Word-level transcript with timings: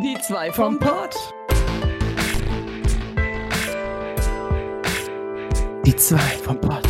Die 0.00 0.16
zwei 0.20 0.52
vom 0.52 0.78
Pott. 0.78 1.16
Die 5.84 5.96
zwei 5.96 6.18
vom 6.18 6.60
Pott. 6.60 6.86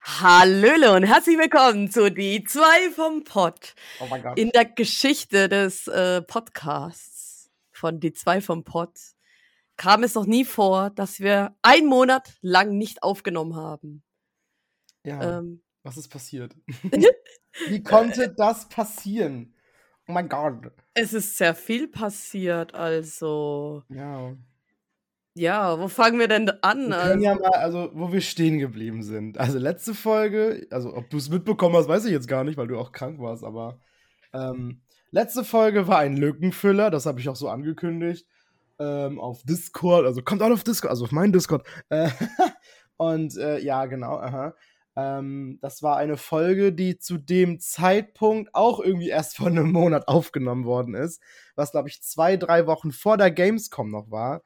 Hallöle 0.00 0.94
und 0.94 1.02
herzlich 1.02 1.36
willkommen 1.36 1.90
zu 1.90 2.10
Die 2.10 2.42
zwei 2.44 2.90
vom 2.94 3.22
Pott. 3.24 3.74
Oh 4.00 4.06
mein 4.08 4.22
Gott. 4.22 4.38
In 4.38 4.48
der 4.50 4.64
Geschichte 4.64 5.50
des 5.50 5.86
äh, 5.86 6.22
Podcasts 6.22 7.50
von 7.72 8.00
Die 8.00 8.14
zwei 8.14 8.40
vom 8.40 8.64
Pott 8.64 8.98
kam 9.76 10.02
es 10.02 10.14
noch 10.14 10.24
nie 10.24 10.46
vor, 10.46 10.88
dass 10.88 11.20
wir 11.20 11.54
einen 11.60 11.88
Monat 11.88 12.38
lang 12.40 12.78
nicht 12.78 13.02
aufgenommen 13.02 13.56
haben. 13.56 14.02
Ja, 15.04 15.38
Ähm, 15.38 15.62
was 15.82 15.96
ist 15.96 16.08
passiert? 16.08 16.54
Wie 17.68 17.82
konnte 17.82 18.32
das 18.36 18.68
passieren? 18.68 19.54
Oh 20.06 20.12
mein 20.12 20.28
Gott. 20.28 20.72
es 20.94 21.12
ist 21.12 21.36
sehr 21.36 21.54
viel 21.54 21.88
passiert, 21.88 22.74
also 22.74 23.84
Ja. 23.88 24.36
ja, 25.34 25.78
wo 25.78 25.88
fangen 25.88 26.18
wir 26.18 26.28
denn 26.28 26.50
an? 26.62 26.88
Wir 26.88 26.98
Also, 26.98 27.24
ja 27.24 27.34
mal, 27.34 27.50
also, 27.50 27.90
wo 27.94 28.12
wir 28.12 28.20
stehen 28.20 28.58
geblieben 28.58 29.02
sind. 29.02 29.38
Also, 29.38 29.58
letzte 29.58 29.94
Folge, 29.94 30.66
also, 30.70 30.94
ob 30.94 31.08
du 31.10 31.16
es 31.16 31.30
mitbekommen 31.30 31.76
hast, 31.76 31.88
weiß 31.88 32.04
ich 32.06 32.12
jetzt 32.12 32.28
gar 32.28 32.44
nicht, 32.44 32.56
weil 32.56 32.66
du 32.66 32.78
auch 32.78 32.92
krank 32.92 33.20
warst, 33.20 33.44
aber 33.44 33.80
ähm, 34.32 34.82
letzte 35.12 35.44
Folge 35.44 35.86
war 35.86 35.98
ein 35.98 36.16
Lückenfüller, 36.16 36.90
das 36.90 37.06
habe 37.06 37.20
ich 37.20 37.28
auch 37.28 37.36
so 37.36 37.48
angekündigt, 37.48 38.26
ähm, 38.80 39.20
auf 39.20 39.42
Discord, 39.44 40.06
also 40.06 40.22
kommt 40.22 40.42
auch 40.42 40.50
auf 40.50 40.64
Discord, 40.64 40.90
also 40.90 41.04
auf 41.04 41.12
meinen 41.12 41.32
Discord. 41.32 41.66
Äh, 41.88 42.10
und 42.96 43.36
äh, 43.36 43.58
ja, 43.60 43.86
genau, 43.86 44.18
aha. 44.18 44.54
Ähm, 44.96 45.58
das 45.60 45.82
war 45.82 45.96
eine 45.96 46.16
Folge, 46.16 46.72
die 46.72 46.98
zu 46.98 47.18
dem 47.18 47.60
Zeitpunkt 47.60 48.54
auch 48.54 48.80
irgendwie 48.80 49.08
erst 49.08 49.36
vor 49.36 49.48
einem 49.48 49.72
Monat 49.72 50.08
aufgenommen 50.08 50.64
worden 50.64 50.94
ist, 50.94 51.22
was, 51.54 51.72
glaube 51.72 51.88
ich, 51.88 52.02
zwei, 52.02 52.36
drei 52.36 52.66
Wochen 52.66 52.92
vor 52.92 53.16
der 53.16 53.30
Gamescom 53.30 53.90
noch 53.90 54.10
war. 54.10 54.42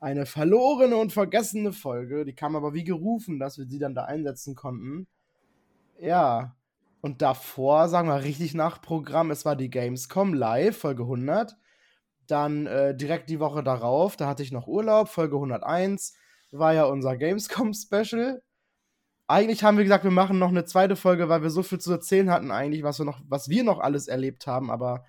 Eine 0.00 0.26
verlorene 0.26 0.96
und 0.96 1.12
vergessene 1.12 1.72
Folge, 1.72 2.24
die 2.24 2.34
kam 2.34 2.56
aber 2.56 2.74
wie 2.74 2.84
gerufen, 2.84 3.38
dass 3.38 3.58
wir 3.58 3.66
sie 3.66 3.78
dann 3.78 3.94
da 3.94 4.04
einsetzen 4.04 4.54
konnten. 4.56 5.06
Ja, 6.00 6.56
und 7.00 7.22
davor, 7.22 7.88
sagen 7.88 8.08
wir 8.08 8.22
richtig 8.22 8.54
nach 8.54 8.80
Programm, 8.80 9.30
es 9.30 9.44
war 9.44 9.56
die 9.56 9.70
Gamescom 9.70 10.34
live, 10.34 10.76
Folge 10.76 11.02
100. 11.02 11.56
Dann 12.26 12.66
äh, 12.66 12.96
direkt 12.96 13.28
die 13.28 13.40
Woche 13.40 13.62
darauf, 13.62 14.16
da 14.16 14.26
hatte 14.28 14.42
ich 14.42 14.52
noch 14.52 14.68
Urlaub, 14.68 15.08
Folge 15.08 15.36
101, 15.36 16.14
war 16.52 16.74
ja 16.74 16.84
unser 16.84 17.16
Gamescom-Special. 17.16 18.42
Eigentlich 19.32 19.64
haben 19.64 19.78
wir 19.78 19.84
gesagt, 19.84 20.04
wir 20.04 20.10
machen 20.10 20.38
noch 20.38 20.50
eine 20.50 20.66
zweite 20.66 20.94
Folge, 20.94 21.30
weil 21.30 21.42
wir 21.42 21.48
so 21.48 21.62
viel 21.62 21.78
zu 21.78 21.90
erzählen 21.90 22.30
hatten, 22.30 22.50
eigentlich, 22.50 22.82
was 22.82 22.98
wir 22.98 23.06
noch, 23.06 23.18
was 23.26 23.48
wir 23.48 23.64
noch 23.64 23.80
alles 23.80 24.06
erlebt 24.06 24.46
haben, 24.46 24.70
aber 24.70 25.06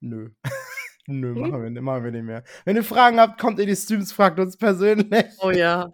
nö. 0.00 0.30
nö, 1.06 1.32
Hm? 1.32 1.40
machen 1.40 1.62
wir, 1.62 1.82
machen 1.82 2.02
wir 2.02 2.10
nicht 2.10 2.24
mehr. 2.24 2.42
Wenn 2.64 2.74
ihr 2.74 2.82
Fragen 2.82 3.20
habt, 3.20 3.40
kommt 3.40 3.60
in 3.60 3.68
die 3.68 3.76
Streams, 3.76 4.10
fragt 4.10 4.40
uns 4.40 4.56
persönlich. 4.56 5.26
oh 5.38 5.50
ja. 5.50 5.92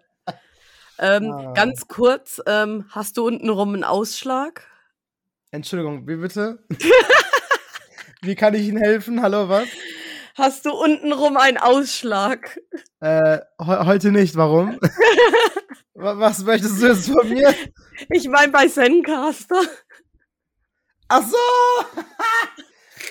Ähm, 0.98 1.30
Ah. 1.30 1.52
Ganz 1.52 1.88
kurz, 1.88 2.40
ähm, 2.46 2.86
hast 2.88 3.18
du 3.18 3.26
untenrum 3.26 3.74
einen 3.74 3.84
Ausschlag? 3.84 4.66
Entschuldigung, 5.50 6.08
wie 6.08 6.16
bitte? 6.16 6.64
wie 8.22 8.34
kann 8.34 8.54
ich 8.54 8.66
Ihnen 8.66 8.82
helfen? 8.82 9.20
Hallo, 9.20 9.48
was? 9.50 9.68
Hast 10.34 10.66
du 10.66 10.72
untenrum 10.72 11.36
einen 11.36 11.58
Ausschlag? 11.58 12.58
Äh, 13.00 13.38
he 13.60 13.64
heute 13.66 14.10
nicht, 14.10 14.34
warum? 14.36 14.78
Wa- 15.94 16.18
was 16.18 16.42
möchtest 16.44 16.82
du 16.82 16.88
jetzt 16.88 17.08
von 17.08 17.28
mir? 17.28 17.54
Ich 18.10 18.28
meine 18.28 18.50
bei 18.50 18.66
Zencaster. 18.66 19.60
Ach 21.08 21.22
so! 21.22 21.36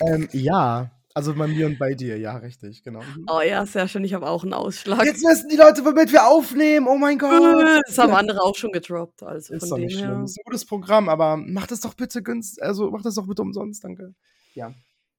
ähm, 0.07 0.27
ja. 0.33 0.91
Also 1.15 1.35
bei 1.35 1.45
mir 1.45 1.67
und 1.67 1.77
bei 1.77 1.93
dir, 1.93 2.17
ja, 2.17 2.35
richtig, 2.37 2.83
genau. 2.83 2.99
Mhm. 3.01 3.25
Oh 3.31 3.39
ja, 3.41 3.65
sehr 3.67 3.87
schön, 3.87 4.03
ich 4.03 4.15
habe 4.15 4.27
auch 4.27 4.43
einen 4.43 4.53
Ausschlag. 4.53 5.05
Jetzt 5.05 5.23
wissen 5.23 5.47
die 5.47 5.55
Leute, 5.57 5.85
womit 5.85 6.11
wir 6.11 6.25
aufnehmen. 6.25 6.87
Oh 6.87 6.97
mein 6.97 7.19
Gott. 7.19 7.81
Das 7.87 7.97
haben 7.99 8.13
andere 8.15 8.41
auch 8.41 8.55
schon 8.55 8.71
gedroppt, 8.71 9.21
also 9.21 9.53
Ist 9.53 9.69
von 9.69 9.77
dem 9.79 9.85
nicht 9.85 9.99
her. 9.99 10.07
schlimm. 10.07 10.23
Ist 10.25 10.39
ein 10.39 10.43
gutes 10.45 10.65
Programm, 10.65 11.07
aber 11.09 11.37
mach 11.37 11.67
das 11.67 11.81
doch 11.81 11.93
bitte 11.93 12.23
günstig. 12.23 12.63
Also 12.63 12.89
mach 12.89 13.03
das 13.03 13.13
doch 13.15 13.27
bitte 13.27 13.43
umsonst, 13.43 13.83
danke. 13.83 14.15
Ja. 14.55 14.73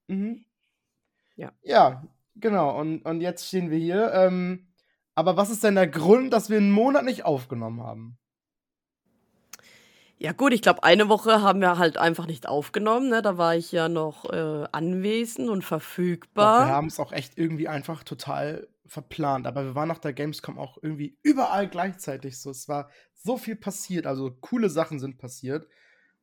Mhm. 0.09 0.45
Ja. 1.37 1.53
Ja, 1.63 2.05
genau. 2.37 2.79
Und, 2.79 3.03
und 3.03 3.21
jetzt 3.21 3.47
stehen 3.47 3.71
wir 3.71 3.79
hier. 3.79 4.13
Ähm, 4.13 4.69
aber 5.15 5.37
was 5.37 5.51
ist 5.51 5.65
denn 5.65 5.75
der 5.75 5.87
Grund, 5.87 6.33
dass 6.33 6.51
wir 6.51 6.59
einen 6.59 6.73
Monat 6.73 7.05
nicht 7.05 7.25
aufgenommen 7.25 7.83
haben? 7.83 8.19
Ja 10.17 10.33
gut, 10.33 10.53
ich 10.53 10.63
glaube, 10.63 10.85
eine 10.85 11.09
Woche 11.09 11.43
haben 11.43 11.61
wir 11.61 11.77
halt 11.77 11.99
einfach 11.99 12.27
nicht 12.27 12.49
aufgenommen. 12.49 13.09
Ne? 13.11 13.21
Da 13.21 13.37
war 13.37 13.57
ich 13.57 13.73
ja 13.73 13.89
noch 13.89 14.25
äh, 14.33 14.67
anwesend 14.73 15.51
und 15.51 15.63
Doch, 15.63 15.69
verfügbar. 15.69 16.67
wir 16.67 16.73
haben 16.73 16.87
es 16.87 17.01
auch 17.01 17.13
echt 17.13 17.37
irgendwie 17.37 17.69
einfach 17.69 18.05
total 18.05 18.69
verplant. 18.87 19.47
Aber 19.47 19.65
wir 19.65 19.75
waren 19.75 19.89
nach 19.89 19.99
der 19.99 20.13
Gamescom 20.13 20.59
auch 20.59 20.79
irgendwie 20.81 21.19
überall 21.23 21.69
gleichzeitig 21.69 22.41
so. 22.41 22.51
Es 22.51 22.69
war 22.69 22.91
so 23.13 23.37
viel 23.37 23.57
passiert. 23.57 24.07
Also 24.07 24.31
coole 24.41 24.71
Sachen 24.71 24.99
sind 24.99 25.19
passiert. 25.19 25.67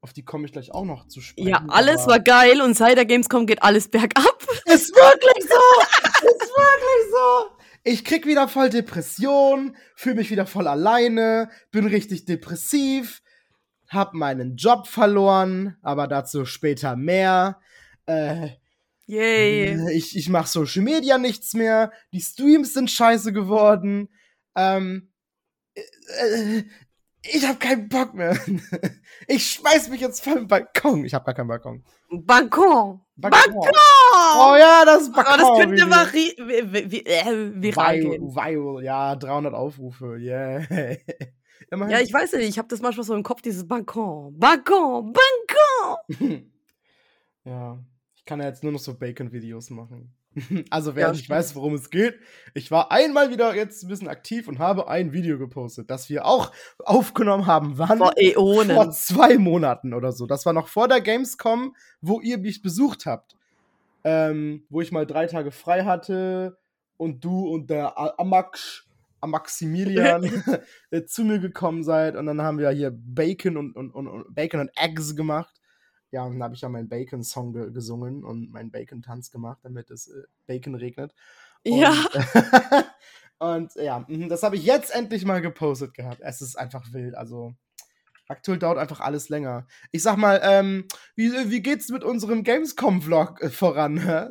Auf 0.03 0.13
die 0.13 0.25
komme 0.25 0.45
ich 0.45 0.51
gleich 0.51 0.71
auch 0.71 0.83
noch 0.83 1.07
zu 1.07 1.21
sprechen. 1.21 1.49
ja, 1.49 1.63
alles 1.67 2.07
war 2.07 2.19
geil 2.19 2.59
und 2.61 2.75
seit 2.75 2.97
der 2.97 3.05
Gamescom 3.05 3.45
geht 3.45 3.61
alles 3.61 3.87
bergab. 3.87 4.43
Ist 4.65 4.95
wirklich 4.95 5.47
so! 5.47 6.27
Ist 6.27 6.49
wirklich 6.49 7.11
so! 7.11 7.57
Ich 7.83 8.03
krieg 8.03 8.25
wieder 8.25 8.47
voll 8.47 8.71
Depression, 8.71 9.75
fühle 9.95 10.15
mich 10.15 10.31
wieder 10.31 10.47
voll 10.47 10.67
alleine, 10.67 11.49
bin 11.71 11.85
richtig 11.85 12.25
depressiv, 12.25 13.21
hab 13.89 14.13
meinen 14.13 14.55
Job 14.55 14.87
verloren, 14.87 15.77
aber 15.83 16.07
dazu 16.07 16.45
später 16.45 16.95
mehr. 16.95 17.59
Äh, 18.07 18.49
Yay. 19.05 19.91
ich, 19.93 20.15
ich 20.15 20.29
mach 20.29 20.47
Social 20.47 20.81
Media 20.81 21.17
nichts 21.19 21.53
mehr, 21.53 21.91
die 22.11 22.21
Streams 22.21 22.73
sind 22.73 22.89
scheiße 22.89 23.33
geworden. 23.33 24.09
Ähm, 24.55 25.11
äh, 25.73 26.63
ich 27.23 27.45
hab 27.47 27.59
keinen 27.59 27.87
Bock 27.89 28.13
mehr. 28.13 28.37
Ich 29.27 29.51
schmeiß 29.51 29.89
mich 29.89 30.01
jetzt 30.01 30.23
vom 30.23 30.47
Balkon. 30.47 31.05
Ich 31.05 31.13
hab 31.13 31.23
gar 31.25 31.35
keinen 31.35 31.47
Balkon. 31.47 31.83
Balkon. 32.09 33.01
Balkon. 33.15 33.53
Balkon! 33.53 33.69
Oh 34.35 34.55
ja, 34.57 34.83
das 34.83 35.07
Oh, 35.07 35.11
Balkon. 35.11 35.37
das 35.39 35.57
könnte 35.59 35.75
vi- 36.91 37.05
äh, 37.05 37.61
viral 37.61 37.61
Viral, 37.61 37.99
gehen. 37.99 38.35
viral, 38.35 38.83
ja, 38.83 39.15
300 39.15 39.53
Aufrufe, 39.53 40.17
yeah. 40.19 40.59
Immerhin. 41.71 41.91
Ja, 41.93 41.99
ich 42.01 42.11
weiß 42.11 42.33
nicht, 42.33 42.49
ich 42.49 42.57
habe 42.57 42.67
das 42.67 42.81
manchmal 42.81 43.05
so 43.05 43.13
im 43.13 43.23
Kopf, 43.23 43.41
dieses 43.41 43.65
Balkon. 43.67 44.37
Balkon, 44.37 45.13
Balkon. 45.13 46.51
ja, 47.45 47.77
ich 48.15 48.25
kann 48.25 48.39
ja 48.39 48.47
jetzt 48.47 48.63
nur 48.63 48.71
noch 48.73 48.79
so 48.79 48.95
Bacon-Videos 48.97 49.69
machen. 49.69 50.13
Also, 50.69 50.95
wer 50.95 51.07
Ja, 51.07 51.11
nicht 51.11 51.29
weiß, 51.29 51.55
worum 51.55 51.73
es 51.73 51.89
geht, 51.89 52.19
ich 52.53 52.71
war 52.71 52.91
einmal 52.91 53.31
wieder 53.31 53.55
jetzt 53.55 53.83
ein 53.83 53.87
bisschen 53.89 54.07
aktiv 54.07 54.47
und 54.47 54.59
habe 54.59 54.87
ein 54.87 55.13
Video 55.13 55.37
gepostet, 55.37 55.89
das 55.89 56.09
wir 56.09 56.25
auch 56.25 56.51
aufgenommen 56.79 57.47
haben. 57.47 57.77
Wann? 57.77 57.97
Vor 57.97 58.13
Äonen. 58.17 58.75
Vor 58.75 58.91
zwei 58.91 59.37
Monaten 59.37 59.93
oder 59.93 60.11
so. 60.11 60.25
Das 60.25 60.45
war 60.45 60.53
noch 60.53 60.67
vor 60.67 60.87
der 60.87 61.01
Gamescom, 61.01 61.75
wo 62.01 62.21
ihr 62.21 62.37
mich 62.37 62.61
besucht 62.61 63.05
habt. 63.05 63.35
Ähm, 64.03 64.63
wo 64.69 64.81
ich 64.81 64.91
mal 64.91 65.05
drei 65.05 65.27
Tage 65.27 65.51
frei 65.51 65.83
hatte 65.83 66.57
und 66.97 67.23
du 67.23 67.47
und 67.49 67.69
der 67.69 67.97
Amax, 68.19 68.85
Amaximilian 69.19 70.23
äh, 70.89 71.03
zu 71.05 71.23
mir 71.23 71.39
gekommen 71.39 71.83
seid. 71.83 72.15
Und 72.15 72.25
dann 72.25 72.41
haben 72.41 72.57
wir 72.57 72.69
hier 72.71 72.91
Bacon 72.91 73.57
und, 73.57 73.75
und, 73.75 73.91
und, 73.91 74.07
und 74.07 74.33
Bacon 74.33 74.61
und 74.61 74.71
Eggs 74.75 75.15
gemacht. 75.15 75.60
Ja, 76.11 76.25
und 76.25 76.33
dann 76.33 76.43
habe 76.43 76.55
ich 76.55 76.61
ja 76.61 76.69
meinen 76.69 76.89
Bacon-Song 76.89 77.53
ge 77.53 77.71
gesungen 77.71 78.23
und 78.23 78.51
meinen 78.51 78.71
Bacon-Tanz 78.71 79.31
gemacht, 79.31 79.59
damit 79.63 79.89
es 79.89 80.07
äh, 80.07 80.23
Bacon 80.45 80.75
regnet. 80.75 81.13
Und, 81.63 81.79
Ja. 81.79 81.93
und 83.39 83.73
ja, 83.75 84.05
mhm, 84.07 84.29
das 84.29 84.43
habe 84.43 84.57
ich 84.57 84.63
jetzt 84.63 84.93
endlich 84.93 85.25
mal 85.25 85.41
gepostet 85.41 85.93
gehabt. 85.93 86.19
Es 86.21 86.41
ist 86.41 86.57
einfach 86.57 86.91
wild. 86.91 87.15
Also, 87.15 87.53
aktuell 88.27 88.59
dauert 88.59 88.77
einfach 88.77 88.99
alles 88.99 89.29
länger. 89.29 89.67
Ich 89.91 90.03
sag 90.03 90.17
mal, 90.17 90.41
ähm, 90.43 90.85
wie, 91.15 91.31
wie 91.49 91.61
geht's 91.61 91.89
mit 91.89 92.03
unserem 92.03 92.43
Gamescom-Vlog 92.43 93.41
äh, 93.41 93.49
voran? 93.49 94.29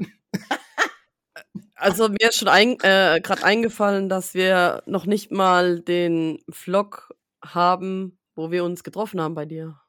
Also 1.80 2.10
mir 2.10 2.28
ist 2.28 2.36
schon 2.36 2.48
ein, 2.48 2.72
äh, 2.82 3.20
gerade 3.22 3.42
eingefallen, 3.42 4.10
dass 4.10 4.34
wir 4.34 4.82
noch 4.84 5.06
nicht 5.06 5.32
mal 5.32 5.80
den 5.80 6.38
Vlog 6.50 7.14
haben, 7.42 8.18
wo 8.34 8.50
wir 8.50 8.64
uns 8.64 8.84
getroffen 8.84 9.18
haben 9.18 9.34
bei 9.34 9.46
dir. 9.46 9.79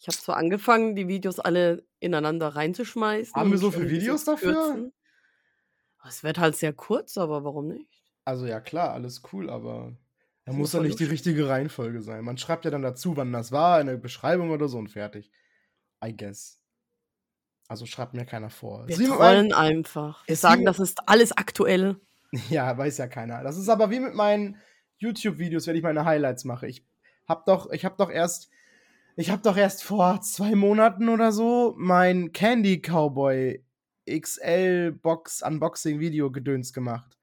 Ich 0.00 0.08
habe 0.08 0.16
zwar 0.16 0.36
angefangen, 0.38 0.96
die 0.96 1.08
Videos 1.08 1.38
alle 1.38 1.84
ineinander 1.98 2.48
reinzuschmeißen. 2.48 3.34
Haben 3.34 3.50
wir 3.50 3.58
so 3.58 3.70
viele 3.70 3.90
Videos 3.90 4.24
dafür? 4.24 4.90
Es 6.08 6.24
wird 6.24 6.38
halt 6.38 6.56
sehr 6.56 6.72
kurz, 6.72 7.18
aber 7.18 7.44
warum 7.44 7.68
nicht? 7.68 8.02
Also, 8.24 8.46
ja, 8.46 8.60
klar, 8.60 8.92
alles 8.92 9.22
cool, 9.32 9.50
aber 9.50 9.94
da 10.46 10.52
muss 10.52 10.70
voll 10.70 10.86
nicht 10.86 10.98
die 10.98 11.04
richtige 11.04 11.48
Reihenfolge 11.48 12.00
sein. 12.00 12.24
Man 12.24 12.38
schreibt 12.38 12.64
ja 12.64 12.70
dann 12.70 12.82
dazu, 12.82 13.16
wann 13.16 13.32
das 13.32 13.52
war, 13.52 13.76
eine 13.76 13.98
Beschreibung 13.98 14.50
oder 14.50 14.68
so 14.68 14.78
und 14.78 14.88
fertig. 14.88 15.30
I 16.02 16.16
guess. 16.16 16.58
Also 17.68 17.84
schreibt 17.84 18.14
mir 18.14 18.24
keiner 18.24 18.50
vor. 18.50 18.88
Wir 18.88 18.98
mit 18.98 19.06
trollen 19.06 19.52
einfach. 19.52 20.26
Wir 20.26 20.36
sagen, 20.36 20.64
das 20.64 20.80
ist 20.80 20.98
alles 21.06 21.32
aktuell. 21.32 21.96
Ja, 22.48 22.78
weiß 22.78 22.98
ja 22.98 23.08
keiner. 23.08 23.42
Das 23.42 23.56
ist 23.56 23.68
aber 23.68 23.90
wie 23.90 23.98
mit 23.98 24.14
meinen 24.14 24.56
YouTube-Videos, 24.98 25.66
wenn 25.66 25.74
ich 25.74 25.82
meine 25.82 26.04
Highlights 26.04 26.44
mache. 26.44 26.68
Ich 26.68 26.86
hab 27.26 27.44
doch, 27.44 27.72
ich 27.72 27.84
hab 27.84 27.98
doch 27.98 28.08
erst, 28.08 28.50
ich 29.20 29.30
hab 29.30 29.42
doch 29.42 29.56
erst 29.56 29.82
vor 29.82 30.20
zwei 30.22 30.54
Monaten 30.54 31.08
oder 31.08 31.32
so 31.32 31.74
mein 31.76 32.32
Candy 32.32 32.80
Cowboy 32.80 33.64
XL 34.08 34.92
Box 34.92 35.42
Unboxing 35.42 36.00
Video 36.00 36.30
gedöns 36.30 36.72
gemacht. 36.72 37.18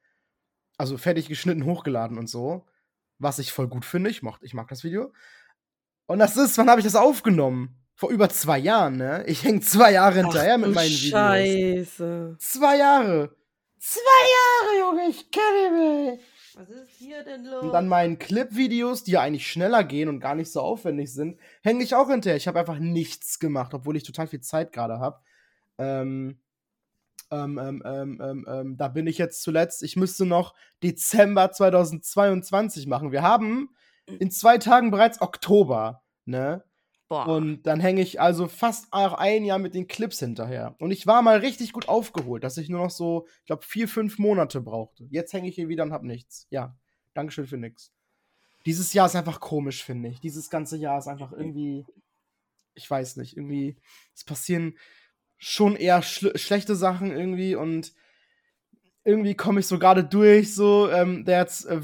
Also 0.78 0.98
fertig 0.98 1.28
geschnitten, 1.28 1.66
hochgeladen 1.66 2.18
und 2.18 2.28
so. 2.28 2.66
Was 3.20 3.40
ich 3.40 3.52
voll 3.52 3.68
gut 3.68 3.84
finde. 3.84 4.10
Ich, 4.10 4.22
mocht, 4.22 4.44
ich 4.44 4.54
mag 4.54 4.68
das 4.68 4.84
Video. 4.84 5.12
Und 6.06 6.20
das 6.20 6.38
ist, 6.38 6.58
wann 6.58 6.70
habe 6.70 6.80
ich 6.80 6.86
das 6.86 6.96
aufgenommen? 6.96 7.84
Vor 7.96 8.12
über 8.12 8.30
zwei 8.30 8.60
Jahren, 8.60 8.98
ne? 8.98 9.24
Ich 9.26 9.44
häng 9.44 9.62
zwei 9.64 9.94
Jahre 9.94 10.20
hinterher 10.22 10.54
Ach, 10.54 10.60
mit 10.60 10.76
meinen 10.76 10.90
Videos. 10.90 11.10
Scheiße. 11.10 12.36
Zwei 12.40 12.78
Jahre. 12.78 13.36
Zwei 13.80 14.00
Jahre, 14.00 14.80
Junge, 14.80 15.10
ich 15.10 15.32
kenne 15.32 16.12
mich. 16.12 16.20
Was 16.58 16.70
ist 16.70 16.90
hier 16.98 17.24
denn 17.24 17.46
los? 17.46 17.64
Und 17.64 17.72
dann 17.72 17.88
meinen 17.88 18.18
Clip-Videos, 18.18 19.04
die 19.04 19.12
ja 19.12 19.22
eigentlich 19.22 19.50
schneller 19.50 19.84
gehen 19.84 20.10
und 20.10 20.20
gar 20.20 20.34
nicht 20.34 20.52
so 20.52 20.62
aufwendig 20.62 21.14
sind, 21.14 21.40
hänge 21.62 21.84
ich 21.84 21.94
auch 21.94 22.10
hinterher. 22.10 22.36
Ich 22.38 22.48
habe 22.48 22.60
einfach 22.60 22.80
nichts 22.80 23.40
gemacht, 23.40 23.76
obwohl 23.76 23.96
ich 23.96 24.04
total 24.04 24.26
viel 24.26 24.42
Zeit 24.42 24.74
gerade 24.74 25.00
habe. 25.00 25.20
Ähm, 25.78 26.40
ähm, 27.30 27.60
ähm, 27.60 27.84
ähm, 27.86 28.22
ähm, 28.22 28.46
ähm, 28.50 28.78
da 28.78 28.88
bin 28.88 29.06
ich 29.06 29.20
jetzt 29.20 29.44
zuletzt. 29.44 29.84
Ich 29.84 29.98
müsste 29.98 30.26
noch 30.26 30.56
Dezember 30.82 31.52
2022 31.52 32.88
machen. 32.88 33.12
Wir 33.12 33.22
haben 33.22 33.70
in 34.08 34.32
zwei 34.32 34.58
Tagen 34.58 34.90
bereits 34.90 35.22
Oktober, 35.22 36.02
ne? 36.26 36.64
Boah. 37.10 37.28
Und 37.28 37.64
dann 37.64 37.80
hänge 37.80 38.02
ich 38.02 38.20
also 38.20 38.48
fast 38.48 38.88
auch 38.92 39.14
ein 39.14 39.46
Jahr 39.46 39.60
mit 39.60 39.74
den 39.74 39.88
Clips 39.88 40.20
hinterher. 40.20 40.76
Und 40.80 40.92
ich 40.92 41.08
war 41.08 41.22
mal 41.22 41.40
richtig 41.40 41.72
gut 41.72 41.88
aufgeholt, 41.88 42.44
dass 42.44 42.58
ich 42.58 42.68
nur 42.68 42.84
noch 42.84 42.92
so, 42.92 43.28
ich 43.40 43.46
glaube, 43.46 43.64
vier, 43.64 43.88
fünf 43.88 44.20
Monate 44.20 44.60
brauchte. 44.60 45.08
Jetzt 45.10 45.32
hänge 45.32 45.48
ich 45.48 45.56
hier 45.56 45.70
wieder 45.70 45.84
und 45.84 45.94
hab 45.94 46.04
nichts. 46.04 46.48
Ja, 46.50 46.76
Dankeschön 47.14 47.48
für 47.48 47.58
nix. 47.58 47.94
Dieses 48.66 48.92
Jahr 48.92 49.06
ist 49.06 49.16
einfach 49.16 49.40
komisch, 49.40 49.84
finde 49.84 50.10
ich. 50.10 50.20
Dieses 50.20 50.50
ganze 50.50 50.76
Jahr 50.76 50.98
ist 50.98 51.08
einfach 51.08 51.32
irgendwie, 51.32 51.86
ich 52.74 52.90
weiß 52.90 53.16
nicht, 53.16 53.38
irgendwie, 53.38 53.78
es 54.14 54.26
passieren 54.26 54.78
schon 55.38 55.78
eher 55.78 56.02
schl 56.02 56.38
schlechte 56.38 56.76
Sachen 56.76 57.12
irgendwie 57.12 57.56
und 57.56 57.94
irgendwie 59.06 59.36
komme 59.36 59.62
ich 59.62 59.68
so 59.68 59.80
gerade 59.80 60.04
durch, 60.04 60.54
so, 60.54 60.90
ähm, 60.90 61.24
der 61.24 61.40
jetzt, 61.40 61.66
äh, 61.66 61.80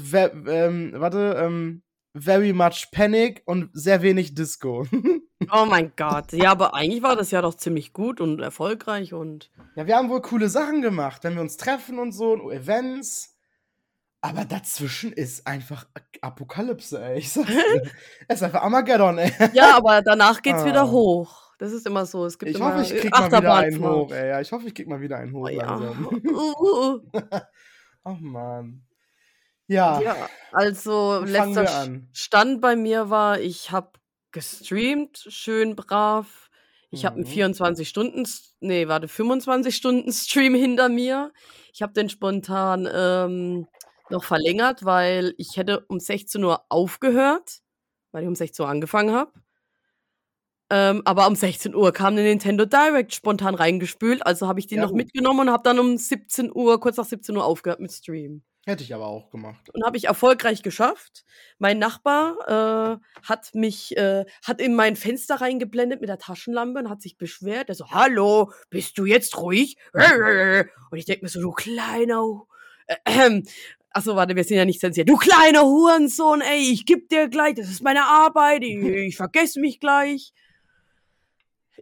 ähm, 0.48 0.92
warte, 0.96 1.36
ähm, 1.38 1.83
very 2.14 2.52
much 2.52 2.88
panic 2.92 3.42
und 3.46 3.70
sehr 3.72 4.02
wenig 4.02 4.34
Disco. 4.34 4.86
oh 5.52 5.64
mein 5.68 5.92
Gott. 5.96 6.32
Ja, 6.32 6.52
aber 6.52 6.74
eigentlich 6.74 7.02
war 7.02 7.16
das 7.16 7.30
ja 7.30 7.42
doch 7.42 7.54
ziemlich 7.54 7.92
gut 7.92 8.20
und 8.20 8.40
erfolgreich 8.40 9.12
und. 9.12 9.50
Ja, 9.76 9.86
wir 9.86 9.96
haben 9.96 10.08
wohl 10.10 10.22
coole 10.22 10.48
Sachen 10.48 10.80
gemacht, 10.82 11.24
wenn 11.24 11.34
wir 11.34 11.42
uns 11.42 11.56
treffen 11.56 11.98
und 11.98 12.12
so, 12.12 12.32
und 12.32 12.50
Events. 12.52 13.36
Aber 14.20 14.44
dazwischen 14.46 15.12
ist 15.12 15.46
einfach 15.46 15.86
Apokalypse, 16.22 16.98
ey. 17.04 17.18
Ich 17.18 17.32
sag's 17.32 17.48
dir. 17.48 17.82
es 18.28 18.36
ist 18.36 18.42
einfach 18.42 18.62
Armageddon, 18.62 19.18
ey. 19.18 19.30
Ja, 19.52 19.76
aber 19.76 20.00
danach 20.00 20.40
geht's 20.40 20.62
Ah. 20.62 20.66
wieder 20.66 20.90
hoch. 20.90 21.52
Das 21.58 21.72
ist 21.72 21.86
immer 21.86 22.06
so. 22.06 22.24
Es 22.24 22.38
gibt 22.38 22.50
Ich 22.50 22.56
immer 22.56 22.74
hoffe, 22.74 22.82
ich 22.94 23.00
krieg 23.00 23.12
mal 23.12 23.30
wieder 23.30 23.54
einen 23.54 23.86
hoch, 23.86 24.10
ey. 24.12 24.40
Ich 24.40 24.50
hoffe, 24.50 24.66
ich 24.66 24.74
krieg 24.74 24.88
mal 24.88 25.00
wieder 25.00 25.18
einen 25.18 25.32
hoch 25.34 25.44
Oh, 25.44 25.48
ja. 25.48 25.62
langsam. 25.76 26.22
Uh, 26.24 27.00
Ach 28.04 28.18
man. 28.20 28.82
Ja, 29.68 30.04
ja, 30.04 30.28
also 30.50 31.24
letzter? 31.24 31.88
Stand 32.12 32.60
bei 32.60 32.76
mir 32.76 33.10
war, 33.10 33.40
ich 33.40 33.70
habe 33.70 33.92
gestreamt, 34.32 35.26
schön 35.28 35.76
brav. 35.76 36.50
Ich 36.90 37.04
habe 37.04 37.16
einen 37.16 37.24
Mhm. 37.24 37.26
24 37.26 37.88
Stunden, 37.88 38.24
nee, 38.60 38.86
warte, 38.88 39.08
25 39.08 39.74
Stunden 39.76 40.12
Stream 40.12 40.54
hinter 40.54 40.88
mir. 40.88 41.32
Ich 41.72 41.82
habe 41.82 41.92
den 41.92 42.08
spontan 42.08 42.88
ähm, 42.92 43.68
noch 44.08 44.24
verlängert, 44.24 44.84
weil 44.84 45.34
ich 45.38 45.56
hätte 45.56 45.84
um 45.88 45.98
16 46.00 46.44
Uhr 46.44 46.64
aufgehört, 46.68 47.60
weil 48.12 48.22
ich 48.22 48.28
um 48.28 48.36
16 48.36 48.64
Uhr 48.64 48.70
angefangen 48.70 49.12
habe. 49.14 49.32
Ähm, 50.70 51.02
aber 51.04 51.26
um 51.26 51.36
16 51.36 51.74
Uhr 51.74 51.92
kam 51.92 52.16
der 52.16 52.24
Nintendo 52.24 52.64
Direct 52.64 53.14
spontan 53.14 53.54
reingespült, 53.54 54.24
also 54.26 54.48
habe 54.48 54.60
ich 54.60 54.66
den 54.66 54.80
Ja, 54.80 54.80
noch 54.80 54.92
mitgenommen 54.92 55.40
und 55.40 55.50
habe 55.50 55.62
dann 55.62 55.78
um 55.78 55.96
17 55.98 56.50
Uhr, 56.54 56.80
kurz 56.80 56.96
nach 56.96 57.04
17 57.04 57.36
Uhr 57.36 57.44
aufgehört 57.44 57.80
mit 57.80 57.92
Stream. 57.92 58.42
Hätte 58.66 58.82
ich 58.82 58.94
aber 58.94 59.06
auch 59.06 59.30
gemacht. 59.30 59.68
Und 59.70 59.84
habe 59.84 59.96
ich 59.96 60.04
erfolgreich 60.04 60.62
geschafft. 60.62 61.24
Mein 61.58 61.78
Nachbar 61.78 62.36
äh, 62.46 63.26
hat 63.26 63.54
mich, 63.54 63.96
äh, 63.96 64.24
hat 64.44 64.60
in 64.60 64.74
mein 64.74 64.96
Fenster 64.96 65.40
reingeblendet 65.40 66.00
mit 66.00 66.08
der 66.08 66.18
Taschenlampe 66.18 66.80
und 66.80 66.90
hat 66.90 67.02
sich 67.02 67.16
beschwert. 67.16 67.68
Er 67.68 67.74
so, 67.74 67.90
hallo, 67.90 68.52
bist 68.70 68.98
du 68.98 69.04
jetzt 69.04 69.38
ruhig? 69.38 69.76
Und 69.94 70.98
ich 70.98 71.04
denke 71.06 71.24
mir 71.24 71.28
so, 71.28 71.40
du 71.40 71.52
kleiner, 71.52 72.46
äh, 72.86 73.42
achso, 73.90 74.16
warte, 74.16 74.36
wir 74.36 74.44
sind 74.44 74.56
ja 74.56 74.64
nicht 74.64 74.80
zensiert. 74.80 75.08
Du 75.08 75.16
kleiner 75.16 75.62
Hurensohn, 75.62 76.40
ey, 76.40 76.72
ich 76.72 76.86
geb 76.86 77.08
dir 77.08 77.28
gleich, 77.28 77.54
das 77.54 77.68
ist 77.68 77.82
meine 77.82 78.04
Arbeit, 78.04 78.62
ich, 78.62 78.82
ich 78.82 79.16
vergesse 79.16 79.60
mich 79.60 79.80
gleich. 79.80 80.32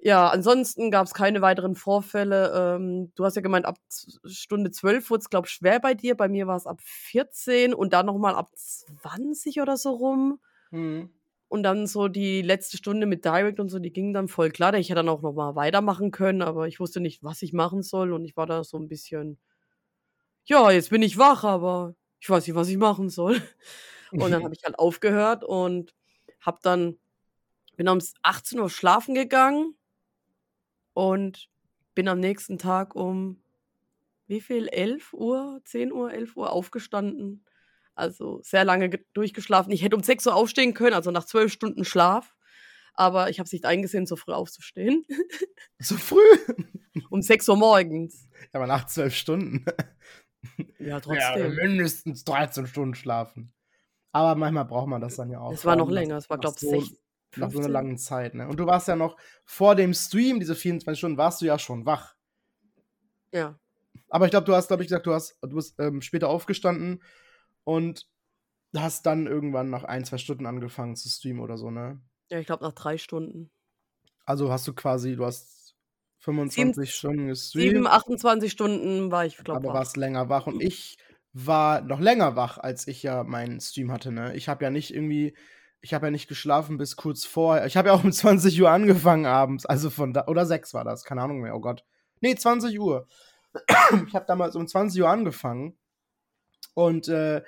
Ja, 0.05 0.31
ansonsten 0.31 0.91
gab 0.91 1.07
es 1.07 1.15
keine 1.15 1.43
weiteren 1.43 1.77
Vorfälle. 1.77 2.53
Ähm, 2.77 3.13
du 3.15 3.25
hast 3.25 3.37
ja 3.37 3.43
gemeint, 3.43 3.67
ab 3.67 3.79
Stunde 4.25 4.73
12 4.73 5.09
wurde 5.11 5.21
es, 5.21 5.31
glaube 5.31 5.47
ich, 5.47 5.53
schwer 5.53 5.79
bei 5.79 5.95
dir. 5.95 6.17
Bei 6.17 6.29
mir 6.29 6.49
war 6.49 6.57
es 6.57 6.67
ab 6.67 6.81
14 6.83 7.73
und 7.73 7.93
dann 7.93 8.07
nochmal 8.07 8.35
ab 8.35 8.51
20 8.57 9.61
oder 9.61 9.77
so 9.77 9.91
rum. 9.91 10.41
Mhm. 10.73 11.11
Und 11.47 11.63
dann 11.63 11.87
so 11.87 12.09
die 12.09 12.43
letzte 12.43 12.79
Stunde 12.79 13.07
mit 13.07 13.25
Direct 13.25 13.61
und 13.61 13.69
so, 13.69 13.79
die 13.79 13.93
ging 13.93 14.13
dann 14.13 14.27
voll 14.27 14.51
klar. 14.51 14.75
Ich 14.75 14.89
hätte 14.89 14.97
dann 14.97 15.09
auch 15.09 15.23
nochmal 15.23 15.55
weitermachen 15.55 16.11
können, 16.11 16.43
aber 16.43 16.67
ich 16.67 16.81
wusste 16.81 16.99
nicht, 16.99 17.23
was 17.23 17.41
ich 17.43 17.53
machen 17.53 17.85
soll. 17.85 18.13
Und 18.13 18.25
ich 18.25 18.37
war 18.37 18.47
da 18.47 18.65
so 18.65 18.79
ein 18.79 18.89
bisschen, 18.89 19.39
ja, 20.47 20.73
jetzt 20.73 20.91
bin 20.91 21.03
ich 21.03 21.17
wach, 21.17 21.45
aber 21.45 21.95
ich 22.19 22.29
weiß 22.29 22.45
nicht, 22.45 22.57
was 22.57 22.69
ich 22.69 22.77
machen 22.77 23.09
soll. 23.09 23.41
Und 24.11 24.33
dann 24.33 24.43
habe 24.43 24.55
ich 24.55 24.65
halt 24.65 24.79
aufgehört 24.79 25.43
und 25.43 25.95
habe 26.41 26.59
dann, 26.63 26.99
bin 27.77 27.89
um 27.89 27.99
18 28.23 28.61
Uhr 28.61 28.69
schlafen 28.69 29.15
gegangen 29.15 29.75
und 30.95 31.49
bin 31.95 32.09
am 32.09 32.21
nächsten 32.21 32.59
Tag 32.59 32.95
um 32.95 33.43
wie 34.29 34.41
viel? 34.41 34.69
11 34.69 35.13
Uhr, 35.13 35.61
10 35.65 35.93
Uhr, 35.93 36.13
11 36.13 36.37
Uhr 36.37 36.53
aufgestanden. 36.53 37.45
Also 37.95 38.41
sehr 38.43 38.65
lange 38.65 38.89
ge- 38.89 39.05
durchgeschlafen. 39.13 39.73
Ich 39.73 39.83
hätte 39.83 39.97
um 39.97 40.03
6 40.03 40.27
Uhr 40.27 40.35
aufstehen 40.35 40.73
können, 40.73 40.95
also 40.95 41.11
nach 41.11 41.25
12 41.27 41.53
Stunden 41.53 41.85
Schlaf. 41.85 42.35
Aber 42.95 43.29
ich 43.31 43.39
habe 43.39 43.47
es 43.47 43.53
nicht 43.53 43.67
eingesehen, 43.67 44.07
so 44.07 44.17
früh 44.17 44.33
aufzustehen. 44.33 45.05
So 45.79 45.97
früh? 45.97 46.19
um 47.11 47.21
6 47.23 47.49
Uhr 47.49 47.57
morgens. 47.57 48.29
Aber 48.53 48.67
nach 48.67 48.87
zwölf 48.87 49.15
Stunden. 49.15 49.65
Ja, 50.79 50.87
Ja, 50.87 51.01
trotzdem. 51.01 51.55
mindestens 51.57 52.25
13 52.25 52.67
Stunden 52.67 52.95
schlafen. 52.95 53.53
Aber 54.13 54.35
manchmal 54.37 54.65
braucht 54.65 54.87
man 54.89 55.01
das 55.01 55.17
dann 55.17 55.31
ja 55.31 55.41
auch. 55.41 55.53
Es 55.53 55.65
war 55.65 55.75
noch 55.77 55.91
länger, 55.91 56.17
es 56.17 56.31
war, 56.31 56.39
glaube 56.39 56.55
ich, 56.57 56.61
so, 56.61 56.71
16. 56.71 56.99
Nach 57.37 57.51
so 57.51 57.59
einer 57.59 57.65
15. 57.65 57.73
langen 57.73 57.99
Zeit, 57.99 58.35
ne? 58.35 58.49
Und 58.49 58.59
du 58.59 58.67
warst 58.67 58.89
ja 58.89 58.97
noch 58.97 59.17
vor 59.45 59.75
dem 59.75 59.95
Stream, 59.95 60.39
diese 60.39 60.55
24 60.55 60.99
Stunden, 60.99 61.19
warst 61.19 61.41
du 61.41 61.47
ja 61.47 61.59
schon 61.59 61.87
wach. 61.87 62.15
Ja. 63.33 63.59
Aber 64.09 64.27
ich 64.27 64.31
glaube, 64.31 64.45
du 64.45 64.55
hast, 64.55 64.69
glaube 64.69 64.83
ich, 64.83 64.89
gesagt, 64.89 65.07
du 65.07 65.15
hast, 65.15 65.39
du 65.41 65.57
bist 65.57 65.79
ähm, 65.79 66.03
später 66.03 66.29
aufgestanden 66.29 67.03
und 67.65 68.07
hast 68.77 69.07
dann 69.07 69.27
irgendwann 69.27 69.71
nach 69.71 69.85
ein, 69.85 70.05
zwei 70.05 70.19
Stunden 70.19 70.47
angefangen 70.47 70.97
zu 70.97 71.09
streamen 71.09 71.43
oder 71.43 71.57
so, 71.57 71.71
ne? 71.71 72.01
Ja, 72.31 72.39
ich 72.39 72.47
glaube 72.47 72.65
nach 72.65 72.73
drei 72.73 72.99
Stunden. 72.99 73.51
Also 74.25 74.51
hast 74.51 74.67
du 74.69 74.73
quasi, 74.73 75.17
du 75.17 75.25
hast 75.25 75.75
25 76.19 76.95
Stunden 76.95 77.29
gestreamt, 77.29 77.73
7, 77.73 77.87
28 77.87 78.53
Stunden 78.53 79.11
war 79.11 79.27
ich, 79.27 79.37
glaube 79.39 79.59
aber 79.59 79.69
ich. 79.69 79.75
warst 79.75 79.97
länger 79.97 80.29
wach. 80.29 80.47
Und 80.47 80.63
ich 80.63 80.97
war 81.33 81.81
noch 81.81 82.01
länger 82.01 82.37
wach, 82.37 82.59
als 82.59 82.87
ich 82.87 83.03
ja 83.03 83.25
meinen 83.25 83.61
Stream 83.61 83.91
hatte, 83.91 84.13
ne? 84.13 84.35
Ich 84.37 84.49
habe 84.49 84.65
ja 84.65 84.71
nicht 84.71 84.95
irgendwie, 84.95 85.35
ich 85.83 85.93
habe 85.93 86.07
ja 86.07 86.11
nicht 86.11 86.29
geschlafen 86.29 86.79
bis 86.79 86.97
kurz 86.97 87.25
vorher. 87.25 87.67
Ich 87.67 87.77
habe 87.77 87.89
ja 87.89 87.95
auch 87.95 88.05
um 88.05 88.13
20 88.13 88.61
Uhr 88.63 88.71
angefangen 88.71 89.27
abends, 89.27 89.67
also 89.67 89.91
von 89.91 90.15
da, 90.15 90.27
oder 90.27 90.47
6 90.47 90.73
war 90.75 90.85
das, 90.85 91.05
keine 91.05 91.23
Ahnung 91.23 91.41
mehr, 91.41 91.55
oh 91.55 91.61
Gott. 91.61 91.85
Nee, 92.21 92.35
20 92.35 92.79
Uhr. 92.81 93.07
ich 94.07 94.15
habe 94.15 94.25
damals 94.27 94.57
um 94.57 94.67
20 94.67 95.03
Uhr 95.03 95.09
angefangen 95.09 95.77
und 96.75 97.09
äh, 97.09 97.43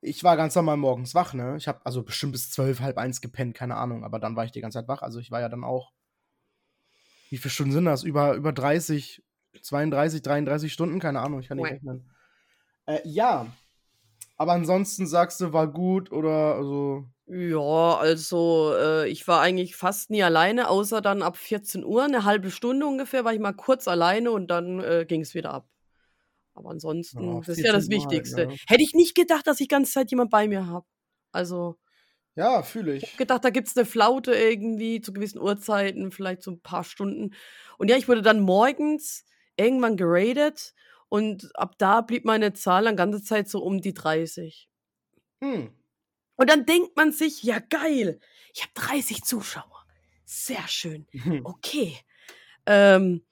ich 0.00 0.24
war 0.24 0.36
ganz 0.36 0.54
normal 0.54 0.76
morgens 0.76 1.14
wach, 1.14 1.34
ne? 1.34 1.56
Ich 1.56 1.68
habe 1.68 1.80
also 1.84 2.02
bestimmt 2.02 2.32
bis 2.32 2.50
12, 2.50 2.80
halb 2.80 2.98
eins 2.98 3.20
gepennt, 3.20 3.54
keine 3.54 3.76
Ahnung, 3.76 4.04
aber 4.04 4.18
dann 4.18 4.36
war 4.36 4.44
ich 4.44 4.52
die 4.52 4.60
ganze 4.60 4.78
Zeit 4.78 4.88
wach. 4.88 5.02
Also 5.02 5.18
ich 5.18 5.30
war 5.30 5.40
ja 5.40 5.48
dann 5.48 5.64
auch, 5.64 5.92
wie 7.30 7.38
viele 7.38 7.50
Stunden 7.50 7.72
sind 7.72 7.84
das? 7.84 8.04
Über, 8.04 8.34
über 8.34 8.52
30, 8.52 9.22
32, 9.60 10.22
33 10.22 10.72
Stunden, 10.72 11.00
keine 11.00 11.20
Ahnung, 11.20 11.40
ich 11.40 11.48
kann 11.48 11.58
nicht 11.58 11.70
rechnen. 11.70 12.10
Äh, 12.86 13.00
ja, 13.04 13.46
aber 14.36 14.52
ansonsten 14.52 15.06
sagst 15.06 15.40
du, 15.40 15.52
war 15.52 15.66
gut 15.66 16.12
oder 16.12 16.54
also. 16.54 17.08
Ja, 17.28 17.96
also 17.98 18.72
äh, 18.76 19.08
ich 19.08 19.26
war 19.26 19.40
eigentlich 19.40 19.74
fast 19.74 20.10
nie 20.10 20.22
alleine, 20.22 20.68
außer 20.68 21.00
dann 21.00 21.22
ab 21.22 21.36
14 21.36 21.84
Uhr, 21.84 22.04
eine 22.04 22.24
halbe 22.24 22.52
Stunde 22.52 22.86
ungefähr, 22.86 23.24
war 23.24 23.34
ich 23.34 23.40
mal 23.40 23.52
kurz 23.52 23.88
alleine 23.88 24.30
und 24.30 24.46
dann 24.48 24.78
äh, 24.80 25.04
ging 25.08 25.22
es 25.22 25.34
wieder 25.34 25.50
ab. 25.52 25.68
Aber 26.54 26.70
ansonsten, 26.70 27.22
Ja, 27.22 27.42
das 27.42 27.58
ist 27.58 27.64
ja 27.64 27.72
das 27.72 27.88
14 27.88 27.92
Uhr 27.92 28.06
halt, 28.06 28.26
Wichtigste. 28.26 28.48
ne? 28.48 28.58
Hätte 28.68 28.82
ich 28.82 28.94
nicht 28.94 29.14
gedacht, 29.16 29.46
dass 29.46 29.60
ich 29.60 29.68
ganze 29.68 29.92
Zeit 29.92 30.10
jemand 30.10 30.30
bei 30.30 30.48
mir 30.48 30.66
habe. 30.66 30.86
Also, 31.32 31.78
Ja, 32.34 32.62
fühle 32.62 32.94
ich 32.96 33.02
ich. 33.02 33.06
hab 33.08 33.16
gedacht, 33.16 33.44
da 33.44 33.50
gibt's 33.50 33.76
eine 33.76 33.86
Flaute 33.86 34.34
irgendwie 34.34 35.00
zu 35.00 35.12
gewissen 35.12 35.38
Uhrzeiten, 35.40 36.10
vielleicht 36.12 36.42
so 36.42 36.50
ein 36.52 36.60
paar 36.62 36.84
Stunden. 36.84 37.34
Und 37.78 37.90
ja, 37.90 37.96
ich 37.96 38.08
wurde 38.08 38.22
dann 38.22 38.40
morgens 38.40 39.24
irgendwann 39.56 39.96
geradet 39.96 40.74
und 41.08 41.50
ab 41.56 41.76
da 41.78 42.00
blieb 42.00 42.24
meine 42.24 42.52
Zahl 42.54 42.84
dann 42.84 42.96
ganze 42.96 43.22
Zeit 43.22 43.48
so 43.48 43.62
um 43.62 43.80
die 43.80 43.94
30. 43.94 44.68
Hm. 45.42 45.75
Und 46.36 46.50
dann 46.50 46.66
denkt 46.66 46.96
man 46.96 47.12
sich, 47.12 47.42
ja 47.42 47.58
geil, 47.58 48.20
ich 48.54 48.62
habe 48.62 48.72
30 48.74 49.22
Zuschauer. 49.22 49.84
Sehr 50.24 50.66
schön. 50.68 51.06
Okay. 51.44 51.96
Ähm, 52.66 53.22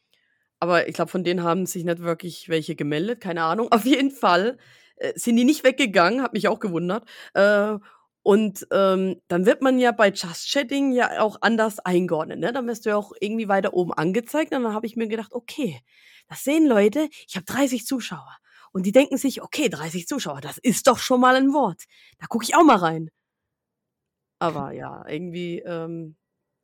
aber 0.60 0.88
ich 0.88 0.94
glaube, 0.94 1.10
von 1.10 1.24
denen 1.24 1.42
haben 1.42 1.66
sich 1.66 1.84
nicht 1.84 2.00
wirklich 2.00 2.48
welche 2.48 2.76
gemeldet, 2.76 3.20
keine 3.20 3.42
Ahnung. 3.42 3.68
Auf 3.72 3.84
jeden 3.84 4.10
Fall 4.10 4.58
äh, 4.96 5.12
sind 5.16 5.36
die 5.36 5.44
nicht 5.44 5.64
weggegangen, 5.64 6.22
hat 6.22 6.32
mich 6.32 6.48
auch 6.48 6.60
gewundert. 6.60 7.08
Äh, 7.34 7.78
und 8.22 8.66
ähm, 8.72 9.20
dann 9.28 9.44
wird 9.44 9.60
man 9.60 9.78
ja 9.78 9.92
bei 9.92 10.08
Just 10.08 10.50
Chatting 10.50 10.92
ja 10.92 11.20
auch 11.20 11.36
anders 11.42 11.78
eingeordnet. 11.80 12.38
Ne? 12.38 12.52
Dann 12.52 12.66
wirst 12.66 12.86
du 12.86 12.90
ja 12.90 12.96
auch 12.96 13.12
irgendwie 13.20 13.48
weiter 13.48 13.74
oben 13.74 13.92
angezeigt. 13.92 14.54
Und 14.54 14.62
dann 14.62 14.72
habe 14.72 14.86
ich 14.86 14.96
mir 14.96 15.08
gedacht, 15.08 15.32
okay, 15.32 15.80
das 16.28 16.42
sehen 16.42 16.66
Leute, 16.66 17.08
ich 17.28 17.36
habe 17.36 17.44
30 17.44 17.84
Zuschauer. 17.84 18.38
Und 18.74 18.86
die 18.86 18.92
denken 18.92 19.16
sich, 19.18 19.40
okay, 19.40 19.68
30 19.68 20.08
Zuschauer, 20.08 20.40
das 20.40 20.58
ist 20.58 20.88
doch 20.88 20.98
schon 20.98 21.20
mal 21.20 21.36
ein 21.36 21.52
Wort. 21.52 21.84
Da 22.18 22.26
gucke 22.26 22.44
ich 22.44 22.56
auch 22.56 22.64
mal 22.64 22.76
rein. 22.76 23.08
Aber 24.40 24.72
ja, 24.72 25.06
irgendwie, 25.08 25.60
ähm, 25.60 26.16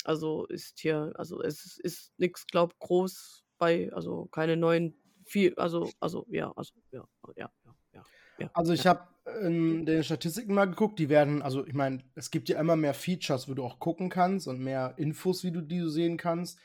also 0.02 0.44
ist 0.46 0.80
hier, 0.80 1.12
also 1.14 1.40
es 1.40 1.78
ist 1.78 2.12
nichts, 2.18 2.48
glaub, 2.48 2.76
groß 2.80 3.44
bei, 3.58 3.92
also 3.92 4.26
keine 4.26 4.56
neuen, 4.56 4.96
viel, 5.24 5.54
also, 5.54 5.88
also, 6.00 6.26
ja, 6.30 6.52
also, 6.56 6.74
ja, 6.90 7.04
ja, 7.36 7.48
ja, 7.94 8.04
ja. 8.40 8.50
also 8.54 8.72
ich 8.72 8.82
ja. 8.82 8.90
habe 8.90 9.46
in 9.46 9.86
den 9.86 10.02
Statistiken 10.02 10.52
mal 10.52 10.64
geguckt, 10.64 10.98
die 10.98 11.10
werden, 11.10 11.42
also 11.42 11.64
ich 11.64 11.74
meine, 11.74 12.02
es 12.16 12.32
gibt 12.32 12.48
ja 12.48 12.58
immer 12.58 12.74
mehr 12.74 12.94
Features, 12.94 13.48
wo 13.48 13.54
du 13.54 13.62
auch 13.62 13.78
gucken 13.78 14.08
kannst 14.08 14.48
und 14.48 14.58
mehr 14.58 14.94
Infos, 14.96 15.44
wie 15.44 15.52
du 15.52 15.60
die 15.60 15.78
du 15.78 15.88
sehen 15.88 16.16
kannst. 16.16 16.58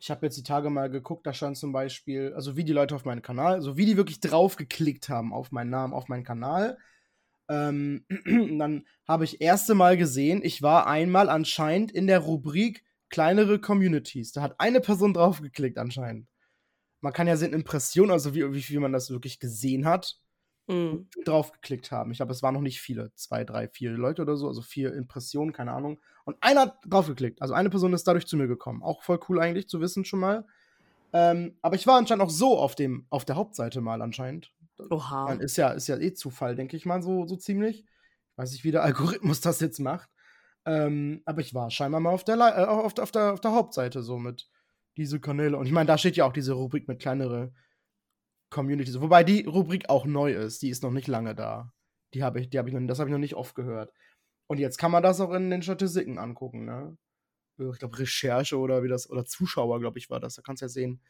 Ich 0.00 0.10
habe 0.10 0.24
jetzt 0.24 0.38
die 0.38 0.42
Tage 0.42 0.70
mal 0.70 0.88
geguckt, 0.88 1.26
da 1.26 1.34
stand 1.34 1.58
zum 1.58 1.72
Beispiel, 1.72 2.32
also 2.34 2.56
wie 2.56 2.64
die 2.64 2.72
Leute 2.72 2.94
auf 2.94 3.04
meinen 3.04 3.20
Kanal, 3.20 3.54
also 3.54 3.76
wie 3.76 3.84
die 3.84 3.98
wirklich 3.98 4.20
drauf 4.20 4.56
geklickt 4.56 5.10
haben 5.10 5.34
auf 5.34 5.52
meinen 5.52 5.68
Namen, 5.68 5.92
auf 5.92 6.08
meinen 6.08 6.24
Kanal. 6.24 6.78
Ähm, 7.50 8.06
dann 8.58 8.86
habe 9.06 9.24
ich 9.24 9.42
erste 9.42 9.74
Mal 9.74 9.98
gesehen, 9.98 10.40
ich 10.42 10.62
war 10.62 10.86
einmal 10.86 11.28
anscheinend 11.28 11.92
in 11.92 12.06
der 12.06 12.20
Rubrik 12.20 12.82
kleinere 13.10 13.60
Communities. 13.60 14.32
Da 14.32 14.40
hat 14.40 14.58
eine 14.58 14.80
Person 14.80 15.12
draufgeklickt 15.12 15.76
anscheinend. 15.76 16.28
Man 17.02 17.12
kann 17.12 17.26
ja 17.26 17.36
sehen, 17.36 17.52
Impressionen, 17.52 18.10
also 18.10 18.34
wie, 18.34 18.52
wie 18.54 18.62
viel 18.62 18.80
man 18.80 18.92
das 18.92 19.10
wirklich 19.10 19.38
gesehen 19.38 19.84
hat, 19.84 20.18
mhm. 20.66 21.08
draufgeklickt 21.24 21.90
haben. 21.90 22.10
Ich 22.10 22.18
glaube, 22.18 22.32
es 22.32 22.42
waren 22.42 22.54
noch 22.54 22.60
nicht 22.60 22.80
viele. 22.80 23.12
Zwei, 23.14 23.44
drei, 23.44 23.68
vier 23.68 23.92
Leute 23.92 24.22
oder 24.22 24.36
so, 24.36 24.48
also 24.48 24.62
vier 24.62 24.94
Impressionen, 24.94 25.52
keine 25.52 25.72
Ahnung. 25.72 26.00
Und 26.24 26.36
einer 26.40 26.62
hat 26.62 26.78
draufgeklickt. 26.86 27.42
Also 27.42 27.54
eine 27.54 27.70
Person 27.70 27.92
ist 27.92 28.06
dadurch 28.06 28.26
zu 28.26 28.36
mir 28.36 28.48
gekommen. 28.48 28.82
Auch 28.82 29.02
voll 29.02 29.20
cool 29.28 29.40
eigentlich 29.40 29.68
zu 29.68 29.80
wissen 29.80 30.04
schon 30.04 30.20
mal. 30.20 30.46
Ähm, 31.12 31.56
aber 31.62 31.74
ich 31.74 31.86
war 31.86 31.98
anscheinend 31.98 32.22
auch 32.22 32.30
so 32.30 32.58
auf, 32.58 32.74
dem, 32.74 33.06
auf 33.10 33.24
der 33.24 33.36
Hauptseite 33.36 33.80
mal 33.80 34.00
anscheinend. 34.00 34.52
Oha. 34.90 35.32
Ist 35.34 35.56
ja, 35.56 35.70
ist 35.70 35.88
ja 35.88 35.98
eh 35.98 36.14
Zufall, 36.14 36.54
denke 36.54 36.76
ich 36.76 36.86
mal, 36.86 37.02
so, 37.02 37.26
so 37.26 37.36
ziemlich. 37.36 37.80
Ich 37.80 38.38
weiß 38.38 38.52
nicht, 38.52 38.64
wie 38.64 38.70
der 38.70 38.84
Algorithmus 38.84 39.40
das 39.40 39.60
jetzt 39.60 39.80
macht. 39.80 40.08
Ähm, 40.66 41.22
aber 41.24 41.40
ich 41.40 41.54
war 41.54 41.70
scheinbar 41.70 42.00
mal 42.00 42.10
auf 42.10 42.24
der, 42.24 42.36
äh, 42.36 42.64
auf, 42.64 42.94
der, 42.94 43.04
auf, 43.04 43.10
der, 43.10 43.32
auf 43.32 43.40
der 43.40 43.52
Hauptseite 43.52 44.02
so 44.02 44.18
mit 44.18 44.48
diese 44.96 45.20
Kanäle. 45.20 45.56
Und 45.56 45.66
ich 45.66 45.72
meine, 45.72 45.86
da 45.86 45.98
steht 45.98 46.16
ja 46.16 46.24
auch 46.24 46.32
diese 46.32 46.52
Rubrik 46.52 46.86
mit 46.86 47.00
kleinere 47.00 47.52
Communities. 48.50 49.00
Wobei 49.00 49.24
die 49.24 49.44
Rubrik 49.44 49.88
auch 49.88 50.04
neu 50.04 50.32
ist. 50.32 50.62
Die 50.62 50.70
ist 50.70 50.82
noch 50.82 50.90
nicht 50.90 51.08
lange 51.08 51.34
da. 51.34 51.72
Die 52.14 52.22
habe 52.22 52.40
ich, 52.40 52.50
die 52.50 52.58
habe 52.58 52.68
ich 52.68 52.74
noch, 52.74 52.86
das 52.86 52.98
habe 52.98 53.08
ich 53.08 53.12
noch 53.12 53.18
nicht 53.18 53.34
oft 53.36 53.54
gehört. 53.54 53.92
Und 54.48 54.58
jetzt 54.58 54.78
kann 54.78 54.90
man 54.90 55.02
das 55.02 55.20
auch 55.20 55.32
in 55.32 55.50
den 55.50 55.62
Statistiken 55.62 56.18
angucken, 56.18 56.64
ne? 56.64 56.96
Ich 57.58 57.78
glaube, 57.78 57.98
Recherche 57.98 58.58
oder 58.58 58.82
wie 58.82 58.88
das, 58.88 59.08
oder 59.10 59.24
Zuschauer, 59.26 59.80
glaube 59.80 59.98
ich, 59.98 60.08
war 60.10 60.18
das. 60.18 60.34
Da 60.34 60.42
kannst 60.42 60.62
du 60.62 60.64
ja 60.64 60.70
sehen, 60.70 61.00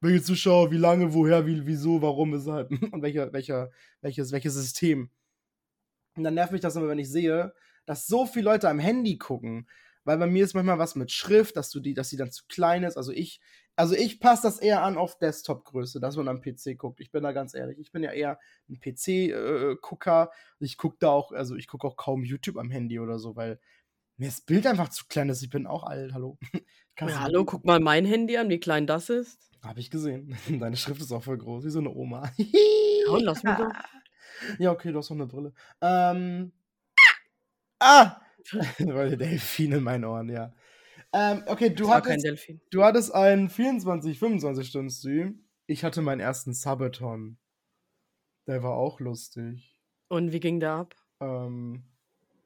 welche 0.00 0.22
Zuschauer, 0.22 0.70
wie 0.70 0.76
lange, 0.76 1.14
woher, 1.14 1.46
wie, 1.46 1.66
wieso, 1.66 2.02
warum, 2.02 2.32
weshalb 2.32 2.70
und 2.92 3.02
welcher, 3.02 3.32
welcher, 3.32 3.70
welches, 4.02 4.30
welches 4.30 4.54
System. 4.54 5.10
Und 6.16 6.24
dann 6.24 6.34
nervt 6.34 6.52
mich 6.52 6.60
das 6.60 6.76
immer, 6.76 6.88
wenn 6.88 6.98
ich 6.98 7.10
sehe, 7.10 7.54
dass 7.86 8.06
so 8.06 8.26
viele 8.26 8.44
Leute 8.44 8.68
am 8.68 8.78
Handy 8.78 9.18
gucken. 9.18 9.68
Weil 10.04 10.18
bei 10.18 10.26
mir 10.26 10.44
ist 10.44 10.54
manchmal 10.54 10.78
was 10.78 10.94
mit 10.94 11.10
Schrift, 11.10 11.56
dass 11.56 11.70
du 11.70 11.80
die, 11.80 11.94
dass 11.94 12.10
die 12.10 12.16
dann 12.16 12.30
zu 12.30 12.44
klein 12.46 12.84
ist. 12.84 12.96
Also 12.96 13.10
ich, 13.10 13.40
also 13.76 13.94
ich 13.94 14.20
passe 14.20 14.42
das 14.42 14.58
eher 14.58 14.82
an 14.82 14.96
auf 14.96 15.18
Desktop-Größe, 15.18 16.00
dass 16.00 16.16
man 16.16 16.28
am 16.28 16.40
PC 16.40 16.78
guckt. 16.78 17.00
Ich 17.00 17.10
bin 17.12 17.22
da 17.22 17.32
ganz 17.32 17.54
ehrlich. 17.54 17.78
Ich 17.78 17.92
bin 17.92 18.02
ja 18.02 18.10
eher 18.10 18.38
ein 18.68 18.80
PC-Gucker. 18.80 20.30
Ich 20.58 20.78
gucke 20.78 20.96
da 20.98 21.10
auch, 21.10 21.32
also 21.32 21.56
ich 21.56 21.68
gucke 21.68 21.86
auch 21.86 21.96
kaum 21.96 22.24
YouTube 22.24 22.56
am 22.56 22.70
Handy 22.70 22.98
oder 22.98 23.18
so, 23.18 23.36
weil 23.36 23.60
mir 24.16 24.28
das 24.28 24.40
Bild 24.40 24.66
einfach 24.66 24.88
zu 24.88 25.04
klein 25.08 25.28
ist. 25.28 25.42
Ich 25.42 25.50
bin 25.50 25.66
auch 25.66 25.84
alt, 25.84 26.12
hallo. 26.14 26.38
Ja, 26.98 27.20
hallo, 27.20 27.44
guck 27.44 27.66
mal 27.66 27.78
mein 27.78 28.06
Handy 28.06 28.38
an, 28.38 28.48
wie 28.48 28.58
klein 28.58 28.86
das 28.86 29.10
ist. 29.10 29.50
Habe 29.62 29.80
ich 29.80 29.90
gesehen. 29.90 30.34
Deine 30.48 30.78
Schrift 30.78 31.02
ist 31.02 31.12
auch 31.12 31.22
voll 31.22 31.36
groß, 31.36 31.62
wie 31.66 31.70
so 31.70 31.80
eine 31.80 31.90
Oma. 31.90 32.32
ja, 32.38 33.18
lass 33.18 33.42
mich 33.42 33.54
doch. 33.54 33.70
Ja, 34.58 34.70
okay, 34.70 34.92
du 34.92 34.98
hast 34.98 35.10
noch 35.10 35.18
eine 35.18 35.26
Brille. 35.26 35.52
Ähm. 35.82 36.52
Ah! 37.78 38.22
Weil 38.78 39.10
der 39.10 39.18
Delfin 39.18 39.72
in 39.72 39.82
meinen 39.82 40.06
Ohren, 40.06 40.30
ja. 40.30 40.54
Ähm, 41.18 41.44
okay, 41.46 41.70
du 41.70 41.88
hattest, 41.88 42.26
du 42.70 42.84
hattest 42.84 43.14
einen 43.14 43.48
24, 43.48 44.18
25 44.18 44.68
Stunden 44.68 44.90
Stream. 44.90 45.46
Ich 45.66 45.82
hatte 45.82 46.02
meinen 46.02 46.20
ersten 46.20 46.52
Subathon. 46.52 47.38
Der 48.46 48.62
war 48.62 48.74
auch 48.74 49.00
lustig. 49.00 49.78
Und 50.08 50.32
wie 50.32 50.40
ging 50.40 50.60
der 50.60 50.72
ab? 50.72 50.94
Ähm, 51.20 51.84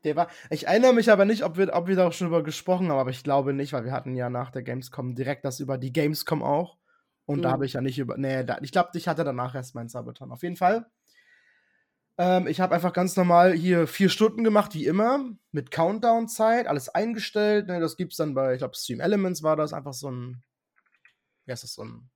der 0.04 0.14
war. 0.14 0.28
Ich 0.50 0.68
erinnere 0.68 0.94
mich 0.94 1.10
aber 1.10 1.24
nicht, 1.24 1.42
ob 1.42 1.56
wir, 1.56 1.74
ob 1.74 1.88
wir 1.88 1.96
da 1.96 2.06
auch 2.06 2.12
schon 2.12 2.28
drüber 2.28 2.44
gesprochen 2.44 2.88
haben, 2.90 2.98
aber 2.98 3.10
ich 3.10 3.24
glaube 3.24 3.52
nicht, 3.54 3.72
weil 3.72 3.84
wir 3.84 3.92
hatten 3.92 4.14
ja 4.14 4.30
nach 4.30 4.52
der 4.52 4.62
Gamescom 4.62 5.16
direkt 5.16 5.44
das 5.44 5.58
über 5.58 5.76
die 5.76 5.92
Gamescom 5.92 6.40
auch. 6.44 6.78
Und 7.26 7.38
mhm. 7.38 7.42
da 7.42 7.50
habe 7.50 7.66
ich 7.66 7.72
ja 7.72 7.80
nicht 7.80 7.98
über. 7.98 8.16
Nee, 8.18 8.44
da, 8.44 8.58
ich 8.62 8.70
glaube, 8.70 8.90
ich 8.94 9.08
hatte 9.08 9.24
danach 9.24 9.56
erst 9.56 9.74
meinen 9.74 9.88
Sabaton. 9.88 10.30
Auf 10.30 10.44
jeden 10.44 10.56
Fall. 10.56 10.86
Ähm, 12.18 12.46
ich 12.46 12.60
habe 12.60 12.74
einfach 12.74 12.92
ganz 12.92 13.16
normal 13.16 13.52
hier 13.52 13.86
vier 13.86 14.08
Stunden 14.08 14.44
gemacht, 14.44 14.74
wie 14.74 14.86
immer, 14.86 15.24
mit 15.52 15.70
Countdown-Zeit, 15.70 16.66
alles 16.66 16.88
eingestellt. 16.88 17.66
Ne, 17.66 17.80
das 17.80 17.96
es 17.98 18.16
dann 18.16 18.34
bei, 18.34 18.54
ich 18.54 18.58
glaube, 18.58 18.76
Stream 18.76 19.00
Elements 19.00 19.42
war 19.42 19.56
das 19.56 19.72
einfach 19.72 19.94
so 19.94 20.10
ein. 20.10 20.42
Wie 21.46 21.52
heißt 21.52 21.64
das, 21.64 21.74
so 21.74 21.84
ein 21.84 22.10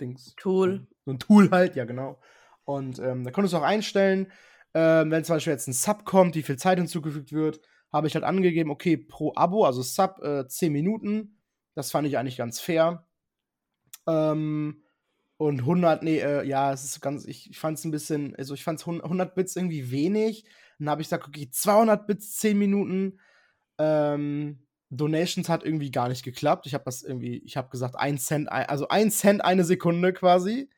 Dings? 0.00 0.34
Tool. 0.36 0.86
So 1.04 1.12
ein 1.12 1.18
Tool 1.18 1.50
halt, 1.50 1.76
ja, 1.76 1.84
genau. 1.84 2.20
Und 2.64 2.98
ähm, 2.98 3.24
da 3.24 3.30
konntest 3.30 3.54
du 3.54 3.58
auch 3.58 3.62
einstellen, 3.62 4.32
ähm, 4.74 5.10
wenn 5.10 5.24
zum 5.24 5.36
Beispiel 5.36 5.52
jetzt 5.52 5.68
ein 5.68 5.72
Sub 5.72 6.04
kommt, 6.04 6.34
wie 6.34 6.42
viel 6.42 6.56
Zeit 6.56 6.78
hinzugefügt 6.78 7.32
wird, 7.32 7.60
habe 7.92 8.08
ich 8.08 8.14
halt 8.14 8.24
angegeben, 8.24 8.70
okay, 8.70 8.96
pro 8.96 9.32
Abo, 9.36 9.64
also 9.64 9.82
Sub 9.82 10.22
äh, 10.22 10.46
10 10.46 10.72
Minuten. 10.72 11.40
Das 11.74 11.90
fand 11.90 12.08
ich 12.08 12.18
eigentlich 12.18 12.36
ganz 12.36 12.60
fair. 12.60 13.06
Ähm, 14.06 14.82
und 15.38 15.60
100, 15.60 16.02
nee, 16.02 16.18
äh, 16.18 16.46
ja, 16.46 16.72
es 16.72 16.84
ist 16.84 17.00
ganz, 17.00 17.26
ich, 17.26 17.50
ich 17.50 17.58
fand 17.58 17.78
es 17.78 17.84
ein 17.84 17.90
bisschen, 17.90 18.34
also 18.36 18.54
ich 18.54 18.64
fand 18.64 18.80
es 18.80 18.86
100 18.86 19.34
Bits 19.34 19.56
irgendwie 19.56 19.90
wenig. 19.90 20.44
Dann 20.78 20.90
habe 20.90 21.02
ich 21.02 21.08
gesagt, 21.08 21.26
okay, 21.26 21.50
200 21.50 22.06
Bits, 22.06 22.36
10 22.36 22.58
Minuten. 22.58 23.20
Ähm, 23.78 24.66
Donations 24.90 25.48
hat 25.48 25.64
irgendwie 25.64 25.90
gar 25.90 26.08
nicht 26.08 26.24
geklappt. 26.24 26.66
Ich 26.66 26.74
habe 26.74 26.84
das 26.84 27.02
irgendwie, 27.02 27.38
ich 27.44 27.56
habe 27.56 27.68
gesagt, 27.68 27.96
1 27.96 28.24
Cent, 28.24 28.50
also 28.50 28.88
1 28.88 29.18
Cent 29.18 29.44
eine 29.44 29.64
Sekunde 29.64 30.12
quasi. 30.12 30.70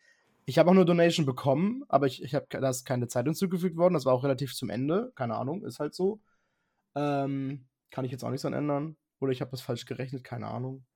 Ich 0.46 0.58
habe 0.58 0.70
auch 0.70 0.74
nur 0.74 0.86
Donation 0.86 1.26
bekommen, 1.26 1.84
aber 1.88 2.06
ich, 2.06 2.22
ich 2.22 2.34
habe, 2.34 2.46
da 2.48 2.70
ist 2.70 2.86
keine 2.86 3.06
Zeit 3.06 3.26
hinzugefügt 3.26 3.76
worden. 3.76 3.94
Das 3.94 4.06
war 4.06 4.14
auch 4.14 4.24
relativ 4.24 4.54
zum 4.54 4.70
Ende. 4.70 5.12
Keine 5.14 5.36
Ahnung, 5.36 5.62
ist 5.62 5.78
halt 5.78 5.94
so. 5.94 6.20
Ähm, 6.94 7.66
kann 7.90 8.04
ich 8.04 8.12
jetzt 8.12 8.24
auch 8.24 8.30
nichts 8.30 8.46
an 8.46 8.54
ändern. 8.54 8.96
Oder 9.20 9.32
ich 9.32 9.40
habe 9.40 9.50
das 9.50 9.60
falsch 9.60 9.84
gerechnet, 9.84 10.24
keine 10.24 10.46
Ahnung. 10.46 10.86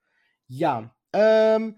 Ja, 0.49 0.95
ähm, 1.13 1.77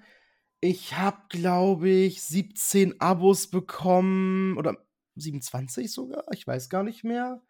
ich 0.65 0.97
habe, 0.97 1.19
glaube 1.29 1.91
ich, 1.91 2.23
17 2.23 2.99
Abos 2.99 3.49
bekommen 3.49 4.57
oder 4.57 4.79
27 5.15 5.93
sogar. 5.93 6.25
Ich 6.33 6.47
weiß 6.47 6.71
gar 6.71 6.83
nicht 6.83 7.05
mehr. 7.05 7.43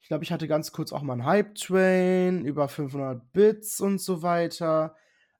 Ich 0.00 0.08
glaube, 0.08 0.24
ich 0.24 0.32
hatte 0.32 0.48
ganz 0.48 0.72
kurz 0.72 0.90
auch 0.90 1.02
mal 1.02 1.12
einen 1.12 1.26
Hype-Train, 1.26 2.46
über 2.46 2.68
500 2.68 3.30
Bits 3.34 3.82
und 3.82 4.00
so 4.00 4.22
weiter. 4.22 4.96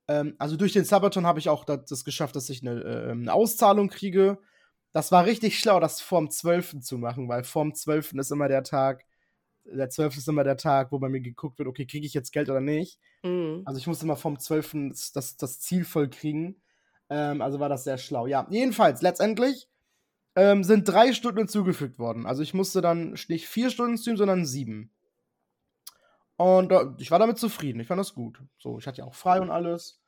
Ähm, 0.08 0.34
also 0.38 0.58
durch 0.58 0.74
den 0.74 0.84
Sabaton 0.84 1.24
habe 1.24 1.38
ich 1.38 1.48
auch 1.48 1.64
das, 1.64 1.86
das, 1.86 2.04
geschafft, 2.04 2.36
dass 2.36 2.50
ich 2.50 2.60
eine, 2.60 2.82
äh, 2.82 3.10
eine, 3.12 3.32
Auszahlung 3.32 3.88
kriege. 3.88 4.38
Das 4.92 5.10
war 5.10 5.24
richtig 5.24 5.58
schlau, 5.58 5.80
das 5.80 6.02
vorm 6.02 6.30
12. 6.30 6.80
zu 6.80 6.98
machen, 6.98 7.30
weil 7.30 7.44
vorm 7.44 7.74
12. 7.74 8.12
ist 8.12 8.30
immer 8.30 8.48
der 8.48 8.62
Tag, 8.62 9.06
der 9.64 9.88
12. 9.88 10.18
ist 10.18 10.28
immer 10.28 10.44
der 10.44 10.58
Tag, 10.58 10.92
wo 10.92 10.98
bei 10.98 11.08
mir 11.08 11.22
geguckt 11.22 11.58
wird, 11.58 11.68
okay, 11.68 11.86
kriege 11.86 12.06
ich 12.06 12.12
jetzt 12.12 12.32
Geld 12.32 12.50
oder 12.50 12.60
nicht. 12.60 12.98
Mhm. 13.22 13.62
Also 13.64 13.78
ich 13.78 13.86
musste 13.86 14.04
immer 14.04 14.16
vorm 14.16 14.38
12. 14.38 14.90
Das, 15.14 15.38
das 15.38 15.60
Ziel 15.60 15.86
voll 15.86 16.10
kriegen. 16.10 16.60
Ähm, 17.10 17.42
also 17.42 17.60
war 17.60 17.68
das 17.68 17.84
sehr 17.84 17.98
schlau. 17.98 18.26
Ja, 18.26 18.46
jedenfalls, 18.50 19.02
letztendlich 19.02 19.68
ähm, 20.36 20.64
sind 20.64 20.88
drei 20.88 21.12
Stunden 21.12 21.38
hinzugefügt 21.38 21.98
worden. 21.98 22.24
Also 22.24 22.42
ich 22.42 22.54
musste 22.54 22.80
dann 22.80 23.16
nicht 23.28 23.48
vier 23.48 23.70
Stunden 23.70 23.98
streamen, 23.98 24.16
sondern 24.16 24.46
sieben. 24.46 24.92
Und 26.36 26.72
äh, 26.72 26.86
ich 26.98 27.10
war 27.10 27.18
damit 27.18 27.38
zufrieden. 27.38 27.80
Ich 27.80 27.88
fand 27.88 27.98
das 27.98 28.14
gut. 28.14 28.40
So, 28.58 28.78
ich 28.78 28.86
hatte 28.86 28.98
ja 28.98 29.04
auch 29.04 29.14
frei 29.14 29.40
und 29.40 29.50
alles. 29.50 30.00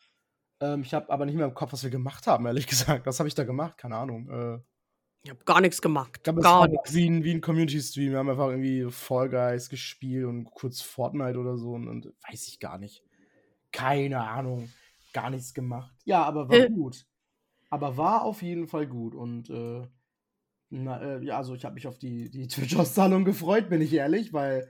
Ähm, 0.61 0.83
ich 0.83 0.95
habe 0.95 1.11
aber 1.11 1.27
nicht 1.27 1.35
mehr 1.35 1.45
im 1.45 1.55
Kopf, 1.55 1.73
was 1.73 1.83
wir 1.83 1.91
gemacht 1.91 2.27
haben, 2.27 2.47
ehrlich 2.47 2.67
gesagt. 2.69 3.05
Was 3.05 3.19
habe 3.19 3.29
ich 3.29 3.35
da 3.35 3.45
gemacht? 3.45 3.77
Keine 3.77 3.97
Ahnung. 3.97 4.31
Äh, 4.31 4.61
ich 5.25 5.31
habe 5.31 5.45
gar 5.45 5.61
nichts 5.61 5.83
gemacht. 5.83 6.13
Ich 6.17 6.23
glaube, 6.23 6.41
es 6.41 6.47
war 6.47 6.69
wie 6.69 7.09
ein, 7.09 7.23
wie 7.23 7.33
ein 7.33 7.41
Community-Stream. 7.41 8.13
Wir 8.13 8.19
haben 8.19 8.31
einfach 8.31 8.49
irgendwie 8.49 8.91
Fall 8.91 9.29
Guys 9.29 9.69
gespielt 9.69 10.27
und 10.27 10.45
kurz 10.47 10.81
Fortnite 10.81 11.39
oder 11.39 11.57
so 11.57 11.73
und, 11.73 11.89
und 11.89 12.13
weiß 12.29 12.49
ich 12.49 12.59
gar 12.59 12.79
nicht. 12.79 13.05
Keine 13.73 14.21
Ahnung 14.21 14.69
gar 15.13 15.31
nichts 15.31 15.55
gemacht. 15.55 15.95
Ja, 16.05 16.25
aber 16.25 16.49
war 16.49 16.59
äh. 16.59 16.69
gut. 16.69 17.07
Aber 17.71 17.97
war 17.97 18.23
auf 18.25 18.43
jeden 18.43 18.67
Fall 18.69 18.87
gut. 18.87 19.15
Und 19.15 19.51
äh, 19.51 19.87
Na, 20.71 21.01
äh, 21.03 21.25
ja, 21.25 21.39
also 21.39 21.55
ich 21.55 21.65
habe 21.65 21.75
mich 21.75 21.87
auf 21.87 21.99
die, 21.99 22.31
die 22.31 22.49
Twitch-Auszahlung 22.49 23.25
gefreut, 23.25 23.69
bin 23.69 23.81
ich 23.81 23.93
ehrlich, 23.95 24.33
weil 24.33 24.69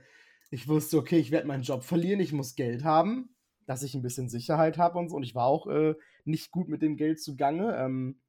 ich 0.51 0.67
wusste, 0.67 0.97
okay, 0.97 1.17
ich 1.19 1.31
werde 1.31 1.47
meinen 1.47 1.63
Job 1.63 1.83
verlieren, 1.83 2.19
ich 2.19 2.33
muss 2.33 2.55
Geld 2.55 2.83
haben, 2.83 3.35
dass 3.65 3.83
ich 3.83 3.95
ein 3.95 4.01
bisschen 4.03 4.29
Sicherheit 4.29 4.77
habe 4.77 4.99
und 4.99 5.09
so. 5.09 5.15
Und 5.17 5.23
ich 5.23 5.35
war 5.35 5.45
auch 5.45 5.67
äh, 5.67 5.95
nicht 6.25 6.51
gut 6.51 6.69
mit 6.69 6.81
dem 6.81 6.97
Geld 6.97 7.21
zugange. 7.21 7.75
Ähm, 7.77 8.21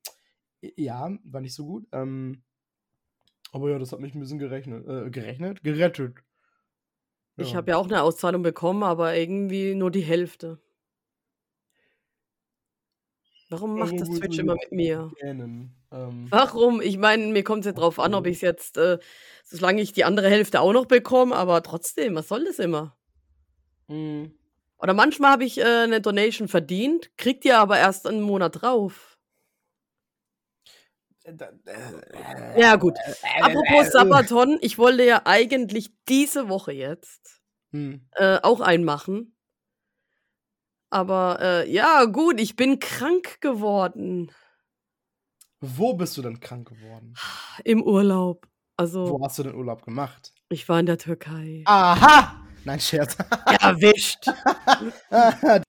ja, 0.76 1.10
war 1.24 1.40
nicht 1.40 1.54
so 1.54 1.66
gut. 1.66 1.86
Ähm, 1.92 2.42
aber 3.52 3.70
ja, 3.70 3.78
das 3.78 3.92
hat 3.92 4.00
mich 4.00 4.14
ein 4.14 4.20
bisschen 4.20 4.38
gerechnet, 4.38 4.86
äh, 4.86 5.10
gerechnet, 5.10 5.62
gerettet. 5.62 6.18
Ich 7.36 7.52
Ja. 7.52 7.56
habe 7.56 7.70
ja 7.70 7.76
auch 7.76 7.86
eine 7.86 8.02
Auszahlung 8.02 8.42
bekommen, 8.42 8.82
aber 8.82 9.14
irgendwie 9.16 9.74
nur 9.76 9.90
die 9.92 10.00
Hälfte. 10.02 10.60
Warum 13.54 13.78
macht 13.78 14.00
das 14.00 14.10
Twitch 14.10 14.38
immer 14.38 14.54
mit 14.54 14.72
mir? 14.72 15.14
Ähm, 15.92 16.30
Warum? 16.30 16.80
Ich 16.82 16.98
meine, 16.98 17.26
mir 17.28 17.44
kommt 17.44 17.60
es 17.60 17.66
ja 17.66 17.72
drauf 17.72 17.98
an, 17.98 18.14
ob 18.14 18.26
okay. 18.26 18.30
ich's 18.30 18.40
jetzt, 18.40 18.76
äh 18.78 18.98
solange 19.44 19.82
ich 19.82 19.92
die 19.92 20.04
andere 20.04 20.28
Hälfte 20.30 20.60
auch 20.60 20.72
noch 20.72 20.86
bekomme, 20.86 21.36
aber 21.36 21.62
trotzdem, 21.62 22.14
was 22.14 22.28
soll 22.28 22.44
das 22.44 22.58
immer? 22.58 22.96
mm, 23.88 24.34
Oder 24.78 24.94
manchmal 24.94 25.32
habe 25.32 25.44
ich, 25.44 25.58
äh, 25.60 25.86
'ne 25.88 26.00
Donation 26.00 26.46
verdient, 26.48 27.10
kriege 27.16 27.40
die 27.40 27.52
aber 27.52 27.76
erst 27.78 28.06
'n 28.06 28.20
Monat 28.22 28.62
drauf. 28.62 29.18
äh, 31.24 32.60
Ja 32.60 32.76
gut. 32.76 32.98
äh, 33.04 33.14
Apropos 33.40 33.86
äh, 33.86 33.90
Sabaton, 33.90 34.58
ich 34.60 34.78
wollte 34.78 35.04
ja 35.04 35.22
eigentlich 35.24 35.90
diese 36.08 36.48
Woche 36.48 36.72
jetzt, 36.72 37.40
hm. 37.72 37.94
äh, 38.12 38.38
auch 38.42 38.60
einen 38.60 38.84
machen. 38.84 39.33
Aber, 40.98 41.38
äh, 41.40 41.68
ja 41.72 42.04
gut, 42.04 42.40
ich 42.40 42.54
bin 42.54 42.78
krank 42.78 43.40
geworden 43.40 44.30
Wo 45.60 45.94
bist 45.94 46.16
du 46.16 46.22
denn 46.22 46.38
krank 46.38 46.68
geworden? 46.68 47.14
im 47.64 47.82
Urlaub. 47.82 48.46
Also, 48.76 49.08
Wo 49.08 49.24
hast 49.24 49.40
du 49.40 49.42
den 49.42 49.56
Urlaub 49.56 49.82
gemacht? 49.84 50.32
ich 50.50 50.68
war 50.68 50.78
in 50.78 50.86
der 50.86 50.98
Türkei. 50.98 51.62
Aha! 51.66 52.40
Nein, 52.64 52.78
Scherz. 52.78 53.16
Erwischt. 53.60 54.26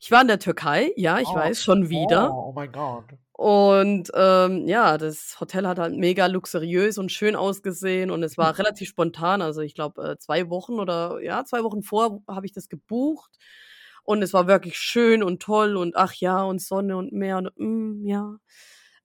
Ich 0.00 0.10
war 0.10 0.22
in 0.22 0.28
der 0.28 0.38
Türkei, 0.38 0.92
ja, 0.96 1.18
ich 1.18 1.28
Oh, 1.28 1.34
weiß, 1.34 1.62
schon 1.62 1.90
wieder. 1.90 2.32
Oh, 2.32 2.48
oh 2.48 2.52
mein 2.52 2.72
Gott. 2.72 3.04
Und, 3.32 4.10
ähm, 4.14 4.66
ja, 4.66 4.96
das 4.96 5.38
Hotel 5.38 5.66
hat 5.68 5.78
halt 5.78 5.94
mega 5.96 6.26
luxuriös 6.28 6.96
und 6.96 7.12
schön 7.12 7.36
ausgesehen 7.36 8.10
und 8.10 8.22
es 8.22 8.38
war 8.38 8.56
relativ 8.58 8.88
spontan. 8.88 9.42
Also, 9.42 9.60
ich 9.60 9.74
glaube, 9.74 10.02
äh, 10.12 10.18
2 10.18 10.48
Wochen 10.48 10.80
oder 10.80 11.20
ja, 11.20 11.44
2 11.44 11.62
Wochen 11.62 11.82
vor 11.82 12.22
habe 12.26 12.46
ich 12.46 12.52
das 12.52 12.68
gebucht 12.70 13.36
und 14.06 14.22
es 14.22 14.32
war 14.34 14.46
wirklich 14.48 14.78
schön 14.78 15.22
und 15.22 15.42
toll 15.42 15.76
und 15.76 15.96
ach 15.96 16.14
ja, 16.14 16.42
und 16.44 16.62
Sonne 16.62 16.96
und 16.96 17.12
Meer 17.12 17.38
und, 17.38 17.50
hm, 17.56 18.04
ja. 18.06 18.38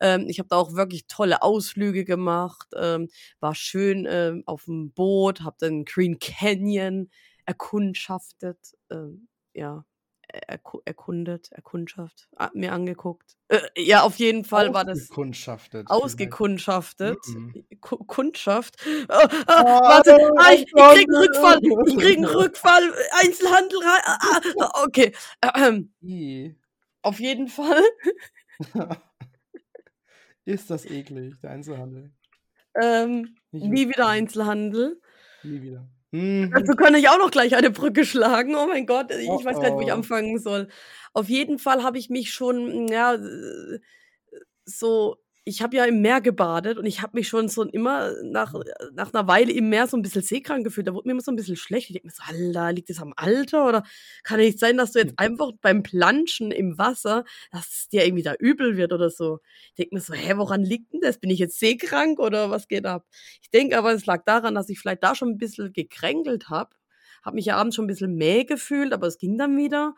Ähm, 0.02 0.28
ich 0.30 0.40
habe 0.40 0.50
da 0.50 0.58
auch 0.58 0.76
wirklich 0.76 1.08
tolle 1.08 1.42
Ausflüge 1.44 2.06
gemacht, 2.06 2.68
ähm, 2.78 3.10
war 3.40 3.56
schön, 3.56 4.08
ähm, 4.10 4.44
auf'm 4.48 4.94
Boot, 4.96 5.42
habe 5.44 5.58
den 5.62 5.86
Green 5.86 6.20
Canyon 6.20 7.10
erkundschaftet, 7.46 8.60
ähm, 8.92 9.28
ja, 9.54 9.86
erku 10.32 10.80
erkundet, 10.86 11.52
Erkundschaft, 11.52 12.30
mir 12.54 12.72
angeguckt. 12.74 13.36
Äh, 13.50 13.60
ja, 13.78 14.02
auf 14.04 14.16
jeden 14.18 14.46
Fall 14.46 14.74
war 14.74 14.86
das 14.86 15.00
Ausgekundschaftet. 15.00 15.90
ausgekundschaftet. 15.90 17.20
Mhm. 17.28 17.66
Ku 17.82 17.98
Kundschaft. 17.98 18.78
Ah, 19.10 19.28
ah, 19.48 19.64
warte, 19.82 20.18
ah, 20.38 20.52
ich 20.54 20.62
ich 20.62 20.72
kriege 20.72 21.12
'n 21.12 21.16
Rückfall. 21.18 21.60
Ich 21.88 21.98
kriege 21.98 22.22
'n 22.22 22.26
Rückfall. 22.26 22.94
Einzelhandel 23.20 23.80
rei 23.80 24.00
ah, 24.06 24.18
ah, 24.22 24.42
ah, 24.62 24.84
okay. 24.86 25.14
I. 26.02 26.56
Auf 27.04 27.20
jeden 27.20 27.48
Fall, 27.48 27.82
Ist 30.46 30.70
das 30.70 30.86
eklig, 30.86 31.40
der 31.42 31.52
Einzelhandel. 31.52 32.12
ähm, 32.82 33.36
nie 33.52 33.90
wieder. 33.90 34.08
Einzelhandel. 34.08 35.00
Nie 35.44 35.62
wieder. 35.62 35.88
Mhm. 36.12 36.52
Dazu 36.54 36.76
kann 36.76 36.96
ich 36.96 37.08
auch 37.10 37.18
noch 37.18 37.32
gleich 37.32 37.56
eine 37.56 37.72
Brücke 37.72 38.06
schlagen. 38.06 38.56
Oh 38.56 38.68
mein 38.68 38.86
Gott, 38.86 39.12
ich 39.12 39.28
Oh, 39.30 39.44
weiß 39.44 39.60
gar 39.60 39.70
nicht, 39.70 39.78
wo 39.78 39.82
ich 39.82 39.92
anfangen 39.94 40.38
soll. 40.40 40.68
Auf 41.14 41.30
jeden 41.30 41.60
Fall 41.60 41.84
habe 41.84 41.98
ich 41.98 42.10
mich 42.10 42.34
schon, 42.34 42.88
ja, 42.90 43.14
äh, 43.16 43.80
so 44.66 45.18
ich 45.46 45.62
habe 45.64 45.76
ja 45.78 45.86
im 45.86 46.02
Meer 46.02 46.22
gebadet 46.22 46.78
und 46.78 46.86
ich 46.86 47.02
habe 47.02 47.18
mich 47.18 47.28
schon 47.28 47.50
so 47.50 47.64
immer 47.64 48.14
nach 48.24 48.54
nach 48.94 49.12
'ner 49.14 49.28
Weile 49.28 49.52
im 49.54 49.70
Meer 49.70 49.88
so 49.88 49.98
'n 49.98 50.02
bisschen 50.04 50.22
seekrank 50.22 50.64
gefühlt. 50.64 50.88
Da 50.88 50.94
wurde 50.94 51.08
mir 51.08 51.14
immer 51.14 51.22
so 51.22 51.32
'n 51.32 51.36
bisschen 51.36 51.56
schlecht. 51.58 51.90
Ich 51.90 51.94
denke 51.94 52.08
mir 52.08 52.14
so: 52.14 52.24
„Alter, 52.26 52.72
liegt 52.74 52.90
das 52.92 53.00
am 53.02 53.14
Alter 53.18 53.68
oder 53.68 53.84
kann 54.24 54.40
ja 54.40 54.46
nicht 54.46 54.60
sein, 54.60 54.78
dass 54.78 54.92
du 54.94 55.00
jetzt 55.00 55.14
einfach 55.18 55.52
beim 55.62 55.84
Planschen 55.84 56.52
im 56.52 56.78
Wasser 56.78 57.26
dass 57.52 57.68
es 57.70 57.90
dir 57.90 58.06
irgendwie 58.06 58.24
da 58.24 58.36
übel 58.40 58.78
wird 58.78 58.94
oder 58.94 59.10
so?“ 59.10 59.40
Ich 59.70 59.76
denke 59.76 59.96
mir 59.96 60.02
so: 60.02 60.14
„Hä, 60.14 60.34
woran 60.38 60.64
liegt 60.64 60.94
denn 60.94 61.02
das? 61.02 61.18
Bin 61.20 61.30
ich 61.32 61.40
jetzt 61.40 61.60
seekrank 61.60 62.20
oder 62.20 62.50
was 62.52 62.68
geht 62.68 62.86
ab?“ 62.86 63.06
Ich 63.42 63.50
denke 63.50 63.78
aber, 63.78 63.94
es 63.94 64.06
lag 64.06 64.24
daran, 64.26 64.56
dass 64.56 64.70
ich 64.70 64.80
vielleicht 64.80 65.04
da 65.04 65.16
schon 65.16 65.30
'n 65.32 65.38
bisschen 65.40 65.74
gekränkelt 65.74 66.50
habe. 66.50 66.76
Habe 67.24 67.36
mich 67.36 67.46
ja 67.46 67.58
abends 67.58 67.76
schon 67.76 67.86
'n 67.86 67.88
bisschen 67.88 68.16
mäh 68.16 68.44
gefühlt, 68.46 68.94
aber 68.94 69.08
es 69.08 69.18
ging 69.18 69.38
dann 69.38 69.58
wieder. 69.58 69.96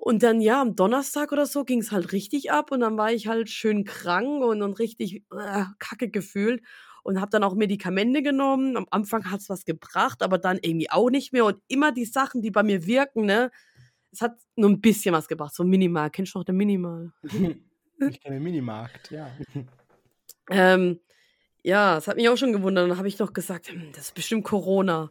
Und 0.00 0.22
dann, 0.22 0.40
ja, 0.40 0.60
am 0.62 0.76
Donnerstag 0.76 1.32
oder 1.32 1.44
so 1.44 1.64
ging's 1.64 1.90
halt 1.90 2.12
richtig 2.12 2.52
ab 2.52 2.70
und 2.70 2.80
dann 2.80 2.96
war 2.96 3.12
ich 3.12 3.26
halt 3.26 3.50
schön 3.50 3.84
krank 3.84 4.42
und 4.44 4.62
und 4.62 4.78
richtig, 4.78 5.24
äh, 5.32 5.64
kacke 5.80 6.08
gefühlt 6.08 6.62
und 7.02 7.20
habe 7.20 7.30
dann 7.30 7.42
auch 7.42 7.54
Medikamente 7.56 8.22
genommen. 8.22 8.76
Am 8.76 8.86
Anfang 8.90 9.28
hat's 9.30 9.48
was 9.48 9.64
gebracht, 9.64 10.22
aber 10.22 10.38
dann 10.38 10.58
irgendwie 10.62 10.90
auch 10.90 11.10
nicht 11.10 11.32
mehr 11.32 11.44
und 11.46 11.60
immer 11.66 11.90
die 11.92 12.04
Sachen, 12.04 12.42
die 12.42 12.50
bei 12.52 12.62
mir 12.62 12.86
wirken, 12.86 13.26
ne, 13.26 13.50
es 14.12 14.20
hat 14.22 14.38
nur 14.56 14.70
'n 14.70 14.80
bisschen 14.80 15.14
was 15.14 15.28
gebracht, 15.28 15.54
so 15.54 15.64
minimal. 15.64 16.10
Kennst 16.10 16.34
du 16.34 16.38
noch 16.40 16.44
den 16.44 16.56
Minimal? 16.56 17.12
Ich 18.04 18.20
kenne 18.20 18.36
den 18.36 18.42
Minimarkt, 18.42 19.10
ja. 19.10 19.36
Ähm, 20.50 21.00
ja, 21.64 21.98
es 21.98 22.08
hat 22.08 22.16
mich 22.16 22.28
auch 22.28 22.36
schon 22.38 22.52
gewundert. 22.52 22.90
Dann 22.90 22.98
habe 22.98 23.08
ich 23.08 23.18
noch 23.18 23.32
gesagt: 23.32 23.68
„Hm, 23.70 23.92
das 23.92 24.06
ist 24.08 24.14
bestimmt 24.14 24.44
Corona.“ 24.44 25.10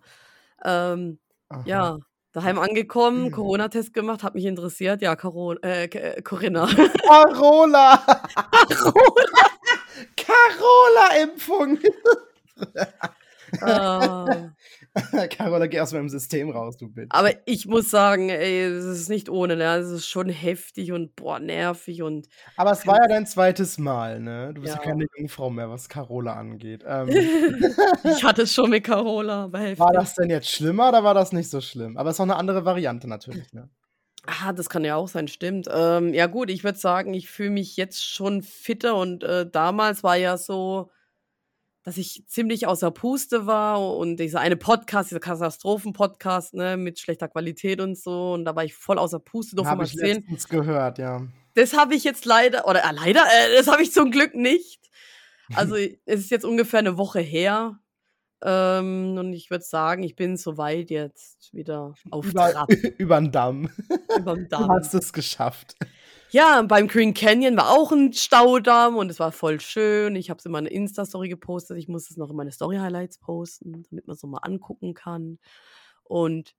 Ähm, 0.66 1.20
Aha. 1.50 1.66
ja, 1.66 1.98
daheim 2.34 2.60
angekommen, 2.60 3.26
Mhm. 3.26 3.32
Corona-Test 3.32 3.94
gemacht, 3.94 4.24
hat 4.24 4.36
mich 4.36 4.46
interessiert. 4.46 5.02
Ja, 5.02 5.16
Caro 5.16 5.54
äh, 5.64 5.86
äh, 5.86 6.22
Corinna. 6.22 6.66
Carola! 7.08 7.98
Carola. 8.70 9.50
Carola-Impfung! 10.18 11.80
Ah. 13.62 14.50
Carola, 15.30 15.68
geh 15.68 15.80
aus 15.80 15.94
meinem 15.94 16.10
System 16.10 16.50
raus, 16.50 16.78
du 16.78 16.90
Bitch. 16.90 17.12
Aber 17.12 17.32
ich 17.48 17.66
muss 17.68 17.90
sagen, 17.90 18.30
ey, 18.30 18.64
es 18.64 18.84
ist 18.86 19.10
nicht 19.10 19.30
ohne, 19.30 19.56
ne? 19.56 19.76
Es 19.78 19.90
ist 19.90 20.08
schon 20.10 20.30
heftig 20.30 20.92
und, 20.92 21.16
boah, 21.16 21.40
nervig 21.40 22.02
und 22.02 22.28
Aber 22.60 22.72
es 22.72 22.88
war 22.88 22.98
ja 23.00 23.08
dein 23.08 23.28
zweites 23.28 23.78
Mal, 23.78 24.20
ne? 24.20 24.52
Du 24.52 24.62
bist 24.62 24.74
ja 24.74 24.80
Ja. 24.80 24.84
keine 24.84 25.06
Jungfrau 25.16 25.52
mehr, 25.52 25.70
was 25.70 25.90
Carola 25.90 26.34
angeht. 26.34 26.84
Ähm, 26.88 27.30
Ich 28.04 28.24
hatte 28.24 28.44
es 28.44 28.54
schon 28.54 28.70
mit 28.72 28.84
Carola, 28.86 29.46
aber 29.46 29.60
heftig. 29.60 29.80
war 29.80 29.94
das 29.94 30.14
denn 30.16 30.30
jetzt 30.30 30.50
schlimmer 30.50 30.90
oder 30.90 31.04
war 31.04 31.14
das 31.14 31.32
nicht 31.34 31.50
so 31.50 31.62
schlimm? 31.62 31.98
Aber 31.98 32.10
es 32.10 32.16
ist 32.16 32.20
auch 32.22 32.26
'ne 32.26 32.36
andere 32.36 32.66
Variante 32.66 33.08
natürlich, 33.08 33.54
ne? 33.54 33.70
Ah, 34.26 34.52
das 34.52 34.70
kann 34.70 34.84
ja 34.84 34.96
auch 34.96 35.08
sein, 35.08 35.28
stimmt. 35.28 35.68
Ähm, 35.72 36.14
ja 36.14 36.26
gut, 36.28 36.50
ich 36.50 36.64
würde 36.64 36.78
sagen, 36.78 37.14
ich 37.14 37.30
fühle 37.30 37.52
mich 37.52 37.78
jetzt 37.78 38.04
schon 38.06 38.42
fitter 38.42 38.96
und, 38.96 39.24
äh, 39.24 39.50
damals 39.50 40.04
war 40.04 40.16
ja 40.18 40.38
so, 40.38 40.92
dass 41.88 41.96
ich 41.96 42.26
ziemlich 42.28 42.68
außer 42.68 42.92
Puste 42.92 43.46
war 43.46 43.96
und 43.96 44.18
dieser 44.18 44.42
eine 44.42 44.58
Podcast, 44.58 45.10
dieser 45.10 45.22
Katastrophen-Podcast, 45.22 46.54
ne, 46.54 46.76
mit 46.76 47.00
schlechter 47.00 47.30
Qualität 47.30 47.80
und 47.80 47.98
so 47.98 48.34
und 48.34 48.44
da 48.44 48.58
war 48.58 48.66
ich 48.66 48.74
voll 48.74 49.00
außer 49.00 49.20
Puste, 49.22 49.56
durfte 49.56 49.74
mal 49.74 49.86
ich 49.86 49.94
erzählen. 49.94 50.18
letztens 50.18 50.50
gehört, 50.50 50.98
ja. 50.98 51.26
Das 51.54 51.78
habe 51.78 51.96
ich 51.96 52.04
jetzt 52.04 52.26
leider 52.26 52.68
oder, 52.68 52.82
äh, 52.84 52.92
leider, 52.94 53.22
äh, 53.22 53.56
das 53.56 53.68
habe 53.70 53.84
ich 53.84 53.94
zum 53.94 54.12
Glück 54.12 54.36
nicht. 54.36 54.82
Also, 55.54 55.76
es 56.06 56.20
ist 56.20 56.30
jetzt 56.30 56.44
ungefähr 56.44 56.82
'ne 56.82 56.98
Woche 56.98 57.22
her, 57.22 57.80
ähm, 58.44 59.16
und 59.18 59.32
ich 59.32 59.50
würde 59.50 59.64
sagen, 59.64 60.04
ich 60.04 60.18
bin 60.18 60.36
so 60.36 60.58
weit 60.58 60.90
jetzt 60.90 61.54
wieder 61.54 61.94
auf 62.12 62.26
Über 62.26 62.52
Trab. 62.52 62.70
übern 62.98 63.32
Damm. 63.32 63.70
Überm 64.20 64.40
Du 64.40 64.48
Damm. 64.50 64.70
hast 64.72 64.94
es 64.94 65.14
geschafft. 65.14 65.78
Ja, 66.32 66.62
beim 66.62 66.90
Green 66.90 67.14
Canyon 67.14 67.56
war 67.56 67.70
auch 67.72 67.94
'n 67.94 68.12
Staudamm 68.12 68.98
und 68.98 69.10
es 69.10 69.18
war 69.18 69.32
voll 69.32 69.62
schön. 69.62 70.14
Ich 70.18 70.30
habe 70.30 70.40
es 70.40 70.46
in 70.46 70.52
meine 70.52 70.68
Insta-Story 70.68 71.30
gepostet. 71.30 71.78
Ich 71.78 71.88
muss 71.88 72.10
es 72.10 72.18
noch 72.18 72.30
in 72.30 72.36
meine 72.36 72.52
Story-Highlights 72.52 73.20
posten, 73.20 73.84
damit 73.90 74.08
man's 74.08 74.24
noch 74.24 74.30
mal 74.32 74.40
angucken 74.40 74.94
kann. 74.94 75.40
Und 76.04 76.54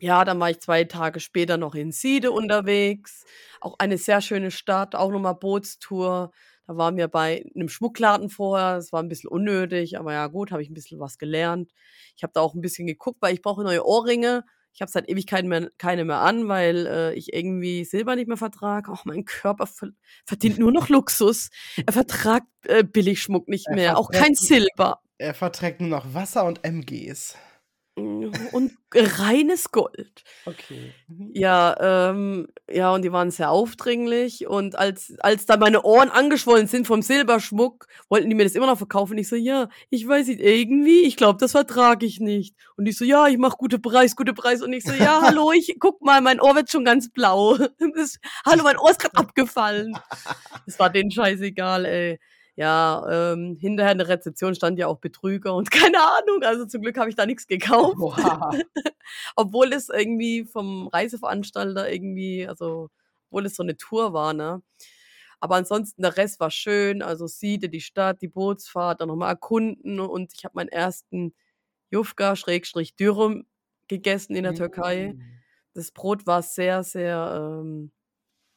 ja, 0.00 0.24
dann 0.24 0.40
war 0.40 0.50
ich 0.50 0.60
2 0.60 0.84
Tage 0.84 1.20
später 1.20 1.58
noch 1.58 1.74
in 1.76 1.92
Siede 1.92 2.32
unterwegs. 2.32 3.24
Auch 3.60 3.76
eine 3.78 3.98
sehr 3.98 4.20
schöne 4.22 4.50
Stadt, 4.52 4.94
auch 4.96 5.10
noch 5.12 5.20
mal 5.20 5.34
Bootstour. 5.34 6.32
Da 6.66 6.76
waren 6.76 6.96
wir 6.96 7.08
bei 7.08 7.44
'nem 7.54 7.68
Schmuckladen 7.68 8.30
vorher. 8.30 8.78
Es 8.78 8.92
war 8.92 9.00
'n 9.02 9.08
bisschen 9.08 9.30
unnötig, 9.30 9.98
aber 9.98 10.12
ja 10.14 10.26
gut, 10.28 10.52
habe 10.52 10.62
ich 10.62 10.70
'n 10.70 10.74
bisschen 10.74 11.00
was 11.00 11.18
gelernt. 11.18 11.72
Ich 12.16 12.22
habe 12.24 12.32
da 12.34 12.40
auch 12.42 12.54
'n 12.54 12.62
bisschen 12.62 12.86
geguckt, 12.88 13.18
weil 13.22 13.34
ich 13.34 13.42
brauche 13.42 13.64
neue 13.64 13.86
Ohrringe. 13.86 14.44
Ich 14.72 14.80
habe 14.80 14.90
seit 14.90 15.08
Ewigkeiten 15.08 15.48
mehr 15.48 15.70
keine 15.78 16.04
mehr 16.04 16.18
an, 16.18 16.48
weil, 16.48 16.86
äh, 16.86 17.14
ich 17.14 17.32
irgendwie 17.32 17.84
Silber 17.84 18.16
nicht 18.16 18.28
mehr 18.28 18.36
vertrage. 18.36 18.92
Auch 18.92 19.04
mein 19.04 19.24
Körper 19.24 19.66
ver 19.66 19.88
verdient 20.24 20.58
nur 20.58 20.72
noch 20.72 20.88
Luxus. 20.88 21.50
Er 21.84 21.92
vertragt, 21.92 22.46
äh, 22.64 22.84
Billigschmuck 22.84 23.48
nicht 23.48 23.68
mehr, 23.70 23.98
auch 23.98 24.10
kein 24.10 24.34
Silber. 24.34 25.00
Er 25.18 25.34
verträgt 25.34 25.80
nur 25.80 25.90
noch 25.90 26.14
Wasser 26.14 26.44
und 26.44 26.64
MGs. 26.64 27.36
Und 28.52 28.72
reines 28.94 29.70
Gold. 29.70 30.24
Okay. 30.46 30.92
Mhm. 31.08 31.30
Ja, 31.34 32.10
ähm, 32.10 32.48
ja, 32.70 32.92
und 32.92 33.02
die 33.02 33.12
waren 33.12 33.30
sehr 33.30 33.50
aufdringlich. 33.50 34.46
Und 34.46 34.76
als, 34.76 35.14
als 35.20 35.46
dann 35.46 35.60
meine 35.60 35.82
Ohren 35.82 36.10
angeschwollen 36.10 36.66
sind 36.66 36.86
vom 36.86 37.02
Silberschmuck, 37.02 37.86
wollten 38.08 38.28
die 38.28 38.34
mir 38.34 38.44
das 38.44 38.54
immer 38.54 38.66
noch 38.66 38.78
verkaufen. 38.78 39.12
Und 39.12 39.18
ich 39.18 39.28
so, 39.28 39.36
ja, 39.36 39.68
ich 39.90 40.06
weiß 40.06 40.28
nicht, 40.28 40.40
irgendwie, 40.40 41.02
ich 41.02 41.16
glaube, 41.16 41.38
das 41.38 41.52
vertrage 41.52 42.06
ich 42.06 42.20
nicht. 42.20 42.54
Und 42.76 42.86
ich 42.86 42.96
so, 42.96 43.04
ja, 43.04 43.26
ich 43.26 43.38
mache 43.38 43.56
gute 43.56 43.78
Preis, 43.78 44.16
gute 44.16 44.34
Preis. 44.34 44.62
Und 44.62 44.72
ich 44.72 44.84
so, 44.84 44.92
ja, 44.92 45.20
hallo, 45.22 45.52
ich 45.52 45.76
guck 45.78 46.00
mal, 46.02 46.20
mein 46.20 46.40
Ohr 46.40 46.54
wird 46.54 46.70
schon 46.70 46.84
ganz 46.84 47.10
blau. 47.10 47.56
Das, 47.96 48.18
hallo, 48.46 48.62
mein 48.62 48.76
Ohr 48.76 48.90
ist 48.90 49.00
gerade 49.00 49.16
abgefallen. 49.16 49.92
Das 50.66 50.78
war 50.78 50.90
denen 50.90 51.10
scheißegal, 51.10 51.84
ey 51.84 52.18
ja, 52.58 53.06
ähm, 53.08 53.56
hinterher 53.56 53.92
in 53.92 53.98
der 53.98 54.08
Rezeption 54.08 54.52
stand 54.52 54.80
ja 54.80 54.88
auch 54.88 54.98
Betrüger 54.98 55.54
und 55.54 55.70
keine 55.70 56.00
Ahnung. 56.00 56.42
Also 56.42 56.66
zum 56.66 56.82
Glück 56.82 56.98
habe 56.98 57.08
ich 57.08 57.14
da 57.14 57.24
nichts 57.24 57.46
gekauft. 57.46 57.94
Wow. 57.98 58.52
obwohl 59.36 59.72
es 59.72 59.88
irgendwie 59.88 60.44
vom 60.44 60.88
Reiseveranstalter 60.88 61.88
irgendwie, 61.88 62.48
also 62.48 62.90
obwohl 63.30 63.46
es 63.46 63.54
so 63.54 63.62
eine 63.62 63.76
Tour 63.76 64.12
war, 64.12 64.34
ne? 64.34 64.60
Aber 65.38 65.54
ansonsten 65.54 66.02
der 66.02 66.16
Rest 66.16 66.40
war 66.40 66.50
schön, 66.50 67.00
also 67.00 67.28
Siede, 67.28 67.68
die 67.68 67.80
Stadt, 67.80 68.22
die 68.22 68.28
Bootsfahrt, 68.28 69.00
dann 69.00 69.06
nochmal 69.06 69.30
erkunden 69.30 70.00
und 70.00 70.32
ich 70.34 70.44
habe 70.44 70.56
meinen 70.56 70.68
ersten 70.68 71.36
Jufka 71.90 72.34
Schrägstrich 72.34 72.96
Dürüm 72.96 73.46
gegessen 73.86 74.34
in 74.34 74.42
der 74.42 74.56
Türkei. 74.56 75.12
Mm. 75.12 75.22
Das 75.74 75.92
Brot 75.92 76.26
war 76.26 76.42
sehr, 76.42 76.82
sehr 76.82 77.60
ähm, 77.62 77.92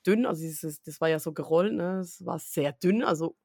dünn, 0.07 0.25
also 0.25 0.41
dieses, 0.41 0.81
das 0.81 0.99
war 0.99 1.07
ja 1.09 1.19
so 1.19 1.33
gerollt, 1.33 1.73
ne? 1.73 1.99
Es 1.99 2.25
war 2.25 2.39
sehr 2.39 2.71
dünn, 2.71 3.03
also 3.03 3.35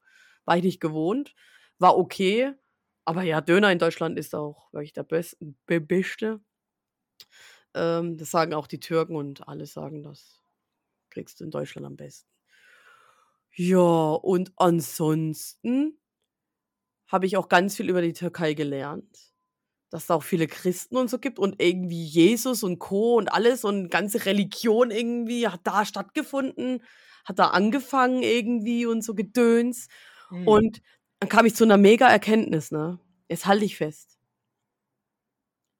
war 0.46 0.56
ich 0.56 0.64
nicht 0.64 0.80
gewohnt. 0.80 1.34
War 1.78 1.98
okay. 1.98 2.54
Aber 3.04 3.22
ja, 3.22 3.40
Döner 3.40 3.70
in 3.70 3.78
Deutschland 3.78 4.18
ist 4.18 4.34
auch 4.34 4.72
wirklich 4.72 4.94
der 4.94 5.04
beste. 5.04 5.36
Be 5.66 5.80
beste. 5.80 6.40
Ähm, 7.74 8.16
das 8.16 8.30
sagen 8.30 8.54
auch 8.54 8.66
die 8.66 8.80
Türken 8.80 9.16
und 9.16 9.46
alle 9.46 9.66
sagen 9.66 10.02
das. 10.02 10.42
Kriegst 11.10 11.40
du 11.40 11.44
in 11.44 11.50
Deutschland 11.50 11.86
am 11.86 11.96
besten. 11.96 12.28
Ja, 13.54 13.78
und 13.78 14.52
ansonsten 14.56 15.98
habe 17.06 17.26
ich 17.26 17.36
auch 17.36 17.48
ganz 17.48 17.76
viel 17.76 17.88
über 17.88 18.02
die 18.02 18.12
Türkei 18.12 18.54
gelernt. 18.54 19.32
Dass 19.90 20.04
es 20.04 20.10
auch 20.10 20.24
viele 20.24 20.48
Christen 20.48 20.96
und 20.96 21.08
so 21.08 21.18
gibt 21.18 21.38
und 21.38 21.62
irgendwie 21.62 22.04
Jesus 22.04 22.64
und 22.64 22.80
Co. 22.80 23.16
und 23.16 23.32
alles 23.32 23.64
und 23.64 23.88
ganze 23.88 24.26
Religion 24.26 24.90
irgendwie 24.90 25.46
hat 25.48 25.60
da 25.64 25.84
stattgefunden, 25.84 26.82
hat 27.24 27.38
da 27.38 27.48
angefangen 27.48 28.22
irgendwie 28.22 28.84
und 28.84 29.02
so 29.02 29.14
Gedöns. 29.14 29.88
Mhm. 30.30 30.48
Und 30.48 30.82
dann 31.20 31.28
kam 31.28 31.46
ich 31.46 31.54
zu 31.54 31.64
einer 31.64 31.76
mega 31.76 32.08
Erkenntnis, 32.08 32.70
ne? 32.70 32.98
Jetzt 33.28 33.46
halte 33.46 33.64
ich 33.64 33.76
fest. 33.76 34.18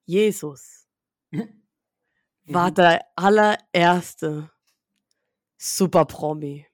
Jesus 0.07 0.87
war 2.45 2.71
Mhm. 2.71 2.75
der 2.75 3.01
allererste 3.17 4.51
Super-Promi. 5.59 6.67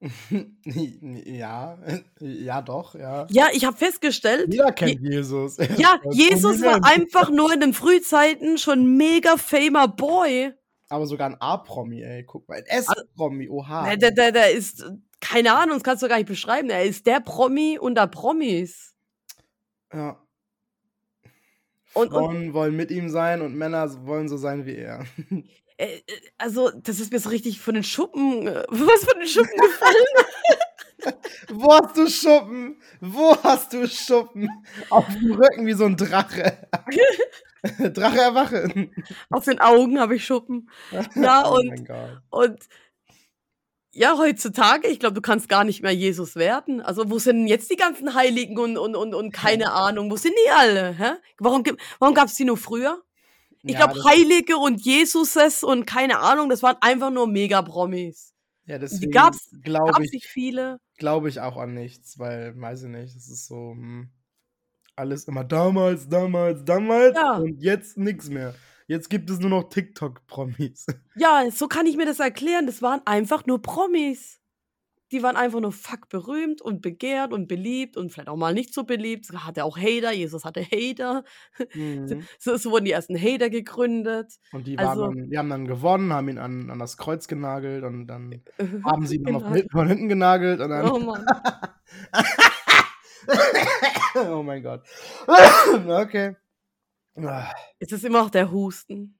ja, 1.26 1.78
ja, 2.20 2.62
doch, 2.62 2.94
ja. 2.94 3.26
Ja, 3.30 3.48
ich 3.52 3.64
habe 3.64 3.76
festgestellt, 3.76 4.52
Jeder 4.52 4.68
Je 4.68 4.72
kennt 4.74 5.00
Jesus. 5.00 5.58
Er 5.58 5.70
ist 5.70 5.78
ja, 5.78 6.00
Jesus 6.10 6.60
war 6.62 6.80
einfach 6.84 7.30
nur 7.30 7.52
in 7.52 7.60
den 7.60 7.72
Frühzeiten 7.72 8.58
schon 8.58 8.96
mega 8.96 9.36
famer 9.36 9.86
Boy. 9.88 10.52
Aber 10.88 11.06
sogar 11.06 11.30
ein 11.30 11.40
A-Promi, 11.40 12.02
ey. 12.02 12.24
Guck 12.24 12.48
mal. 12.48 12.58
Ein 12.58 12.66
S-Promi, 12.66 13.48
oha. 13.48 13.94
der, 13.96 14.10
der, 14.10 14.32
der 14.32 14.50
ist, 14.50 14.84
keine 15.22 15.54
Ahnung, 15.54 15.76
das 15.76 15.84
kannst 15.84 16.02
du 16.02 16.08
gar 16.08 16.16
nicht 16.16 16.28
beschreiben. 16.28 16.68
Er 16.68 16.84
ist 16.84 17.06
der 17.06 17.20
Promi 17.20 17.78
unter 17.80 18.06
Promis. 18.06 18.94
Ja. 19.92 20.18
Und, 21.94 22.08
und 22.08 22.10
Frauen 22.10 22.54
wollen 22.54 22.76
mit 22.76 22.90
ihm 22.90 23.08
sein 23.08 23.40
und 23.40 23.54
Männer 23.54 23.88
wollen 24.06 24.28
so 24.28 24.36
sein 24.36 24.66
wie 24.66 24.76
er. 24.76 25.04
äh, 25.76 25.96
äh, 25.96 26.02
also, 26.38 26.70
das 26.70 27.00
ist 27.00 27.12
mir 27.12 27.20
so 27.20 27.28
richtig 27.28 27.60
von 27.60 27.74
den 27.74 27.84
Schuppen, 27.84 28.46
äh, 28.48 28.64
was 28.68 29.04
von 29.04 29.18
den 29.18 29.28
Schuppen 29.28 29.56
gefallen. 29.56 31.14
Wo 31.50 31.72
hast 31.72 31.96
du 31.96 32.08
Schuppen? 32.08 32.80
Wo 33.00 33.36
hast 33.42 33.72
du 33.72 33.86
Schuppen? 33.88 34.48
Auf 34.90 35.06
dem 35.08 35.32
Rücken 35.32 35.66
wie 35.66 35.72
so 35.72 35.84
ein 35.84 35.96
Drache. 35.96 36.68
Drache 37.78 38.20
erwache. 38.20 38.90
Auf 39.30 39.44
den 39.44 39.58
Augen 39.60 40.00
habe 40.00 40.16
ich 40.16 40.24
Schuppen. 40.24 40.70
Ja, 41.14 41.48
oh 41.50 41.56
und, 41.56 41.86
Gott. 41.86 42.22
und 42.30 42.58
ja, 43.94 44.16
heutzutage, 44.18 44.88
ich 44.88 44.98
glaube, 45.00 45.14
du 45.14 45.20
kannst 45.20 45.48
gar 45.48 45.64
nicht 45.64 45.82
mehr 45.82 45.92
Jesus 45.92 46.36
werden. 46.36 46.80
Also, 46.80 47.10
wo 47.10 47.18
sind 47.18 47.36
denn 47.38 47.46
jetzt 47.46 47.70
die 47.70 47.76
ganzen 47.76 48.14
Heiligen 48.14 48.58
und, 48.58 48.78
und, 48.78 48.96
und, 48.96 49.14
und 49.14 49.32
keine 49.32 49.72
Ahnung, 49.72 50.10
wo 50.10 50.16
sind 50.16 50.34
die 50.46 50.50
alle? 50.50 50.92
Hä? 50.98 51.12
Warum, 51.38 51.62
warum 51.98 52.14
gab 52.14 52.28
es 52.28 52.34
die 52.36 52.44
nur 52.44 52.56
früher? 52.56 53.02
Ich 53.64 53.74
Ja, 53.74 53.78
glaube, 53.78 53.94
das, 53.94 54.04
Heilige 54.04 54.56
und 54.56 54.80
Jesuses 54.84 55.62
und 55.62 55.86
keine 55.86 56.18
Ahnung, 56.20 56.48
das 56.48 56.62
waren 56.62 56.76
einfach 56.80 57.10
nur 57.10 57.26
Mega-Promis. 57.28 58.32
ja, 58.66 58.78
deswegen 58.78 59.12
glaube 59.62 59.90
gab's 59.92 60.04
ich, 60.04 60.12
nicht 60.12 60.26
viele. 60.26 60.78
glaube 60.96 61.28
ich 61.28 61.40
auch 61.40 61.56
an 61.56 61.74
nichts, 61.74 62.18
weil, 62.18 62.58
weiß 62.60 62.84
ich 62.84 62.88
nicht, 62.90 63.14
es 63.16 63.28
ist 63.28 63.46
so, 63.46 63.72
hm, 63.72 64.10
alles 64.96 65.24
immer 65.24 65.44
damals, 65.44 66.08
damals, 66.08 66.64
damals 66.64 67.16
Ja, 67.16 67.36
und 67.36 67.60
jetzt 67.62 67.96
nichts 67.98 68.28
mehr. 68.30 68.54
Jetzt 68.92 69.08
gibt 69.08 69.30
es 69.30 69.40
nur 69.40 69.48
noch 69.48 69.70
TikTok-Promis. 69.70 70.84
ja, 71.16 71.50
so 71.50 71.66
kann 71.66 71.86
ich 71.86 71.96
mir 71.96 72.04
das 72.04 72.20
erklären. 72.20 72.66
Das 72.66 72.82
waren 72.82 73.00
einfach 73.06 73.46
nur 73.46 73.62
Promis. 73.62 74.38
Die 75.12 75.22
waren 75.22 75.36
einfach 75.36 75.60
nur 75.60 75.72
fuck 75.72 76.10
berühmt 76.10 76.60
und 76.60 76.82
begehrt 76.82 77.32
und 77.32 77.48
beliebt 77.48 77.96
und 77.96 78.12
vielleicht 78.12 78.28
auch 78.28 78.36
mal 78.36 78.52
nicht 78.52 78.74
so 78.74 78.84
beliebt. 78.84 79.30
Hatte 79.32 79.64
auch 79.64 79.78
Hater. 79.78 80.12
Jesus 80.12 80.44
hatte 80.44 80.62
Hater. 80.62 81.24
So, 81.56 81.64
Mhm. 81.78 82.22
so 82.38 82.56
so 82.58 82.70
wurden 82.70 82.84
die 82.84 82.90
ersten 82.90 83.16
Hater 83.18 83.48
gegründet. 83.48 84.34
Und 84.52 84.66
die 84.66 84.76
waren 84.76 84.88
Also, 84.88 85.06
dann, 85.08 85.30
die 85.30 85.38
haben 85.38 85.48
dann 85.48 85.66
gewonnen, 85.66 86.12
haben 86.12 86.28
ihn 86.28 86.38
an, 86.38 86.70
an 86.70 86.78
das 86.78 86.98
Kreuz 86.98 87.28
genagelt 87.28 87.84
und 87.84 88.06
dann 88.08 88.42
haben 88.84 89.06
sie 89.06 89.16
ihn 89.16 89.22
noch 89.22 89.40
genau. 89.42 89.54
hinten, 89.54 89.70
von 89.70 89.88
hinten 89.88 90.08
genagelt 90.10 90.60
und 90.60 90.68
dann. 90.68 90.90
Oh 90.90 90.98
Mann. 90.98 91.24
oh 94.30 94.42
mein 94.42 94.62
Gott. 94.62 94.82
okay. 95.86 96.36
Ah, 97.16 97.52
Ist 97.78 97.92
es 97.92 98.04
immer 98.04 98.22
noch 98.22 98.30
der 98.30 98.50
Husten? 98.50 99.18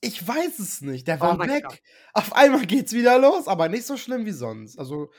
Ich 0.00 0.26
weiß 0.26 0.58
es 0.60 0.80
nicht. 0.80 1.06
Der 1.08 1.16
Oh 1.18 1.20
war 1.20 1.36
mein 1.36 1.50
weg. 1.50 1.64
Gott. 1.64 1.80
Auf 2.14 2.34
einmal 2.34 2.64
geht's 2.66 2.92
wieder 2.92 3.18
los, 3.18 3.48
aber 3.48 3.68
nicht 3.68 3.84
so 3.84 3.96
schlimm 3.96 4.24
wie 4.24 4.30
sonst. 4.32 4.78
Also 4.78 5.10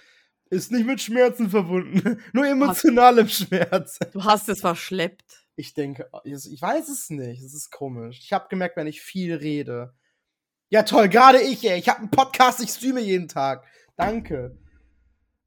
ist 0.50 0.72
nicht 0.72 0.86
mit 0.86 1.02
Schmerzen 1.02 1.50
verbunden, 1.50 2.20
nur 2.34 2.46
hast, 2.46 2.52
emotionalem 2.52 3.28
Schmerz. 3.28 4.00
du 4.12 4.24
hast 4.24 4.50
es 4.50 4.62
verschleppt. 4.62 5.46
Ich 5.56 5.74
denke, 5.74 6.10
ich 6.24 6.62
weiß 6.62 6.90
es 6.90 7.10
nicht. 7.10 7.44
Es 7.44 7.54
ist 7.54 7.70
komisch. 7.72 8.20
Ich 8.22 8.34
habe 8.34 8.48
gemerkt, 8.50 8.76
wenn 8.78 8.88
ich 8.88 9.02
viel 9.02 9.36
rede. 9.36 9.94
Ja, 10.70 10.84
toll, 10.84 11.10
gerade 11.10 11.42
ich, 11.42 11.64
ey. 11.70 11.78
Ich 11.78 11.90
habe 11.90 12.00
einen 12.00 12.10
Podcast, 12.12 12.62
ich 12.62 12.70
streame 12.70 13.02
jeden 13.02 13.28
Tag. 13.28 13.66
Danke. 13.98 14.58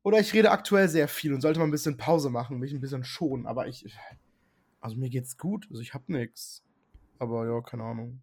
Oder 0.02 0.20
ich 0.20 0.32
rede 0.34 0.50
aktuell 0.50 0.88
sehr 0.88 1.08
viel 1.08 1.32
und 1.32 1.40
sollte 1.40 1.58
mal 1.58 1.64
ein 1.64 1.70
bisschen 1.70 1.96
Pause 1.96 2.28
machen, 2.30 2.58
mich 2.58 2.72
ein 2.72 2.80
bisschen 2.80 3.04
schonen. 3.04 3.46
Aber 3.46 3.66
ich. 3.66 3.84
Also 4.84 4.98
mir 4.98 5.08
geht's 5.08 5.38
gut. 5.38 5.66
Also 5.70 5.80
ich 5.80 5.94
hab 5.94 6.10
nix. 6.10 6.62
Aber 7.18 7.46
ja, 7.46 7.58
keine 7.62 7.84
Ahnung. 7.84 8.20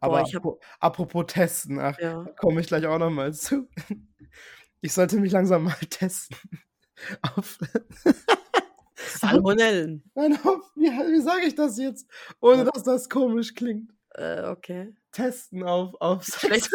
Aber 0.00 0.18
Boah, 0.18 0.26
ich 0.26 0.34
hab, 0.34 0.44
apropos, 0.80 1.26
testen, 1.28 1.78
ach, 1.78 1.96
ja. 2.00 2.24
komme 2.40 2.60
ich 2.60 2.66
gleich 2.66 2.84
auch 2.86 2.98
noch 2.98 3.10
mal 3.10 3.32
zu. 3.32 3.68
Ich 4.80 4.92
sollte 4.92 5.18
mich 5.18 5.32
langsam 5.32 5.64
mal 5.64 5.74
testen. 5.90 6.36
Auf. 7.22 7.58
Salmonellen. 8.94 10.04
Nein, 10.14 10.38
auf, 10.44 10.70
wie, 10.76 10.86
wie 10.86 11.20
sage 11.20 11.46
ich 11.46 11.56
das 11.56 11.78
jetzt? 11.78 12.08
Ohne 12.40 12.62
dass 12.62 12.84
das 12.84 13.08
komisch 13.08 13.54
klingt. 13.54 13.92
Äh, 14.10 14.44
okay. 14.44 14.94
Testen 15.10 15.64
auf, 15.64 16.00
auf 16.00 16.22
Sex, 16.22 16.46
Schlecht. 16.46 16.70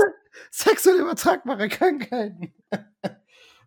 sexuell 0.51 0.99
übertragbare 0.99 1.69
Krankheiten. 1.69 2.53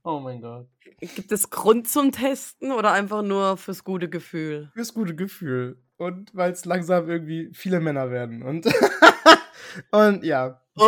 Oh 0.06 0.20
mein 0.20 0.40
Gott. 0.40 0.68
Gibt 1.00 1.32
es 1.32 1.50
Grund 1.50 1.88
zum 1.88 2.12
Testen 2.12 2.70
oder 2.70 2.92
einfach 2.92 3.22
nur 3.22 3.56
fürs 3.56 3.82
gute 3.82 4.08
Gefühl? 4.08 4.70
Fürs 4.72 4.94
gute 4.94 5.16
Gefühl. 5.16 5.82
Und 5.96 6.32
weil 6.32 6.52
es 6.52 6.64
langsam 6.64 7.10
irgendwie 7.10 7.50
viele 7.52 7.80
Männer 7.80 8.08
werden. 8.12 8.44
Und, 8.44 8.66
und 9.90 10.22
ja. 10.24 10.62
Ich 10.78 10.82
Oh, 10.82 10.86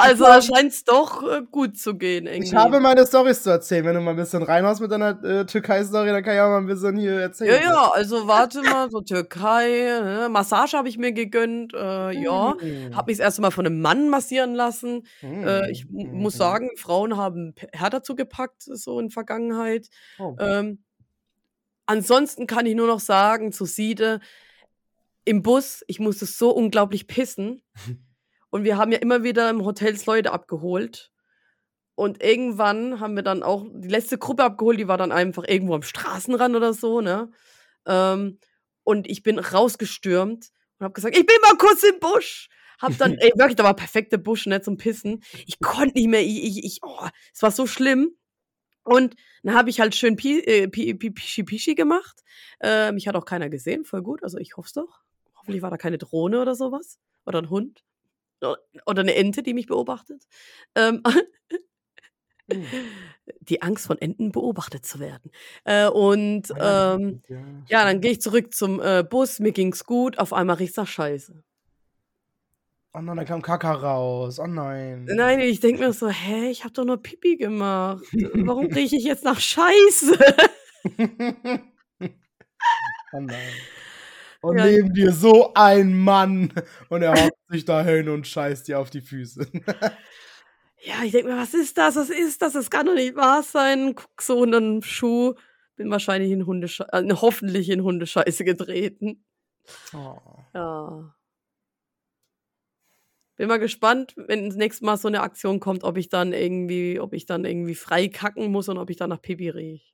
also 0.00 0.24
da 0.24 0.40
scheint 0.40 0.72
es 0.72 0.82
doch 0.84 1.22
äh, 1.30 1.42
gut 1.50 1.76
zu 1.76 1.94
gehen 1.98 2.26
ich 2.26 2.54
habe 2.54 2.76
irgendwie. 2.76 2.82
meine 2.82 3.06
Storys 3.06 3.42
zu 3.42 3.50
erzählen. 3.50 3.84
Wenn 3.84 3.94
du 3.94 4.00
mal 4.00 4.12
ein 4.12 4.16
bisschen 4.16 4.42
reinhaust 4.42 4.80
mit 4.80 4.90
deiner 4.90 5.22
äh, 5.22 5.44
Türkei-Story, 5.44 6.08
dann 6.08 6.22
kann 6.24 6.34
ich 6.36 6.40
auch 6.40 6.48
mal 6.48 6.56
ein 6.58 6.66
bisschen 6.66 6.96
hier 6.96 7.12
Ja, 7.14 7.20
erzählen. 7.20 7.62
ja, 7.62 7.90
also 7.92 8.26
warte 8.28 8.62
mal, 8.62 8.90
so 8.90 9.02
Türkei, 9.02 10.00
ne? 10.02 10.28
Massage 10.30 10.74
habe 10.76 10.88
ich 10.88 10.96
mir 10.96 11.12
gegönnt, 11.12 11.74
äh, 11.74 12.12
ja. 12.12 12.54
Mm. 12.54 12.94
Habe 12.96 13.10
mich 13.10 13.18
das 13.18 13.24
erste 13.24 13.42
Mal 13.42 13.50
von 13.50 13.66
einem 13.66 13.82
Mann 13.82 14.08
massieren 14.08 14.54
lassen. 14.54 15.06
Äh, 15.22 15.70
ich 15.70 15.84
Mm, 15.84 15.94
mu- 15.94 16.04
mm, 16.06 16.22
muss 16.22 16.36
sagen, 16.38 16.70
Frauen 16.76 17.18
haben 17.18 17.54
härter 17.74 18.02
zugepackt, 18.02 18.62
so 18.62 18.98
in 19.00 19.10
Vergangenheit. 19.10 19.88
Oh. 20.18 20.34
Ähm, 20.40 20.82
ansonsten 21.84 22.46
kann 22.46 22.64
ich 22.64 22.74
nur 22.74 22.86
noch 22.86 23.00
sagen, 23.00 23.52
zu 23.52 23.66
Siede, 23.66 24.20
im 25.26 25.42
Bus, 25.42 25.84
ich 25.88 26.00
musste 26.00 26.24
so 26.24 26.50
unglaublich 26.50 27.06
pissen. 27.06 27.60
Und 28.50 28.64
wir 28.64 28.76
haben 28.76 28.92
ja 28.92 28.98
immer 28.98 29.22
wieder 29.22 29.48
im 29.48 29.64
Hotels 29.64 30.06
Leute 30.06 30.32
abgeholt. 30.32 31.10
Und 31.94 32.22
irgendwann 32.22 33.00
haben 33.00 33.14
wir 33.14 33.22
dann 33.22 33.42
auch 33.42 33.66
die 33.72 33.88
letzte 33.88 34.18
Gruppe 34.18 34.44
abgeholt, 34.44 34.80
die 34.80 34.88
war 34.88 34.98
dann 34.98 35.12
einfach 35.12 35.44
irgendwo 35.46 35.74
am 35.74 35.82
Straßenrand 35.82 36.56
oder 36.56 36.72
so, 36.72 37.00
ne? 37.00 37.30
Ähm, 37.86 38.38
und 38.84 39.08
ich 39.08 39.22
bin 39.22 39.38
rausgestürmt 39.38 40.50
und 40.78 40.84
habe 40.84 40.94
gesagt, 40.94 41.16
ich 41.16 41.26
bin 41.26 41.36
mal 41.42 41.56
kurz 41.56 41.82
im 41.82 42.00
Busch. 42.00 42.48
Hab 42.80 42.96
dann, 42.96 43.12
ey, 43.18 43.32
wirklich, 43.36 43.56
da 43.56 43.64
war 43.64 43.76
perfekte 43.76 44.18
Busch, 44.18 44.46
ne, 44.46 44.62
zum 44.62 44.78
Pissen. 44.78 45.22
Ich 45.46 45.60
konnte 45.60 45.98
nicht 45.98 46.08
mehr, 46.08 46.22
ich, 46.22 46.42
ich, 46.42 46.64
ich 46.64 46.78
oh, 46.82 47.06
es 47.34 47.42
war 47.42 47.50
so 47.50 47.66
schlimm. 47.66 48.16
Und 48.82 49.14
dann 49.42 49.54
habe 49.54 49.70
ich 49.70 49.80
halt 49.80 49.94
schön 49.94 50.16
Pi, 50.16 50.40
äh, 50.40 50.68
Pi, 50.68 50.94
Pi, 50.94 51.10
Pischi 51.10 51.44
Pischi 51.44 51.74
gemacht. 51.74 52.22
Äh, 52.60 52.92
mich 52.92 53.06
hat 53.06 53.14
auch 53.14 53.26
keiner 53.26 53.50
gesehen, 53.50 53.84
voll 53.84 54.02
gut. 54.02 54.22
Also 54.24 54.38
ich 54.38 54.56
hoffe 54.56 54.66
es 54.68 54.72
doch. 54.72 55.02
Hoffentlich 55.36 55.62
war 55.62 55.70
da 55.70 55.76
keine 55.76 55.98
Drohne 55.98 56.40
oder 56.40 56.54
sowas. 56.54 56.98
Oder 57.26 57.42
ein 57.42 57.50
Hund. 57.50 57.84
Oder 58.42 59.00
eine 59.00 59.14
Ente, 59.14 59.42
die 59.42 59.54
mich 59.54 59.66
beobachtet. 59.66 60.26
Ähm, 60.74 61.02
hm. 62.50 62.64
die 63.40 63.62
Angst 63.62 63.86
von 63.86 63.98
Enten 63.98 64.32
beobachtet 64.32 64.84
zu 64.84 64.98
werden. 64.98 65.30
Äh, 65.64 65.88
und 65.88 66.50
ah 66.60 66.94
ähm, 66.94 67.22
ja, 67.28 67.38
ja, 67.68 67.84
dann 67.84 68.00
gehe 68.00 68.12
ich 68.12 68.20
zurück 68.20 68.52
zum 68.52 68.80
äh, 68.80 69.04
Bus, 69.08 69.38
mir 69.38 69.52
ging's 69.52 69.84
gut, 69.84 70.18
auf 70.18 70.32
einmal 70.32 70.56
riecht's 70.56 70.76
nach 70.76 70.86
Scheiße. 70.86 71.42
Oh 72.92 73.00
nein, 73.00 73.16
da 73.16 73.24
kam 73.24 73.40
Kaka 73.40 73.72
raus. 73.72 74.40
Oh 74.40 74.48
nein. 74.48 75.04
Nein, 75.04 75.38
ich 75.40 75.60
denke 75.60 75.80
mir 75.80 75.92
so, 75.92 76.08
hä, 76.08 76.50
ich 76.50 76.64
habe 76.64 76.72
doch 76.72 76.84
nur 76.84 77.00
Pipi 77.00 77.36
gemacht. 77.36 78.04
Warum 78.34 78.66
rieche 78.72 78.96
ich 78.96 79.04
jetzt 79.04 79.22
nach 79.22 79.38
Scheiße? 79.38 80.18
oh 83.12 83.20
nein. 83.20 83.52
Und 84.42 84.58
ja. 84.58 84.64
neben 84.64 84.94
dir 84.94 85.12
so 85.12 85.52
ein 85.54 85.94
Mann 85.94 86.52
und 86.88 87.02
er 87.02 87.12
hockt 87.12 87.38
sich 87.48 87.64
da 87.64 87.82
hin 87.82 88.08
und 88.08 88.26
scheißt 88.26 88.68
dir 88.68 88.78
auf 88.78 88.88
die 88.90 89.02
Füße. 89.02 89.46
ja, 90.82 90.94
ich 91.04 91.12
denke 91.12 91.28
mir, 91.28 91.36
was 91.36 91.52
ist 91.52 91.76
das? 91.76 91.96
Was 91.96 92.08
ist 92.08 92.40
das? 92.40 92.54
Das 92.54 92.70
kann 92.70 92.86
doch 92.86 92.94
nicht 92.94 93.16
wahr 93.16 93.42
sein. 93.42 93.94
Guck 93.94 94.22
so 94.22 94.44
in 94.44 94.54
einen 94.54 94.82
Schuh. 94.82 95.34
Bin 95.76 95.90
wahrscheinlich 95.90 96.30
in 96.30 96.46
Hundescheiße, 96.46 96.90
äh, 96.92 97.14
hoffentlich 97.14 97.68
in 97.70 97.82
Hundescheiße 97.82 98.44
getreten. 98.44 99.24
Oh. 99.94 100.16
Ja. 100.54 101.14
Bin 103.36 103.48
mal 103.48 103.58
gespannt, 103.58 104.14
wenn 104.16 104.48
das 104.48 104.56
nächste 104.56 104.84
Mal 104.84 104.98
so 104.98 105.08
eine 105.08 105.22
Aktion 105.22 105.60
kommt, 105.60 105.84
ob 105.84 105.96
ich 105.96 106.10
dann 106.10 106.34
irgendwie, 106.34 107.00
ob 107.00 107.14
ich 107.14 107.24
dann 107.24 107.46
irgendwie 107.46 107.74
frei 107.74 108.08
kacken 108.08 108.52
muss 108.52 108.68
und 108.68 108.76
ob 108.76 108.90
ich 108.90 108.98
dann 108.98 109.08
nach 109.08 109.22
Pipi 109.22 109.48
rieche. 109.48 109.89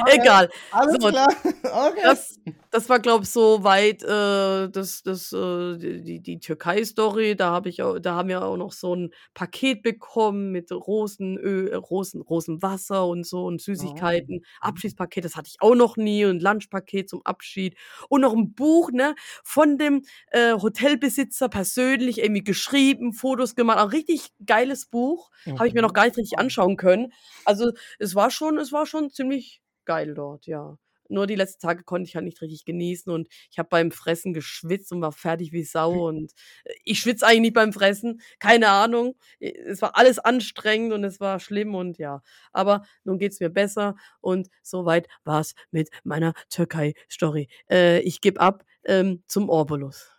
Okay, 0.00 0.18
Egal. 0.20 0.50
Alles 0.70 0.96
so, 1.00 1.08
klar. 1.08 1.28
Okay. 1.62 2.00
Das, 2.02 2.38
das 2.70 2.88
war, 2.88 2.98
glaube 2.98 3.24
ich, 3.24 3.30
so 3.30 3.64
weit 3.64 4.02
äh, 4.02 4.68
das, 4.70 5.02
das, 5.02 5.32
äh, 5.32 5.76
die, 5.78 6.20
die 6.20 6.40
Türkei-Story. 6.40 7.36
Da, 7.36 7.52
hab 7.52 7.66
ich 7.66 7.82
auch, 7.82 7.98
da 7.98 8.14
haben 8.14 8.28
wir 8.28 8.44
auch 8.44 8.56
noch 8.56 8.72
so 8.72 8.94
ein 8.94 9.10
Paket 9.34 9.82
bekommen 9.82 10.50
mit 10.52 10.70
Rosenöl, 10.70 11.74
Rosen, 11.74 12.20
Rosenwasser 12.22 13.06
und 13.06 13.26
so 13.26 13.44
und 13.44 13.60
Süßigkeiten. 13.60 14.40
Oh. 14.42 14.68
Abschiedspaket, 14.68 15.24
das 15.24 15.36
hatte 15.36 15.48
ich 15.48 15.60
auch 15.60 15.74
noch 15.74 15.96
nie. 15.96 16.24
Und 16.24 16.42
Lunchpaket 16.42 17.08
zum 17.08 17.22
Abschied. 17.24 17.76
Und 18.08 18.22
noch 18.22 18.34
ein 18.34 18.54
Buch 18.54 18.90
ne, 18.92 19.14
von 19.44 19.78
dem 19.78 20.02
äh, 20.30 20.52
Hotelbesitzer 20.52 21.48
persönlich 21.48 22.18
irgendwie 22.18 22.44
geschrieben, 22.44 23.12
Fotos 23.12 23.54
gemacht. 23.54 23.78
Ein 23.78 23.88
richtig 23.88 24.30
geiles 24.44 24.86
Buch. 24.86 25.30
Okay. 25.44 25.56
Habe 25.58 25.68
ich 25.68 25.74
mir 25.74 25.82
noch 25.82 25.94
gar 25.94 26.04
nicht 26.04 26.16
richtig 26.16 26.38
anschauen 26.38 26.76
können. 26.76 27.12
Also 27.44 27.72
es 27.98 28.14
war 28.14 28.30
schon, 28.30 28.58
es 28.58 28.72
war 28.72 28.86
schon 28.86 29.10
ziemlich 29.10 29.60
geil 29.90 30.14
dort, 30.14 30.46
ja. 30.46 30.78
Nur 31.08 31.26
die 31.26 31.34
letzten 31.34 31.66
Tage 31.66 31.82
konnte 31.82 32.08
ich 32.08 32.14
halt 32.14 32.24
nicht 32.24 32.40
richtig 32.40 32.64
genießen 32.64 33.12
und 33.12 33.26
ich 33.50 33.58
habe 33.58 33.68
beim 33.68 33.90
Fressen 33.90 34.32
geschwitzt 34.32 34.92
und 34.92 35.00
war 35.00 35.10
fertig 35.10 35.50
wie 35.50 35.64
Sau 35.64 36.06
und 36.06 36.30
äh, 36.64 36.74
ich 36.84 37.00
schwitze 37.00 37.26
eigentlich 37.26 37.40
nicht 37.40 37.54
beim 37.54 37.72
Fressen, 37.72 38.20
keine 38.38 38.68
Ahnung. 38.68 39.16
Es 39.40 39.82
war 39.82 39.96
alles 39.96 40.20
anstrengend 40.20 40.92
und 40.92 41.02
es 41.02 41.18
war 41.18 41.40
schlimm 41.40 41.74
und 41.74 41.98
ja. 41.98 42.22
Aber 42.52 42.84
nun 43.02 43.18
geht 43.18 43.32
es 43.32 43.40
mir 43.40 43.50
besser 43.50 43.96
und 44.20 44.48
soweit 44.62 45.08
war 45.24 45.40
es 45.40 45.56
mit 45.72 45.90
meiner 46.04 46.34
Türkei-Story. 46.50 47.48
Äh, 47.68 47.98
ich 48.02 48.20
gebe 48.20 48.38
ab 48.40 48.64
ähm, 48.84 49.24
zum 49.26 49.48
Orbulus. 49.48 50.12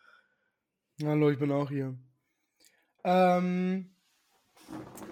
Hallo, 1.02 1.32
ich 1.32 1.40
bin 1.40 1.54
auch 1.54 1.70
hier. 1.70 1.98
Ähm, 3.06 3.96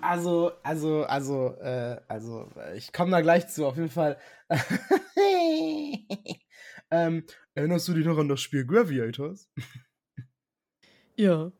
also, 0.01 0.51
also, 0.63 1.03
also, 1.03 1.55
äh, 1.55 1.99
also, 2.07 2.49
ich 2.75 2.93
komme 2.93 3.11
da 3.11 3.21
gleich 3.21 3.47
zu, 3.47 3.65
auf 3.65 3.75
jeden 3.75 3.89
Fall. 3.89 4.17
ähm, 6.91 7.23
erinnerst 7.53 7.87
du 7.87 7.93
dich 7.93 8.05
noch 8.05 8.17
an 8.17 8.29
das 8.29 8.41
Spiel 8.41 8.65
Graviators? 8.65 9.49
ja. 11.15 11.51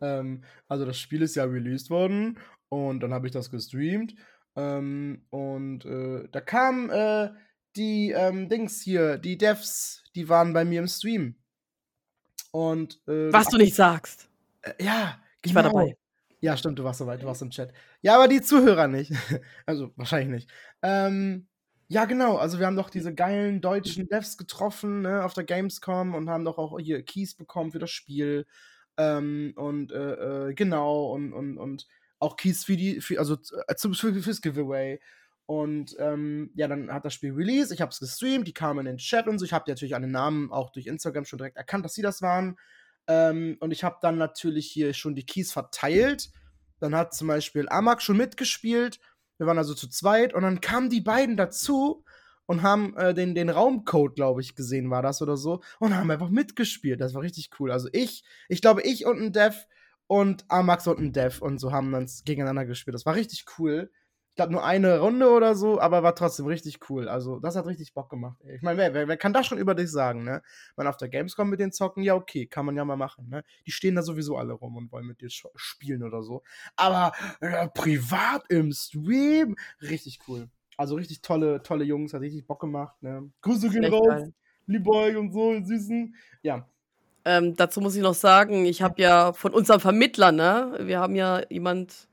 Ähm, 0.00 0.44
also, 0.68 0.84
das 0.84 0.98
Spiel 0.98 1.22
ist 1.22 1.36
ja 1.36 1.44
released 1.44 1.90
worden 1.90 2.38
und 2.68 3.00
dann 3.00 3.14
habe 3.14 3.26
ich 3.26 3.32
das 3.32 3.50
gestreamt. 3.50 4.14
Ähm, 4.56 5.24
und 5.30 5.84
äh, 5.84 6.28
da 6.30 6.40
kamen 6.40 6.90
äh, 6.90 7.30
die 7.76 8.10
ähm, 8.10 8.48
Dings 8.48 8.82
hier, 8.82 9.18
die 9.18 9.38
Devs, 9.38 10.02
die 10.14 10.28
waren 10.28 10.52
bei 10.52 10.64
mir 10.64 10.80
im 10.80 10.88
Stream. 10.88 11.36
Und 12.50 13.00
äh, 13.06 13.32
was 13.32 13.48
du 13.48 13.56
nicht 13.56 13.74
sagst. 13.74 14.28
Äh, 14.62 14.82
ja, 14.82 15.22
ich 15.42 15.54
war 15.54 15.62
dabei. 15.62 15.96
Ja, 16.40 16.56
stimmt, 16.56 16.78
du 16.78 16.84
warst 16.84 17.00
soweit, 17.00 17.22
du 17.22 17.26
warst 17.26 17.42
im 17.42 17.50
Chat. 17.50 17.72
Ja, 18.00 18.14
aber 18.14 18.28
die 18.28 18.40
Zuhörer 18.40 18.86
nicht. 18.86 19.12
also 19.66 19.90
wahrscheinlich 19.96 20.28
nicht. 20.28 20.50
Ähm, 20.82 21.48
ja, 21.88 22.04
genau. 22.04 22.36
Also 22.36 22.58
wir 22.58 22.66
haben 22.66 22.76
doch 22.76 22.90
diese 22.90 23.14
geilen 23.14 23.60
deutschen 23.60 24.08
Devs 24.08 24.36
getroffen 24.36 25.02
ne, 25.02 25.24
auf 25.24 25.34
der 25.34 25.44
Gamescom 25.44 26.14
und 26.14 26.28
haben 26.30 26.44
doch 26.44 26.58
auch 26.58 26.78
hier 26.78 27.02
Keys 27.02 27.34
bekommen 27.34 27.72
für 27.72 27.78
das 27.78 27.90
Spiel. 27.90 28.46
Ähm, 28.98 29.52
und 29.56 29.90
äh, 29.92 30.48
äh, 30.50 30.54
genau, 30.54 31.12
und, 31.12 31.32
und, 31.32 31.58
und 31.58 31.86
auch 32.20 32.36
Keys 32.36 32.64
für 32.64 32.76
die, 32.76 33.00
für, 33.00 33.18
also 33.18 33.36
äh, 33.68 33.74
zum, 33.76 33.94
für, 33.94 34.14
fürs 34.14 34.40
Giveaway. 34.40 35.00
Und 35.46 35.96
ähm, 35.98 36.50
ja, 36.54 36.68
dann 36.68 36.92
hat 36.92 37.04
das 37.06 37.14
Spiel 37.14 37.32
Release, 37.32 37.72
ich 37.72 37.80
habe 37.80 37.90
es 37.90 38.00
gestreamt, 38.00 38.46
die 38.46 38.52
kamen 38.52 38.80
in 38.80 38.86
den 38.86 38.98
Chat 38.98 39.26
und 39.26 39.38
so. 39.38 39.44
Ich 39.46 39.54
habe 39.54 39.64
natürlich 39.70 39.94
an 39.94 40.02
den 40.02 40.10
Namen 40.10 40.52
auch 40.52 40.70
durch 40.70 40.86
Instagram 40.86 41.24
schon 41.24 41.38
direkt 41.38 41.56
erkannt, 41.56 41.84
dass 41.86 41.94
sie 41.94 42.02
das 42.02 42.20
waren. 42.20 42.56
Ähm, 43.08 43.56
und 43.60 43.72
ich 43.72 43.82
habe 43.82 43.96
dann 44.00 44.18
natürlich 44.18 44.70
hier 44.70 44.94
schon 44.94 45.14
die 45.14 45.26
Keys 45.26 45.52
verteilt. 45.52 46.30
Dann 46.78 46.94
hat 46.94 47.14
zum 47.14 47.28
Beispiel 47.28 47.68
Amak 47.68 48.02
schon 48.02 48.16
mitgespielt. 48.16 49.00
Wir 49.38 49.46
waren 49.46 49.58
also 49.58 49.74
zu 49.74 49.88
zweit. 49.88 50.34
Und 50.34 50.42
dann 50.42 50.60
kamen 50.60 50.90
die 50.90 51.00
beiden 51.00 51.36
dazu 51.36 52.04
und 52.46 52.62
haben 52.62 52.96
äh, 52.96 53.14
den, 53.14 53.34
den 53.34 53.50
Raumcode, 53.50 54.14
glaube 54.14 54.40
ich, 54.42 54.54
gesehen, 54.54 54.90
war 54.90 55.02
das 55.02 55.22
oder 55.22 55.36
so. 55.36 55.62
Und 55.80 55.96
haben 55.96 56.10
einfach 56.10 56.30
mitgespielt. 56.30 57.00
Das 57.00 57.14
war 57.14 57.22
richtig 57.22 57.50
cool. 57.58 57.72
Also 57.72 57.88
ich, 57.92 58.24
ich 58.48 58.60
glaube, 58.60 58.82
ich 58.82 59.06
und 59.06 59.20
ein 59.20 59.32
Dev 59.32 59.56
und 60.06 60.44
Amax 60.48 60.86
und 60.86 60.98
ein 60.98 61.12
Dev 61.12 61.42
und 61.42 61.58
so 61.58 61.72
haben 61.72 61.90
dann 61.92 62.08
gegeneinander 62.24 62.66
gespielt. 62.66 62.94
Das 62.94 63.06
war 63.06 63.14
richtig 63.14 63.44
cool 63.58 63.90
glaube, 64.38 64.52
nur 64.52 64.64
eine 64.64 65.00
Runde 65.00 65.28
oder 65.30 65.56
so, 65.56 65.80
aber 65.80 66.04
war 66.04 66.14
trotzdem 66.14 66.46
richtig 66.46 66.78
cool. 66.88 67.08
Also, 67.08 67.40
das 67.40 67.56
hat 67.56 67.66
richtig 67.66 67.92
Bock 67.92 68.08
gemacht. 68.08 68.38
Ey. 68.44 68.54
Ich 68.54 68.62
meine, 68.62 68.78
wer, 68.78 68.94
wer, 68.94 69.08
wer, 69.08 69.16
kann 69.16 69.32
das 69.32 69.46
schon 69.46 69.58
über 69.58 69.74
dich 69.74 69.90
sagen, 69.90 70.22
ne? 70.22 70.42
Man 70.76 70.86
auf 70.86 70.96
der 70.96 71.08
Gamescom 71.08 71.50
mit 71.50 71.58
denen 71.58 71.72
zocken, 71.72 72.04
ja, 72.04 72.14
okay, 72.14 72.46
kann 72.46 72.64
man 72.64 72.76
ja 72.76 72.84
mal 72.84 72.96
machen, 72.96 73.28
ne? 73.28 73.42
Die 73.66 73.72
stehen 73.72 73.96
da 73.96 74.02
sowieso 74.02 74.36
alle 74.36 74.52
rum 74.52 74.76
und 74.76 74.92
wollen 74.92 75.06
mit 75.06 75.20
dir 75.20 75.28
spielen 75.56 76.04
oder 76.04 76.22
so. 76.22 76.42
Aber 76.76 77.12
äh, 77.40 77.68
privat 77.68 78.44
im 78.48 78.70
Stream, 78.70 79.56
richtig 79.82 80.20
cool. 80.28 80.48
Also, 80.76 80.94
richtig 80.94 81.20
tolle, 81.20 81.60
tolle 81.64 81.84
Jungs, 81.84 82.14
hat 82.14 82.20
richtig 82.20 82.46
Bock 82.46 82.60
gemacht, 82.60 82.94
ne? 83.02 83.30
Grüße 83.42 83.68
gehen 83.70 83.86
raus, 83.86 84.30
liebe 84.66 84.88
euch 84.90 85.16
und 85.16 85.32
so, 85.32 85.60
Süßen. 85.60 86.14
Ja. 86.42 86.68
Ähm, 87.24 87.56
dazu 87.56 87.80
muss 87.80 87.96
ich 87.96 88.02
noch 88.02 88.14
sagen, 88.14 88.66
ich 88.66 88.82
habe 88.82 89.02
ja 89.02 89.32
von 89.32 89.52
unserem 89.52 89.80
Vermittler, 89.80 90.30
ne? 90.30 90.78
Wir 90.82 91.00
haben 91.00 91.16
ja 91.16 91.42
jemand 91.50 92.07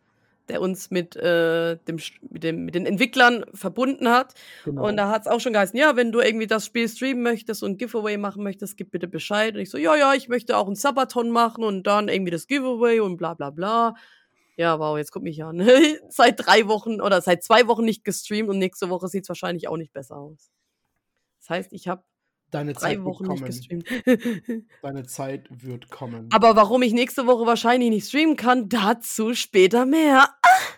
der 0.49 0.61
uns 0.61 0.91
mit, 0.91 1.15
äh, 1.15 1.77
dem, 1.87 1.97
mit, 2.29 2.43
dem, 2.43 2.65
mit 2.65 2.75
den 2.75 2.85
Entwicklern 2.85 3.45
verbunden 3.53 4.09
hat. 4.09 4.33
Genau. 4.63 4.87
Und 4.87 4.97
da 4.97 5.09
hat 5.09 5.23
es 5.23 5.27
auch 5.27 5.39
schon 5.39 5.53
geheißen, 5.53 5.77
ja, 5.77 5.95
wenn 5.95 6.11
du 6.11 6.19
irgendwie 6.19 6.47
das 6.47 6.65
Spiel 6.65 6.87
streamen 6.87 7.23
möchtest 7.23 7.63
und 7.63 7.77
Giveaway 7.77 8.17
machen 8.17 8.43
möchtest, 8.43 8.77
gib 8.77 8.91
bitte 8.91 9.07
Bescheid. 9.07 9.55
Und 9.55 9.61
ich 9.61 9.69
so, 9.69 9.77
ja, 9.77 9.95
ja, 9.95 10.13
ich 10.13 10.29
möchte 10.29 10.57
auch 10.57 10.67
ein 10.67 10.75
Sabaton 10.75 11.29
machen 11.29 11.63
und 11.63 11.83
dann 11.83 12.07
irgendwie 12.07 12.31
das 12.31 12.47
Giveaway 12.47 12.99
und 12.99 13.17
bla 13.17 13.33
bla 13.33 13.49
bla. 13.49 13.95
Ja, 14.57 14.79
wow, 14.79 14.97
jetzt 14.97 15.11
guck 15.11 15.23
mich 15.23 15.43
an. 15.43 15.67
seit 16.09 16.45
drei 16.45 16.67
Wochen 16.67 17.01
oder 17.01 17.21
seit 17.21 17.43
zwei 17.43 17.67
Wochen 17.67 17.83
nicht 17.83 18.03
gestreamt 18.03 18.49
und 18.49 18.57
nächste 18.57 18.89
Woche 18.89 19.07
sieht 19.07 19.23
es 19.23 19.29
wahrscheinlich 19.29 19.67
auch 19.67 19.77
nicht 19.77 19.93
besser 19.93 20.17
aus. 20.17 20.51
Das 21.39 21.49
heißt, 21.49 21.73
ich 21.73 21.87
habe 21.87 22.03
Deine 22.51 22.73
Drei 22.73 22.95
Zeit 22.95 23.03
Wochen 23.03 23.27
nicht 23.27 23.45
gestreamt. 23.45 23.85
Deine 24.81 25.03
Zeit 25.05 25.47
wird 25.49 25.89
kommen. 25.89 26.29
Aber 26.31 26.55
warum 26.55 26.83
ich 26.83 26.93
nächste 26.93 27.27
Woche 27.27 27.45
wahrscheinlich 27.45 27.89
nicht 27.89 28.07
streamen 28.07 28.35
kann, 28.35 28.69
dazu 28.69 29.33
später 29.33 29.85
mehr. 29.85 30.29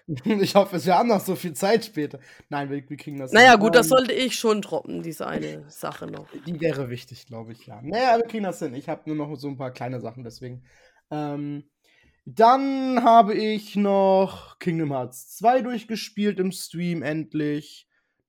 ich 0.26 0.56
hoffe, 0.56 0.84
wir 0.84 0.96
haben 0.98 1.10
noch 1.10 1.20
so 1.20 1.36
viel 1.36 1.54
Zeit 1.54 1.86
später. 1.86 2.20
Nein, 2.50 2.70
wir, 2.70 2.90
wir 2.90 2.98
kriegen 2.98 3.20
das. 3.20 3.32
Naja, 3.32 3.52
hin. 3.52 3.60
gut, 3.60 3.76
das 3.76 3.90
sollte 3.90 4.14
ich 4.14 4.40
schon 4.40 4.62
droppen, 4.62 5.04
diese 5.04 5.28
eine 5.28 5.70
Sache 5.70 6.08
noch. 6.08 6.28
Die 6.46 6.60
wäre 6.60 6.90
wichtig, 6.90 7.28
glaube 7.28 7.52
ich, 7.52 7.66
ja. 7.68 7.82
Naja, 7.82 8.18
wir 8.18 8.26
kriegen 8.26 8.44
das 8.44 8.60
hin. 8.60 8.74
Ich 8.74 8.90
habe 8.90 9.02
nur 9.06 9.16
noch 9.16 9.36
so 9.36 9.48
ein 9.48 9.58
paar 9.58 9.72
kleine 9.72 10.00
Sachen, 10.00 10.24
deswegen. 10.24 10.64
Ähm, 11.12 11.64
dann 12.26 13.04
habe 13.04 13.36
ich 13.36 13.76
noch 13.76 14.60
Kingdom 14.60 14.92
Hearts 14.92 15.36
2 15.38 15.62
durchgespielt 15.62 16.40
im 16.40 16.52
Stream 16.52 17.02
endlich 17.02 17.87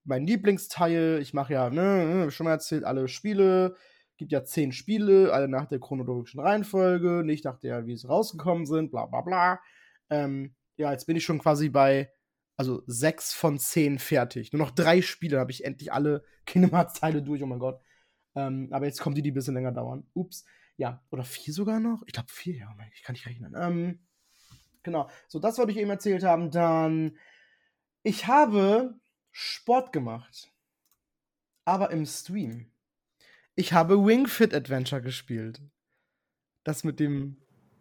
mein 0.08 0.26
Lieblingsteil. 0.26 1.18
Ich 1.20 1.34
mache 1.34 1.52
ja, 1.52 1.70
ne, 1.70 2.24
ne, 2.24 2.30
schon 2.30 2.44
mal 2.44 2.52
erzählt, 2.52 2.84
alle 2.84 3.08
Spiele. 3.08 3.76
Gibt 4.16 4.32
ja 4.32 4.42
zehn 4.44 4.72
Spiele, 4.72 5.32
alle 5.32 5.46
nach 5.46 5.66
der 5.66 5.78
chronologischen 5.78 6.40
Reihenfolge, 6.40 7.22
nicht 7.24 7.44
nach 7.44 7.58
der, 7.58 7.86
wie 7.86 7.96
sie 7.96 8.08
rausgekommen 8.08 8.66
sind, 8.66 8.90
bla 8.90 9.06
bla 9.06 9.20
bla. 9.20 9.60
Ähm, 10.10 10.56
ja, 10.76 10.90
jetzt 10.90 11.06
bin 11.06 11.16
ich 11.16 11.24
schon 11.24 11.38
quasi 11.38 11.68
bei 11.68 12.10
also 12.56 12.82
sechs 12.86 13.32
von 13.32 13.58
zehn 13.58 14.00
fertig. 14.00 14.52
Nur 14.52 14.58
noch 14.58 14.72
drei 14.72 15.00
Spiele 15.00 15.38
habe 15.38 15.52
ich 15.52 15.64
endlich 15.64 15.92
alle 15.92 16.24
Kingdom 16.46 16.72
Hearts 16.72 16.98
Teile 16.98 17.22
durch, 17.22 17.42
oh 17.42 17.46
mein 17.46 17.60
Gott. 17.60 17.80
Ähm, 18.34 18.68
aber 18.72 18.86
jetzt 18.86 19.00
kommen 19.00 19.14
die, 19.14 19.22
die 19.22 19.30
ein 19.30 19.34
bisschen 19.34 19.54
länger 19.54 19.72
dauern. 19.72 20.06
Ups. 20.14 20.44
Ja, 20.76 21.02
oder 21.10 21.24
vier 21.24 21.54
sogar 21.54 21.80
noch? 21.80 22.02
Ich 22.06 22.12
glaube 22.12 22.28
vier, 22.30 22.56
ja, 22.56 22.76
ich 22.94 23.02
kann 23.02 23.12
nicht 23.14 23.26
rechnen. 23.26 23.54
Ähm, 23.56 24.00
genau. 24.82 25.08
So, 25.28 25.38
das 25.38 25.58
wollte 25.58 25.72
ich 25.72 25.78
eben 25.78 25.90
erzählt 25.90 26.24
haben. 26.24 26.50
Dann, 26.50 27.16
ich 28.02 28.26
habe 28.26 28.98
Sport 29.30 29.92
gemacht. 29.92 30.50
Aber 31.64 31.90
im 31.90 32.06
Stream. 32.06 32.70
Ich 33.54 33.72
habe 33.72 34.04
Wing 34.04 34.26
Fit 34.26 34.54
Adventure 34.54 35.02
gespielt. 35.02 35.60
Das 36.64 36.84
mit 36.84 37.00
dem, 37.00 37.36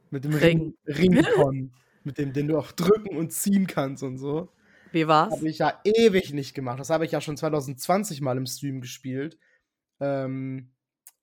mit 0.10 0.24
dem 0.24 0.34
Ring. 0.34 0.76
Ring 0.88 1.18
Ringcon. 1.18 1.74
mit 2.04 2.18
dem, 2.18 2.34
den 2.34 2.48
du 2.48 2.58
auch 2.58 2.72
drücken 2.72 3.16
und 3.18 3.32
ziehen 3.32 3.68
kannst 3.68 4.04
und 4.04 4.18
so. 4.18 4.52
Wie 4.92 5.08
war's? 5.08 5.34
Habe 5.34 5.50
ich 5.50 5.60
ja 5.60 5.80
ewig 5.84 6.34
nicht 6.34 6.54
gemacht. 6.54 6.80
Das 6.80 6.90
habe 6.90 7.06
ich 7.06 7.12
ja 7.12 7.22
schon 7.22 7.38
2020 7.38 8.22
mal 8.22 8.38
im 8.38 8.46
Stream 8.46 8.82
gespielt. 8.82 9.38
Ähm, 10.00 10.72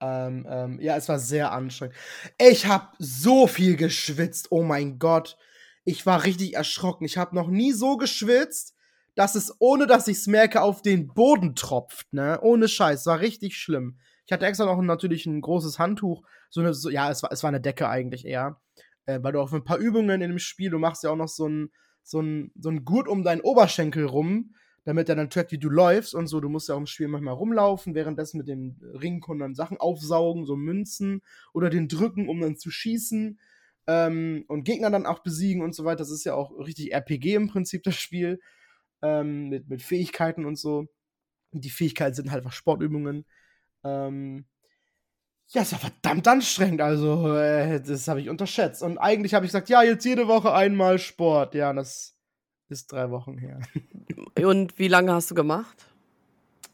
ähm, 0.00 0.46
ähm, 0.48 0.80
ja, 0.80 0.96
es 0.96 1.08
war 1.08 1.18
sehr 1.18 1.52
anstrengend. 1.52 1.96
Ich 2.38 2.66
habe 2.66 2.88
so 2.98 3.46
viel 3.46 3.76
geschwitzt. 3.76 4.48
Oh 4.50 4.62
mein 4.62 4.98
Gott. 4.98 5.38
Ich 5.84 6.06
war 6.06 6.24
richtig 6.24 6.54
erschrocken. 6.54 7.04
Ich 7.04 7.16
habe 7.16 7.34
noch 7.34 7.48
nie 7.48 7.72
so 7.72 7.96
geschwitzt, 7.96 8.74
dass 9.14 9.34
es, 9.34 9.54
ohne 9.58 9.86
dass 9.86 10.08
ich 10.08 10.18
es 10.18 10.26
merke, 10.26 10.62
auf 10.62 10.82
den 10.82 11.08
Boden 11.08 11.54
tropft. 11.54 12.12
Ne? 12.12 12.40
Ohne 12.42 12.68
Scheiß. 12.68 13.06
War 13.06 13.20
richtig 13.20 13.56
schlimm. 13.56 13.98
Ich 14.26 14.32
hatte 14.32 14.46
extra 14.46 14.64
noch 14.64 14.80
natürlich 14.82 15.26
ein 15.26 15.40
großes 15.40 15.78
Handtuch. 15.78 16.22
So 16.50 16.60
eine, 16.60 16.74
so, 16.74 16.90
ja, 16.90 17.10
es 17.10 17.22
war, 17.22 17.30
es 17.32 17.42
war 17.42 17.48
eine 17.48 17.60
Decke 17.60 17.88
eigentlich 17.88 18.26
eher. 18.26 18.60
Äh, 19.06 19.20
weil 19.22 19.32
du 19.32 19.40
auch 19.40 19.52
ein 19.52 19.64
paar 19.64 19.78
Übungen 19.78 20.22
in 20.22 20.30
dem 20.30 20.38
Spiel, 20.38 20.70
du 20.70 20.78
machst 20.78 21.04
ja 21.04 21.10
auch 21.10 21.16
noch 21.16 21.28
so 21.28 21.48
ein, 21.48 21.70
so 22.02 22.20
ein, 22.20 22.52
so 22.58 22.70
ein 22.70 22.84
Gurt 22.84 23.08
um 23.08 23.22
deinen 23.22 23.40
Oberschenkel 23.40 24.06
rum 24.06 24.54
damit 24.84 25.08
er 25.08 25.16
dann 25.16 25.30
trackt, 25.30 25.50
wie 25.52 25.58
du 25.58 25.70
läufst 25.70 26.14
und 26.14 26.26
so. 26.26 26.40
Du 26.40 26.48
musst 26.48 26.68
ja 26.68 26.74
auch 26.74 26.78
im 26.78 26.86
Spiel 26.86 27.08
manchmal 27.08 27.34
rumlaufen, 27.34 27.94
währenddessen 27.94 28.38
mit 28.38 28.48
dem 28.48 28.76
Ringkon 28.82 29.38
dann 29.38 29.54
Sachen 29.54 29.78
aufsaugen, 29.78 30.44
so 30.44 30.56
Münzen 30.56 31.22
oder 31.52 31.70
den 31.70 31.88
drücken, 31.88 32.28
um 32.28 32.40
dann 32.40 32.56
zu 32.56 32.70
schießen 32.70 33.38
ähm, 33.86 34.44
und 34.48 34.64
Gegner 34.64 34.90
dann 34.90 35.06
auch 35.06 35.20
besiegen 35.20 35.62
und 35.62 35.74
so 35.74 35.84
weiter. 35.84 35.98
Das 35.98 36.10
ist 36.10 36.24
ja 36.24 36.34
auch 36.34 36.52
richtig 36.58 36.92
RPG 36.92 37.34
im 37.34 37.48
Prinzip, 37.48 37.82
das 37.82 37.96
Spiel. 37.96 38.40
Ähm, 39.04 39.50
mit, 39.50 39.68
mit 39.68 39.82
Fähigkeiten 39.82 40.46
und 40.46 40.56
so. 40.56 40.88
Die 41.52 41.70
Fähigkeiten 41.70 42.14
sind 42.14 42.30
halt 42.30 42.42
einfach 42.42 42.56
Sportübungen. 42.56 43.26
Ähm, 43.84 44.46
ja, 45.48 45.62
es 45.62 45.72
war 45.72 45.78
verdammt 45.78 46.26
anstrengend, 46.26 46.80
also 46.80 47.36
äh, 47.36 47.80
das 47.80 48.08
habe 48.08 48.20
ich 48.20 48.30
unterschätzt. 48.30 48.82
Und 48.82 48.98
eigentlich 48.98 49.34
habe 49.34 49.44
ich 49.44 49.50
gesagt, 49.50 49.68
ja, 49.68 49.82
jetzt 49.82 50.04
jede 50.04 50.26
Woche 50.26 50.52
einmal 50.52 50.98
Sport. 50.98 51.54
Ja, 51.54 51.72
das 51.72 52.18
ist 52.68 52.90
drei 52.90 53.10
Wochen 53.10 53.36
her. 53.38 53.60
Und 54.42 54.78
wie 54.78 54.88
lange 54.88 55.12
hast 55.12 55.30
du 55.30 55.34
gemacht? 55.34 55.86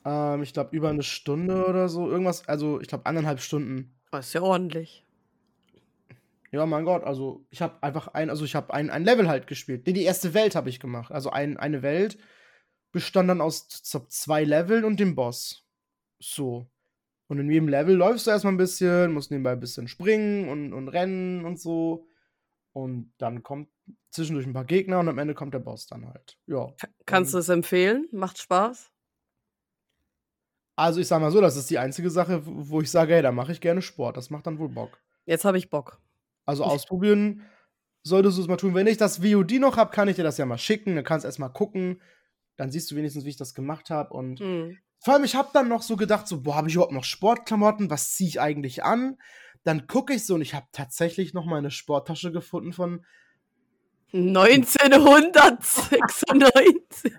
Ähm, 0.04 0.42
ich 0.42 0.52
glaube, 0.52 0.74
über 0.74 0.88
eine 0.88 1.02
Stunde 1.02 1.66
oder 1.66 1.88
so. 1.88 2.08
Irgendwas, 2.08 2.46
also 2.48 2.80
ich 2.80 2.88
glaube, 2.88 3.06
anderthalb 3.06 3.40
Stunden. 3.40 3.98
Das 4.12 4.28
ist 4.28 4.32
ja 4.34 4.42
ordentlich. 4.42 5.04
Ja, 6.52 6.66
mein 6.66 6.84
Gott, 6.84 7.04
also 7.04 7.46
ich 7.50 7.62
habe 7.62 7.80
einfach 7.82 8.08
ein, 8.08 8.28
also 8.28 8.44
ich 8.44 8.54
habe 8.54 8.74
ein, 8.74 8.90
ein 8.90 9.04
Level 9.04 9.28
halt 9.28 9.46
gespielt. 9.46 9.86
Nee, 9.86 9.92
die 9.92 10.02
erste 10.02 10.34
Welt 10.34 10.56
habe 10.56 10.68
ich 10.68 10.80
gemacht. 10.80 11.12
Also 11.12 11.30
ein, 11.30 11.56
eine 11.56 11.82
Welt 11.82 12.18
bestand 12.92 13.28
dann 13.28 13.40
aus 13.40 13.68
zwei 13.68 14.42
Leveln 14.42 14.84
und 14.84 14.98
dem 14.98 15.14
Boss. 15.14 15.64
So. 16.18 16.68
Und 17.28 17.38
in 17.38 17.48
jedem 17.48 17.68
Level 17.68 17.94
läufst 17.94 18.26
du 18.26 18.32
erstmal 18.32 18.52
ein 18.52 18.56
bisschen, 18.56 19.12
musst 19.12 19.30
nebenbei 19.30 19.52
ein 19.52 19.60
bisschen 19.60 19.86
springen 19.86 20.48
und, 20.48 20.72
und 20.72 20.88
rennen 20.88 21.44
und 21.44 21.60
so. 21.60 22.08
Und 22.72 23.12
dann 23.18 23.44
kommt 23.44 23.68
zwischendurch 24.10 24.46
ein 24.46 24.52
paar 24.52 24.64
Gegner 24.64 24.98
und 24.98 25.08
am 25.08 25.18
Ende 25.18 25.34
kommt 25.34 25.54
der 25.54 25.60
Boss 25.60 25.86
dann 25.86 26.08
halt. 26.08 26.36
Ja. 26.46 26.74
Kannst 27.06 27.32
du 27.32 27.38
es 27.38 27.48
empfehlen? 27.48 28.08
Macht 28.10 28.38
Spaß? 28.38 28.90
Also 30.74 30.98
ich 31.00 31.06
sag 31.06 31.20
mal 31.20 31.30
so, 31.30 31.40
das 31.40 31.56
ist 31.56 31.70
die 31.70 31.78
einzige 31.78 32.10
Sache, 32.10 32.42
wo 32.44 32.80
ich 32.80 32.90
sage, 32.90 33.14
hey, 33.14 33.22
da 33.22 33.30
mache 33.30 33.52
ich 33.52 33.60
gerne 33.60 33.82
Sport. 33.82 34.16
Das 34.16 34.30
macht 34.30 34.46
dann 34.46 34.58
wohl 34.58 34.68
Bock. 34.68 35.00
Jetzt 35.26 35.44
habe 35.44 35.58
ich 35.58 35.70
Bock. 35.70 36.00
Also 36.46 36.64
ausprobieren 36.64 37.42
solltest 38.02 38.38
du 38.38 38.42
es 38.42 38.48
mal 38.48 38.56
tun. 38.56 38.74
Wenn 38.74 38.86
ich 38.86 38.96
das 38.96 39.18
VOD 39.18 39.52
noch 39.60 39.76
habe, 39.76 39.90
kann 39.90 40.08
ich 40.08 40.16
dir 40.16 40.22
das 40.22 40.38
ja 40.38 40.46
mal 40.46 40.58
schicken. 40.58 40.96
Dann 40.96 41.04
kannst 41.04 41.24
du 41.24 41.28
erst 41.28 41.38
mal 41.38 41.48
gucken. 41.48 42.00
Dann 42.56 42.70
siehst 42.70 42.90
du 42.90 42.96
wenigstens, 42.96 43.24
wie 43.24 43.30
ich 43.30 43.36
das 43.36 43.54
gemacht 43.54 43.90
habe. 43.90 44.12
Und 44.14 44.40
mhm. 44.40 44.78
vor 45.00 45.14
allem, 45.14 45.24
ich 45.24 45.34
habe 45.34 45.50
dann 45.52 45.68
noch 45.68 45.82
so 45.82 45.96
gedacht, 45.96 46.26
so, 46.26 46.42
boah, 46.42 46.56
habe 46.56 46.68
ich 46.68 46.74
überhaupt 46.74 46.92
noch 46.92 47.04
Sportklamotten? 47.04 47.90
Was 47.90 48.14
ziehe 48.14 48.28
ich 48.28 48.40
eigentlich 48.40 48.84
an? 48.84 49.16
Dann 49.64 49.86
gucke 49.86 50.14
ich 50.14 50.24
so 50.24 50.34
und 50.34 50.42
ich 50.42 50.54
habe 50.54 50.66
tatsächlich 50.72 51.34
noch 51.34 51.44
meine 51.44 51.70
Sporttasche 51.70 52.32
gefunden 52.32 52.72
von 52.72 53.04
1996. 54.12 57.12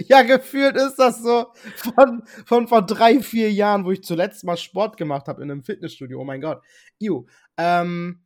ja, 0.08 0.22
gefühlt 0.22 0.76
ist 0.76 0.96
das 0.96 1.22
so 1.22 1.52
von, 1.76 2.22
von 2.46 2.66
vor 2.68 2.80
drei, 2.82 3.20
vier 3.20 3.52
Jahren, 3.52 3.84
wo 3.84 3.92
ich 3.92 4.02
zuletzt 4.02 4.44
mal 4.44 4.56
Sport 4.56 4.96
gemacht 4.96 5.28
habe 5.28 5.42
in 5.42 5.50
einem 5.50 5.62
Fitnessstudio. 5.62 6.18
Oh 6.20 6.24
mein 6.24 6.40
Gott. 6.40 6.62
Iu. 6.98 7.26
Ähm, 7.56 8.22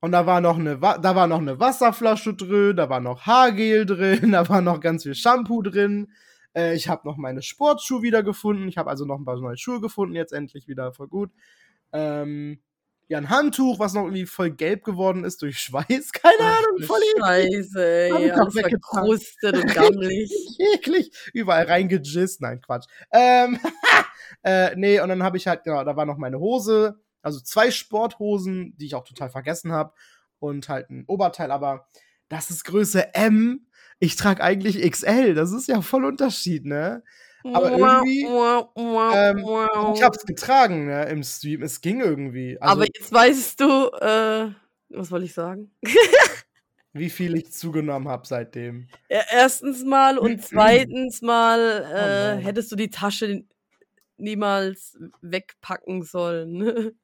und 0.00 0.12
da 0.12 0.26
war 0.26 0.40
noch 0.40 0.58
eine, 0.58 0.78
da 0.78 1.14
war 1.14 1.26
noch 1.28 1.38
eine 1.38 1.60
Wasserflasche 1.60 2.34
drin, 2.34 2.76
da 2.76 2.88
war 2.88 3.00
noch 3.00 3.22
Haargel 3.22 3.86
drin, 3.86 4.32
da 4.32 4.48
war 4.48 4.60
noch 4.60 4.80
ganz 4.80 5.04
viel 5.04 5.14
Shampoo 5.14 5.62
drin. 5.62 6.08
Äh, 6.54 6.74
ich 6.74 6.88
habe 6.88 7.06
noch 7.06 7.16
meine 7.16 7.42
Sportschuhe 7.42 8.02
wieder 8.02 8.22
gefunden. 8.22 8.68
Ich 8.68 8.78
habe 8.78 8.90
also 8.90 9.04
noch 9.04 9.18
ein 9.18 9.24
paar 9.24 9.40
neue 9.40 9.56
Schuhe 9.56 9.80
gefunden, 9.80 10.14
jetzt 10.14 10.32
endlich 10.32 10.68
wieder 10.68 10.92
voll 10.92 11.08
gut. 11.08 11.30
Ähm, 11.92 12.60
ja, 13.12 13.18
ein 13.18 13.28
Handtuch, 13.28 13.78
was 13.78 13.92
noch 13.92 14.04
irgendwie 14.04 14.24
voll 14.24 14.50
gelb 14.50 14.84
geworden 14.84 15.24
ist 15.24 15.42
durch 15.42 15.58
Schweiß. 15.58 16.12
Keine 16.12 16.34
Ach, 16.40 16.58
Ahnung, 16.58 16.82
voll 16.82 17.00
Scheiße, 17.18 17.84
ey. 17.84 18.30
Alles 18.30 18.54
verkrustet 18.58 19.54
und 19.54 19.66
gammelig. 19.74 20.32
Eklig. 20.58 21.12
Überall 21.34 21.66
reingejist. 21.66 22.40
Nein, 22.40 22.62
Quatsch. 22.62 22.86
Ähm, 23.12 23.58
äh, 24.42 24.74
nee, 24.76 24.98
und 24.98 25.10
dann 25.10 25.22
habe 25.22 25.36
ich 25.36 25.46
halt, 25.46 25.64
genau, 25.64 25.84
da 25.84 25.94
war 25.94 26.06
noch 26.06 26.16
meine 26.16 26.40
Hose. 26.40 27.00
Also 27.20 27.38
zwei 27.40 27.70
Sporthosen, 27.70 28.74
die 28.78 28.86
ich 28.86 28.94
auch 28.94 29.04
total 29.04 29.28
vergessen 29.28 29.72
habe. 29.72 29.92
Und 30.38 30.70
halt 30.70 30.88
ein 30.88 31.04
Oberteil, 31.06 31.50
aber 31.50 31.86
das 32.30 32.50
ist 32.50 32.64
Größe 32.64 33.14
M. 33.14 33.66
Ich 33.98 34.16
trage 34.16 34.42
eigentlich 34.42 34.80
XL. 34.90 35.34
Das 35.34 35.52
ist 35.52 35.68
ja 35.68 35.82
voll 35.82 36.06
Unterschied, 36.06 36.64
ne? 36.64 37.04
Aber 37.44 37.70
irgendwie, 37.72 38.24
ähm, 38.24 39.94
ich 39.94 40.02
hab's 40.02 40.24
getragen 40.24 40.86
ne, 40.86 41.04
im 41.06 41.22
Stream. 41.22 41.62
Es 41.62 41.80
ging 41.80 42.00
irgendwie. 42.00 42.60
Also, 42.60 42.72
Aber 42.72 42.86
jetzt 42.86 43.12
weißt 43.12 43.60
du, 43.60 43.88
äh, 44.00 44.50
was 44.90 45.10
wollte 45.10 45.26
ich 45.26 45.34
sagen? 45.34 45.70
wie 46.92 47.10
viel 47.10 47.36
ich 47.36 47.52
zugenommen 47.52 48.08
habe 48.08 48.26
seitdem. 48.26 48.88
Ja, 49.08 49.22
erstens 49.30 49.84
mal 49.84 50.18
und 50.18 50.42
zweitens 50.44 51.22
mal 51.22 51.58
äh, 51.60 52.38
oh 52.40 52.44
hättest 52.44 52.70
du 52.72 52.76
die 52.76 52.90
Tasche 52.90 53.44
niemals 54.16 54.98
wegpacken 55.20 56.02
sollen. 56.02 56.92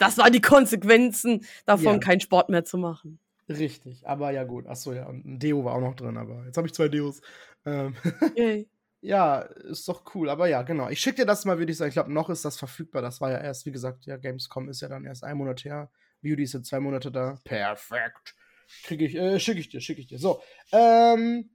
Das 0.00 0.16
waren 0.16 0.32
die 0.32 0.40
Konsequenzen 0.40 1.44
davon, 1.66 1.94
ja. 1.94 1.98
keinen 1.98 2.20
Sport 2.20 2.50
mehr 2.50 2.64
zu 2.64 2.78
machen. 2.78 3.18
Richtig, 3.48 4.06
aber 4.06 4.30
ja 4.30 4.44
gut. 4.44 4.66
Achso, 4.68 4.92
ja, 4.92 5.06
und 5.06 5.24
ein 5.24 5.38
Deo 5.40 5.64
war 5.64 5.74
auch 5.74 5.80
noch 5.80 5.94
drin, 5.94 6.16
aber 6.16 6.44
jetzt 6.46 6.56
habe 6.56 6.68
ich 6.68 6.74
zwei 6.74 6.86
Deos. 6.86 7.20
Ähm. 7.64 7.96
Yay. 8.36 8.68
Ja, 9.00 9.40
ist 9.40 9.88
doch 9.88 10.14
cool. 10.14 10.28
Aber 10.28 10.48
ja, 10.48 10.62
genau. 10.62 10.88
Ich 10.88 11.00
schicke 11.00 11.16
dir 11.16 11.26
das 11.26 11.44
mal, 11.44 11.58
würde 11.58 11.70
ich 11.70 11.78
sagen. 11.78 11.88
Ich 11.88 11.94
glaube, 11.94 12.12
noch 12.12 12.30
ist 12.30 12.44
das 12.44 12.58
verfügbar. 12.58 13.02
Das 13.02 13.20
war 13.20 13.30
ja 13.30 13.38
erst, 13.38 13.64
wie 13.66 13.72
gesagt, 13.72 14.06
ja, 14.06 14.16
Gamescom 14.16 14.68
ist 14.68 14.80
ja 14.80 14.88
dann 14.88 15.04
erst 15.04 15.24
ein 15.24 15.36
Monat 15.36 15.64
her. 15.64 15.90
Beauty 16.20 16.42
ist 16.42 16.54
jetzt 16.54 16.68
zwei 16.68 16.80
Monate 16.80 17.12
da. 17.12 17.38
Perfekt. 17.44 18.34
Kriege 18.82 19.04
ich, 19.04 19.14
äh, 19.14 19.38
schicke 19.38 19.60
ich 19.60 19.68
dir, 19.68 19.80
schicke 19.80 20.00
ich 20.00 20.08
dir. 20.08 20.18
So, 20.18 20.42
ähm, 20.72 21.48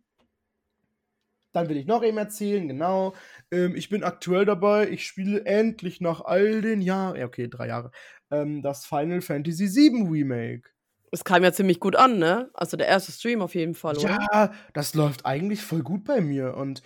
dann 1.52 1.70
will 1.70 1.78
ich 1.78 1.86
noch 1.86 2.04
eben 2.04 2.18
erzählen, 2.18 2.68
genau. 2.68 3.14
Ähm, 3.52 3.76
ich 3.76 3.90
bin 3.90 4.04
aktuell 4.04 4.46
dabei. 4.46 4.90
Ich 4.90 5.06
spiele 5.06 5.46
endlich 5.46 6.02
nach 6.02 6.22
all 6.22 6.62
den 6.62 6.82
Jahren, 6.82 7.16
ja, 7.18 7.26
okay, 7.26 7.48
drei 7.48 7.68
Jahre, 7.68 7.92
ähm, 8.32 8.64
das 8.64 8.86
Final 8.86 9.22
Fantasy 9.22 9.68
VII 9.68 10.08
Remake. 10.10 10.70
Es 11.12 11.24
kam 11.24 11.44
ja 11.44 11.54
ziemlich 11.54 11.80
gut 11.80 11.96
an, 11.96 12.18
ne? 12.18 12.50
Also 12.56 12.76
der 12.76 12.88
erste 12.88 13.12
Stream 13.12 13.42
auf 13.44 13.54
jeden 13.54 13.76
Fall, 13.76 13.98
oder? 13.98 14.18
Ja, 14.32 14.52
das 14.74 14.96
läuft 14.96 15.28
eigentlich 15.28 15.62
voll 15.62 15.84
gut 15.84 16.06
bei 16.06 16.22
mir 16.22 16.56
und 16.56 16.82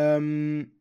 ähm, 0.00 0.72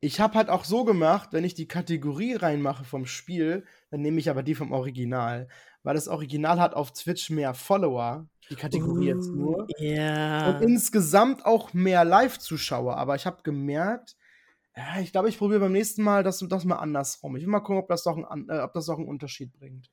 ich 0.00 0.20
habe 0.20 0.34
halt 0.34 0.48
auch 0.48 0.64
so 0.64 0.84
gemacht, 0.84 1.32
wenn 1.32 1.44
ich 1.44 1.54
die 1.54 1.68
Kategorie 1.68 2.34
reinmache 2.34 2.84
vom 2.84 3.06
Spiel, 3.06 3.64
dann 3.90 4.00
nehme 4.00 4.18
ich 4.18 4.30
aber 4.30 4.42
die 4.42 4.54
vom 4.54 4.72
Original. 4.72 5.48
Weil 5.82 5.94
das 5.94 6.08
Original 6.08 6.60
hat 6.60 6.74
auf 6.74 6.92
Twitch 6.92 7.30
mehr 7.30 7.54
Follower, 7.54 8.28
die 8.50 8.56
Kategorie 8.56 9.12
uh, 9.12 9.16
jetzt 9.16 9.28
nur. 9.28 9.66
Yeah. 9.78 10.50
Und 10.50 10.62
insgesamt 10.62 11.46
auch 11.46 11.72
mehr 11.72 12.04
Live-Zuschauer. 12.04 12.96
Aber 12.96 13.14
ich 13.14 13.26
habe 13.26 13.42
gemerkt, 13.42 14.16
ja, 14.76 15.00
ich 15.00 15.12
glaube, 15.12 15.28
ich 15.28 15.38
probiere 15.38 15.60
beim 15.60 15.72
nächsten 15.72 16.02
Mal 16.02 16.22
das, 16.22 16.44
das 16.48 16.64
mal 16.64 16.76
andersrum. 16.76 17.36
Ich 17.36 17.42
will 17.42 17.50
mal 17.50 17.60
gucken, 17.60 17.82
ob 17.82 17.88
das 17.88 18.02
doch, 18.02 18.18
äh, 18.18 18.58
ob 18.58 18.72
das 18.72 18.86
doch 18.86 18.98
einen 18.98 19.08
Unterschied 19.08 19.52
bringt. 19.52 19.90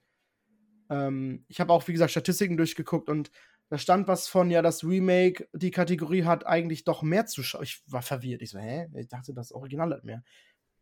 Ähm, 0.89 1.45
ich 1.47 1.59
habe 1.59 1.71
auch, 1.73 1.87
wie 1.87 1.93
gesagt, 1.93 2.11
Statistiken 2.11 2.57
durchgeguckt 2.57 3.09
und 3.09 3.31
da 3.69 3.77
stand 3.77 4.07
was 4.07 4.27
von, 4.27 4.49
ja, 4.49 4.61
das 4.61 4.83
Remake, 4.83 5.47
die 5.53 5.71
Kategorie 5.71 6.23
hat 6.23 6.45
eigentlich 6.45 6.83
doch 6.85 7.01
mehr 7.01 7.25
Zuschauer. 7.25 7.63
Ich 7.63 7.81
war 7.87 8.01
verwirrt. 8.01 8.41
Ich 8.41 8.51
so, 8.51 8.59
hä? 8.59 8.87
Ich 8.95 9.09
dachte, 9.09 9.33
das 9.33 9.51
Original 9.51 9.91
hat 9.93 10.03
mehr. 10.03 10.23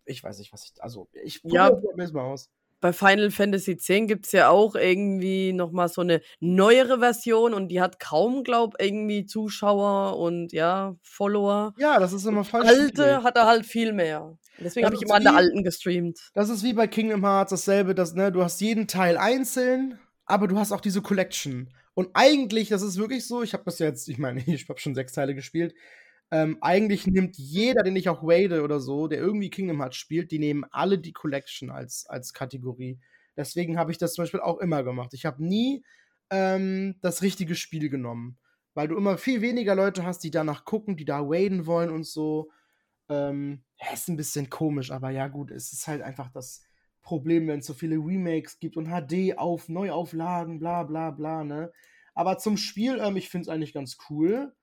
Ich 0.06 0.24
weiß 0.24 0.38
nicht, 0.38 0.54
was 0.54 0.66
ich. 0.66 0.84
Also, 0.84 1.10
ich 1.12 1.42
ja, 1.44 1.72
mir 1.96 2.12
mal 2.12 2.22
aus. 2.22 2.50
bei 2.86 2.94
Final 2.94 3.32
Fantasy 3.32 3.72
X 3.72 3.88
gibt 4.06 4.28
es 4.28 4.32
ja 4.32 4.50
auch 4.50 4.76
irgendwie 4.76 5.54
nochmal 5.54 5.90
so 5.90 6.02
eine 6.02 6.22
neuere 6.40 7.00
Version 7.00 7.56
und 7.56 7.70
die 7.70 7.82
hat 7.82 8.00
kaum, 8.00 8.44
glaub, 8.44 8.76
irgendwie 8.80 9.26
Zuschauer 9.26 10.20
und 10.20 10.54
ja, 10.54 10.96
Follower. 11.02 11.74
Ja, 11.80 12.00
das 12.00 12.14
ist 12.14 12.26
immer 12.26 12.44
falsch. 12.44 12.70
Alte 12.70 13.24
hat 13.24 13.36
er 13.36 13.48
halt 13.48 13.66
viel 13.66 13.94
mehr. 13.94 14.38
Deswegen 14.60 14.86
habe 14.86 14.96
ich 14.96 15.02
immer 15.02 15.16
an 15.16 15.24
der 15.24 15.36
alten 15.36 15.64
gestreamt. 15.64 16.20
Das 16.36 16.50
ist 16.50 16.64
wie 16.64 16.74
bei 16.74 16.86
Kingdom 16.86 17.26
Hearts 17.26 17.50
dasselbe, 17.50 17.96
dass, 17.96 18.14
ne, 18.14 18.32
du 18.32 18.44
hast 18.44 18.62
jeden 18.62 18.88
Teil 18.88 19.18
einzeln, 19.18 19.98
aber 20.26 20.48
du 20.48 20.60
hast 20.60 20.72
auch 20.72 20.82
diese 20.82 21.02
Collection. 21.02 21.74
Und 21.96 22.10
eigentlich, 22.14 22.70
das 22.70 22.84
ist 22.84 22.98
wirklich 22.98 23.26
so, 23.26 23.42
ich 23.42 23.54
habe 23.54 23.64
das 23.64 23.80
jetzt, 23.80 24.08
ich 24.10 24.20
meine, 24.20 24.42
ich 24.46 24.70
habe 24.70 24.80
schon 24.80 24.96
sechs 24.96 25.14
Teile 25.14 25.34
gespielt. 25.34 25.74
Ähm, 26.32 26.58
eigentlich 26.62 27.08
nimmt 27.08 27.38
jeder, 27.38 27.84
den 27.84 27.96
ich 27.96 28.10
auch 28.10 28.24
wade 28.24 28.64
oder 28.64 28.80
so, 28.80 29.08
der 29.08 29.20
irgendwie 29.20 29.50
Kingdom 29.50 29.82
Hearts 29.82 29.98
spielt, 29.98 30.32
die 30.32 30.40
nehmen 30.40 30.66
alle 30.72 31.00
die 31.00 31.14
Collection 31.14 31.70
als, 31.70 32.06
als 32.08 32.34
Kategorie. 32.34 33.00
Deswegen 33.38 33.78
habe 33.78 33.92
ich 33.92 33.98
das 33.98 34.14
zum 34.14 34.24
Beispiel 34.24 34.40
auch 34.42 34.60
immer 34.60 34.84
gemacht. 34.84 35.14
Ich 35.14 35.26
habe 35.26 35.44
nie 35.44 35.84
ähm, 36.30 36.96
das 37.02 37.22
richtige 37.22 37.56
Spiel 37.56 37.90
genommen. 37.90 38.38
Weil 38.74 38.90
du 38.90 38.98
immer 38.98 39.18
viel 39.18 39.42
weniger 39.42 39.74
Leute 39.74 40.04
hast, 40.04 40.20
die 40.20 40.32
danach 40.32 40.66
gucken, 40.66 40.98
die 40.98 41.06
da 41.06 41.22
waden 41.22 41.66
wollen 41.66 41.90
und 41.90 42.06
so. 42.06 42.52
Ähm, 43.08 43.64
ist 43.94 44.10
ein 44.10 44.18
bisschen 44.18 44.50
komisch, 44.50 44.92
aber 44.92 45.12
ja, 45.12 45.28
gut, 45.28 45.52
es 45.52 45.72
ist 45.72 45.88
halt 45.88 46.02
einfach 46.02 46.30
das 46.32 46.62
Problem, 47.06 47.48
wenn 47.48 47.60
es 47.60 47.68
so 47.68 47.74
viele 47.74 47.96
Remakes 47.98 48.60
gibt 48.60 48.76
und 48.76 48.88
HD 48.88 49.38
auf 49.38 49.70
Neuauflagen, 49.70 50.60
bla 50.60 50.84
bla 50.84 51.12
bla, 51.12 51.44
ne? 51.44 51.72
Aber 52.16 52.38
zum 52.40 52.58
Spiel, 52.58 53.00
ähm, 53.00 53.16
ich 53.16 53.30
finde 53.30 53.44
es 53.44 53.50
eigentlich 53.50 53.74
ganz 53.74 53.98
cool. 54.10 54.54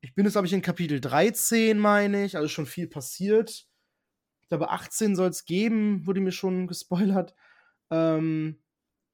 Ich 0.00 0.14
bin 0.14 0.24
jetzt, 0.24 0.34
glaube 0.34 0.46
ich, 0.46 0.52
in 0.52 0.62
Kapitel 0.62 1.00
13, 1.00 1.78
meine 1.78 2.24
ich, 2.24 2.36
also 2.36 2.48
schon 2.48 2.66
viel 2.66 2.86
passiert. 2.86 3.66
Ich 4.42 4.48
glaube, 4.48 4.70
18 4.70 5.16
soll 5.16 5.30
es 5.30 5.44
geben, 5.44 6.06
wurde 6.06 6.20
mir 6.20 6.32
schon 6.32 6.66
gespoilert. 6.68 7.34
Ähm, 7.90 8.62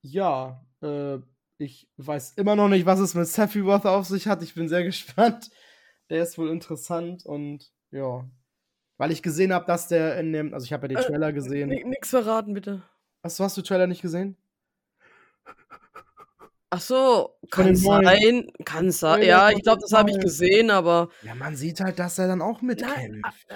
ja, 0.03 0.65
äh, 0.83 1.19
ich 1.57 1.89
weiß 1.97 2.33
immer 2.33 2.55
noch 2.55 2.69
nicht, 2.69 2.85
was 2.85 3.01
es 3.01 3.15
mit 3.15 3.29
Sephiroth 3.29 3.87
auf 3.87 4.07
sich 4.07 4.27
hat. 4.27 4.43
Ich 4.43 4.55
bin 4.55 4.69
sehr 4.69 4.85
gespannt. 4.85 5.51
Der 6.11 6.23
ist 6.23 6.37
wohl 6.37 6.51
interessant 6.51 7.25
und 7.25 7.73
ja. 7.91 8.29
Weil 8.99 9.11
ich 9.11 9.23
gesehen 9.23 9.53
habe, 9.53 9.67
dass 9.67 9.89
der 9.89 10.19
in 10.19 10.33
dem, 10.33 10.55
also 10.55 10.65
ich 10.65 10.73
habe 10.73 10.85
ja 10.85 10.89
den 10.89 10.99
äh, 10.99 11.03
Trailer 11.03 11.33
gesehen. 11.33 11.69
Nix 11.69 12.11
verraten, 12.11 12.55
bitte. 12.55 12.83
Hast 13.23 13.39
du, 13.39 13.45
hast 13.45 13.57
du 13.57 13.63
Trailer 13.63 13.87
nicht 13.87 14.03
gesehen? 14.03 14.37
Ach 16.75 16.81
so, 16.81 17.37
kann 17.51 17.77
sein, 17.77 18.51
kann 18.65 18.91
sein. 18.93 19.25
Ja, 19.25 19.51
ich 19.51 19.63
glaube, 19.63 19.83
das 19.83 19.93
habe 19.93 20.11
ich 20.11 20.19
gesehen, 20.19 20.71
aber. 20.71 21.11
Ja, 21.23 21.35
man 21.35 21.55
sieht 21.55 21.81
halt, 21.81 21.99
dass 21.99 22.19
er 22.19 22.29
dann 22.29 22.41
auch 22.41 22.63
mitkämpft. 22.63 23.47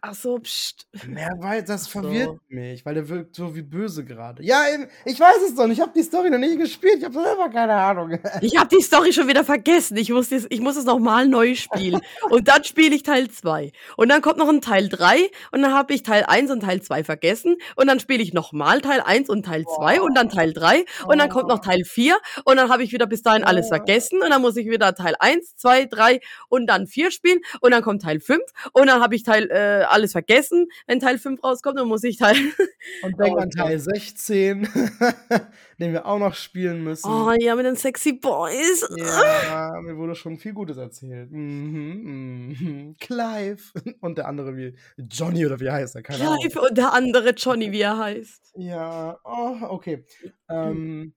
Ach 0.00 0.14
so, 0.14 0.38
pst. 0.40 0.88
Mehr 1.06 1.32
weil 1.38 1.62
das 1.62 1.86
verwirrt 1.86 2.26
so. 2.26 2.38
mich, 2.48 2.84
weil 2.84 2.94
der 2.94 3.08
wirkt 3.08 3.36
so 3.36 3.54
wie 3.54 3.62
böse 3.62 4.04
gerade. 4.04 4.42
Ja, 4.42 4.62
ich 5.04 5.20
weiß 5.20 5.36
es 5.46 5.54
doch 5.54 5.68
nicht. 5.68 5.78
Ich 5.78 5.80
habe 5.80 5.92
die 5.94 6.02
Story 6.02 6.28
noch 6.28 6.38
nie 6.38 6.56
gespielt. 6.56 6.96
Ich 6.98 7.04
habe 7.04 7.14
selber 7.14 7.48
keine 7.50 7.74
Ahnung. 7.74 8.18
Ich 8.40 8.56
habe 8.56 8.68
die 8.74 8.82
Story 8.82 9.12
schon 9.12 9.28
wieder 9.28 9.44
vergessen. 9.44 9.96
Ich 9.96 10.10
muss, 10.10 10.30
das, 10.30 10.46
ich 10.50 10.60
muss 10.60 10.76
es 10.76 10.84
nochmal 10.84 11.28
neu 11.28 11.54
spielen. 11.54 12.00
und 12.30 12.48
dann 12.48 12.64
spiele 12.64 12.96
ich 12.96 13.04
Teil 13.04 13.30
2. 13.30 13.70
Und 13.96 14.08
dann 14.08 14.22
kommt 14.22 14.38
noch 14.38 14.48
ein 14.48 14.60
Teil 14.60 14.88
3. 14.88 15.30
Und 15.52 15.62
dann 15.62 15.72
habe 15.72 15.94
ich 15.94 16.02
Teil 16.02 16.24
1 16.24 16.50
und 16.50 16.60
Teil 16.60 16.82
2 16.82 17.04
vergessen. 17.04 17.56
Und 17.76 17.86
dann 17.86 18.00
spiele 18.00 18.24
ich 18.24 18.32
nochmal 18.32 18.80
Teil 18.80 19.00
1 19.00 19.28
und 19.28 19.46
Teil 19.46 19.64
2 19.66 20.00
und 20.00 20.16
dann 20.16 20.30
Teil 20.30 20.52
3. 20.52 20.84
Und 21.06 21.18
dann 21.18 21.28
kommt 21.28 21.46
noch 21.46 21.60
Teil 21.60 21.84
4. 21.84 22.18
Und 22.44 22.56
dann 22.56 22.70
habe 22.70 22.82
ich 22.82 22.92
wieder 22.92 23.06
bis 23.06 23.22
dahin 23.22 23.44
alles 23.44 23.68
vergessen. 23.68 24.20
Und 24.20 24.30
dann 24.30 24.42
muss 24.42 24.56
ich 24.56 24.68
wieder 24.68 24.96
Teil 24.96 25.14
1, 25.20 25.54
2, 25.54 25.84
3 25.86 26.20
und 26.48 26.66
dann 26.66 26.88
4 26.88 27.12
spielen. 27.12 27.38
Und 27.60 27.70
dann 27.70 27.82
kommt 27.82 28.02
Teil 28.02 28.18
5. 28.18 28.42
Und 28.72 28.88
dann 28.88 29.00
habe 29.00 29.14
ich 29.14 29.22
Teil 29.22 29.48
äh, 29.48 29.75
alles 29.84 30.12
vergessen, 30.12 30.68
wenn 30.86 31.00
Teil 31.00 31.18
5 31.18 31.42
rauskommt, 31.42 31.78
dann 31.78 31.88
muss 31.88 32.04
ich 32.04 32.18
Teil. 32.18 32.34
Und 33.02 33.18
denk 33.18 33.38
an 33.38 33.50
Teil 33.50 33.78
16, 33.78 34.68
den 35.80 35.92
wir 35.92 36.06
auch 36.06 36.18
noch 36.18 36.34
spielen 36.34 36.84
müssen. 36.84 37.10
Oh 37.10 37.32
ja, 37.38 37.54
mit 37.54 37.66
den 37.66 37.76
Sexy 37.76 38.14
Boys. 38.14 38.88
Ja, 38.96 39.72
mir 39.82 39.96
wurde 39.96 40.14
schon 40.14 40.38
viel 40.38 40.52
Gutes 40.52 40.76
erzählt. 40.76 41.30
Mhm, 41.30 42.56
mhm. 42.58 42.96
Clive. 42.98 43.62
Und 44.00 44.18
der 44.18 44.28
andere 44.28 44.56
wie 44.56 44.76
Johnny 44.96 45.46
oder 45.46 45.60
wie 45.60 45.70
heißt 45.70 45.96
er? 45.96 46.02
Keine 46.02 46.18
Clive 46.18 46.60
Ahnung. 46.60 46.68
und 46.68 46.78
der 46.78 46.92
andere 46.92 47.30
Johnny, 47.30 47.72
wie 47.72 47.80
er 47.80 47.98
heißt. 47.98 48.52
Ja, 48.56 49.18
oh, 49.24 49.56
okay. 49.68 50.04
Ähm, 50.48 51.14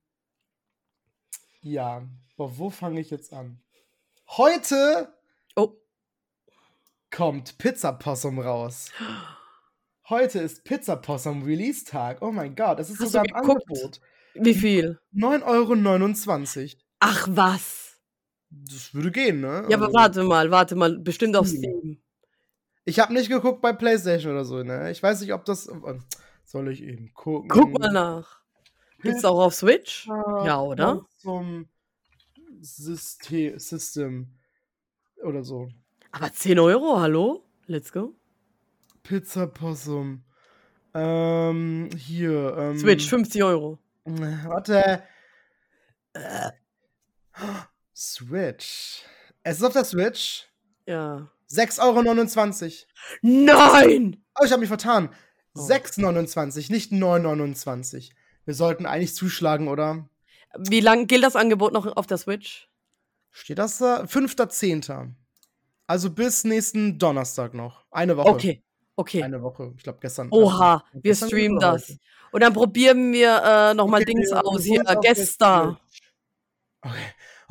ja, 1.62 2.03
Boah, 2.39 2.57
wo 2.57 2.70
fange 2.70 3.01
ich 3.01 3.10
jetzt 3.10 3.34
an? 3.34 3.60
Heute 4.26 5.14
oh 5.57 5.74
kommt 7.12 7.57
Pizza 7.57 7.91
Possum 7.93 8.39
raus. 8.39 8.91
Heute 10.10 10.39
ist 10.39 10.64
Pizza 10.64 10.95
Possum 10.95 11.43
Release-Tag. 11.43 12.22
Oh 12.22 12.32
mein 12.32 12.55
Gott, 12.55 12.80
es 12.80 12.89
ist 12.89 12.99
Hast 12.99 13.12
sogar 13.12 13.26
im 13.26 13.36
Angebot. 13.36 14.01
Wie 14.34 14.53
viel? 14.53 14.99
9,29 15.14 16.60
Euro. 16.62 16.82
Ach 16.99 17.28
was. 17.30 17.97
Das 18.49 18.93
würde 18.93 19.12
gehen, 19.12 19.41
ne? 19.41 19.66
Ja, 19.70 19.78
also, 19.78 19.86
aber 19.86 19.93
warte 19.93 20.24
mal, 20.24 20.49
warte 20.51 20.76
mal. 20.76 20.97
Bestimmt 20.99 21.36
auf 21.36 21.47
Steam. 21.47 22.01
Ich 22.86 22.99
habe 22.99 23.14
nicht 23.14 23.30
geguckt 23.30 23.62
bei 23.62 23.74
PlayStation 23.74 24.34
oder 24.34 24.45
so, 24.45 24.64
ne? 24.64 24.89
Ich 24.89 25.03
weiß 25.03 25.22
nicht, 25.22 25.34
ob 25.34 25.45
das. 25.45 25.70
Oh, 25.70 25.99
soll 26.43 26.70
ich 26.70 26.82
eben 26.82 27.14
gucken? 27.14 27.49
Guck 27.49 27.78
mal 27.78 27.91
nach. 27.91 28.41
Gibt's 29.01 29.24
auch 29.24 29.39
auf 29.45 29.53
Switch? 29.53 30.07
Ja, 30.07 30.62
oder? 30.62 31.05
Zum 31.18 31.70
System, 32.60 33.60
System 33.60 34.34
oder 35.24 35.43
so. 35.43 35.70
Aber 36.12 36.34
10 36.34 36.60
Euro, 36.60 36.99
hallo? 36.99 37.43
Let's 37.68 37.91
go. 37.91 38.16
Pizza 39.03 39.47
Possum. 39.47 40.24
Ähm, 40.93 41.89
hier. 41.95 42.55
Ähm, 42.57 42.80
Switch, 42.80 43.07
50 43.07 43.43
Euro. 43.43 43.80
Warte. 44.05 45.03
Äh. 46.14 46.51
Switch. 47.95 49.03
Es 49.43 49.57
ist 49.57 49.64
auf 49.64 49.74
der 49.74 49.86
Switch. 49.86 50.47
Ja. 50.86 51.30
6,29 51.51 52.64
Euro. 52.64 52.86
Nein! 53.22 54.24
Oh, 54.39 54.45
ich 54.45 54.51
habe 54.51 54.60
mich 54.60 54.70
vertan. 54.70 55.10
Oh. 55.55 55.62
6,29, 55.62 56.72
nicht 56.72 56.91
9,29. 56.91 58.12
Wir 58.45 58.53
sollten 58.53 58.86
eigentlich 58.86 59.16
zuschlagen, 59.16 59.68
oder? 59.68 60.10
Wie 60.57 60.80
lange 60.80 61.05
gilt 61.05 61.24
das 61.24 61.36
Angebot 61.36 61.74
noch 61.74 61.86
auf 61.86 62.07
der 62.07 62.18
Switch? 62.18 62.70
Steht 63.32 63.60
das 63.60 63.78
da? 63.78 64.03
5.10. 64.03 65.14
Also 65.89 66.11
bis 66.11 66.43
nächsten 66.43 66.99
Donnerstag 66.99 67.55
noch. 67.55 67.83
Eine 67.89 68.15
Woche. 68.15 68.29
Okay. 68.29 68.63
Okay. 68.95 69.23
Eine 69.23 69.41
Woche. 69.41 69.73
Ich 69.75 69.81
glaube 69.81 69.97
gestern. 69.99 70.27
Oha, 70.29 70.83
also, 70.85 71.03
wir 71.03 71.15
streamen 71.15 71.59
das. 71.59 71.97
Und 72.31 72.43
dann 72.43 72.53
probieren 72.53 73.11
wir 73.11 73.41
äh, 73.43 73.73
nochmal 73.73 74.03
okay, 74.03 74.13
Dings 74.13 74.31
aus 74.31 74.61
hier. 74.65 74.83
Gestern. 75.01 75.77
Okay. 76.81 76.93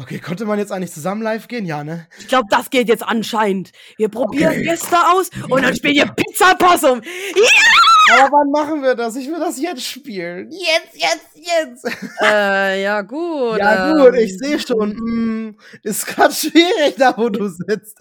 Okay, 0.01 0.18
konnte 0.20 0.45
man 0.45 0.61
jetzt 0.61 0.70
eigentlich 0.70 0.93
zusammen 0.93 1.20
live 1.20 1.49
gehen? 1.49 1.66
Ja, 1.66 1.82
ne? 1.82 2.07
Ich 2.20 2.28
glaube, 2.28 2.47
das 2.49 2.70
geht 2.70 2.86
jetzt 2.86 3.03
anscheinend. 3.03 3.72
Wir 3.97 4.09
probieren 4.09 4.53
okay. 4.53 4.62
Gäste 4.62 4.97
aus 5.12 5.30
und 5.49 5.61
dann 5.61 5.74
spielen 5.74 5.97
wir 5.97 6.07
Pizza 6.07 6.55
Possum. 6.55 7.03
Ja! 7.34 7.88
Aber 8.11 8.33
wann 8.33 8.51
machen 8.51 8.83
wir 8.83 8.95
das? 8.95 9.17
Ich 9.17 9.29
will 9.29 9.39
das 9.39 9.61
jetzt 9.61 9.85
spielen. 9.85 10.51
Jetzt, 10.51 10.95
jetzt, 10.95 11.31
jetzt. 11.35 12.23
Äh, 12.23 12.83
ja, 12.83 13.03
gut. 13.03 13.59
Ja, 13.59 13.93
gut, 13.93 14.15
ich 14.17 14.33
ähm. 14.33 14.39
sehe 14.39 14.59
schon. 14.59 14.97
Mh, 14.97 15.55
ist 15.83 16.07
gerade 16.07 16.35
schwierig, 16.35 16.97
da 16.99 17.17
wo 17.17 17.29
du 17.29 17.49
sitzt. 17.49 17.99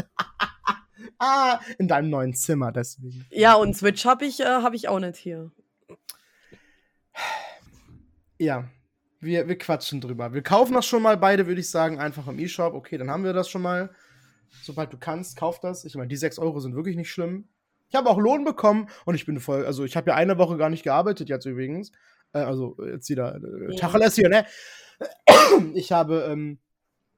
ah, 1.19 1.59
in 1.77 1.87
deinem 1.87 2.09
neuen 2.09 2.33
Zimmer, 2.33 2.71
deswegen. 2.71 3.25
Ja, 3.29 3.55
und 3.55 3.75
Switch 3.75 4.05
habe 4.05 4.25
ich, 4.25 4.39
äh, 4.39 4.45
hab 4.45 4.73
ich 4.73 4.87
auch 4.87 4.99
nicht 4.99 5.17
hier. 5.17 5.51
Ja, 8.37 8.65
wir, 9.19 9.47
wir 9.47 9.57
quatschen 9.57 9.99
drüber. 9.99 10.33
Wir 10.33 10.43
kaufen 10.43 10.73
das 10.73 10.85
schon 10.85 11.01
mal 11.01 11.17
beide, 11.17 11.47
würde 11.47 11.61
ich 11.61 11.69
sagen, 11.69 11.99
einfach 11.99 12.27
im 12.27 12.39
E-Shop. 12.39 12.73
Okay, 12.73 12.97
dann 12.97 13.09
haben 13.09 13.23
wir 13.23 13.33
das 13.33 13.49
schon 13.49 13.61
mal. 13.61 13.89
Sobald 14.61 14.93
du 14.93 14.97
kannst, 14.97 15.37
kauf 15.37 15.59
das. 15.59 15.85
Ich 15.85 15.95
meine, 15.95 16.07
die 16.07 16.15
6 16.15 16.39
Euro 16.39 16.59
sind 16.59 16.75
wirklich 16.75 16.95
nicht 16.95 17.11
schlimm. 17.11 17.47
Ich 17.89 17.95
habe 17.95 18.09
auch 18.09 18.17
Lohn 18.17 18.43
bekommen 18.43 18.89
und 19.05 19.15
ich 19.15 19.25
bin 19.25 19.39
voll, 19.39 19.65
also 19.65 19.85
ich 19.85 19.95
habe 19.95 20.09
ja 20.09 20.15
eine 20.15 20.37
Woche 20.37 20.57
gar 20.57 20.69
nicht 20.69 20.83
gearbeitet 20.83 21.29
jetzt 21.29 21.45
übrigens. 21.45 21.91
Äh, 22.33 22.39
also 22.39 22.77
jetzt 22.85 23.09
wieder 23.09 23.35
äh, 23.35 23.73
ja. 23.73 23.79
Tacheles 23.79 24.15
hier, 24.15 24.29
ne? 24.29 24.45
Ich 25.73 25.91
habe, 25.91 26.27
ähm, 26.29 26.59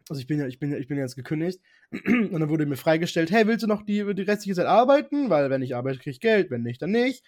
also 0.09 0.19
ich 0.19 0.27
bin 0.27 0.39
ja, 0.39 0.47
ich 0.47 0.59
bin, 0.59 0.73
ich 0.73 0.87
bin 0.87 0.97
jetzt 0.97 1.15
gekündigt 1.15 1.61
und 1.91 2.33
dann 2.33 2.49
wurde 2.49 2.65
mir 2.65 2.77
freigestellt, 2.77 3.31
hey, 3.31 3.47
willst 3.47 3.63
du 3.63 3.67
noch 3.67 3.83
die, 3.83 4.13
die 4.13 4.21
restliche 4.21 4.55
Zeit 4.55 4.65
arbeiten? 4.65 5.29
Weil 5.29 5.49
wenn 5.49 5.61
ich 5.61 5.75
arbeite, 5.75 5.99
kriege 5.99 6.11
ich 6.11 6.19
Geld, 6.19 6.51
wenn 6.51 6.61
nicht, 6.61 6.81
dann 6.81 6.91
nicht. 6.91 7.23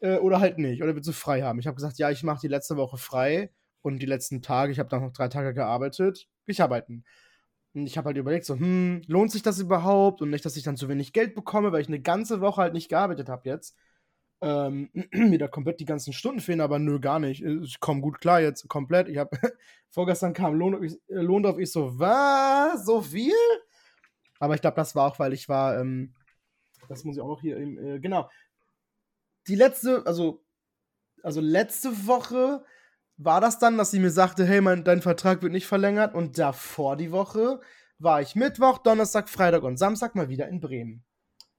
Äh, 0.00 0.16
oder 0.16 0.40
halt 0.40 0.58
nicht. 0.58 0.82
Oder 0.82 0.94
willst 0.94 1.08
du 1.08 1.12
frei 1.12 1.42
haben? 1.42 1.58
Ich 1.58 1.66
habe 1.66 1.76
gesagt, 1.76 1.98
ja, 1.98 2.10
ich 2.10 2.22
mache 2.22 2.40
die 2.40 2.48
letzte 2.48 2.76
Woche 2.76 2.96
frei 2.96 3.50
und 3.82 4.00
die 4.00 4.06
letzten 4.06 4.42
Tage, 4.42 4.72
ich 4.72 4.78
habe 4.78 4.88
dann 4.88 5.02
noch 5.02 5.12
drei 5.12 5.28
Tage 5.28 5.54
gearbeitet, 5.54 6.28
ich 6.46 6.62
arbeiten. 6.62 7.04
Und 7.74 7.86
ich 7.86 7.96
habe 7.96 8.06
halt 8.06 8.16
überlegt, 8.16 8.44
so, 8.44 8.54
hm, 8.54 9.02
lohnt 9.06 9.30
sich 9.30 9.42
das 9.42 9.58
überhaupt? 9.58 10.20
Und 10.20 10.30
nicht, 10.30 10.44
dass 10.44 10.56
ich 10.56 10.62
dann 10.62 10.76
zu 10.76 10.88
wenig 10.88 11.12
Geld 11.12 11.34
bekomme, 11.34 11.72
weil 11.72 11.80
ich 11.80 11.88
eine 11.88 12.00
ganze 12.00 12.40
Woche 12.40 12.60
halt 12.60 12.74
nicht 12.74 12.88
gearbeitet 12.88 13.28
habe 13.28 13.48
jetzt. 13.48 13.76
Ähm, 14.40 14.90
mir 15.12 15.38
da 15.38 15.48
komplett 15.48 15.80
die 15.80 15.84
ganzen 15.84 16.12
Stunden 16.12 16.40
fehlen, 16.40 16.60
aber 16.60 16.78
nö, 16.78 17.00
gar 17.00 17.18
nicht. 17.18 17.42
Ich 17.42 17.80
komme 17.80 18.00
gut 18.00 18.20
klar 18.20 18.40
jetzt, 18.40 18.68
komplett. 18.68 19.08
Ich 19.08 19.18
habe, 19.18 19.30
vorgestern 19.90 20.34
kam 20.34 20.54
Lohn, 20.54 20.82
ich, 20.82 20.98
Lohn 21.08 21.42
drauf, 21.42 21.58
ich 21.58 21.72
so, 21.72 21.98
was? 21.98 22.84
So 22.84 23.00
viel? 23.00 23.32
Aber 24.38 24.54
ich 24.54 24.60
glaube, 24.60 24.76
das 24.76 24.94
war 24.94 25.06
auch, 25.06 25.18
weil 25.18 25.32
ich 25.32 25.48
war, 25.48 25.78
ähm, 25.78 26.14
das 26.88 27.04
muss 27.04 27.16
ich 27.16 27.22
auch 27.22 27.28
noch 27.28 27.40
hier, 27.40 27.56
äh, 27.56 28.00
genau. 28.00 28.28
Die 29.46 29.54
letzte, 29.54 30.04
also 30.06 30.44
also 31.22 31.40
letzte 31.40 32.06
Woche 32.06 32.64
war 33.24 33.40
das 33.40 33.58
dann, 33.58 33.78
dass 33.78 33.90
sie 33.90 34.00
mir 34.00 34.10
sagte, 34.10 34.44
hey, 34.44 34.60
mein, 34.60 34.84
dein 34.84 35.02
Vertrag 35.02 35.42
wird 35.42 35.52
nicht 35.52 35.66
verlängert. 35.66 36.14
Und 36.14 36.38
davor 36.38 36.96
die 36.96 37.12
Woche 37.12 37.60
war 37.98 38.20
ich 38.20 38.34
Mittwoch, 38.34 38.78
Donnerstag, 38.78 39.28
Freitag 39.28 39.62
und 39.62 39.78
Samstag 39.78 40.14
mal 40.14 40.28
wieder 40.28 40.48
in 40.48 40.60
Bremen. 40.60 41.04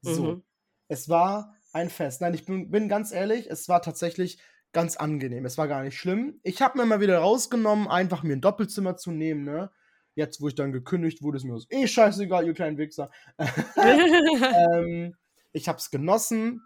So. 0.02 0.24
Mhm. 0.24 0.44
Es 0.88 1.10
war 1.10 1.56
ein 1.72 1.90
Fest. 1.90 2.22
Nein, 2.22 2.34
ich 2.34 2.46
bin, 2.46 2.70
bin 2.70 2.90
ganz 2.90 3.12
ehrlich, 3.12 3.50
es 3.50 3.70
war 3.70 3.82
tatsächlich 3.82 4.40
ganz 4.74 4.98
angenehm. 4.98 5.46
Es 5.46 5.58
war 5.58 5.68
gar 5.68 5.84
nicht 5.84 5.98
schlimm. 5.98 6.40
Ich 6.44 6.62
habe 6.62 6.78
mir 6.78 6.86
mal 6.86 7.00
wieder 7.00 7.20
rausgenommen, 7.20 7.88
einfach 7.88 8.24
mir 8.24 8.34
ein 8.34 8.42
Doppelzimmer 8.42 8.98
zu 8.98 9.12
nehmen, 9.12 9.44
ne? 9.44 9.72
Jetzt, 10.16 10.42
wo 10.42 10.48
ich 10.48 10.56
dann 10.56 10.72
gekündigt 10.72 11.24
wurde, 11.24 11.38
ist 11.38 11.44
mir 11.44 11.54
das 11.54 11.66
eh 11.72 11.88
scheißegal, 11.88 12.46
ihr 12.46 12.54
kleinen 12.54 12.78
Wichser. 12.78 13.10
ähm, 13.38 15.16
ich 15.54 15.68
habe 15.68 15.80
es 15.80 15.90
genossen. 15.90 16.62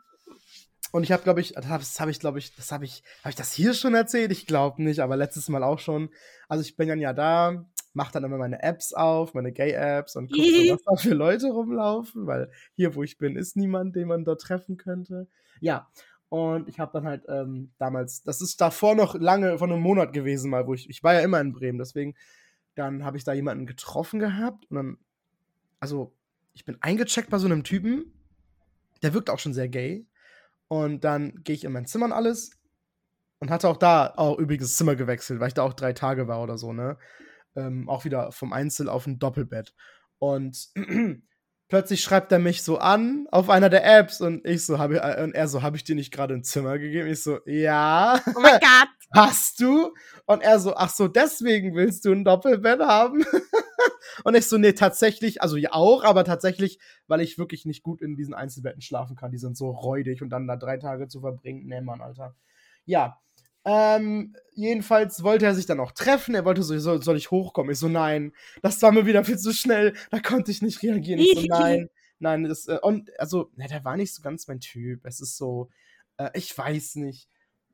Und 0.92 1.04
ich 1.04 1.12
habe, 1.12 1.24
glaube 1.24 1.42
ich, 1.42 1.54
das 1.54 2.00
habe 2.00 2.12
ich, 2.12 2.20
glaube 2.20 2.40
ich, 2.40 2.56
das 2.56 2.72
habe 2.72 2.86
ich, 2.86 3.04
habe 3.22 3.30
ich 3.30 3.36
das 3.36 3.52
hier 3.52 3.74
schon 3.74 3.94
erzählt? 3.94 4.32
Ich 4.32 4.48
glaube 4.48 4.82
nicht, 4.82 5.00
aber 5.00 5.18
letztes 5.18 5.50
Mal 5.50 5.64
auch 5.64 5.80
schon. 5.80 6.10
Also 6.48 6.62
ich 6.64 6.78
bin 6.78 6.88
dann 6.88 7.00
ja 7.00 7.14
da, 7.14 7.66
mache 7.94 8.14
dann 8.14 8.24
immer 8.24 8.38
meine 8.38 8.62
Apps 8.64 8.94
auf, 8.94 9.34
meine 9.34 9.52
Gay-Apps 9.52 10.16
und 10.16 10.32
gucke, 10.32 10.68
so, 10.68 10.74
was 10.76 10.84
da 10.86 10.96
für 10.96 11.14
Leute 11.14 11.48
rumlaufen, 11.48 12.28
weil 12.28 12.52
hier, 12.74 12.96
wo 12.96 13.04
ich 13.04 13.18
bin, 13.18 13.36
ist 13.36 13.58
niemand, 13.58 13.96
den 13.96 14.08
man 14.08 14.24
dort 14.24 14.42
treffen 14.42 14.78
könnte. 14.78 15.28
Ja, 15.60 15.90
und 16.30 16.68
ich 16.68 16.80
habe 16.80 16.92
dann 16.94 17.06
halt 17.06 17.24
ähm, 17.28 17.72
damals, 17.78 18.24
das 18.24 18.42
ist 18.42 18.60
davor 18.60 18.96
noch 18.96 19.16
lange, 19.16 19.58
von 19.58 19.72
einem 19.72 19.82
Monat 19.82 20.14
gewesen 20.14 20.52
mal, 20.52 20.68
wo 20.68 20.74
ich, 20.74 20.90
ich 20.90 21.04
war 21.04 21.14
ja 21.14 21.22
immer 21.22 21.40
in 21.42 21.54
Bremen, 21.54 21.80
deswegen, 21.80 22.16
dann 22.76 23.04
habe 23.04 23.18
ich 23.18 23.24
da 23.24 23.34
jemanden 23.34 23.66
getroffen 23.66 24.20
gehabt 24.20 24.70
und 24.70 24.76
dann, 24.76 24.98
also, 25.80 26.14
ich 26.54 26.66
bin 26.66 26.78
eingecheckt 26.82 27.30
bei 27.30 27.38
so 27.38 27.46
einem 27.46 27.64
Typen, 27.64 28.14
der 29.02 29.14
wirkt 29.14 29.30
auch 29.30 29.40
schon 29.40 29.54
sehr 29.54 29.70
gay. 29.70 30.08
Und 30.70 31.04
dann 31.04 31.44
gehe 31.44 31.56
ich 31.56 31.64
in 31.64 31.72
mein 31.72 31.86
Zimmer 31.86 32.06
und 32.06 32.12
alles 32.12 32.52
und 33.40 33.50
hatte 33.50 33.70
auch 33.70 33.78
da 33.78 34.14
auch 34.16 34.38
übrigens 34.38 34.76
Zimmer 34.76 34.96
gewechselt, 34.96 35.40
weil 35.40 35.50
ich 35.50 35.54
da 35.54 35.64
auch 35.64 35.74
drei 35.74 35.94
Tage 35.94 36.28
war 36.28 36.42
oder 36.42 36.58
so, 36.58 36.74
ne? 36.74 36.98
Ähm, 37.56 37.90
auch 37.90 38.06
wieder 38.06 38.32
vom 38.32 38.54
Einzel 38.54 38.90
auf 38.90 39.08
ein 39.08 39.20
Doppelbett. 39.20 39.74
Und 40.20 40.70
plötzlich 41.68 42.02
schreibt 42.02 42.32
er 42.32 42.40
mich 42.40 42.64
so 42.64 42.78
an 42.78 43.28
auf 43.32 43.50
einer 43.50 43.70
der 43.70 43.86
Apps 43.86 44.22
und 44.22 44.46
ich 44.46 44.66
so 44.66 44.78
habe 44.78 44.98
äh, 44.98 45.24
und 45.24 45.34
er 45.34 45.48
so 45.48 45.62
habe 45.62 45.78
ich 45.78 45.84
dir 45.84 45.96
nicht 45.96 46.12
gerade 46.12 46.34
ein 46.34 46.44
Zimmer 46.44 46.78
gegeben? 46.80 47.10
Ich 47.10 47.24
so 47.24 47.40
ja. 47.46 48.22
Oh 48.36 48.40
mein 48.40 48.60
Gott. 48.60 48.90
Hast 49.14 49.62
du? 49.62 49.94
Und 50.26 50.42
er 50.42 50.60
so 50.60 50.76
ach 50.76 50.90
so 50.90 51.08
deswegen 51.08 51.76
willst 51.76 52.06
du 52.06 52.12
ein 52.12 52.24
Doppelbett 52.24 52.80
haben? 52.80 53.26
Und 54.24 54.36
ich 54.36 54.48
so 54.48 54.58
nee 54.58 54.74
tatsächlich 54.74 55.42
also 55.42 55.58
ja 55.58 55.74
auch 55.74 56.04
aber 56.04 56.24
tatsächlich 56.24 56.80
weil 57.08 57.22
ich 57.22 57.38
wirklich 57.38 57.66
nicht 57.66 57.84
gut 57.84 58.02
in 58.02 58.16
diesen 58.16 58.34
Einzelbetten 58.34 58.82
schlafen 58.82 59.16
kann. 59.16 59.32
Die 59.32 59.38
sind 59.38 59.56
so 59.56 59.70
räudig 59.70 60.22
und 60.22 60.30
dann 60.30 60.48
da 60.48 60.56
drei 60.56 60.78
Tage 60.78 61.08
zu 61.08 61.22
verbringen. 61.22 61.68
Nee 61.68 61.82
Mann 61.82 62.02
Alter. 62.02 62.36
Ja 62.86 63.20
ähm, 63.70 64.34
jedenfalls 64.54 65.24
wollte 65.24 65.46
er 65.46 65.54
sich 65.54 65.66
dann 65.66 65.82
auch 65.82 65.92
treffen. 65.92 66.34
Er 66.34 66.46
wollte 66.46 66.64
so, 66.64 66.80
soll, 66.80 67.04
soll 67.04 67.18
ich 67.18 67.32
hochkommen? 67.32 67.74
Ich 67.74 67.80
so, 67.80 67.90
nein. 67.90 68.32
Das 68.62 68.82
war 68.82 68.94
mir 68.94 69.06
wieder 69.06 69.26
viel 69.26 69.38
zu 69.38 69.52
schnell. 69.52 69.94
Da 70.10 70.20
konnte 70.20 70.52
ich 70.52 70.62
nicht 70.62 70.82
reagieren. 70.82 71.20
Ich 71.20 71.34
so, 71.34 71.42
nein. 71.50 71.90
Nein, 72.20 72.46
das, 72.46 72.68
äh, 72.70 72.80
und, 72.82 73.12
also, 73.20 73.52
ne, 73.58 73.68
der 73.68 73.84
war 73.84 73.98
nicht 73.98 74.16
so 74.16 74.22
ganz 74.22 74.48
mein 74.48 74.62
Typ. 74.62 75.06
Es 75.06 75.20
ist 75.20 75.36
so, 75.36 75.70
äh, 76.16 76.30
ich 76.34 76.58
weiß 76.58 76.96
nicht. 76.96 77.28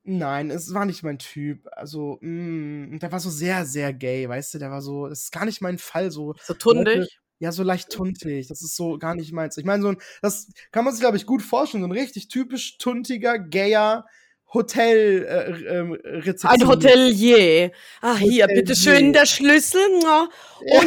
Nein, 0.03 0.49
es 0.49 0.73
war 0.73 0.85
nicht 0.85 1.03
mein 1.03 1.19
Typ. 1.19 1.67
Also, 1.73 2.17
mh, 2.21 2.97
der 2.97 3.11
war 3.11 3.19
so 3.19 3.29
sehr, 3.29 3.65
sehr 3.67 3.93
gay, 3.93 4.27
weißt 4.27 4.55
du? 4.55 4.59
Der 4.59 4.71
war 4.71 4.81
so, 4.81 5.07
das 5.07 5.25
ist 5.25 5.31
gar 5.31 5.45
nicht 5.45 5.61
mein 5.61 5.77
Fall. 5.77 6.09
So, 6.09 6.33
so 6.43 6.55
tundig. 6.55 7.19
Ja, 7.37 7.51
so 7.51 7.61
leicht 7.61 7.91
tuntig. 7.91 8.47
Das 8.47 8.63
ist 8.63 8.75
so 8.75 8.97
gar 8.97 9.13
nicht 9.13 9.31
meins. 9.31 9.57
Ich 9.57 9.65
meine, 9.65 9.83
so 9.83 9.89
ein, 9.89 9.97
das 10.23 10.49
kann 10.71 10.85
man 10.85 10.93
sich, 10.93 11.01
glaube 11.01 11.17
ich, 11.17 11.27
gut 11.27 11.43
vorstellen. 11.43 11.83
So 11.83 11.87
ein 11.87 11.91
richtig 11.91 12.29
typisch 12.29 12.79
tuntiger, 12.79 13.37
gayer, 13.37 14.05
Hotel 14.53 15.23
äh, 15.25 15.77
ähm, 15.77 15.93
Rezeption. 16.03 16.51
Ein 16.51 16.67
Hotelier. 16.67 17.71
Ach, 18.01 18.17
hier, 18.17 18.43
Hotelier. 18.43 18.47
bitteschön, 18.47 19.13
der 19.13 19.25
Schlüssel. 19.25 19.81
Und 19.89 20.03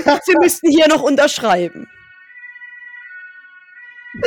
Ja. 0.06 0.20
Sie 0.24 0.34
müssten 0.38 0.70
hier 0.70 0.88
noch 0.88 1.02
unterschreiben. 1.02 1.88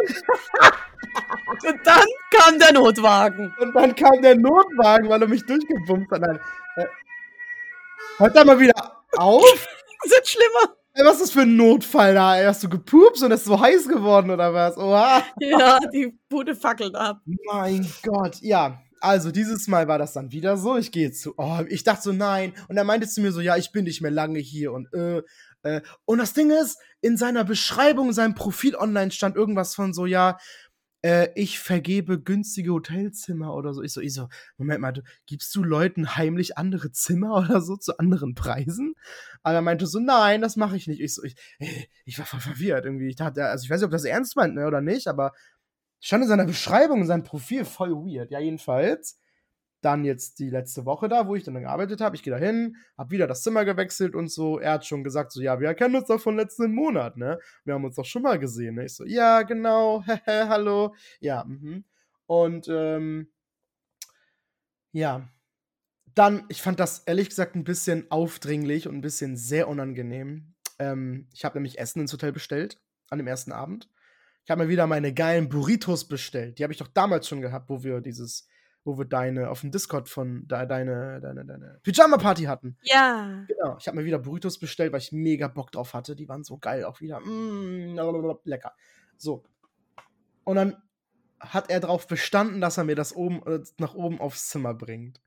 Und 1.64 1.80
dann 1.86 2.04
kam 2.32 2.60
der 2.60 2.74
Notwagen. 2.74 3.54
Und 3.60 3.76
dann 3.76 3.96
kam 3.96 4.22
der 4.22 4.36
Notwagen, 4.36 5.10
weil 5.10 5.22
er 5.22 5.28
mich 5.28 5.44
durchgebumst 5.46 6.12
hat. 6.12 6.22
Äh, 6.78 6.86
Hört 8.18 8.36
da 8.36 8.44
mal 8.46 8.60
wieder 8.60 8.74
auf? 9.18 9.44
Das 10.02 10.12
wird 10.14 10.28
schlimmer. 10.30 10.76
Ey, 10.94 11.04
Was 11.06 11.16
ist 11.16 11.22
das 11.24 11.32
für 11.32 11.42
ein 11.42 11.58
Notfall 11.58 12.14
da? 12.14 12.38
Ey, 12.38 12.46
Hast 12.46 12.64
du 12.64 12.70
gepupst 12.70 13.22
und 13.22 13.32
ist 13.32 13.44
so 13.44 13.60
heiß 13.60 13.86
geworden 13.90 14.32
oder 14.32 14.54
was? 14.54 14.78
Oha. 14.78 15.24
Ja, 15.42 15.78
die 15.94 16.18
Bude 16.30 16.56
fackelt 16.56 16.96
ab. 16.96 17.20
Mein 17.52 17.86
Gott, 18.02 18.38
ja. 18.40 18.80
Also 19.02 19.32
dieses 19.32 19.68
Mal 19.68 19.88
war 19.88 19.98
das 19.98 20.14
dann 20.14 20.32
wieder 20.32 20.58
so. 20.58 20.78
Ich 20.78 20.92
gehe 20.92 21.12
zu. 21.12 21.34
Oh, 21.38 21.60
ich 21.68 21.84
dachte 21.84 22.04
so, 22.04 22.12
nein. 22.12 22.54
Und 22.68 22.78
er 22.78 22.84
meinte 22.84 23.08
zu 23.08 23.22
mir 23.22 23.32
so, 23.32 23.42
ja, 23.42 23.56
ich 23.58 23.72
bin 23.72 23.86
nicht 23.86 24.02
mehr 24.02 24.12
lange 24.12 24.40
hier 24.40 24.74
und 24.74 24.94
äh, 24.94 25.22
äh. 25.64 25.82
Und 26.06 26.20
das 26.20 26.34
Ding 26.34 26.52
ist, 26.52 26.80
in 27.02 27.18
seiner 27.18 27.44
Beschreibung, 27.44 28.08
in 28.08 28.14
seinem 28.14 28.36
Profil 28.36 28.76
online 28.76 29.12
stand 29.12 29.36
irgendwas 29.36 29.76
von 29.76 29.94
so, 29.94 30.06
ja, 30.06 30.38
äh, 31.02 31.30
ich 31.36 31.60
vergebe 31.60 32.22
günstige 32.22 32.74
Hotelzimmer 32.74 33.54
oder 33.56 33.74
so. 33.74 33.82
Ich 33.82 33.94
so, 33.94 34.02
ich 34.02 34.14
so, 34.14 34.28
Moment 34.58 34.82
mal, 34.82 34.92
du, 34.92 35.02
gibst 35.26 35.56
du 35.56 35.64
Leuten 35.64 36.16
heimlich 36.16 36.58
andere 36.58 36.92
Zimmer 36.92 37.36
oder 37.50 37.62
so 37.62 37.78
zu 37.78 37.98
anderen 38.00 38.36
Preisen? 38.36 38.96
Aber 39.44 39.56
er 39.56 39.62
meinte 39.62 39.88
so, 39.88 40.00
nein, 40.00 40.42
das 40.42 40.56
mache 40.56 40.76
ich 40.76 40.88
nicht. 40.88 41.02
Ich 41.02 41.16
so, 41.16 41.24
ich, 41.24 41.36
äh, 41.60 41.86
ich 42.06 42.20
war 42.20 42.26
voll 42.26 42.42
verwirrt 42.42 42.86
irgendwie. 42.86 43.08
Ich 43.08 43.16
dachte, 43.16 43.46
also 43.46 43.64
ich 43.64 43.70
weiß 43.70 43.80
nicht, 43.80 43.86
ob 43.86 43.92
das 43.92 44.06
ernst 44.06 44.36
meint, 44.36 44.56
ne, 44.56 44.68
oder 44.68 44.82
nicht, 44.82 45.08
aber 45.08 45.32
stand 46.00 46.24
in 46.24 46.30
seiner 46.30 46.46
Beschreibung, 46.46 47.02
in 47.02 47.08
seinem 47.08 47.24
Profil 47.24 47.66
voll 47.66 47.92
weird. 47.92 48.32
Ja, 48.32 48.40
jedenfalls. 48.40 49.20
Dann 49.82 50.04
jetzt 50.04 50.40
die 50.40 50.50
letzte 50.50 50.86
Woche 50.86 51.08
da, 51.08 51.28
wo 51.28 51.36
ich 51.36 51.46
dann 51.46 51.54
gearbeitet 51.54 52.02
habe. 52.02 52.16
Ich 52.18 52.24
gehe 52.24 52.34
da 52.34 52.38
hin, 52.38 52.76
habe 52.98 53.12
wieder 53.12 53.28
das 53.28 53.44
Zimmer 53.44 53.64
gewechselt 53.64 54.14
und 54.14 54.30
so. 54.30 54.60
Er 54.60 54.74
hat 54.74 54.86
schon 54.86 55.06
gesagt, 55.06 55.32
so, 55.32 55.42
ja, 55.42 55.62
wir 55.62 55.70
erkennen 55.70 55.96
uns 55.96 56.08
doch 56.08 56.20
von 56.20 56.36
letzten 56.36 56.74
Monat, 56.74 57.16
ne? 57.16 57.40
Wir 57.64 57.76
haben 57.76 57.86
uns 57.86 57.96
doch 57.96 58.04
schon 58.04 58.24
mal 58.24 58.38
gesehen, 58.40 58.76
ne? 58.76 58.86
Ich 58.86 58.96
so, 58.96 59.06
ja, 59.06 59.44
genau, 59.44 60.04
hehe, 60.26 60.50
hallo. 60.50 60.94
Ja, 61.22 61.46
mhm. 61.46 61.86
Und, 62.26 62.68
ähm, 62.70 63.30
ja. 64.92 65.30
Dann, 66.14 66.44
ich 66.50 66.62
fand 66.62 66.82
das 66.82 67.04
ehrlich 67.06 67.30
gesagt 67.30 67.56
ein 67.56 67.64
bisschen 67.64 68.12
aufdringlich 68.12 68.88
und 68.88 68.96
ein 68.96 69.02
bisschen 69.02 69.38
sehr 69.38 69.70
unangenehm. 69.70 70.56
Ähm, 70.78 71.30
ich 71.34 71.46
habe 71.46 71.56
nämlich 71.56 71.80
Essen 71.80 72.02
ins 72.02 72.12
Hotel 72.12 72.34
bestellt, 72.34 72.82
an 73.10 73.20
dem 73.20 73.28
ersten 73.28 73.54
Abend. 73.54 73.88
Ich 74.50 74.52
habe 74.52 74.64
mir 74.64 74.70
wieder 74.70 74.88
meine 74.88 75.14
geilen 75.14 75.48
Burritos 75.48 76.08
bestellt. 76.08 76.58
Die 76.58 76.64
habe 76.64 76.74
ich 76.74 76.80
doch 76.80 76.88
damals 76.88 77.28
schon 77.28 77.40
gehabt, 77.40 77.70
wo 77.70 77.84
wir 77.84 78.02
dieses, 78.02 78.48
wo 78.84 78.98
wir 78.98 79.06
deine, 79.06 79.52
auf 79.52 79.62
dem 79.62 79.70
Discord 79.70 80.10
von 80.10 80.48
de, 80.48 80.66
deine, 80.66 81.20
deine, 81.22 81.46
deine 81.46 81.80
Pyjama-Party 81.84 82.46
hatten. 82.46 82.76
Ja. 82.82 83.46
Genau, 83.48 83.78
ich 83.80 83.88
habe 83.88 83.98
mir 83.98 84.06
wieder 84.06 84.18
Burritos 84.18 84.58
bestellt, 84.58 84.92
weil 84.92 85.02
ich 85.02 85.12
mega 85.12 85.48
Bock 85.50 85.72
drauf 85.72 85.94
hatte. 85.94 86.16
Die 86.16 86.28
waren 86.28 86.44
so 86.44 86.58
geil 86.58 86.84
auch 86.84 87.00
wieder. 87.00 87.20
Mm, 87.20 87.96
lecker. 88.44 88.74
So. 89.18 89.44
Und 90.46 90.56
dann 90.56 90.78
hat 91.40 91.70
er 91.70 91.80
darauf 91.80 92.08
bestanden, 92.08 92.60
dass 92.60 92.80
er 92.80 92.86
mir 92.86 92.96
das 92.96 93.16
oben, 93.16 93.44
äh, 93.46 93.60
nach 93.78 93.94
oben 93.94 94.20
aufs 94.20 94.50
Zimmer 94.50 94.74
bringt. 94.74 95.22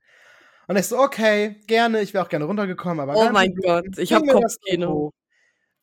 Und 0.67 0.77
ich 0.77 0.89
so, 0.89 0.99
okay, 0.99 1.61
gerne, 1.69 2.01
ich 2.01 2.13
wäre 2.13 2.25
auch 2.25 2.29
gerne 2.29 2.47
runtergekommen, 2.47 2.99
aber. 2.99 3.15
Oh 3.15 3.31
mein. 3.31 3.55
Gott, 3.55 3.87
ich 3.99 4.09
Bring 4.09 4.19
hab 4.19 4.25
mir 4.25 4.41
das 4.41 4.59
Kopfkino. 4.59 5.13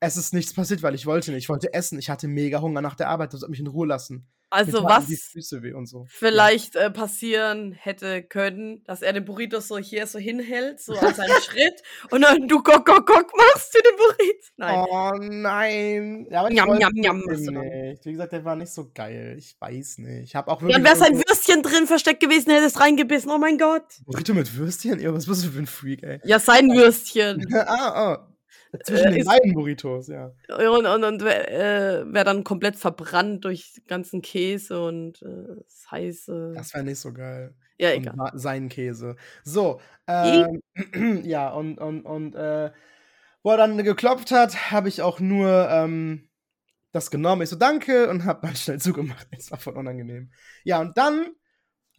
Es 0.02 0.16
ist 0.16 0.34
nichts 0.34 0.54
passiert, 0.54 0.82
weil 0.82 0.96
ich 0.96 1.06
wollte 1.06 1.32
nicht. 1.32 1.44
Ich 1.44 1.50
wollte 1.50 1.74
essen. 1.74 2.00
Ich 2.00 2.10
hatte 2.10 2.28
mega 2.28 2.62
Hunger 2.62 2.82
nach 2.82 2.96
der 2.96 3.10
Arbeit. 3.10 3.34
Das 3.34 3.42
hat 3.42 3.50
mich 3.50 3.60
in 3.60 3.68
Ruhe 3.68 3.88
lassen. 3.88 4.28
Also 4.52 4.82
taten 4.82 5.06
die 5.08 5.14
was 5.14 5.22
Füße 5.32 5.62
weh 5.62 5.74
und 5.74 5.86
so. 5.86 6.06
vielleicht 6.10 6.76
äh, 6.76 6.90
passieren 6.90 7.72
hätte 7.72 8.24
können, 8.24 8.84
dass 8.86 9.04
er 9.04 9.14
den 9.14 9.24
Burrito 9.24 9.60
so 9.60 9.78
hier 9.78 10.08
so 10.08 10.18
hinhält, 10.18 10.82
so 10.82 10.94
als 10.94 11.20
einen 11.20 11.30
Schritt, 11.44 11.84
und 12.10 12.22
dann 12.22 12.48
du 12.48 12.64
Gok 12.64 12.84
Gok 12.84 13.06
Gok 13.06 13.32
machst 13.38 13.72
für 13.72 13.84
den 13.84 13.96
Burrito. 13.96 14.48
Nein. 14.58 14.86
Oh 14.90 15.12
nein. 15.20 16.28
Ja, 16.32 16.40
aber 16.42 16.50
machst 17.14 17.48
du 17.48 17.52
dann. 17.52 17.68
nicht. 17.68 18.06
Wie 18.06 18.12
gesagt, 18.12 18.34
der 18.34 18.44
war 18.44 18.56
nicht 18.56 18.74
so 18.74 18.90
geil. 18.92 19.36
Ich 19.38 19.56
weiß 19.60 20.00
nicht. 20.00 20.24
Ich 20.24 20.36
habe 20.36 20.50
auch 20.50 20.62
wirklich. 20.62 20.76
Dann 20.76 20.84
wäre 20.84 20.96
sein 20.96 21.16
Würstchen 21.16 21.62
drin 21.62 21.86
versteckt 21.86 22.20
gewesen, 22.20 22.52
hätte 22.52 22.66
es 22.66 22.80
reingebissen. 22.80 23.30
Oh 23.30 23.38
mein 23.38 23.60
Gott. 23.60 23.86
Burrito 24.06 24.34
mit 24.34 24.56
Würstchen? 24.58 25.00
Ja, 25.00 25.14
was 25.14 25.28
bist 25.28 25.46
du 25.46 25.50
für 25.50 25.60
ein 25.60 25.68
Freak, 25.68 26.02
ey? 26.02 26.22
Ja, 26.24 26.40
sein 26.40 26.70
Würstchen. 26.70 27.46
ah, 27.54 28.16
oh. 28.16 28.30
Zwischen 28.84 29.08
Äh, 29.08 29.12
den 29.18 29.26
beiden 29.26 29.54
Burritos, 29.54 30.08
ja. 30.08 30.32
Und, 30.50 30.86
und, 30.86 31.04
und 31.04 31.22
äh, 31.24 32.04
wäre 32.14 32.26
dann 32.26 32.44
komplett 32.44 32.76
verbrannt 32.76 33.44
durch 33.46 33.74
den 33.74 33.86
ganzen 33.86 34.22
Käse 34.22 34.84
und 34.86 35.22
äh, 35.24 35.56
das 35.64 35.88
heiße. 35.92 36.54
Das 36.56 36.74
wäre 36.74 36.84
nicht 36.84 37.00
so 37.00 37.12
geil. 37.14 37.56
ja, 37.78 37.90
Und 37.90 37.96
egal. 38.04 38.18
wa- 38.18 38.32
seinen 38.36 38.70
Käse. 38.70 39.16
So, 39.44 39.82
ähm, 40.08 40.62
ja, 41.24 41.50
und, 41.50 41.80
und, 41.80 42.02
und, 42.06 42.36
äh, 42.36 42.72
wo 43.42 43.52
er 43.52 43.58
dann 43.58 43.82
geklopft 43.84 44.32
hat, 44.32 44.72
habe 44.72 44.90
ich 44.90 45.02
auch 45.02 45.20
nur 45.20 45.70
ähm, 45.72 46.30
das 46.92 47.10
genommen. 47.10 47.42
Ich 47.44 47.50
so, 47.50 47.56
danke, 47.56 48.10
und 48.10 48.26
habe 48.26 48.46
mal 48.48 48.56
schnell 48.56 48.80
zugemacht. 48.80 49.28
Es 49.32 49.50
war 49.52 49.60
voll 49.60 49.78
unangenehm. 49.78 50.32
Ja, 50.64 50.80
und 50.82 50.98
dann 50.98 51.28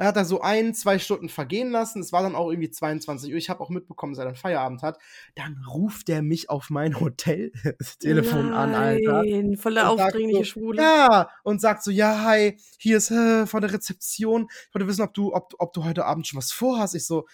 Er 0.00 0.06
hat 0.06 0.16
da 0.16 0.24
so 0.24 0.40
ein, 0.40 0.72
zwei 0.72 0.98
Stunden 0.98 1.28
vergehen 1.28 1.70
lassen. 1.70 2.00
Es 2.00 2.10
war 2.10 2.22
dann 2.22 2.34
auch 2.34 2.48
irgendwie 2.48 2.70
22 2.70 3.32
Uhr. 3.32 3.36
Ich 3.36 3.50
habe 3.50 3.60
auch 3.60 3.68
mitbekommen, 3.68 4.14
dass 4.14 4.18
er 4.20 4.24
dann 4.24 4.34
Feierabend 4.34 4.82
hat. 4.82 4.98
Dann 5.34 5.62
ruft 5.70 6.08
er 6.08 6.22
mich 6.22 6.48
auf 6.48 6.70
mein 6.70 6.98
Hotel-Telefon 6.98 8.50
an, 8.54 8.74
Alter. 8.74 9.22
Nein, 9.22 9.58
voll 9.58 9.74
der 9.74 9.90
aufdringliche 9.90 10.38
so, 10.38 10.44
Schwule. 10.44 10.80
Ja, 10.80 11.28
und 11.42 11.60
sagt 11.60 11.84
so, 11.84 11.90
ja, 11.90 12.24
hi, 12.24 12.56
hier 12.78 12.96
ist 12.96 13.10
äh, 13.10 13.44
von 13.46 13.60
der 13.60 13.74
Rezeption. 13.74 14.48
Ich 14.68 14.74
wollte 14.74 14.88
wissen, 14.88 15.02
ob 15.02 15.12
du, 15.12 15.34
ob, 15.34 15.52
ob 15.58 15.74
du 15.74 15.84
heute 15.84 16.06
Abend 16.06 16.26
schon 16.26 16.38
was 16.38 16.50
vorhast. 16.50 16.94
Ich 16.94 17.04
so, 17.04 17.26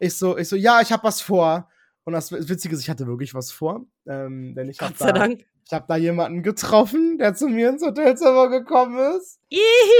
ich 0.00 0.16
so, 0.16 0.38
ich 0.38 0.48
so, 0.48 0.56
ja, 0.56 0.80
ich 0.80 0.92
habe 0.92 1.04
was 1.04 1.20
vor. 1.20 1.68
Und 2.04 2.14
das 2.14 2.32
Witzige 2.32 2.74
ist, 2.74 2.80
ich 2.80 2.88
hatte 2.88 3.06
wirklich 3.06 3.34
was 3.34 3.52
vor. 3.52 3.84
Ähm, 4.06 4.54
denn 4.54 4.70
ich 4.70 4.80
habe 4.80 4.92
Gott 4.92 4.98
sei 4.98 5.12
da, 5.12 5.18
Dank. 5.18 5.44
Ich 5.66 5.72
hab 5.72 5.86
da 5.88 5.96
jemanden 5.96 6.42
getroffen, 6.42 7.18
der 7.18 7.34
zu 7.34 7.48
mir 7.48 7.70
ins 7.70 7.82
Hotelzimmer 7.82 8.48
gekommen 8.50 8.98
ist, 9.16 9.40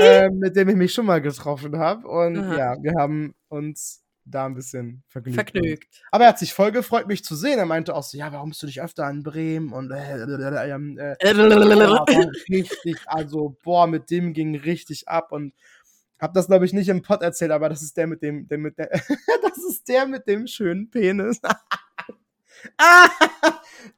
ähm, 0.00 0.38
mit 0.38 0.56
dem 0.56 0.68
ich 0.68 0.76
mich 0.76 0.92
schon 0.92 1.06
mal 1.06 1.22
getroffen 1.22 1.78
habe. 1.78 2.06
Und 2.06 2.38
Aha. 2.38 2.56
ja, 2.56 2.76
wir 2.82 2.92
haben 2.98 3.34
uns 3.48 4.02
da 4.26 4.46
ein 4.46 4.54
bisschen 4.54 5.02
vergnügt. 5.08 5.34
Vergnügt. 5.34 6.02
Aber 6.10 6.24
er 6.24 6.30
hat 6.30 6.38
sich 6.38 6.54
voll 6.54 6.72
gefreut, 6.72 7.06
mich 7.06 7.24
zu 7.24 7.34
sehen. 7.34 7.58
Er 7.58 7.66
meinte 7.66 7.94
auch 7.94 8.02
so, 8.02 8.16
ja, 8.16 8.32
warum 8.32 8.50
bist 8.50 8.62
du 8.62 8.66
nicht 8.66 8.80
öfter 8.80 9.08
in 9.08 9.22
Bremen? 9.22 9.72
Und 9.72 9.90
äh, 9.90 10.16
äh, 10.16 10.70
ähm, 10.70 10.98
äh, 10.98 11.16
ja, 11.22 11.36
war 11.36 12.06
richtig, 12.48 12.96
also, 13.06 13.56
boah, 13.62 13.86
mit 13.86 14.10
dem 14.10 14.32
ging 14.32 14.54
richtig 14.56 15.08
ab 15.08 15.32
und 15.32 15.54
hab 16.18 16.32
das, 16.32 16.46
glaube 16.46 16.64
ich, 16.64 16.72
nicht 16.72 16.88
im 16.88 17.02
Pod 17.02 17.22
erzählt, 17.22 17.50
aber 17.50 17.68
das 17.68 17.82
ist 17.82 17.96
der 17.96 18.06
mit 18.06 18.22
dem, 18.22 18.48
der 18.48 18.58
mit 18.58 18.78
der, 18.78 18.88
das 19.42 19.58
ist 19.68 19.88
der 19.88 20.06
mit 20.06 20.26
dem 20.26 20.46
schönen 20.46 20.90
Penis. 20.90 21.40
ah, 22.78 23.10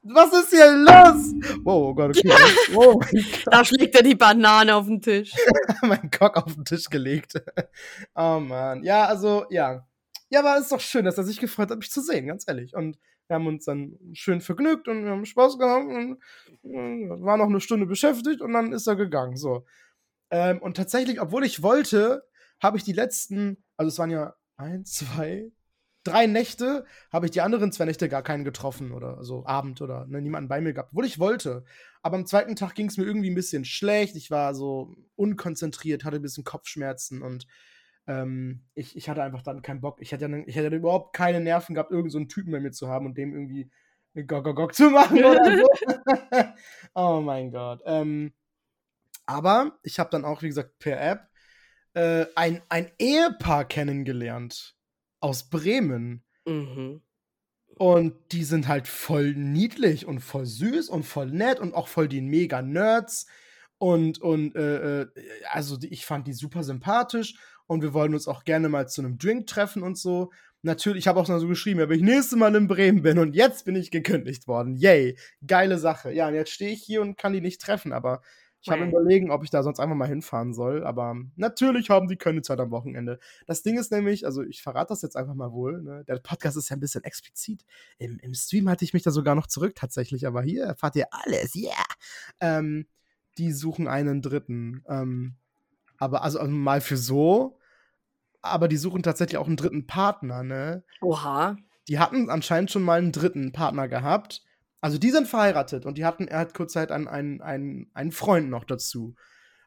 was 0.03 0.33
ist 0.33 0.49
hier 0.49 0.71
los? 0.71 1.33
Wow, 1.63 1.89
oh 1.89 1.93
Gott, 1.93 2.17
okay. 2.17 2.27
Mein 2.73 3.35
Da 3.45 3.65
schlägt 3.65 3.95
er 3.95 4.03
die 4.03 4.15
Banane 4.15 4.75
auf 4.75 4.85
den 4.85 5.01
Tisch. 5.01 5.33
mein 5.81 6.09
Cock 6.11 6.37
auf 6.37 6.53
den 6.53 6.65
Tisch 6.65 6.89
gelegt. 6.89 7.33
oh 8.15 8.39
man. 8.39 8.83
Ja, 8.83 9.05
also, 9.05 9.45
ja. 9.49 9.87
Ja, 10.29 10.39
aber 10.41 10.57
es 10.57 10.63
ist 10.63 10.71
doch 10.71 10.79
schön, 10.79 11.05
dass 11.05 11.17
er 11.17 11.23
sich 11.23 11.39
gefreut 11.39 11.71
hat, 11.71 11.77
mich 11.77 11.91
zu 11.91 12.01
sehen, 12.01 12.27
ganz 12.27 12.45
ehrlich. 12.47 12.75
Und 12.75 12.97
wir 13.27 13.35
haben 13.35 13.47
uns 13.47 13.65
dann 13.65 13.97
schön 14.13 14.41
vergnügt 14.41 14.87
und 14.87 15.03
wir 15.03 15.11
haben 15.11 15.25
Spaß 15.25 15.57
gehabt 15.57 15.85
und 15.85 16.17
äh, 16.63 17.21
war 17.21 17.37
noch 17.37 17.47
eine 17.47 17.59
Stunde 17.59 17.85
beschäftigt 17.85 18.41
und 18.41 18.53
dann 18.53 18.71
ist 18.71 18.87
er 18.87 18.95
gegangen. 18.95 19.37
So. 19.37 19.65
Ähm, 20.31 20.61
und 20.61 20.77
tatsächlich, 20.77 21.21
obwohl 21.21 21.45
ich 21.45 21.61
wollte, 21.61 22.23
habe 22.61 22.77
ich 22.77 22.83
die 22.83 22.93
letzten, 22.93 23.63
also 23.77 23.89
es 23.89 23.99
waren 23.99 24.09
ja 24.09 24.35
eins, 24.57 24.93
zwei, 24.93 25.51
drei 26.07 26.27
Nächte, 26.27 26.85
habe 27.11 27.25
ich 27.25 27.31
die 27.31 27.41
anderen 27.41 27.71
zwei 27.71 27.85
Nächte 27.85 28.09
gar 28.09 28.23
keinen 28.23 28.43
getroffen 28.43 28.91
oder 28.91 29.23
so 29.23 29.45
Abend 29.45 29.81
oder 29.81 30.05
ne, 30.07 30.21
niemanden 30.21 30.47
bei 30.49 30.61
mir 30.61 30.73
gehabt, 30.73 30.89
obwohl 30.91 31.05
ich 31.05 31.19
wollte. 31.19 31.63
Aber 32.01 32.17
am 32.17 32.25
zweiten 32.25 32.55
Tag 32.55 32.75
ging 32.75 32.87
es 32.87 32.97
mir 32.97 33.03
irgendwie 33.05 33.29
ein 33.29 33.35
bisschen 33.35 33.65
schlecht. 33.65 34.15
Ich 34.15 34.31
war 34.31 34.55
so 34.55 34.95
unkonzentriert, 35.15 36.05
hatte 36.05 36.17
ein 36.17 36.21
bisschen 36.21 36.43
Kopfschmerzen 36.43 37.21
und 37.21 37.47
ähm, 38.07 38.63
ich, 38.73 38.95
ich 38.95 39.09
hatte 39.09 39.21
einfach 39.23 39.41
dann 39.43 39.61
keinen 39.61 39.81
Bock. 39.81 40.01
Ich 40.01 40.11
hätte, 40.11 40.27
ja- 40.27 40.43
ich 40.45 40.55
hätte 40.55 40.75
überhaupt 40.75 41.13
keine 41.15 41.41
Nerven 41.41 41.75
gehabt, 41.75 41.91
irgendeinen 41.91 42.11
so 42.11 42.17
einen 42.19 42.29
Typen 42.29 42.51
bei 42.51 42.59
mir 42.59 42.71
zu 42.71 42.87
haben 42.87 43.05
und 43.05 43.17
dem 43.17 43.33
irgendwie 43.33 43.69
Gog, 44.27 44.43
Gog, 44.45 44.55
Gog 44.55 44.73
zu 44.75 44.89
machen 44.89 45.19
oder 45.23 45.57
so. 45.57 45.67
oh 46.95 47.21
mein 47.21 47.51
Gott. 47.51 47.81
Ähm, 47.85 48.33
aber 49.25 49.77
ich 49.83 49.99
habe 49.99 50.09
dann 50.09 50.25
auch, 50.25 50.41
wie 50.41 50.47
gesagt, 50.47 50.79
per 50.79 50.99
App 51.01 51.27
äh, 51.93 52.25
ein, 52.35 52.61
ein 52.69 52.91
Ehepaar 52.97 53.65
kennengelernt 53.65 54.76
aus 55.19 55.49
Bremen. 55.49 56.23
Mhm. 56.45 57.01
Und 57.75 58.15
die 58.31 58.43
sind 58.43 58.67
halt 58.67 58.87
voll 58.87 59.33
niedlich 59.35 60.07
und 60.07 60.19
voll 60.19 60.45
süß 60.45 60.89
und 60.89 61.03
voll 61.03 61.27
nett 61.27 61.59
und 61.59 61.75
auch 61.75 61.87
voll 61.87 62.07
die 62.07 62.21
mega 62.21 62.61
Nerds. 62.61 63.27
Und, 63.77 64.19
und 64.19 64.55
äh, 64.55 65.01
äh, 65.01 65.07
also 65.51 65.77
die, 65.77 65.87
ich 65.87 66.05
fand 66.05 66.27
die 66.27 66.33
super 66.33 66.63
sympathisch 66.63 67.35
und 67.67 67.83
wir 67.83 67.93
wollen 67.93 68.15
uns 68.15 68.27
auch 68.27 68.43
gerne 68.43 68.69
mal 68.69 68.87
zu 68.87 69.01
einem 69.01 69.19
Drink 69.19 69.45
treffen 69.45 69.83
und 69.83 69.97
so. 69.97 70.31
Natürlich, 70.63 71.03
ich 71.03 71.07
habe 71.07 71.19
auch 71.19 71.27
noch 71.27 71.37
so 71.39 71.47
geschrieben, 71.47 71.81
ob 71.81 71.91
ich 71.91 72.01
nächstes 72.01 72.37
Mal 72.37 72.55
in 72.55 72.67
Bremen 72.67 73.03
bin 73.03 73.19
und 73.19 73.35
jetzt 73.35 73.65
bin 73.65 73.75
ich 73.75 73.91
gekündigt 73.91 74.47
worden. 74.47 74.75
Yay, 74.75 75.17
geile 75.45 75.77
Sache. 75.77 76.11
Ja, 76.11 76.27
und 76.27 76.33
jetzt 76.33 76.51
stehe 76.51 76.71
ich 76.71 76.81
hier 76.81 77.01
und 77.01 77.17
kann 77.17 77.33
die 77.33 77.41
nicht 77.41 77.61
treffen, 77.61 77.93
aber 77.93 78.21
ich 78.61 78.69
habe 78.69 78.85
überlegen, 78.85 79.31
ob 79.31 79.43
ich 79.43 79.49
da 79.49 79.63
sonst 79.63 79.79
einfach 79.79 79.95
mal 79.95 80.07
hinfahren 80.07 80.53
soll. 80.53 80.83
Aber 80.83 81.15
natürlich 81.35 81.89
haben 81.89 82.07
die 82.07 82.17
keine 82.17 82.41
Zeit 82.41 82.59
am 82.59 82.71
Wochenende. 82.71 83.19
Das 83.45 83.61
Ding 83.61 83.77
ist 83.77 83.91
nämlich, 83.91 84.25
also 84.25 84.43
ich 84.43 84.61
verrate 84.61 84.89
das 84.89 85.01
jetzt 85.01 85.15
einfach 85.15 85.35
mal 85.35 85.51
wohl, 85.51 85.81
ne? 85.81 86.03
der 86.05 86.17
Podcast 86.17 86.57
ist 86.57 86.69
ja 86.69 86.75
ein 86.75 86.79
bisschen 86.79 87.03
explizit. 87.03 87.65
Im, 87.97 88.19
Im 88.19 88.33
Stream 88.33 88.69
hatte 88.69 88.83
ich 88.83 88.93
mich 88.93 89.03
da 89.03 89.11
sogar 89.11 89.35
noch 89.35 89.47
zurück 89.47 89.75
tatsächlich, 89.75 90.27
aber 90.27 90.41
hier 90.41 90.63
erfahrt 90.63 90.95
ihr 90.95 91.07
alles, 91.11 91.55
yeah! 91.55 91.71
Ähm, 92.39 92.87
die 93.37 93.51
suchen 93.51 93.87
einen 93.87 94.21
Dritten. 94.21 94.83
Ähm, 94.87 95.35
aber 95.97 96.23
also 96.23 96.39
also 96.39 96.51
mal 96.51 96.81
für 96.81 96.97
so, 96.97 97.59
aber 98.41 98.67
die 98.67 98.77
suchen 98.77 99.03
tatsächlich 99.03 99.37
auch 99.37 99.47
einen 99.47 99.57
dritten 99.57 99.87
Partner, 99.87 100.43
ne? 100.43 100.83
Oha. 101.01 101.57
Die 101.87 101.99
hatten 101.99 102.29
anscheinend 102.29 102.71
schon 102.71 102.83
mal 102.83 102.99
einen 102.99 103.11
dritten 103.11 103.51
Partner 103.51 103.87
gehabt. 103.87 104.43
Also 104.81 104.97
die 104.97 105.09
sind 105.09 105.27
verheiratet 105.27 105.85
und 105.85 105.97
die 105.97 106.05
hatten, 106.05 106.27
er 106.27 106.39
hat 106.39 106.53
kurzzeit 106.53 106.91
einen, 106.91 107.07
einen, 107.07 107.41
einen, 107.41 107.89
einen 107.93 108.11
Freund 108.11 108.49
noch 108.49 108.63
dazu. 108.63 109.15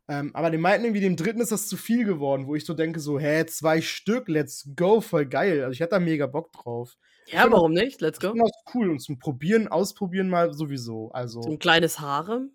Ähm, 0.08 0.34
aber 0.34 0.50
die 0.50 0.58
meinten 0.58 0.84
irgendwie, 0.84 1.00
dem 1.00 1.16
dritten 1.16 1.40
ist 1.40 1.52
das 1.52 1.68
zu 1.68 1.76
viel 1.76 2.04
geworden, 2.04 2.46
wo 2.46 2.56
ich 2.56 2.64
so 2.64 2.74
denke, 2.74 2.98
so, 2.98 3.18
hä, 3.18 3.46
zwei 3.46 3.80
Stück, 3.80 4.28
let's 4.28 4.68
go, 4.74 5.00
voll 5.00 5.26
geil. 5.26 5.62
Also 5.62 5.72
ich 5.72 5.80
hätte 5.80 5.90
da 5.90 6.00
mega 6.00 6.26
Bock 6.26 6.52
drauf. 6.52 6.96
Ja, 7.26 7.42
find 7.42 7.52
warum 7.52 7.72
nicht? 7.72 8.00
Let's 8.00 8.18
go. 8.18 8.32
das 8.36 8.74
cool 8.74 8.90
und 8.90 9.00
zum 9.00 9.18
Probieren, 9.18 9.68
Ausprobieren 9.68 10.28
mal 10.28 10.52
sowieso. 10.52 11.10
Also. 11.12 11.42
So 11.42 11.50
ein 11.50 11.58
kleines 11.58 12.00
Harem. 12.00 12.50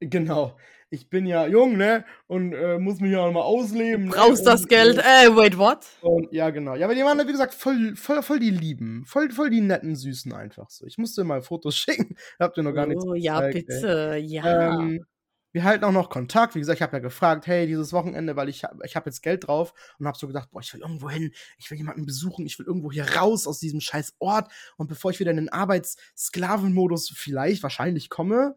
Genau. 0.00 0.56
Ich 0.94 1.08
bin 1.10 1.26
ja 1.26 1.46
jung, 1.46 1.76
ne? 1.76 2.04
Und 2.26 2.52
äh, 2.52 2.78
muss 2.78 3.00
mich 3.00 3.10
ja 3.12 3.26
noch 3.26 3.32
mal 3.32 3.42
ausleben. 3.42 4.08
Brauchst 4.08 4.44
ne? 4.44 4.50
das 4.52 4.62
und, 4.62 4.68
Geld. 4.68 4.98
Äh, 4.98 5.26
Äh, 5.26 5.36
wait, 5.36 5.58
what? 5.58 5.86
und, 6.00 6.32
ja, 6.32 6.50
genau. 6.50 6.74
Ja, 6.74 6.86
aber 6.86 6.94
die 6.94 7.02
waren, 7.02 7.18
wie 7.18 7.30
gesagt, 7.32 7.54
voll, 7.54 7.94
voll, 7.96 8.22
voll 8.22 8.38
die 8.38 8.50
Lieben. 8.50 9.04
Voll, 9.06 9.30
voll 9.30 9.50
die 9.50 9.60
netten 9.60 9.96
Süßen 9.96 10.32
einfach 10.32 10.70
so. 10.70 10.86
Ich 10.86 10.98
musste 10.98 11.24
mal 11.24 11.42
Fotos 11.42 11.76
schicken. 11.78 12.16
Habt 12.38 12.56
ihr 12.56 12.62
noch 12.62 12.72
gar 12.72 12.86
nichts 12.86 13.04
Oh, 13.04 13.14
ja, 13.14 13.40
gezeigt, 13.40 13.54
ey. 13.70 13.74
bitte. 13.80 14.16
Ja. 14.22 14.80
Ähm, 14.80 15.04
wir 15.52 15.62
halten 15.62 15.84
auch 15.84 15.92
noch 15.92 16.10
Kontakt. 16.10 16.56
Wie 16.56 16.58
gesagt, 16.58 16.78
ich 16.78 16.82
habe 16.82 16.96
ja 16.96 16.98
gefragt, 16.98 17.46
hey, 17.46 17.66
dieses 17.68 17.92
Wochenende, 17.92 18.34
weil 18.34 18.48
ich, 18.48 18.64
ich 18.84 18.96
habe 18.96 19.08
jetzt 19.08 19.22
Geld 19.22 19.46
drauf 19.46 19.72
und 20.00 20.06
habe 20.08 20.18
so 20.18 20.26
gedacht, 20.26 20.50
boah, 20.50 20.60
ich 20.60 20.74
will 20.74 20.80
irgendwo 20.80 21.08
hin, 21.08 21.32
ich 21.58 21.70
will 21.70 21.78
jemanden 21.78 22.04
besuchen, 22.06 22.44
ich 22.44 22.58
will 22.58 22.66
irgendwo 22.66 22.90
hier 22.90 23.08
raus 23.14 23.46
aus 23.46 23.60
diesem 23.60 23.80
scheiß 23.80 24.14
Ort. 24.18 24.50
Und 24.76 24.88
bevor 24.88 25.12
ich 25.12 25.20
wieder 25.20 25.30
in 25.30 25.36
den 25.36 25.48
Arbeitssklavenmodus 25.50 27.10
vielleicht, 27.14 27.62
wahrscheinlich 27.62 28.10
komme, 28.10 28.56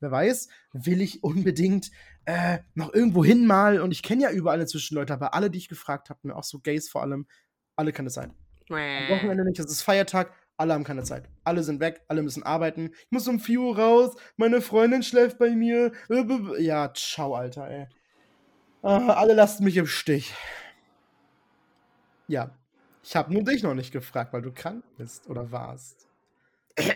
wer 0.00 0.10
weiß, 0.10 0.48
will 0.72 1.00
ich 1.00 1.22
unbedingt 1.22 1.90
äh, 2.24 2.58
noch 2.74 2.92
irgendwo 2.92 3.24
hin 3.24 3.46
mal. 3.46 3.80
Und 3.80 3.92
ich 3.92 4.02
kenne 4.02 4.22
ja 4.22 4.30
überall 4.30 4.60
inzwischen 4.60 4.94
Leute, 4.94 5.12
aber 5.12 5.34
alle, 5.34 5.50
die 5.50 5.58
ich 5.58 5.68
gefragt 5.68 6.10
habe, 6.10 6.34
auch 6.34 6.44
so 6.44 6.58
Gays 6.58 6.88
vor 6.88 7.02
allem, 7.02 7.26
alle 7.76 7.92
kann 7.92 8.06
es 8.06 8.14
sein. 8.14 8.34
Am 9.08 9.16
Wochenende 9.16 9.44
nicht, 9.44 9.58
es 9.58 9.70
ist 9.70 9.82
Feiertag, 9.82 10.32
alle 10.56 10.74
haben 10.74 10.84
keine 10.84 11.02
Zeit. 11.02 11.28
Alle 11.44 11.62
sind 11.62 11.80
weg, 11.80 12.02
alle 12.08 12.22
müssen 12.22 12.42
arbeiten. 12.42 12.90
Ich 12.92 13.10
muss 13.10 13.26
um 13.26 13.40
4 13.40 13.60
Uhr 13.60 13.78
raus, 13.78 14.14
meine 14.36 14.60
Freundin 14.60 15.02
schläft 15.02 15.38
bei 15.38 15.50
mir. 15.50 15.92
Ja, 16.58 16.92
ciao, 16.94 17.34
Alter, 17.34 17.68
ey. 17.68 17.86
Ah, 18.82 19.14
alle 19.14 19.34
lassen 19.34 19.64
mich 19.64 19.76
im 19.76 19.86
Stich. 19.86 20.32
Ja, 22.28 22.56
ich 23.02 23.16
habe 23.16 23.32
nur 23.32 23.42
dich 23.42 23.62
noch 23.62 23.74
nicht 23.74 23.92
gefragt, 23.92 24.32
weil 24.32 24.42
du 24.42 24.52
krank 24.52 24.84
bist 24.96 25.28
oder 25.28 25.50
warst. 25.50 26.08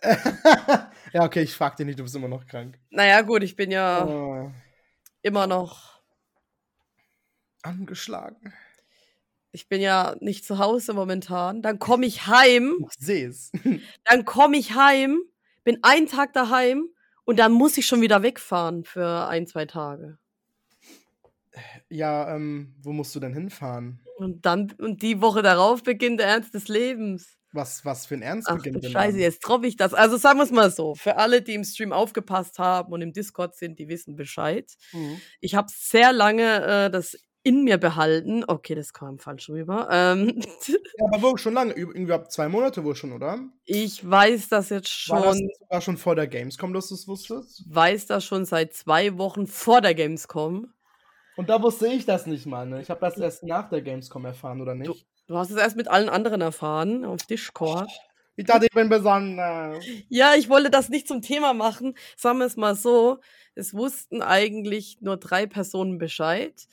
ja, 1.12 1.24
okay, 1.24 1.42
ich 1.42 1.54
frag 1.54 1.76
dich 1.76 1.86
nicht, 1.86 1.98
du 1.98 2.02
bist 2.02 2.14
immer 2.16 2.28
noch 2.28 2.46
krank. 2.46 2.78
Naja, 2.90 3.22
gut, 3.22 3.42
ich 3.42 3.56
bin 3.56 3.70
ja 3.70 4.04
Oh, 4.06 4.50
immer 5.22 5.46
noch. 5.46 6.00
angeschlagen. 7.62 8.52
Ich 9.50 9.68
bin 9.68 9.80
ja 9.80 10.14
nicht 10.20 10.44
zu 10.44 10.58
Hause 10.58 10.92
momentan. 10.92 11.62
Dann 11.62 11.78
komme 11.78 12.06
ich 12.06 12.26
heim. 12.26 12.76
Ich 12.90 12.96
seh's. 12.98 13.50
Dann 14.04 14.24
komme 14.24 14.56
ich 14.58 14.74
heim. 14.74 15.20
Bin 15.64 15.78
einen 15.82 16.06
Tag 16.06 16.32
daheim. 16.32 16.88
Und 17.24 17.38
dann 17.38 17.52
muss 17.52 17.76
ich 17.76 17.86
schon 17.86 18.00
wieder 18.00 18.22
wegfahren 18.22 18.84
für 18.84 19.26
ein, 19.28 19.46
zwei 19.46 19.66
Tage. 19.66 20.16
ja, 21.90 22.34
ähm, 22.34 22.74
wo 22.82 22.92
musst 22.92 23.14
du 23.14 23.20
denn 23.20 23.34
hinfahren? 23.34 24.00
Und 24.16 24.46
dann, 24.46 24.72
und 24.78 25.02
die 25.02 25.20
Woche 25.20 25.42
darauf 25.42 25.82
beginnt 25.82 26.20
der 26.20 26.28
Ernst 26.28 26.54
des 26.54 26.68
Lebens. 26.68 27.37
Was, 27.52 27.84
was 27.84 28.06
für 28.06 28.14
ein 28.14 28.22
Ach 28.22 28.26
Ernstbeginn 28.26 28.74
du 28.74 28.80
denn 28.80 28.90
Scheiße, 28.90 29.18
jetzt 29.18 29.40
droppe 29.40 29.66
ich 29.66 29.76
das. 29.76 29.94
Also 29.94 30.16
sagen 30.18 30.38
wir 30.38 30.44
es 30.44 30.50
mal 30.50 30.70
so. 30.70 30.94
Für 30.94 31.16
alle, 31.16 31.40
die 31.42 31.54
im 31.54 31.64
Stream 31.64 31.92
aufgepasst 31.92 32.58
haben 32.58 32.92
und 32.92 33.00
im 33.00 33.12
Discord 33.12 33.54
sind, 33.56 33.78
die 33.78 33.88
wissen 33.88 34.16
Bescheid. 34.16 34.70
Mhm. 34.92 35.20
Ich 35.40 35.54
habe 35.54 35.68
sehr 35.74 36.12
lange 36.12 36.62
äh, 36.86 36.90
das 36.90 37.16
in 37.44 37.64
mir 37.64 37.78
behalten. 37.78 38.44
Okay, 38.46 38.74
das 38.74 38.92
kam 38.92 39.18
falsch 39.18 39.48
rüber. 39.48 39.88
Ähm, 39.90 40.42
Ja, 40.68 41.06
aber 41.12 41.22
wohl 41.22 41.38
schon 41.38 41.54
lange, 41.54 41.72
Üb- 41.74 41.94
irgendwie 41.94 42.12
ab 42.12 42.30
zwei 42.30 42.48
Monate 42.48 42.84
wohl 42.84 42.96
schon, 42.96 43.12
oder? 43.12 43.38
ich 43.64 44.08
weiß 44.08 44.48
das 44.48 44.68
jetzt 44.70 45.08
War 45.08 45.22
das 45.22 45.38
schon, 45.38 45.48
sogar 45.60 45.80
schon 45.80 45.96
vor 45.96 46.16
der 46.16 46.26
Gamescom, 46.26 46.74
dass 46.74 46.88
du 46.88 46.96
es 46.96 47.06
wusstest? 47.08 47.64
weiß 47.72 48.06
das 48.06 48.24
schon 48.24 48.44
seit 48.44 48.74
zwei 48.74 49.16
Wochen 49.16 49.46
vor 49.46 49.80
der 49.80 49.94
Gamescom. 49.94 50.74
Und 51.36 51.48
da 51.48 51.62
wusste 51.62 51.86
ich 51.86 52.04
das 52.04 52.26
nicht 52.26 52.46
mal, 52.46 52.66
ne? 52.66 52.82
Ich 52.82 52.90
habe 52.90 53.00
das 53.00 53.16
erst 53.16 53.44
nach 53.44 53.70
der 53.70 53.80
Gamescom 53.80 54.24
erfahren, 54.24 54.60
oder 54.60 54.74
nicht? 54.74 55.06
Du 55.28 55.36
hast 55.36 55.50
es 55.50 55.56
erst 55.56 55.76
mit 55.76 55.88
allen 55.88 56.08
anderen 56.08 56.40
erfahren 56.40 57.04
auf 57.04 57.22
Discord. 57.22 57.90
Ich 58.36 58.46
dachte, 58.46 58.66
ich 58.66 58.72
bin 58.72 58.88
besonders. 58.88 59.84
Ja, 60.08 60.34
ich 60.34 60.48
wollte 60.48 60.70
das 60.70 60.88
nicht 60.88 61.06
zum 61.06 61.22
Thema 61.22 61.52
machen. 61.52 61.94
Sagen 62.16 62.38
wir 62.38 62.46
es 62.46 62.56
mal 62.56 62.74
so. 62.74 63.18
Es 63.54 63.74
wussten 63.74 64.22
eigentlich 64.22 64.98
nur 65.00 65.18
drei 65.18 65.46
Personen 65.46 65.98
Bescheid. 65.98 66.66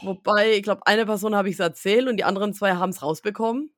Wobei, 0.00 0.54
ich 0.54 0.62
glaube, 0.62 0.86
eine 0.86 1.04
Person 1.04 1.34
habe 1.34 1.50
ich's 1.50 1.58
erzählt 1.58 2.08
und 2.08 2.16
die 2.16 2.24
anderen 2.24 2.54
2 2.54 2.74
haben's 2.74 3.02
rausbekommen. 3.02 3.70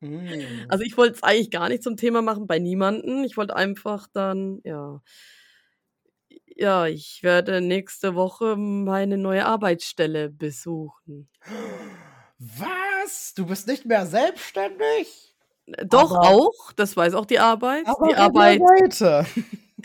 Hm. 0.00 0.66
Also, 0.68 0.84
ich 0.84 0.96
wollte 0.96 1.14
es 1.14 1.22
eigentlich 1.22 1.50
gar 1.50 1.68
nicht 1.68 1.82
zum 1.82 1.96
Thema 1.96 2.20
machen, 2.20 2.46
bei 2.46 2.58
niemanden. 2.58 3.24
Ich 3.24 3.36
wollte 3.36 3.56
einfach 3.56 4.08
dann 4.12 4.60
ja 4.64 5.00
ja, 6.56 6.86
ich 6.86 7.22
werde 7.22 7.60
nächste 7.60 8.14
Woche 8.14 8.56
meine 8.56 9.16
neue 9.18 9.46
Arbeitsstelle 9.46 10.28
besuchen. 10.28 11.28
Was? 12.58 13.34
Du 13.34 13.46
bist 13.46 13.68
nicht 13.68 13.84
mehr 13.86 14.04
selbstständig? 14.06 15.34
Äh, 15.66 15.86
doch, 15.86 16.10
Aber 16.16 16.28
auch, 16.28 16.72
das 16.74 16.96
weiß 16.96 17.14
auch 17.14 17.24
die 17.26 17.38
Arbeit. 17.38 17.86
aber 17.86 18.08
Die 18.08 18.16
Arbeit 18.16 18.60
weiter. 18.60 19.24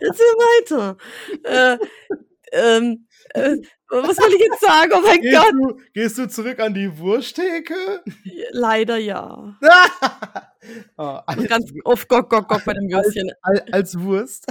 Erzähl 0.00 0.26
weiter. 0.36 0.96
Äh, 1.44 1.78
ähm, 2.52 3.06
äh, 3.34 3.56
was 3.90 4.16
soll 4.16 4.32
ich 4.32 4.40
jetzt 4.40 4.60
sagen? 4.60 4.92
Oh 4.94 5.00
mein 5.02 5.20
Gehst 5.20 5.36
Gott. 5.36 5.52
du 5.52 5.80
gehst 5.92 6.18
du 6.18 6.28
zurück 6.28 6.60
an 6.60 6.74
die 6.74 6.96
Wursttheke? 6.98 8.02
Leider 8.52 8.96
ja. 8.96 9.56
Oh, 10.98 11.20
als 11.24 11.48
ganz 11.48 11.70
oft 11.84 12.08
Gok, 12.08 12.28
Gok, 12.28 12.48
Gok 12.48 12.64
bei 12.64 12.74
dem 12.74 12.88
als 12.92 13.06
Würstchen. 13.06 13.32
al 13.42 13.64
als 13.72 13.98
Wurst? 13.98 14.46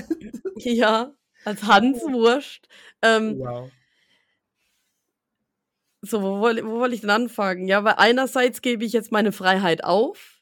Ja, 0.55 1.13
als 1.45 1.61
Hanswurst. 1.63 2.67
Ähm 3.03 3.37
Wow. 3.37 3.69
So, 6.09 6.21
wo 6.21 6.39
woll 6.39 6.63
wo 6.65 6.79
wollte 6.79 6.95
ich 6.95 7.01
denn 7.01 7.09
anfangen? 7.09 7.67
Ja, 7.67 7.83
weil 7.83 7.95
einerseits 7.97 8.61
gebe 8.61 8.85
ich 8.85 8.93
jetzt 8.93 9.11
meine 9.11 9.31
Freiheit 9.31 9.83
auf. 9.83 10.41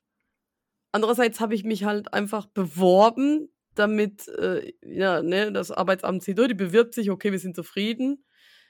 Andererseits 0.92 1.40
habe 1.42 1.56
ich 1.56 1.64
mich 1.66 1.84
halt 1.84 2.14
einfach 2.14 2.46
beworben, 2.48 3.50
damit, 3.76 4.28
äh, 4.30 4.74
ja, 4.86 5.22
ne, 5.22 5.52
das 5.52 5.72
Arbeitsamt 5.72 6.24
sieht: 6.24 6.40
„Oh, 6.40 6.48
die 6.48 6.54
bewirbt 6.54 6.96
sich, 6.96 7.12
okay, 7.12 7.32
wir 7.32 7.40
sind 7.40 7.56
zufrieden.“ 7.56 8.24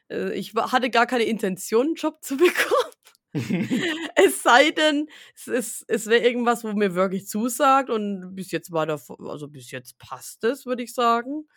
Äh, 0.10 0.34
ich 0.34 0.54
hatte 0.56 0.90
gar 0.90 1.08
keine 1.08 1.26
Intention, 1.26 1.90
'n 1.90 1.96
Job 1.96 2.20
zu 2.24 2.38
bekommen. 2.38 2.94
Es 4.16 4.44
sei 4.44 4.72
denn, 4.72 5.08
es 5.36 5.48
ist 5.48 5.86
es 5.90 6.08
wäre 6.08 6.24
irgendwas, 6.26 6.64
wo 6.64 6.74
mir 6.74 6.96
wirklich 6.96 7.28
zusagt 7.28 7.90
und 7.90 8.36
bis 8.36 8.52
jetzt 8.52 8.72
war 8.72 8.98
v 8.98 9.16
also, 9.30 9.48
bis 9.50 9.72
jetzt 9.72 10.00
passt 10.00 10.44
es, 10.46 10.66
würde 10.66 10.84
ich 10.84 10.94
sagen. 10.94 11.48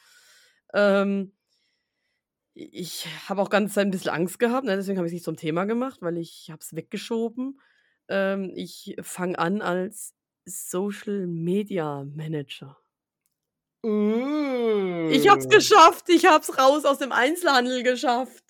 Ähm 0.74 1.32
ich 2.59 3.06
habe 3.28 3.40
auch 3.42 3.50
ganze 3.50 3.74
Zeit 3.74 3.86
'n 3.86 3.90
bisschen 3.92 4.11
Angst 4.11 4.38
gehabt, 4.38 4.66
ne, 4.66 4.76
deswegen 4.76 4.98
habe 4.98 5.06
ich's 5.06 5.12
nicht 5.14 5.24
zum 5.24 5.36
Thema 5.36 5.64
gemacht, 5.64 6.02
weil 6.02 6.18
ich 6.18 6.48
habe 6.50 6.61
es 6.61 6.74
weggeschoben. 6.74 7.61
Ähm, 8.09 8.52
ich 8.54 8.96
fange 9.02 9.38
an 9.38 9.62
als 9.62 10.14
Social 10.46 11.26
Media 11.28 12.04
Manager. 12.04 12.78
Ich 15.11 15.26
habe 15.28 15.38
es 15.40 15.48
geschafft. 15.48 16.09
Ich 16.11 16.26
habe 16.26 16.40
es 16.42 16.59
raus 16.59 16.84
aus 16.84 16.98
dem 16.98 17.12
Einzelhandel 17.12 17.82
geschafft. 17.82 18.44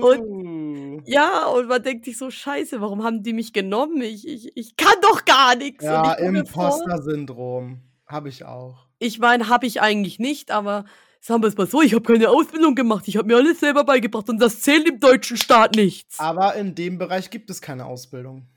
Und 0.00 0.20
Uh. 0.20 1.00
ja, 1.04 1.46
und 1.48 1.68
man 1.68 1.82
denkt 1.82 2.04
sich 2.06 2.18
so: 2.18 2.30
„Scheiße, 2.30 2.80
warum 2.80 3.04
haben 3.04 3.22
die 3.22 3.32
mich 3.34 3.52
genommen? 3.52 4.02
Ich 4.02 4.26
ich 4.28 4.56
ich 4.56 4.76
kann 4.76 4.94
doch 5.02 5.24
gar 5.26 5.56
nix.“ 5.56 5.90
Und 5.90 6.04
Ja, 6.04 6.14
ich 6.14 6.16
Imposter-Syndrom 6.18 7.82
habe 8.06 8.28
ich 8.28 8.44
auch. 8.44 8.88
Ich 9.02 9.18
meine, 9.20 9.48
habe 9.48 9.66
ich 9.66 9.80
eigentlich 9.80 10.18
nicht, 10.18 10.50
aber 10.50 10.84
sagen 11.20 11.42
wir's 11.42 11.56
mal 11.56 11.66
so, 11.66 11.82
ich 11.82 11.94
habe 11.94 12.02
keine 12.02 12.28
Ausbildung 12.30 12.74
gemacht. 12.74 13.08
Ich 13.08 13.16
habe 13.16 13.26
mir 13.28 13.36
alles 13.36 13.60
selber 13.60 13.84
beigebracht 13.84 14.28
und 14.28 14.38
das 14.40 14.60
zählt 14.60 14.88
im 14.88 15.00
deutschen 15.00 15.36
Staat 15.36 15.74
nichts. 15.74 16.18
Aber 16.20 16.56
in 16.56 16.74
dem 16.74 16.98
Bereich 16.98 17.30
gibt 17.30 17.48
es 17.48 17.62
keine 17.62 17.86
Ausbildung. 17.86 18.48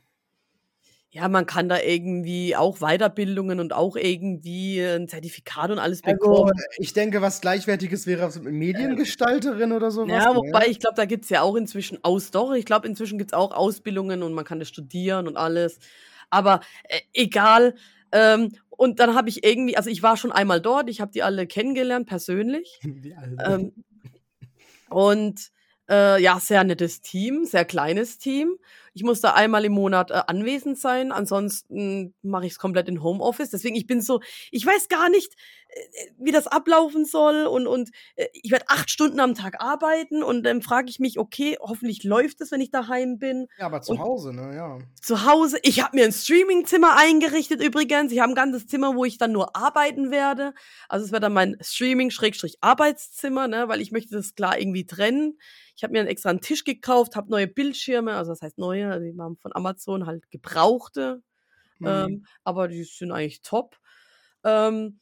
Ja, 1.13 1.27
man 1.27 1.45
kann 1.45 1.67
da 1.67 1.77
irgendwie 1.81 2.55
auch 2.55 2.77
Weiterbildungen 2.79 3.59
und 3.59 3.73
auch 3.73 3.97
irgendwie 3.97 4.79
'n 4.79 5.09
Zertifikat 5.09 5.69
und 5.69 5.77
alles 5.77 6.03
Also, 6.03 6.49
bekommen. 6.49 6.63
ich 6.77 6.93
denke, 6.93 7.21
was 7.21 7.41
Gleichwertiges 7.41 8.07
wäre 8.07 8.27
Mediengestalterin 8.39 9.71
oder 9.71 9.91
so 9.91 10.09
was, 10.09 10.23
Ja, 10.23 10.33
ne? 10.33 10.39
wobei 10.51 10.65
ich 10.67 10.79
glaube, 10.79 10.95
da 10.95 11.05
gibt's 11.05 11.29
ja 11.29 11.41
auch 11.43 11.55
inzwischen 11.55 12.03
aus 12.03 12.31
doch, 12.31 12.53
ich 12.53 12.65
glaube, 12.65 12.87
inzwischen 12.87 13.19
gibt's 13.19 13.33
auch 13.33 13.51
Ausbildungen 13.51 14.23
und 14.23 14.33
man 14.33 14.45
kann 14.45 14.57
das 14.59 14.67
studieren 14.67 15.27
und 15.27 15.37
alles. 15.37 15.79
Aber, 16.31 16.61
äh, 16.89 17.01
egal. 17.13 17.75
Ähm, 18.11 18.51
und 18.81 18.99
dann 18.99 19.13
habe 19.13 19.29
ich 19.29 19.43
irgendwie 19.43 19.77
also, 19.77 19.91
ich 19.91 20.01
war 20.01 20.17
schon 20.17 20.31
einmal 20.31 20.59
dort, 20.59 20.89
ich 20.89 21.01
habe 21.01 21.11
die 21.11 21.21
alle 21.21 21.45
kennengelernt 21.45 22.07
persönlich. 22.07 22.79
Die 22.83 23.13
alle. 23.13 23.37
Ähm, 23.45 23.73
und, 24.89 25.51
äh, 25.87 26.19
ja, 26.19 26.39
sehr 26.39 26.63
nettes 26.63 26.99
Team, 26.99 27.45
sehr 27.45 27.63
kleines 27.63 28.17
Team. 28.17 28.55
Ich 28.95 29.03
muss 29.03 29.21
da 29.21 29.33
einmal 29.33 29.63
im 29.65 29.71
Monat, 29.73 30.11
äh, 30.11 30.21
anwesend 30.27 30.77
sein, 30.77 31.11
ansonsten 31.13 32.13
mache 32.21 32.45
ich's 32.45 32.59
komplett 32.59 32.89
in 32.89 33.01
Homeoffice. 33.03 33.49
Deswegen, 33.49 33.75
ich 33.75 33.87
bin 33.87 34.01
so 34.01 34.19
ich 34.51 34.65
weiß 34.65 34.89
gar 34.89 35.09
nicht, 35.09 35.33
äh, 35.69 36.07
wie 36.17 36.31
das 36.31 36.47
ablaufen 36.47 37.05
soll 37.05 37.45
und 37.45 37.67
und, 37.67 37.89
äh, 38.15 38.27
ich 38.33 38.51
werde 38.51 38.65
8 38.67 38.89
Stunden 38.91 39.19
am 39.21 39.33
Tag 39.35 39.61
arbeiten 39.61 40.23
und 40.23 40.43
dann 40.43 40.61
frage 40.61 40.89
ich 40.89 40.99
mich: 40.99 41.17
„Okay, 41.19 41.57
hoffentlich 41.61 42.03
läuft 42.03 42.41
es, 42.41 42.51
wenn 42.51 42.61
ich 42.61 42.71
daheim 42.71 43.17
bin.“ 43.17 43.47
Ja, 43.57 43.65
aber 43.67 43.81
zu 43.81 43.97
Und 43.97 43.99
Hause, 43.99 44.33
ne, 44.33 44.55
ja. 44.55 44.91
zu 45.01 45.25
Hause 45.25 45.59
ich 45.63 45.81
habe 45.83 45.97
mir 45.97 46.05
'n 46.05 46.11
Streamingzimmer 46.13 46.97
eingerichtet 46.97 47.63
übrigens. 47.63 48.11
Ich 48.13 48.19
habe 48.19 48.31
'n 48.33 48.35
ganzes 48.35 48.67
Zimmer, 48.67 48.95
wo 48.95 49.05
ich 49.05 49.17
dann 49.17 49.31
nur 49.33 49.55
arbeiten 49.55 50.11
werde. 50.11 50.53
Also, 50.89 51.05
es 51.05 51.11
wäre 51.11 51.21
dann 51.21 51.33
mein 51.33 51.57
Streaming-Arbeitszimmer, 51.61 53.47
ne, 53.47 53.67
weil 53.69 53.81
ich 53.81 53.91
möchte 53.91 54.15
das 54.15 54.35
klar 54.35 54.59
irgendwie 54.59 54.85
trennen. 54.87 55.39
Ich 55.81 55.83
habe 55.83 55.93
mir 55.93 56.01
'n 56.01 56.07
extra 56.07 56.29
'n 56.29 56.41
Tisch 56.41 56.63
gekauft, 56.63 57.15
habe 57.15 57.31
neue 57.31 57.47
Bildschirme 57.47 58.13
also, 58.15 58.31
was 58.31 58.43
heißt 58.43 58.59
neue, 58.59 58.91
also, 58.91 59.03
die 59.03 59.17
waren 59.17 59.35
von 59.37 59.51
Amazon 59.55 60.05
halt 60.05 60.29
gebrauchte, 60.29 61.23
Mhm. 61.79 62.15
ähm, 62.15 62.25
aber 62.45 62.67
die 62.69 62.83
sind 62.85 63.11
eigentlich 63.11 63.41
top. 63.41 63.77
Ähm, 64.45 64.99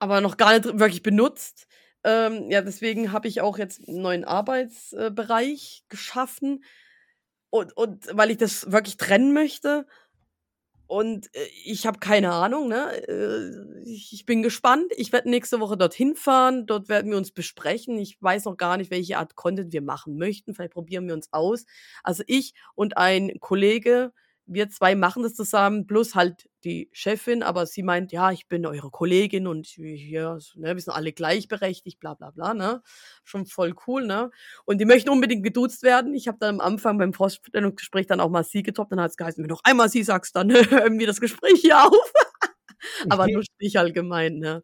aber 0.00 0.20
noch 0.22 0.36
gar 0.38 0.54
nicht 0.58 0.66
wirklich 0.80 1.02
benutzt. 1.02 1.66
Ähm, 2.04 2.50
ja, 2.50 2.62
deswegen 2.62 3.12
habe 3.12 3.28
ich 3.28 3.40
auch 3.42 3.58
jetzt 3.58 3.80
'n 3.88 4.02
neuen 4.02 4.24
Arbeits 4.24 4.92
äh, 4.94 5.10
Bereich 5.14 5.84
geschaffen 5.90 6.64
und 7.50 7.76
und 7.76 8.08
weil 8.12 8.30
ich 8.32 8.38
das 8.38 8.72
wirklich 8.72 8.96
trennen 8.98 9.32
möchte. 9.34 9.86
Und, 10.88 11.26
äh, 11.34 11.46
ich 11.64 11.86
habe 11.86 11.98
keine 12.00 12.32
Ahnung, 12.32 12.68
ne? 12.68 12.92
Äh, 13.08 13.82
ich 13.84 14.24
bin 14.26 14.42
gespannt. 14.42 14.86
Ich 14.96 15.12
werde 15.12 15.28
nächste 15.30 15.60
Woche 15.60 15.76
dorthin 15.76 16.16
fahren. 16.16 16.66
Dort 16.66 16.88
werden 16.88 17.10
wir 17.10 17.18
uns 17.18 17.30
besprechen. 17.30 17.98
Ich 17.98 18.16
weiß 18.22 18.46
noch 18.46 18.56
gar 18.56 18.78
nicht, 18.78 18.90
welche 18.90 19.18
Art 19.18 19.36
Content 19.36 19.72
wir 19.72 19.82
machen 19.82 20.16
möchten. 20.18 20.54
Vielleicht 20.54 20.72
probieren 20.72 21.06
wir 21.06 21.14
uns 21.14 21.32
aus. 21.32 21.66
Also, 22.02 22.24
ich 22.26 22.54
und 22.74 22.96
ein 22.96 23.38
Kollege, 23.40 24.12
wir 24.48 24.70
2 24.70 24.94
machen 24.96 25.22
das 25.22 25.34
zusammen, 25.34 25.86
plus 25.86 26.14
halt 26.14 26.48
die 26.64 26.88
Chefin, 26.92 27.42
aber 27.42 27.66
sie 27.66 27.82
meint: 27.82 28.12
„Ja, 28.12 28.32
ich 28.32 28.48
bin 28.48 28.66
eure 28.66 28.90
Kollegin 28.90 29.46
und 29.46 29.76
ja, 29.76 30.38
ne, 30.56 30.74
wir 30.74 30.80
sind 30.82 30.92
alle 30.94 31.12
gleichberechtigt, 31.12 32.00
bla 32.00 32.14
bla 32.14 32.30
bla“, 32.30 32.54
ne? 32.54 32.82
Schon 33.24 33.46
voll 33.46 33.74
cool, 33.86 34.06
ne? 34.06 34.30
Und 34.64 34.78
die 34.80 34.84
möchten 34.86 35.10
unbedingt 35.10 35.44
geduzt 35.44 35.82
werden. 35.84 36.14
Ich 36.14 36.28
habe 36.28 36.38
dann 36.40 36.56
am 36.56 36.60
Anfang 36.60 36.98
beim 36.98 37.12
Vorstellungsgespräch 37.14 38.06
dann 38.06 38.20
auch 38.20 38.30
mal 38.30 38.44
sie 38.44 38.62
getoppt, 38.62 38.92
dann 38.92 39.00
hat's 39.00 39.16
geheißen: 39.16 39.42
„Wenn 39.42 39.48
du 39.48 39.54
noch 39.54 39.64
einmal 39.64 39.88
sie 39.88 40.02
sagst, 40.02 40.34
dann 40.36 40.50
hören 40.90 40.98
wir 40.98 41.06
das 41.06 41.20
Gespräch 41.20 41.60
hier 41.60 41.84
auf.“ 41.86 42.12
Aber 43.10 43.28
lustig 43.30 43.76
halt 43.76 43.94
gemeint, 43.94 44.38
ne? 44.40 44.62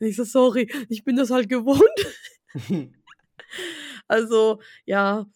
Und 0.00 0.06
ich 0.06 0.16
so: 0.16 0.24
„Sorry, 0.24 0.70
ich 0.88 1.04
bin 1.04 1.16
das 1.16 1.30
halt 1.30 1.48
gewohnt.“ 1.48 1.82
Also, 4.08 4.60
ja 4.86 5.26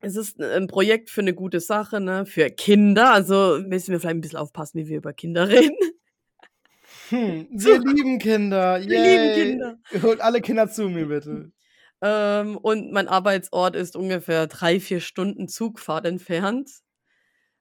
es 0.00 0.16
ist 0.16 0.38
'n 0.40 0.44
'n 0.64 0.66
Projekt 0.68 1.10
für 1.10 1.22
'ne 1.22 1.34
gute 1.34 1.60
Sache, 1.60 2.00
ne, 2.00 2.26
für 2.26 2.50
Kinder. 2.50 3.12
Also, 3.12 3.60
müssen 3.66 3.92
wir 3.92 4.00
vielleicht 4.00 4.16
'n 4.16 4.20
bisschen 4.20 4.38
aufpassen, 4.38 4.78
wie 4.78 4.88
wir 4.88 4.98
über 4.98 5.12
Kinder 5.12 5.48
reden. 5.48 5.76
Hm, 7.10 7.48
wir 7.50 7.78
lieben 7.78 8.18
Kinder, 8.18 8.78
Wir 8.86 8.98
lieben. 8.98 9.30
Kinder. 9.30 9.78
Holt 10.02 10.20
alle 10.20 10.40
Kinder 10.40 10.68
zu 10.68 10.88
mir 10.88 11.06
bitte. 11.08 11.52
Ähm, 12.02 12.56
und 12.58 12.92
mein 12.92 13.08
Arbeitsort 13.08 13.74
ist 13.76 13.96
ungefähr 13.96 14.46
3, 14.46 14.80
4 14.80 15.00
Stunden 15.00 15.48
Zugfahrt 15.48 16.06
entfernt. 16.06 16.70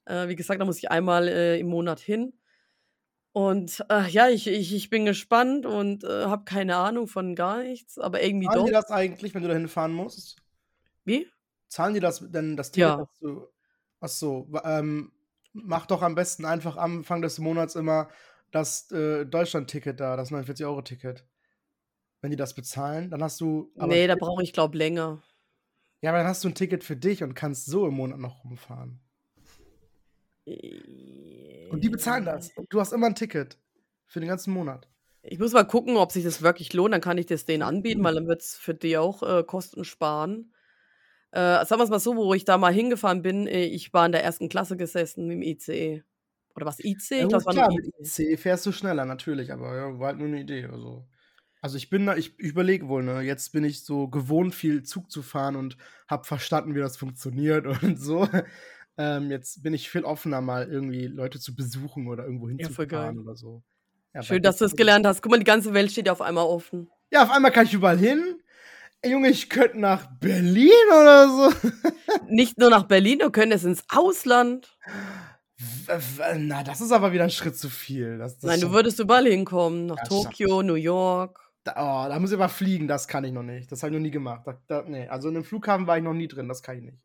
Äh, 0.05 0.27
wie 0.29 0.35
gesagt, 0.35 0.61
da 0.61 0.65
muss 0.65 0.79
ich 0.79 0.91
einmal, 0.91 1.27
äh, 1.27 1.59
im 1.59 1.67
Monat 1.69 1.99
hin. 1.99 2.33
Und, 3.33 3.83
äh, 3.89 4.07
ja, 4.09 4.29
ich 4.29 4.47
ich 4.47 4.73
ich 4.75 4.89
bin 4.89 5.05
gespannt 5.05 5.65
und, 5.65 6.03
äh, 6.03 6.25
habe 6.25 6.43
keine 6.45 6.77
Ahnung 6.77 7.07
von 7.07 7.35
gar 7.35 7.63
nichts, 7.63 7.99
aber 7.99 8.21
irgendwie 8.23 8.49
die 8.65 8.71
doch. 8.71 8.71
das 8.71 8.89
eigentlich, 8.91 9.33
wenn 9.33 9.41
du 9.43 9.47
dahin 9.49 9.67
fahren 9.67 9.93
musst? 9.93 10.38
Wie? 11.05 11.27
Zahlen 11.72 11.93
die 11.93 11.99
das 11.99 12.20
denn 12.32 12.55
das 12.57 12.72
Ticket, 12.72 12.97
Ja. 12.97 12.97
dass 12.97 13.07
du 13.20 13.47
ach 13.99 14.07
so, 14.09 14.47
w 14.51 14.59
ähm, 14.63 15.11
mach 15.53 15.86
doch 15.88 16.01
am 16.01 16.15
besten 16.15 16.45
einfach 16.45 16.78
Anfang 16.78 17.22
des 17.22 17.39
Monats 17.39 17.76
immer 17.76 18.09
das, 18.51 18.89
äh, 18.91 19.26
Deutschlandticket 19.26 19.99
da, 19.99 20.15
das 20.15 20.32
49 20.32 20.65
€-Ticket. 20.65 21.28
Wenn 22.22 22.32
die 22.32 22.38
das 22.38 22.55
bezahlen, 22.55 23.11
dann 23.11 23.24
hast 23.24 23.41
du 23.41 23.74
aber 23.78 23.99
Ne, 23.99 24.07
da 24.07 24.15
brauche 24.15 24.41
ich, 24.43 24.53
glaube, 24.53 24.78
länger. 24.78 25.22
Ja, 26.03 26.11
aber 26.11 26.20
dann 26.20 26.28
hast 26.28 26.43
du 26.43 26.47
'n 26.49 26.53
Ticket 26.55 26.84
für 26.84 26.95
dich 26.95 27.24
und 27.24 27.34
kannst 27.34 27.65
so 27.65 27.88
im 27.88 27.95
Monat 27.95 28.20
noch 28.20 28.43
rumfahren. 28.43 28.99
Und 31.72 31.84
die 31.84 31.89
bezahlen 31.89 32.26
das. 32.26 32.49
Und 32.55 32.72
du 32.72 32.80
hast 32.80 32.93
immer 32.93 33.07
'n 33.07 33.15
Ticket 33.15 33.59
für 34.05 34.20
den 34.20 34.30
ganzen 34.30 34.53
Monat. 34.53 34.88
Ich 35.24 35.39
muss 35.39 35.51
mal 35.53 35.63
gucken, 35.65 35.97
ob 35.97 36.11
sich 36.11 36.24
das 36.24 36.41
wirklich 36.41 36.74
lohnt, 36.74 36.93
dann 36.93 37.01
kann 37.01 37.18
ich 37.18 37.26
das 37.26 37.45
denen 37.45 37.63
anbieten, 37.63 38.03
weil 38.03 38.13
dann 38.15 38.28
wird's 38.28 38.55
für 38.55 38.74
die 38.74 38.97
auch, 38.97 39.24
äh, 39.24 39.43
Kosten 39.43 39.84
sparen. 39.84 40.53
Äh, 41.38 41.65
sagen 41.65 41.79
wir's 41.79 41.91
mal 41.91 41.99
so, 41.99 42.15
wo 42.15 42.33
ich 42.33 42.45
da 42.45 42.57
mal 42.57 42.73
hingefahren 42.73 43.21
bin, 43.21 43.45
äh, 43.45 43.63
ich 43.65 43.93
war 43.93 44.07
in 44.07 44.11
der 44.11 44.23
1. 44.23 44.49
Klasse 44.49 44.75
gesessen 44.75 45.29
im 45.29 45.43
ICE. 45.43 46.03
Oder 46.55 46.65
war's 46.65 46.79
IC? 46.83 47.11
Ja 47.19 47.27
Ich 47.29 47.35
es 47.38 47.45
war 47.45 47.53
klar, 47.53 47.69
mit 47.71 47.85
IC. 47.85 47.93
IC 47.99 48.38
fährst 48.38 48.65
du 48.65 48.71
schneller 48.71 49.05
natürlich, 49.05 49.51
aber 49.51 49.75
ja, 49.75 49.99
war 49.99 50.07
halt 50.09 50.19
nur 50.19 50.27
'ne 50.27 50.41
Idee, 50.41 50.65
also 50.65 51.07
Also 51.61 51.77
ich 51.77 51.89
bin 51.91 52.07
da, 52.07 52.15
ich 52.17 52.39
überlege 52.39 52.89
wohl, 52.89 53.03
ne? 53.03 53.21
Jetzt 53.21 53.51
bin 53.53 53.65
ich 53.65 53.85
so 53.85 54.09
gewohnt, 54.09 54.55
viel 54.55 54.83
Zug 54.83 55.11
zu 55.11 55.23
fahren 55.23 55.55
und 55.57 55.77
habe 56.09 56.25
verstanden, 56.25 56.75
wie 56.75 56.79
das 56.81 56.97
funktioniert 56.97 57.67
und 57.83 57.97
so. 57.99 58.29
Ähm, 58.97 59.31
jetzt 59.31 59.63
bin 59.63 59.73
ich 59.75 59.89
viel 59.91 60.03
offener, 60.05 60.41
mal 60.41 60.67
irgendwie 60.69 61.07
Leute 61.07 61.39
zu 61.39 61.55
besuchen 61.55 62.07
oder 62.09 62.25
irgendwo 62.25 62.49
Ja, 62.59 62.69
hinzufahren 62.69 63.19
oder 63.19 63.35
so. 63.35 63.63
Ja, 64.13 64.23
Schön, 64.23 64.41
dass 64.41 64.57
du 64.57 64.65
es 64.65 64.75
gelernt 64.75 65.05
hast. 65.05 65.21
Guck 65.21 65.31
mal, 65.31 65.38
die 65.39 65.43
ganze 65.43 65.73
Welt 65.73 65.91
steht 65.91 66.07
ja 66.07 66.11
auf 66.11 66.21
einmal 66.21 66.45
offen. 66.45 66.89
Ja, 67.11 67.23
auf 67.23 67.31
einmal 67.31 67.51
kann 67.51 67.65
ich 67.65 67.73
überall 67.73 67.97
hin. 67.97 68.41
Junge, 69.06 69.30
ich 69.30 69.50
könnte 69.50 69.80
nach 69.80 70.08
Berlin 70.20 70.72
oder 70.89 71.28
so. 71.30 71.70
Nicht 72.30 72.58
nur 72.58 72.70
nach 72.70 72.84
Berlin, 72.84 73.20
wir 73.20 73.32
können 73.32 73.52
es 73.52 73.64
ins 73.64 73.84
Ausland. 73.89 74.78
Na, 76.38 76.64
das 76.64 76.82
ist 76.82 76.91
aber 76.91 77.12
wieder 77.14 77.24
ein 77.24 77.30
Schritt 77.30 77.58
zu 77.58 77.70
viel. 77.70 78.18
Das, 78.18 78.39
das 78.39 78.43
Nein, 78.43 78.62
du 78.62 78.72
würdest 78.72 79.00
überall 79.00 79.26
hinkommen. 79.28 79.88
Nach 79.88 79.98
Ja, 79.98 80.04
Tokio, 80.04 80.62
New 80.62 80.76
York. 80.76 81.39
Da, 81.64 81.74
oh, 81.78 82.10
da 82.10 82.20
muss 82.20 82.32
ich 82.32 82.38
aber 82.38 82.50
fliegen, 82.50 82.88
das 82.88 83.08
kann 83.08 83.24
ich 83.24 83.32
noch 83.32 83.43
nicht. 83.43 83.72
Das 83.72 83.84
habe 83.84 83.91
ich 83.91 83.98
noch 83.98 84.04
nie 84.04 84.12
gemacht. 84.12 84.41
Da, 84.45 84.62
da, 84.68 84.84
nee, 84.88 85.08
also 85.08 85.30
in 85.30 85.36
einem 85.36 85.43
Flughafen 85.45 85.88
war 85.88 85.98
ich 85.98 86.04
noch 86.04 86.14
nie 86.14 86.28
drin, 86.28 86.48
das 86.48 86.62
kann 86.64 86.78
ich 86.78 86.84
nicht. 86.84 86.98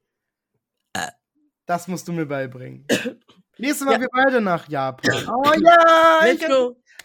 Das 1.66 1.88
musst 1.88 2.09
du 2.09 2.12
mir 2.12 2.26
beibringen. 2.26 2.86
Nächstes 3.59 3.86
Mal 3.86 3.95
Ja. 3.95 4.01
wir 4.01 4.09
beide 4.12 4.40
nach 4.40 4.68
Japan. 4.68 5.28
Oh 5.28 5.53
ja! 5.55 6.26
Ich, 6.26 6.43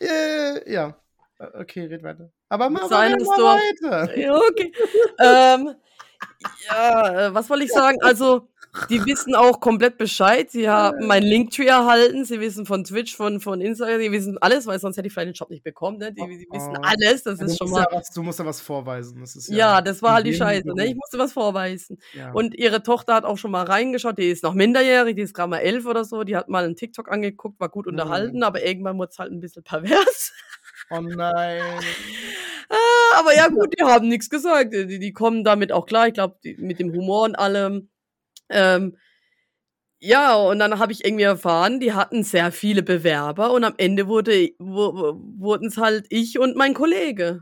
äh, 0.02 0.72
ja. 0.74 0.90
Äh, 1.40 1.62
Okay, 1.62 1.86
red 1.86 2.02
weiter. 2.04 2.32
Aber 2.50 2.70
mach 2.70 2.90
mal 2.90 3.14
weiter. 3.16 4.18
Ja, 4.18 4.36
okay. 4.38 4.72
ähm, 5.20 5.76
ja, 6.70 7.28
äh, 7.28 7.34
was 7.34 7.50
wollte 7.50 7.66
ich 7.66 7.72
sagen? 7.72 7.98
Also, 8.02 8.48
die 8.90 9.04
wissen 9.06 9.34
auch 9.34 9.60
komplett 9.60 9.98
Bescheid. 9.98 10.52
Sie 10.52 10.70
haben 10.70 11.08
meinen 11.08 11.26
Linktree 11.26 11.66
erhalten. 11.66 12.26
Sie 12.26 12.40
wissen 12.40 12.66
von 12.68 12.84
Twitch, 12.84 13.16
von, 13.16 13.40
von 13.40 13.60
Instagram. 13.60 14.00
Die 14.00 14.12
wissen 14.12 14.38
alles, 14.40 14.68
weil 14.68 14.78
sonst 14.80 14.98
hätte 14.98 15.08
ich 15.08 15.14
vielleicht 15.14 15.30
den 15.30 15.34
Job 15.34 15.50
nicht 15.50 15.64
bekommen. 15.64 15.98
Ne? 15.98 16.14
Die, 16.14 16.22
die 16.38 16.48
wissen 16.52 16.76
Oh. 16.78 16.82
alles. 16.84 17.24
Das 17.24 17.40
Du 17.40 17.46
ist 17.46 17.52
musst, 17.52 17.58
schon 17.58 17.68
ja 17.70 17.74
mal. 17.74 17.88
was, 17.92 18.10
du 18.12 18.22
musst 18.24 18.38
ja 18.40 18.46
was 18.46 18.62
vorweisen. 18.62 19.20
Das 19.22 19.36
ist 19.36 19.50
ja, 19.50 19.58
Ja, 19.58 19.82
das 19.82 20.04
war 20.04 20.14
halt 20.14 20.28
die 20.28 20.34
Scheiße. 20.36 20.68
Ne? 20.76 20.86
Ich 20.88 20.96
musste 20.96 21.18
was 21.18 21.34
vorweisen. 21.34 21.98
Ja. 22.14 22.32
Und 22.34 22.54
ihre 22.54 22.84
Tochter 22.84 23.16
hat 23.16 23.26
auch 23.26 23.38
schon 23.38 23.50
mal 23.52 23.64
reingeschaut. 23.66 24.18
Die 24.20 24.30
ist 24.30 24.44
noch 24.44 24.54
minderjährig, 24.54 25.16
die 25.16 25.24
ist 25.24 25.34
gerade 25.34 25.50
mal 25.50 25.58
elf 25.60 25.86
oder 25.88 26.06
so. 26.06 26.24
Die 26.24 26.36
hat 26.36 26.48
mal 26.48 26.64
einen 26.64 26.76
TikTok 26.76 27.10
angeguckt, 27.12 27.60
war 27.60 27.70
gut 27.70 27.88
Mhm. 27.88 27.94
unterhalten, 27.94 28.44
aber 28.44 28.64
irgendwann 28.64 28.98
wurde 29.00 29.10
es 29.12 29.18
halt 29.18 29.32
ein 29.32 29.40
bisschen 29.40 29.64
pervers. 29.64 30.34
Oh 30.90 31.02
nein. 31.02 31.80
Ah, 32.70 33.20
aber 33.20 33.36
ja, 33.36 33.48
gut, 33.48 33.74
die 33.80 33.84
haben 33.84 34.10
nichts 34.10 34.30
gesagt. 34.30 34.74
Die, 34.74 35.00
die 35.00 35.14
kommen 35.14 35.44
damit 35.44 35.72
auch 35.72 35.86
klar. 35.86 36.08
Ich 36.08 36.14
glaube, 36.14 36.38
mit 36.58 36.80
dem 36.80 36.92
Humor 36.94 37.24
und 37.26 37.36
allem. 37.36 37.90
Ähm, 38.50 38.98
ja, 40.00 40.36
und 40.36 40.60
dann 40.60 40.78
habe 40.80 40.92
ich 40.92 41.04
irgendwie 41.06 41.24
erfahren, 41.24 41.80
die 41.80 41.94
hatten 41.94 42.24
sehr 42.24 42.52
viele 42.52 42.84
Bewerber 42.84 43.52
und 43.52 43.64
am 43.64 43.74
Ende 43.78 44.08
wurde, 44.08 44.52
wurden 44.60 45.68
es 45.68 45.78
halt 45.78 46.06
ich 46.10 46.38
und 46.40 46.56
mein 46.56 46.74
Kollege. 46.76 47.42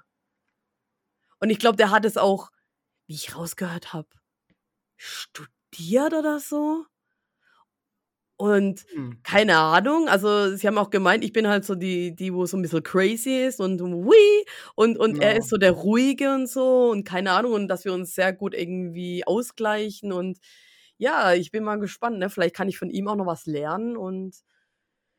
Und 1.39 1.49
ich 1.49 1.59
glaube, 1.59 1.77
der 1.77 1.91
hat 1.91 2.05
es 2.05 2.17
auch, 2.17 2.49
wie 3.07 3.15
ich 3.15 3.35
rausgehört 3.35 3.93
habe, 3.93 4.09
studiert 4.97 6.13
oder 6.13 6.39
so. 6.39 6.85
Und 8.37 8.85
Hm. 8.93 9.11
keine 9.23 9.57
Ahnung, 9.57 10.07
also 10.07 10.55
sie 10.55 10.67
haben 10.67 10.77
auch 10.77 10.91
gemeint, 10.91 11.23
ich 11.23 11.33
bin 11.33 11.47
halt 11.47 11.65
so 11.65 11.73
die, 11.75 12.15
die, 12.15 12.31
wo 12.33 12.45
so 12.45 12.57
ein 12.57 12.61
bisschen 12.61 12.83
crazy 12.83 13.43
ist 13.45 13.59
und 13.59 13.79
wui 13.81 14.15
und, 14.75 14.97
und 14.99 15.17
er 15.19 15.35
Ja. 15.35 15.37
ist 15.37 15.49
so 15.49 15.57
der 15.57 15.71
Ruhige 15.71 16.33
und 16.35 16.47
so 16.47 16.91
und 16.91 17.05
keine 17.05 17.31
Ahnung 17.31 17.53
und 17.53 17.67
dass 17.67 17.85
wir 17.85 17.93
uns 17.93 18.13
sehr 18.13 18.33
gut 18.33 18.53
irgendwie 18.53 19.25
ausgleichen 19.25 20.11
und 20.13 20.37
ja, 20.97 21.33
ich 21.33 21.51
bin 21.51 21.63
mal 21.63 21.79
gespannt, 21.79 22.19
ne? 22.19 22.29
Vielleicht 22.29 22.55
kann 22.55 22.69
ich 22.69 22.77
von 22.77 22.89
ihm 22.91 23.07
auch 23.07 23.15
noch 23.15 23.25
was 23.25 23.45
lernen 23.47 23.97
und 23.97 24.35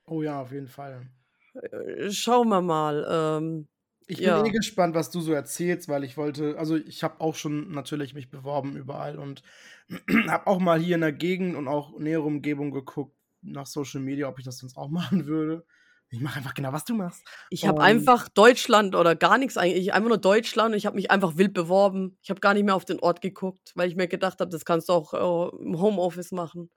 Oh 0.08 0.22
ja, 0.22 0.40
auf 0.42 0.50
jeden 0.52 0.66
Fall. 0.68 1.08
äh, 1.54 2.10
schauen 2.10 2.48
wir 2.48 2.60
mal. 2.62 3.06
Ähm, 3.08 3.68
Ich 4.08 4.22
Ja. 4.22 4.22
bin 4.22 4.36
eh 4.36 4.50
gespannt, 4.50 4.94
was 4.94 5.10
du 5.10 5.20
so 5.20 5.32
erzählst, 5.32 5.88
weil 5.88 6.04
ich 6.04 6.16
wollte, 6.16 6.56
also 6.58 6.76
ich 6.76 7.02
habe 7.02 7.20
auch 7.20 7.34
schon 7.34 7.72
natürlich 7.72 8.14
mich 8.14 8.30
beworben 8.30 8.76
überall 8.76 9.18
und 9.18 9.42
habe 10.28 10.46
auch 10.46 10.60
mal 10.60 10.78
hier 10.80 10.94
in 10.94 11.00
der 11.00 11.12
Gegend 11.12 11.56
und 11.56 11.66
auch 11.68 11.98
nähere 11.98 12.22
Umgebung 12.22 12.70
geguckt 12.70 13.16
nach 13.42 13.66
Social 13.66 14.00
Media, 14.00 14.28
ob 14.28 14.38
ich 14.38 14.44
das 14.44 14.58
sonst 14.58 14.76
auch 14.76 14.88
machen 14.90 15.26
würde. 15.26 15.66
Ich 16.10 16.20
mache 16.20 16.38
einfach 16.38 16.54
genau, 16.54 16.72
was 16.72 16.84
du 16.84 16.94
machst. 16.94 17.26
ich 17.48 17.66
habe 17.66 17.80
einfach 17.82 18.28
Deutschland 18.28 18.94
oder 18.96 19.14
gar 19.14 19.38
nichts 19.38 19.56
eigentlich, 19.56 19.92
einfach 19.92 20.08
nur 20.08 20.18
Deutschland 20.18 20.72
und 20.72 20.78
ich 20.78 20.86
habe 20.86 20.96
mich 20.96 21.10
einfach 21.10 21.36
wild 21.36 21.54
beworben. 21.54 22.18
Ich 22.22 22.30
habe 22.30 22.40
gar 22.40 22.54
nicht 22.54 22.64
mehr 22.64 22.74
auf 22.74 22.84
den 22.84 22.98
Ort 23.00 23.20
geguckt, 23.20 23.72
weil 23.76 23.88
ich 23.88 23.96
mir 23.96 24.08
gedacht 24.08 24.40
habe, 24.40 24.50
das 24.50 24.64
kannst 24.64 24.88
du 24.88 24.92
auch 24.94 25.14
äh, 25.14 25.62
im 25.62 25.80
Homeoffice 25.80 26.32
machen. 26.32 26.70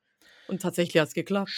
Und 0.49 0.61
tatsächlich 0.61 0.99
hat 1.01 1.09
es 1.09 1.13
geklappt. 1.13 1.51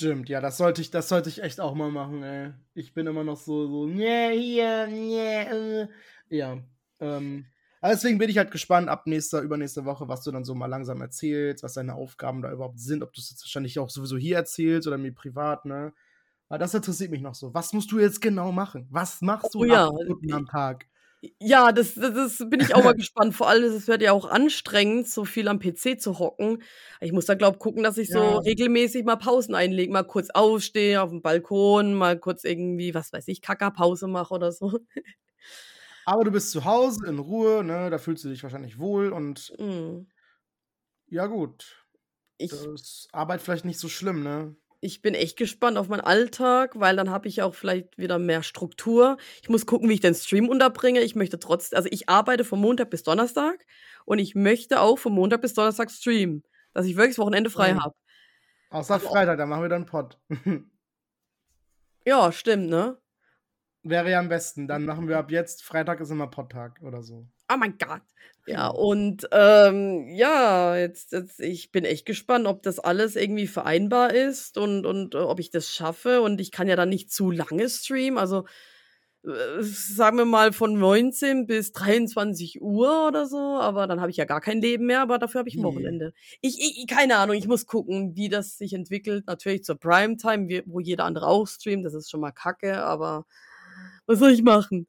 Stimmt, 0.00 0.28
ja, 0.28 0.40
das 0.40 0.56
sollte 0.58 0.80
ich, 0.80 0.90
das 0.90 1.08
sollte 1.08 1.28
ich 1.28 1.42
echt 1.42 1.60
auch 1.60 1.74
mal 1.74 1.90
machen, 1.90 2.22
ey. 2.22 2.52
Ich 2.74 2.94
bin 2.94 3.06
immer 3.06 3.24
noch 3.24 3.36
so, 3.36 3.66
so, 3.66 3.86
nee, 3.86 4.38
hier, 4.38 4.86
nee, 4.86 5.42
äh. 5.42 5.88
Ja. 6.30 6.58
Ähm, 7.00 7.46
aber 7.80 7.92
deswegen 7.92 8.18
bin 8.18 8.30
ich 8.30 8.38
halt 8.38 8.50
gespannt 8.50 8.88
ab 8.88 9.06
nächster, 9.06 9.40
übernächster 9.40 9.84
Woche, 9.84 10.08
was 10.08 10.22
du 10.22 10.30
dann 10.30 10.44
so 10.44 10.54
mal 10.54 10.66
langsam 10.66 11.00
erzählst, 11.00 11.62
was 11.64 11.74
deine 11.74 11.94
Aufgaben 11.94 12.42
da 12.42 12.52
überhaupt 12.52 12.80
sind, 12.80 13.02
ob 13.02 13.12
du 13.12 13.20
es 13.20 13.30
jetzt 13.30 13.42
wahrscheinlich 13.42 13.78
auch 13.78 13.90
sowieso 13.90 14.16
hier 14.16 14.36
erzählst 14.36 14.86
oder 14.86 14.98
mir 14.98 15.12
privat, 15.12 15.64
ne? 15.64 15.92
Aber 16.48 16.58
das 16.58 16.74
interessiert 16.74 17.10
mich 17.10 17.20
noch 17.20 17.34
so. 17.34 17.52
Was 17.52 17.72
musst 17.72 17.92
du 17.92 17.98
jetzt 17.98 18.20
genau 18.20 18.52
machen? 18.52 18.86
Was 18.90 19.20
machst 19.20 19.54
du 19.54 19.60
Oh 19.60 19.64
ja, 19.64 19.90
am 20.32 20.46
Tag? 20.46 20.86
Ja, 21.40 21.72
das, 21.72 21.94
das, 21.96 22.14
das 22.38 22.48
bin 22.48 22.60
ich 22.60 22.76
auch 22.76 22.82
mal 22.84 22.94
gespannt. 22.94 23.34
Vor 23.34 23.48
allem, 23.48 23.64
es 23.64 23.88
wird 23.88 24.02
ja 24.02 24.12
auch 24.12 24.24
anstrengend, 24.30 25.08
so 25.08 25.24
viel 25.24 25.48
am 25.48 25.58
PC 25.58 25.96
zu 25.98 26.20
hocken. 26.20 26.62
Ich 27.00 27.10
muss 27.12 27.26
da, 27.26 27.34
glaube 27.34 27.58
gucken, 27.58 27.82
dass 27.82 27.98
ich 27.98 28.12
so 28.12 28.36
Ja. 28.36 28.38
regelmäßig 28.38 29.04
mal 29.04 29.16
Pausen 29.16 29.56
einlege, 29.56 29.92
mal 29.92 30.04
kurz 30.04 30.30
aufstehe 30.30 31.02
auf 31.02 31.10
dem 31.10 31.20
Balkon, 31.20 31.94
mal 31.94 32.18
kurz 32.20 32.44
irgendwie, 32.44 32.94
was 32.94 33.12
weiß 33.12 33.26
ich, 33.28 33.40
Kackerpause 33.42 34.06
mache 34.06 34.32
oder 34.34 34.52
so. 34.52 34.78
Aber 36.04 36.24
du 36.24 36.30
bist 36.32 36.50
zu 36.50 36.64
Hause 36.64 37.06
in 37.06 37.18
Ruhe, 37.20 37.62
ne? 37.64 37.90
Da 37.90 37.98
fühlst 37.98 38.24
du 38.24 38.28
dich 38.30 38.42
wahrscheinlich 38.42 38.78
wohl 38.78 39.12
und 39.12 39.54
Mm. 39.58 40.06
ja, 41.06 41.26
gut. 41.26 41.86
Ich, 42.38 42.50
Das 42.50 42.64
ist 42.66 43.08
Arbeit 43.12 43.42
vielleicht 43.42 43.64
nicht 43.64 43.80
so 43.80 43.88
schlimm, 43.88 44.22
ne? 44.22 44.56
Ich 44.80 45.02
bin 45.02 45.14
echt 45.14 45.36
gespannt 45.36 45.76
auf 45.76 45.88
meinen 45.88 46.00
Alltag, 46.00 46.78
weil 46.78 46.96
dann 46.96 47.10
habe 47.10 47.28
ich 47.28 47.42
auch 47.42 47.54
vielleicht 47.54 47.98
wieder 47.98 48.18
mehr 48.18 48.42
Struktur. 48.42 49.16
Ich 49.42 49.48
muss 49.48 49.66
gucken, 49.66 49.88
wie 49.88 49.94
ich 49.94 50.00
den 50.00 50.14
Stream 50.14 50.48
unterbringe. 50.48 51.00
Ich 51.00 51.16
möchte 51.16 51.38
trotzdem, 51.38 51.76
also 51.76 51.88
ich 51.90 52.08
arbeite 52.08 52.44
von 52.44 52.60
Montag 52.60 52.90
bis 52.90 53.02
Donnerstag 53.02 53.66
und 54.04 54.18
ich 54.18 54.34
möchte 54.34 54.80
auch 54.80 54.98
von 54.98 55.12
Montag 55.12 55.40
bis 55.40 55.54
Donnerstag 55.54 55.90
streamen, 55.90 56.44
dass 56.74 56.86
ich 56.86 56.96
wirklich 56.96 57.16
das 57.16 57.22
Wochenende 57.22 57.50
frei 57.50 57.74
habe. 57.74 57.94
Außer 58.70 59.00
Freitag, 59.00 59.38
dann 59.38 59.48
machen 59.48 59.62
wir 59.62 59.68
dann 59.68 59.86
Pod. 59.86 60.18
Ja, 62.06 62.32
stimmt, 62.32 62.70
ne? 62.70 62.96
Wäre 63.82 64.10
ja 64.10 64.18
am 64.18 64.28
besten. 64.28 64.66
Dann 64.66 64.84
machen 64.84 65.08
wir 65.08 65.18
ab 65.18 65.30
jetzt, 65.30 65.62
Freitag 65.62 66.00
ist 66.00 66.10
immer 66.10 66.26
Podtag 66.26 66.80
oder 66.82 67.02
so. 67.02 67.26
Oh 67.52 67.56
mein 67.56 67.78
Gott. 67.78 68.02
Ja, 68.46 68.68
und 68.68 69.28
ähm, 69.32 70.08
ja, 70.08 70.76
jetzt, 70.76 71.12
jetzt, 71.12 71.38
ich 71.40 71.70
bin 71.70 71.84
echt 71.84 72.06
gespannt, 72.06 72.46
ob 72.46 72.62
das 72.62 72.78
alles 72.78 73.14
irgendwie 73.14 73.46
vereinbar 73.46 74.14
ist 74.14 74.56
und, 74.56 74.86
und 74.86 75.14
äh, 75.14 75.18
ob 75.18 75.38
ich 75.38 75.50
das 75.50 75.70
schaffe. 75.70 76.22
Und 76.22 76.40
ich 76.40 76.50
kann 76.50 76.66
ja 76.66 76.76
dann 76.76 76.88
nicht 76.88 77.12
zu 77.12 77.30
lange 77.30 77.68
streamen. 77.68 78.18
Also 78.18 78.46
äh, 79.24 79.62
sagen 79.62 80.16
wir 80.16 80.24
mal 80.24 80.52
von 80.52 80.78
19 80.78 81.46
bis 81.46 81.72
23 81.72 82.62
Uhr 82.62 83.06
oder 83.08 83.26
so, 83.26 83.36
aber 83.38 83.86
dann 83.86 84.00
habe 84.00 84.10
ich 84.10 84.16
ja 84.16 84.24
gar 84.24 84.40
kein 84.40 84.60
Leben 84.60 84.86
mehr, 84.86 85.02
aber 85.02 85.18
dafür 85.18 85.40
habe 85.40 85.48
ich 85.48 85.56
ein? 85.56 85.62
Wochenende. 85.62 86.14
Ich, 86.40 86.58
ich, 86.58 86.86
keine 86.86 87.16
Ahnung, 87.16 87.36
ich 87.36 87.48
muss 87.48 87.66
gucken, 87.66 88.16
wie 88.16 88.28
das 88.28 88.56
sich 88.56 88.72
entwickelt. 88.72 89.26
Natürlich 89.26 89.64
zur 89.64 89.78
Primetime, 89.78 90.62
wo 90.66 90.80
jeder 90.80 91.04
andere 91.04 91.26
auch 91.26 91.46
streamt, 91.46 91.84
das 91.84 91.94
ist 91.94 92.10
schon 92.10 92.20
mal 92.20 92.32
kacke, 92.32 92.82
aber 92.82 93.26
was 94.06 94.18
soll 94.18 94.30
ich 94.32 94.42
machen? 94.42 94.86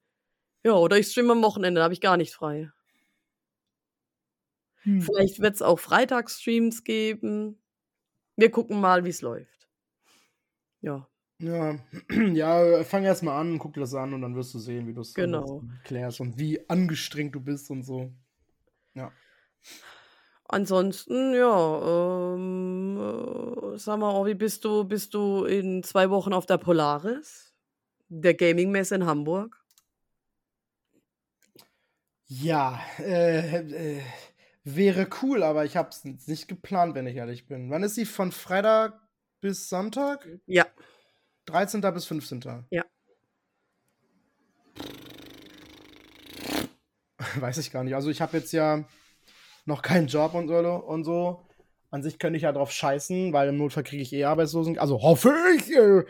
Ja, 0.64 0.74
oder 0.74 0.98
ich 0.98 1.08
streame 1.08 1.34
am 1.34 1.44
Wochenende, 1.44 1.80
da 1.80 1.84
habe 1.86 1.94
ich 1.94 2.02
gar 2.02 2.18
nicht 2.18 2.34
frei. 2.34 2.72
Hm. 4.84 5.02
Vielleicht 5.02 5.40
wird 5.40 5.56
es 5.56 5.62
auch 5.62 5.80
Freitagsstreams 5.80 6.84
geben. 6.84 7.62
Wir 8.36 8.52
gucken 8.52 8.80
mal, 8.82 9.06
wie 9.06 9.10
es 9.10 9.22
läuft. 9.22 9.68
Ja, 10.82 11.08
Ja, 11.42 11.78
ja, 12.34 12.84
fang 12.84 13.04
erst 13.04 13.24
mal 13.24 13.40
an, 13.40 13.60
guck 13.60 13.74
das 13.76 13.94
an 13.94 14.14
und 14.14 14.22
dann 14.22 14.36
wirst 14.36 14.54
du 14.54 14.60
sehen, 14.60 14.88
wie 14.88 14.94
du 14.94 15.02
es 15.02 15.14
Genau. 15.14 15.64
klärst 15.84 16.20
und 16.20 16.38
wie 16.38 16.70
angestrengt 16.70 17.36
du 17.36 17.40
bist 17.40 17.70
und 17.72 17.84
so. 17.84 18.12
Ja. 18.96 19.12
ansonsten, 20.46 21.34
ja, 21.34 22.34
ähm, 22.36 22.98
äh, 22.98 23.78
sag 23.78 24.00
mal, 24.00 24.12
Orvi, 24.12 24.34
bist 24.36 24.66
du, 24.66 24.84
bist 24.86 25.14
du 25.14 25.46
in 25.46 25.84
zwei 25.84 26.10
Wochen 26.10 26.34
auf 26.34 26.46
der 26.46 26.58
Polaris, 26.58 27.49
der 28.10 28.34
Gaming-Messe 28.34 28.96
in 28.96 29.06
Hamburg? 29.06 29.56
Ja, 32.26 32.80
äh, 33.00 33.98
äh, 33.98 34.02
wäre 34.64 35.08
cool, 35.22 35.42
aber 35.42 35.66
ich 35.66 35.78
hab's 35.78 36.04
nicht 36.04 36.48
geplant, 36.48 36.94
wenn 36.94 37.08
ich 37.08 37.16
ehrlich 37.16 37.48
bin. 37.48 37.72
Wann 37.72 37.84
ist 37.84 37.96
sie? 37.96 38.06
Von 38.06 38.32
Freitag 38.32 39.00
bis 39.42 39.70
Sonntag? 39.70 40.28
Ja, 40.46 40.68
13. 41.50 41.82
bis 41.94 42.06
15. 42.06 42.68
Ja. 42.70 42.86
Weiß 47.40 47.58
ich 47.58 47.72
gar 47.72 47.84
nicht. 47.84 47.96
Also 47.96 48.12
ich 48.12 48.22
habe 48.22 48.38
jetzt 48.38 48.52
ja 48.52 48.84
noch 49.66 49.82
keinen 49.82 50.08
Job 50.08 50.36
und 50.36 50.48
so, 50.48 50.56
und 50.58 51.04
so. 51.04 51.46
An 51.92 52.04
sich 52.04 52.20
könnte 52.20 52.38
ich 52.38 52.44
ja 52.44 52.52
drauf 52.52 52.72
scheißen, 52.72 53.34
weil 53.34 53.50
im 53.50 53.58
Notfall 53.58 53.84
kriege 53.84 54.04
ich 54.04 54.14
eh 54.14 54.26
Arbeitslosengeld. 54.26 54.80
Also 54.80 55.02
hoffe 55.02 55.34
ich. 55.56 55.76
Äh? 55.76 56.06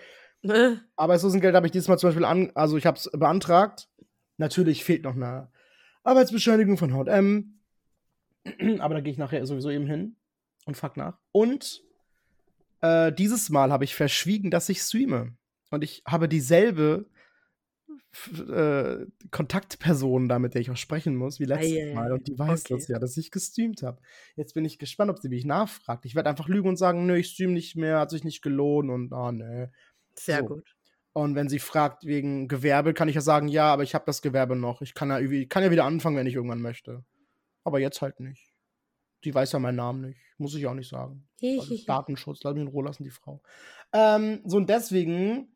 Arbeitslosengeld 0.95 1.55
habe 1.55 1.67
ich 1.67 1.71
dieses 1.71 1.87
Mal 1.87 1.97
zum 1.97 2.09
Beispiel 2.09 2.25
an, 2.25 2.51
also 2.55 2.77
ich 2.77 2.85
habe 2.85 2.97
es 2.97 3.09
beantragt. 3.11 3.89
Natürlich 4.37 4.83
fehlt 4.83 5.03
noch 5.03 5.15
eine 5.15 5.51
Arbeitsbescheinigung 6.03 6.77
von 6.77 6.93
H&M. 6.93 7.59
Aber 8.79 8.95
da 8.95 9.01
gehe 9.01 9.11
ich 9.11 9.17
nachher 9.17 9.45
sowieso 9.45 9.69
eben 9.69 9.85
hin 9.85 10.15
und 10.65 10.77
frag 10.77 10.95
nach. 10.97 11.19
Und 11.31 11.83
äh, 12.81 13.11
dieses 13.11 13.49
Mal 13.49 13.71
habe 13.71 13.83
ich 13.83 13.95
verschwiegen, 13.95 14.49
dass 14.49 14.69
ich 14.69 14.81
streame. 14.81 15.35
Und 15.71 15.83
ich 15.83 16.03
habe 16.07 16.29
dieselbe 16.29 17.05
äh, 18.49 19.05
Kontaktperson 19.29 20.29
da, 20.29 20.39
mit 20.39 20.53
der 20.53 20.61
ich 20.61 20.71
auch 20.71 20.77
sprechen 20.77 21.15
muss, 21.15 21.39
wie 21.39 21.45
letztes 21.45 21.73
Ei, 21.73 21.91
ei, 21.91 21.93
Mal. 21.93 22.11
Und 22.13 22.27
die 22.27 22.39
weiß 22.39 22.65
Okay. 22.65 22.75
das 22.75 22.87
ja, 22.87 22.97
dass 22.97 23.17
ich 23.17 23.31
gestreamt 23.31 23.83
habe. 23.83 24.01
Jetzt 24.35 24.53
bin 24.53 24.65
ich 24.65 24.79
gespannt, 24.79 25.11
ob 25.11 25.19
sie 25.19 25.29
mich 25.29 25.45
nachfragt. 25.45 26.05
Ich 26.05 26.15
werde 26.15 26.29
einfach 26.29 26.47
lügen 26.47 26.69
und 26.69 26.77
sagen, 26.77 27.05
nö, 27.05 27.17
ich 27.17 27.27
stream 27.27 27.53
nicht 27.53 27.75
mehr, 27.75 27.99
hat 27.99 28.09
sich 28.09 28.23
nicht 28.23 28.41
gelohnt 28.41 28.89
und 28.89 29.13
ah, 29.13 29.31
nö. 29.31 29.67
Sehr 30.20 30.39
So. 30.39 30.45
gut. 30.47 30.76
Und 31.13 31.36
wenn 31.36 31.49
sie 31.49 31.59
fragt 31.59 32.05
wegen 32.05 32.47
Gewerbe, 32.47 32.93
kann 32.93 33.09
ich 33.09 33.15
ja 33.15 33.22
sagen, 33.22 33.47
ja, 33.47 33.74
aber 33.74 33.84
ich 33.84 33.95
habe 33.95 34.05
das 34.05 34.22
Gewerbe 34.22 34.55
noch. 34.55 34.82
Ich 34.82 34.93
kann 34.93 35.09
ja, 35.09 35.45
kann 35.47 35.63
ja 35.63 35.72
wieder 35.72 35.86
anfangen, 35.86 36.15
wenn 36.15 36.28
ich 36.28 36.36
irgendwann 36.36 36.61
möchte. 36.61 37.03
Aber 37.63 37.80
jetzt 37.80 38.01
halt 38.01 38.20
nicht. 38.20 38.53
Die 39.26 39.34
weiß 39.34 39.51
ja 39.51 39.59
meinen 39.59 39.76
Namen 39.76 40.01
nicht. 40.01 40.20
Muss 40.38 40.55
ich 40.55 40.65
auch 40.67 40.74
nicht 40.76 40.88
sagen. 40.89 41.28
Datenschutz, 41.88 42.39
lass 42.43 42.53
mich 42.53 42.61
in 42.61 42.67
Ruhe 42.70 42.86
lassen, 42.86 43.03
die 43.03 43.09
Frau. 43.09 43.41
Ähm, 43.91 44.41
so 44.45 44.57
und 44.57 44.70
deswegen 44.70 45.55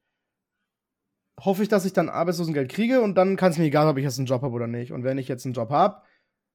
hoffe 1.39 1.63
ich, 1.63 1.69
dass 1.69 1.85
ich 1.85 1.93
dann 1.93 2.09
Arbeitslosengeld 2.09 2.69
kriege 2.71 3.01
und 3.01 3.15
dann 3.15 3.35
kann 3.37 3.51
es 3.51 3.57
mir 3.57 3.65
egal, 3.65 3.87
ob 3.87 3.97
ich 3.97 4.03
jetzt 4.03 4.17
einen 4.17 4.27
Job 4.27 4.41
habe 4.41 4.53
oder 4.53 4.67
nicht. 4.67 4.91
Und 4.91 5.03
wenn 5.03 5.17
ich 5.17 5.27
jetzt 5.27 5.45
einen 5.45 5.53
Job 5.53 5.69
habe, 5.69 6.01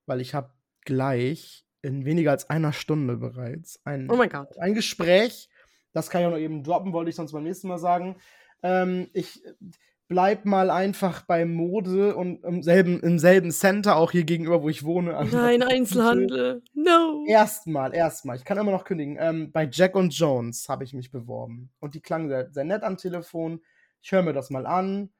weil 0.07 0.21
ich 0.21 0.35
habe 0.35 0.53
gleich 0.85 1.65
in 1.83 2.05
weniger 2.05 2.31
als 2.33 2.51
einer 2.51 2.73
Stunde 2.73 3.17
bereits 3.17 3.81
ein, 3.85 4.11
Oh 4.11 4.17
mein 4.17 4.29
Gott. 4.29 4.59
ein 4.59 4.75
Gespräch, 4.75 5.49
das 5.99 6.11
kann 6.11 6.21
ich 6.21 6.27
auch 6.27 6.33
noch 6.33 6.39
eben 6.39 6.63
droppen, 6.63 6.93
wollte 6.93 7.11
ich 7.11 7.17
sonst 7.17 7.33
beim 7.33 7.45
nächsten 7.45 7.69
Mal 7.69 7.79
sagen. 7.79 8.17
Ähm, 8.63 9.09
ich 9.13 9.43
bleib 10.09 10.47
mal 10.47 10.71
einfach 10.71 11.23
bei 11.23 11.45
Mode 11.45 12.17
und 12.17 12.43
im 12.45 12.63
selben, 12.63 13.01
im 13.01 13.19
selben 13.19 13.51
Center, 13.51 13.97
auch 13.97 14.11
hier 14.11 14.25
gegenüber, 14.25 14.63
wo 14.63 14.69
ich 14.69 14.85
wohne. 14.85 15.13
Nein. 15.31 15.63
Einzelhandel. 15.63 16.63
No. 16.75 17.25
Erstmal, 17.29 17.95
erstmal. 17.95 18.37
Ich 18.37 18.45
kann 18.45 18.59
immer 18.59 18.71
noch 18.71 18.85
kündigen. 18.85 19.17
Ähm, 19.21 19.53
bei 19.53 19.69
Jack 19.71 19.95
und 19.95 20.17
Jones 20.17 20.69
habe 20.69 20.85
ich 20.85 20.95
mich 20.95 21.11
beworben. 21.11 21.71
Und 21.79 21.95
die 21.95 22.01
klangen 22.01 22.29
sehr, 22.29 22.51
sehr 22.51 22.65
nett 22.65 22.83
am 22.83 22.97
Telefon. 22.97 23.61
Ich 24.01 24.13
höre 24.13 24.23
mir 24.23 24.33
das 24.33 24.51
mal 24.51 24.67
an. 24.67 25.11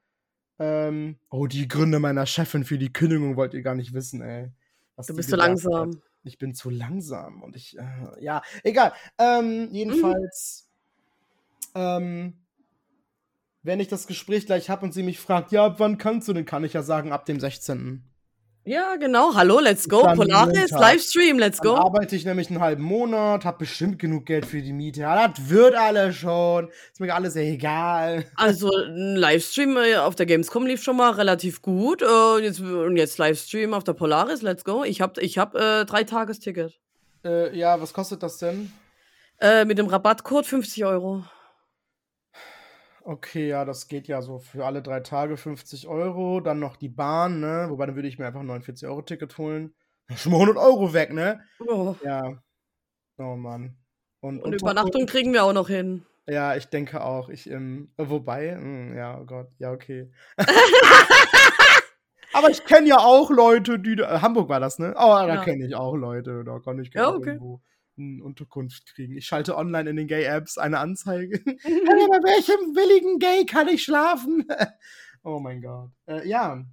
Ähm, 0.57 1.19
oh, 1.29 1.47
die 1.47 1.67
Gründe 1.67 1.99
meiner 1.99 2.25
Chefin 2.25 2.65
für 2.65 2.77
die 2.77 2.91
Kündigung 2.91 3.37
wollt 3.37 3.53
ihr 3.53 3.61
gar 3.61 3.75
nicht 3.75 3.93
wissen, 3.93 4.21
ey. 4.21 4.51
Was 4.95 5.07
Du 5.07 5.15
bist 5.15 5.29
zu 5.29 5.35
gesagt 5.37 5.47
langsam. 5.47 5.91
Hat. 5.91 5.97
Ich 6.23 6.37
bin 6.37 6.53
zu 6.53 6.69
langsam 6.69 7.41
und 7.43 7.55
ich, 7.55 7.77
äh, 7.77 8.23
ja, 8.23 8.41
egal. 8.63 8.91
Ähm, 9.17 9.69
jedenfalls, 9.71 10.68
ähm, 11.75 12.45
wenn 13.61 13.79
ich 13.79 13.87
das 13.87 14.07
Gespräch 14.07 14.45
gleich 14.45 14.69
habe 14.69 14.85
und 14.85 14.93
sie 14.93 15.03
mich 15.03 15.19
fragt, 15.19 15.51
ja, 15.51 15.79
wann 15.79 15.97
kannst 15.97 16.27
du 16.27 16.33
denn, 16.33 16.45
kann 16.45 16.63
ich 16.63 16.73
ja 16.73 16.81
sagen, 16.81 17.11
ab 17.11 17.25
dem 17.25 17.39
16. 17.39 18.09
Ja, 18.65 18.97
genau. 18.97 19.33
Hallo, 19.33 19.59
let's 19.59 19.89
go. 19.89 20.03
Dann 20.03 20.17
Polaris. 20.17 20.69
Livestream, 20.69 21.39
let's 21.39 21.59
Dann 21.59 21.75
go. 21.75 21.77
arbeite 21.77 22.15
ich 22.15 22.25
nämlich 22.25 22.49
einen 22.49 22.59
halben 22.59 22.83
Monat, 22.83 23.43
hab 23.43 23.57
bestimmt 23.57 23.99
genug 23.99 24.25
Geld 24.25 24.45
für 24.45 24.61
die 24.61 24.73
Miete. 24.73 25.01
Ja, 25.01 25.27
das 25.27 25.49
wird 25.49 25.75
alles 25.75 26.17
schon. 26.17 26.69
Ist 26.91 26.99
mir 26.99 27.13
alles 27.15 27.35
egal. 27.35 28.25
Also, 28.35 28.69
ein 28.69 29.15
Livestream 29.15 29.77
äh, 29.77 29.95
auf 29.95 30.13
der 30.13 30.25
Gamescom 30.25 30.67
lief 30.67 30.83
schon 30.83 30.97
mal 30.97 31.11
relativ 31.11 31.61
gut. 31.61 32.01
Äh, 32.03 32.43
jetzt, 32.43 32.59
und 32.59 32.97
jetzt 32.97 33.17
Livestream 33.17 33.73
auf 33.73 33.85
der 33.85 33.93
Polaris, 33.93 34.41
let's 34.41 34.63
go. 34.63 34.83
Ich 34.83 35.01
hab, 35.01 35.17
ich 35.17 35.37
hab 35.37 35.55
äh, 35.55 35.85
drei 35.85 36.03
Tagesticket. 36.03 36.79
Äh, 37.25 37.57
ja, 37.57 37.81
was 37.81 37.93
kostet 37.93 38.21
das 38.21 38.37
denn? 38.37 38.71
Äh, 39.39 39.65
mit 39.65 39.77
dem 39.77 39.87
Rabattcode 39.87 40.45
50 40.45 40.85
Euro. 40.85 41.23
Okay, 43.09 43.47
ja, 43.47 43.65
das 43.65 43.87
geht 43.87 44.07
ja 44.07 44.21
so 44.21 44.37
für 44.37 44.67
alle 44.67 44.83
drei 44.83 44.99
Tage 44.99 45.35
50 45.35 45.87
Euro. 45.87 46.41
Dann 46.41 46.59
noch 46.59 46.75
die 46.75 46.89
Bahn, 46.89 47.39
ne? 47.39 47.65
Wobei, 47.69 47.87
dann 47.87 47.95
würde 47.95 48.07
ich 48.07 48.19
mir 48.19 48.27
einfach 48.27 48.41
ein 48.41 48.45
49-Euro-Ticket 48.51 49.35
holen. 49.39 49.73
Schon 50.15 50.31
mal 50.31 50.41
100 50.41 50.57
Euro 50.57 50.93
weg, 50.93 51.11
ne? 51.11 51.41
Oh. 51.67 51.95
Ja. 52.03 52.21
Oh 53.17 53.35
Mann. 53.35 53.75
Und, 54.19 54.43
Und 54.43 54.53
Übernachtung 54.53 55.07
kriegen 55.07 55.33
wir 55.33 55.43
auch 55.43 55.53
noch 55.53 55.69
hin. 55.69 56.05
Ja, 56.27 56.55
ich 56.55 56.67
denke 56.67 57.03
auch. 57.03 57.29
Ich, 57.29 57.49
ähm, 57.49 57.91
äh, 57.97 58.07
wobei, 58.07 58.55
mh, 58.55 58.95
ja, 58.95 59.19
oh 59.19 59.25
Gott, 59.25 59.47
ja, 59.57 59.71
okay. 59.71 60.11
Aber 62.33 62.51
ich 62.51 62.63
kenne 62.63 62.87
ja 62.89 62.99
auch 62.99 63.31
Leute, 63.31 63.79
die. 63.79 63.95
Da, 63.95 64.17
äh, 64.17 64.21
Hamburg 64.21 64.49
war 64.49 64.59
das, 64.59 64.77
ne? 64.77 64.93
Oh, 64.95 65.15
da 65.15 65.27
Ja. 65.27 65.43
kenne 65.43 65.65
ich 65.65 65.73
auch 65.73 65.95
Leute. 65.95 66.43
Da 66.43 66.59
kann 66.59 66.77
ich 66.77 66.93
Ja, 66.93 67.05
gerne 67.05 67.17
okay. 67.17 67.29
irgendwo 67.31 67.61
Unterkunft 68.21 68.85
kriegen. 68.87 69.15
Ich 69.15 69.25
schalte 69.25 69.57
online 69.57 69.89
in 69.89 69.95
den 69.95 70.07
Gay-Apps 70.07 70.57
eine 70.57 70.79
Anzeige. 70.79 71.41
hey, 71.45 72.07
bei 72.09 72.19
welchem 72.23 72.73
billigen 72.73 73.19
Gay 73.19 73.45
kann 73.45 73.67
ich 73.67 73.83
schlafen? 73.83 74.45
oh 75.23 75.39
mein 75.39 75.61
Gott. 75.61 75.91
Äh, 76.07 76.27
ja. 76.27 76.65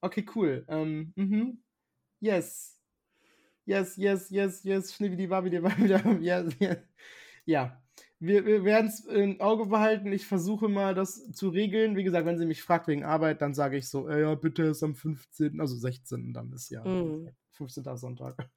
Okay, 0.00 0.26
cool. 0.34 0.64
Ähm, 0.68 1.12
mhm. 1.16 1.62
Yes. 2.20 2.78
Yes, 3.64 3.96
yes, 3.96 4.30
yes, 4.30 4.64
yes. 4.64 4.94
Schnibbidi, 4.94 5.28
babidi, 5.28 5.60
babidi, 5.60 5.94
yes, 6.24 6.54
yes. 6.58 6.78
Ja. 7.44 7.78
Wir, 8.18 8.46
wir 8.46 8.64
werden 8.64 8.86
es 8.86 9.04
im 9.04 9.40
Auge 9.40 9.66
behalten. 9.66 10.12
Ich 10.12 10.26
versuche 10.26 10.68
mal, 10.68 10.94
das 10.94 11.32
zu 11.32 11.48
regeln. 11.48 11.96
Wie 11.96 12.04
gesagt, 12.04 12.24
wenn 12.24 12.38
sie 12.38 12.46
mich 12.46 12.62
fragt 12.62 12.86
wegen 12.86 13.04
Arbeit, 13.04 13.42
dann 13.42 13.52
sage 13.52 13.76
ich 13.76 13.88
so, 13.88 14.08
äh, 14.08 14.22
ja, 14.22 14.34
bitte 14.36 14.62
ist 14.62 14.84
am 14.84 14.94
15., 14.94 15.60
also 15.60 15.74
16. 15.74 16.32
dann 16.32 16.52
ist 16.52 16.70
ja. 16.70 16.84
Mhm. 16.84 17.30
15. 17.52 17.84
Sonntag. 17.96 18.48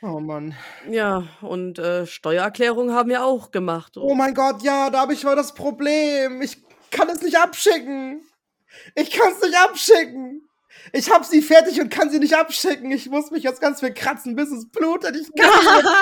Oh 0.00 0.20
Mann. 0.20 0.54
Ja, 0.88 1.24
und 1.40 1.78
äh, 1.78 2.06
Steuererklärung 2.06 2.92
haben 2.92 3.08
wir 3.08 3.24
auch 3.24 3.50
gemacht. 3.50 3.96
Oh 3.96 4.14
mein 4.14 4.34
Gott, 4.34 4.62
ja, 4.62 4.90
da 4.90 5.00
habe 5.00 5.12
ich 5.12 5.24
mal 5.24 5.34
das 5.34 5.54
Problem. 5.54 6.40
Ich 6.40 6.62
kann 6.90 7.08
es 7.08 7.20
nicht 7.22 7.38
abschicken. 7.38 8.22
Ich 8.94 9.10
kann 9.10 9.32
es 9.32 9.42
nicht 9.42 9.56
abschicken. 9.56 10.48
Ich 10.92 11.10
habe 11.10 11.24
sie 11.24 11.42
fertig 11.42 11.80
und 11.80 11.90
kann 11.90 12.10
sie 12.10 12.20
nicht 12.20 12.36
abschicken. 12.36 12.90
Ich 12.92 13.08
muss 13.10 13.30
mich 13.30 13.42
jetzt 13.42 13.60
ganz 13.60 13.80
viel 13.80 13.92
kratzen, 13.92 14.36
bis 14.36 14.50
es 14.50 14.70
blutet. 14.70 15.16
Ich 15.16 15.28
kann, 15.34 15.50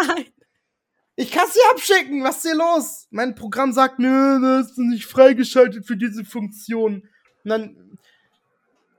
Nein. 0.08 0.26
ich 1.16 1.32
kann 1.32 1.46
sie 1.50 1.60
abschicken. 1.70 2.22
Was 2.22 2.36
ist 2.36 2.42
hier 2.42 2.56
los? 2.56 3.06
Mein 3.10 3.34
Programm 3.34 3.72
sagt, 3.72 3.98
nö, 3.98 4.40
das 4.40 4.72
ist 4.72 4.78
nicht 4.78 5.06
freigeschaltet 5.06 5.86
für 5.86 5.96
diese 5.96 6.24
Funktion. 6.24 7.08
Und 7.44 7.50
dann, 7.50 7.85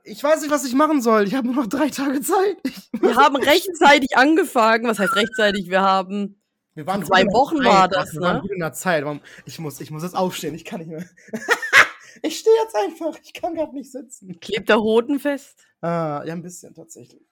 ich 0.08 0.22
weiß 0.22 0.40
nicht, 0.42 0.50
was 0.50 0.64
ich 0.64 0.74
machen 0.74 1.00
soll. 1.00 1.26
Ich 1.26 1.34
habe 1.34 1.46
nur 1.46 1.56
noch 1.56 1.66
drei 1.66 1.88
Tage 1.90 2.20
Zeit. 2.20 2.56
Wir 2.92 3.16
haben 3.16 3.36
rechtzeitig 3.36 4.16
angefangen. 4.16 4.86
Was 4.86 4.98
heißt 4.98 5.14
rechtzeitig? 5.14 5.68
Wir 5.68 5.82
haben. 5.82 6.40
wir 6.74 6.86
waren 6.86 7.04
zwei 7.04 7.24
Wochen 7.26 7.62
war 7.64 7.88
das, 7.88 8.14
Wir 8.14 8.20
waren 8.22 8.36
ne? 8.36 8.42
gut 8.42 8.50
in 8.52 8.60
der 8.60 8.72
Zeit. 8.72 9.04
Ich 9.44 9.58
muss, 9.58 9.80
ich 9.80 9.90
muss 9.90 10.02
jetzt 10.02 10.16
aufstehen. 10.16 10.54
Ich 10.54 10.64
kann 10.64 10.80
nicht 10.80 10.90
mehr. 10.90 11.04
ich 12.22 12.38
stehe 12.38 12.56
jetzt 12.62 12.74
einfach. 12.74 13.18
Ich 13.22 13.32
kann 13.34 13.54
gerade 13.54 13.74
nicht 13.74 13.90
sitzen. 13.90 14.38
Klebt 14.40 14.68
der 14.68 14.80
Hoden 14.80 15.20
fest? 15.20 15.64
Ah, 15.80 16.22
ja, 16.24 16.32
ein 16.32 16.42
bisschen 16.42 16.74
tatsächlich. 16.74 17.22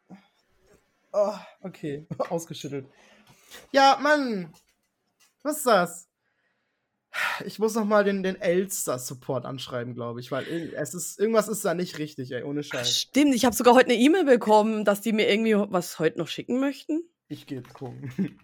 Oh, 1.13 1.35
okay, 1.63 2.07
ausgeschüttelt. 2.31 2.87
Ja, 3.73 3.99
Mann. 4.01 4.53
Was 5.43 5.59
ist 5.59 5.67
das? 5.67 6.09
Ich 7.45 7.59
muss 7.59 7.75
noch 7.75 7.85
mal 7.85 8.05
den, 8.05 8.23
den 8.23 8.41
Elster-Support 8.41 9.45
anschreiben, 9.47 9.95
glaube 9.95 10.21
ich, 10.21 10.31
weil 10.31 10.45
es 10.75 10.95
ist, 10.95 11.19
irgendwas 11.19 11.49
ist 11.49 11.65
da 11.65 11.75
nicht 11.75 11.99
richtig, 11.99 12.31
ey, 12.33 12.43
ohne 12.43 12.61
Ach, 12.61 12.65
Scheiß. 12.65 12.99
stimmt, 13.01 13.35
ich 13.35 13.45
habe 13.45 13.55
sogar 13.55 13.75
heute 13.75 13.91
eine 13.91 13.99
E-Mail 13.99 14.25
bekommen, 14.25 14.85
dass 14.85 15.01
die 15.01 15.13
mir 15.13 15.29
irgendwie 15.31 15.55
was 15.73 15.99
heute 15.99 16.19
noch 16.19 16.29
schicken 16.29 16.61
möchten. 16.61 17.03
Ich 17.29 17.47
gehe 17.47 17.59
jetzt 17.59 17.75
gucken. 17.75 18.11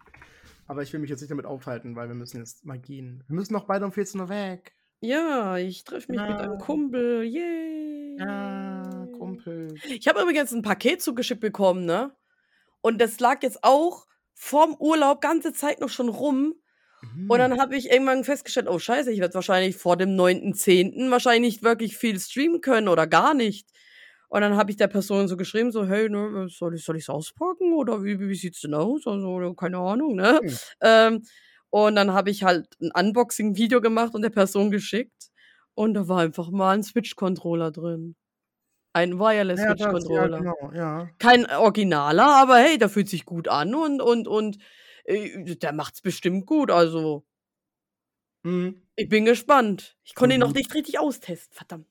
Aber 0.66 0.82
ich 0.82 0.92
will 0.92 1.00
mich 1.00 1.10
jetzt 1.10 1.20
nicht 1.20 1.30
damit 1.30 1.44
aufhalten, 1.44 1.96
weil 1.96 2.08
wir 2.08 2.14
müssen 2.14 2.38
jetzt 2.38 2.64
mal 2.64 2.78
gehen. 2.78 3.22
Wir 3.28 3.34
müssen 3.34 3.52
noch 3.52 3.64
beide 3.66 3.84
um 3.84 3.92
14 3.92 4.20
Uhr 4.20 4.28
weg. 4.28 4.72
Ja, 5.00 5.56
ich 5.58 5.84
treffe 5.84 6.10
mich 6.12 6.20
mit 6.20 6.30
Ja. 6.30 6.38
einem 6.38 6.58
Kumpel. 6.58 7.24
Yay. 7.24 8.16
Ja, 8.18 9.06
Kumpel. 9.18 9.74
Ich 9.88 10.06
habe 10.06 10.22
übrigens 10.22 10.52
ein 10.52 10.62
Paket 10.62 11.02
zugeschickt 11.02 11.40
bekommen, 11.40 11.84
ne? 11.84 12.14
Und 12.80 13.00
das 13.00 13.18
lag 13.20 13.42
jetzt 13.42 13.64
auch 13.64 14.06
vorm 14.34 14.74
Urlaub 14.78 15.20
ganze 15.20 15.52
Zeit 15.52 15.80
noch 15.80 15.88
schon 15.88 16.08
rum. 16.08 16.54
Und 17.28 17.38
dann 17.38 17.60
habe 17.60 17.76
ich 17.76 17.90
irgendwann 17.90 18.24
festgestellt, 18.24 18.68
oh 18.68 18.78
scheiße, 18.78 19.10
ich 19.10 19.20
werde 19.20 19.34
wahrscheinlich 19.34 19.76
vor 19.76 19.96
dem 19.96 20.10
9.10. 20.16 21.10
wahrscheinlich 21.10 21.54
nicht 21.54 21.62
wirklich 21.62 21.96
viel 21.96 22.18
streamen 22.18 22.60
können 22.60 22.88
oder 22.88 23.06
gar 23.06 23.34
nicht. 23.34 23.68
Und 24.28 24.40
dann 24.40 24.56
habe 24.56 24.70
ich 24.70 24.76
der 24.76 24.88
Person 24.88 25.28
so 25.28 25.36
geschrieben, 25.36 25.72
so, 25.72 25.84
hey, 25.86 26.08
ne, 26.08 26.48
soll 26.48 26.74
ich 26.74 26.84
soll 26.84 26.96
ich's 26.96 27.10
auspacken 27.10 27.74
oder 27.74 28.02
wie, 28.02 28.18
wie, 28.18 28.34
sieht's 28.34 28.62
denn 28.62 28.72
aus? 28.72 29.06
Also, 29.06 29.54
keine 29.54 29.78
Ahnung, 29.78 30.16
ne? 30.16 30.40
Hm. 30.42 30.56
Ähm, 30.80 31.22
und 31.68 31.96
dann 31.96 32.12
habe 32.12 32.30
ich 32.30 32.42
halt 32.42 32.66
ein 32.80 32.90
Unboxing-Video 32.94 33.80
gemacht 33.80 34.14
und 34.14 34.22
der 34.22 34.30
Person 34.30 34.70
geschickt. 34.70 35.30
Und 35.74 35.94
da 35.94 36.08
war 36.08 36.20
einfach 36.20 36.50
mal 36.50 36.74
ein 36.74 36.82
Switch-Controller 36.82 37.72
drin. 37.72 38.14
Ein 38.94 39.18
Wireless 39.18 39.60
ja, 39.60 39.74
das, 39.74 39.80
ja, 39.80 39.90
Switch-Controller. 39.90 40.38
genau, 40.38 40.72
ja. 40.74 41.08
Kein 41.18 41.46
Originaler, 41.46 42.26
aber 42.26 42.56
hey, 42.56 42.78
der 42.78 42.88
fühlt 42.88 43.08
sich 43.08 43.24
gut 43.24 43.48
an 43.48 43.74
und, 43.74 44.00
und, 44.00 44.28
und 44.28 44.58
äh, 45.04 45.56
der 45.56 45.72
macht's 45.72 46.00
bestimmt 46.00 46.46
gut. 46.46 46.70
Also, 46.70 47.26
Hm, 48.44 48.82
ich 48.96 49.08
bin 49.08 49.24
gespannt. 49.24 49.96
Ich 50.02 50.14
konnte 50.16 50.34
ihn 50.34 50.40
noch 50.40 50.48
Mhm. 50.48 50.54
nicht 50.56 50.74
richtig 50.74 50.98
austesten, 50.98 51.54
verdammt. 51.54 51.86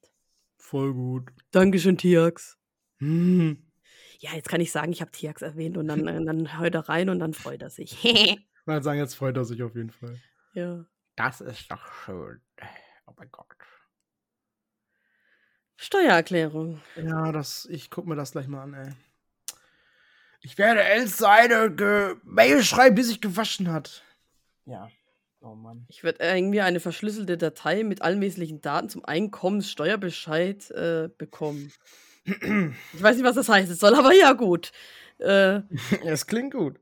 voll 0.58 0.94
gut. 0.94 1.30
Dankeschön, 1.52 1.98
Tiax. 1.98 2.58
Hm. 3.00 3.72
Ja, 4.20 4.34
jetzt 4.36 4.50
kann 4.50 4.62
ich 4.62 4.72
sagen, 4.72 4.92
ich 4.92 5.02
habe 5.02 5.12
Tiax 5.12 5.42
erwähnt 5.42 5.78
und 5.78 5.88
dann, 5.88 6.08
äh, 6.08 6.24
dann 6.24 6.60
hört 6.60 6.76
er 6.76 6.88
rein 6.90 7.10
und 7.10 7.20
dann 7.20 7.34
freut 7.34 7.62
er 7.62 7.70
sich. 7.70 7.98
Mal 8.66 8.84
sagen, 8.84 9.00
jetzt 9.00 9.16
freut 9.16 9.36
er 9.38 9.46
sich 9.46 9.64
auf 9.64 9.76
jeden 9.76 9.90
Fall. 9.92 10.20
ja. 10.54 10.86
Das 11.18 11.42
ist 11.42 11.70
doch 11.70 11.86
schön. 12.06 12.42
Oh 13.06 13.14
mein 13.18 13.30
Gott. 13.32 13.46
Steuererklärung. 15.76 16.82
Ja, 16.96 17.32
das, 17.32 17.66
ich 17.66 17.90
guck 17.90 18.06
mir 18.08 18.16
das 18.16 18.32
gleich 18.32 18.48
mal 18.48 18.62
an, 18.64 18.74
ey. 18.74 18.94
Ich 20.44 20.58
werde 20.58 20.82
Elsa 20.82 21.32
eine 21.32 22.18
Mail 22.24 22.64
schreiben, 22.64 22.96
bis 22.96 23.08
sich 23.08 23.22
gewaschen 23.22 23.72
hat. 23.72 24.04
Ja. 24.66 24.90
Oh 25.42 25.56
Mann. 25.56 25.86
Ich 25.88 26.04
werde 26.04 26.24
irgendwie 26.24 26.62
eine 26.62 26.80
verschlüsselte 26.80 27.38
Datei 27.38 27.84
mit 27.84 28.02
allen 28.02 28.22
wesentlichen 28.22 28.62
Daten 28.62 28.90
zum 28.90 29.06
Einkommenssteuerbescheid 29.06 30.70
äh, 30.72 31.10
bekommen. 31.18 31.72
ich 32.26 33.02
weiß 33.02 33.18
nicht, 33.18 33.26
was 33.26 33.36
das 33.36 33.50
heißt. 33.50 33.72
Es 33.72 33.80
soll 33.80 33.96
aber 33.96 34.14
ja 34.14 34.34
gut. 34.34 34.72
Äh, 35.20 35.62
es 36.06 36.28
klingt 36.28 36.54
gut. 36.54 36.80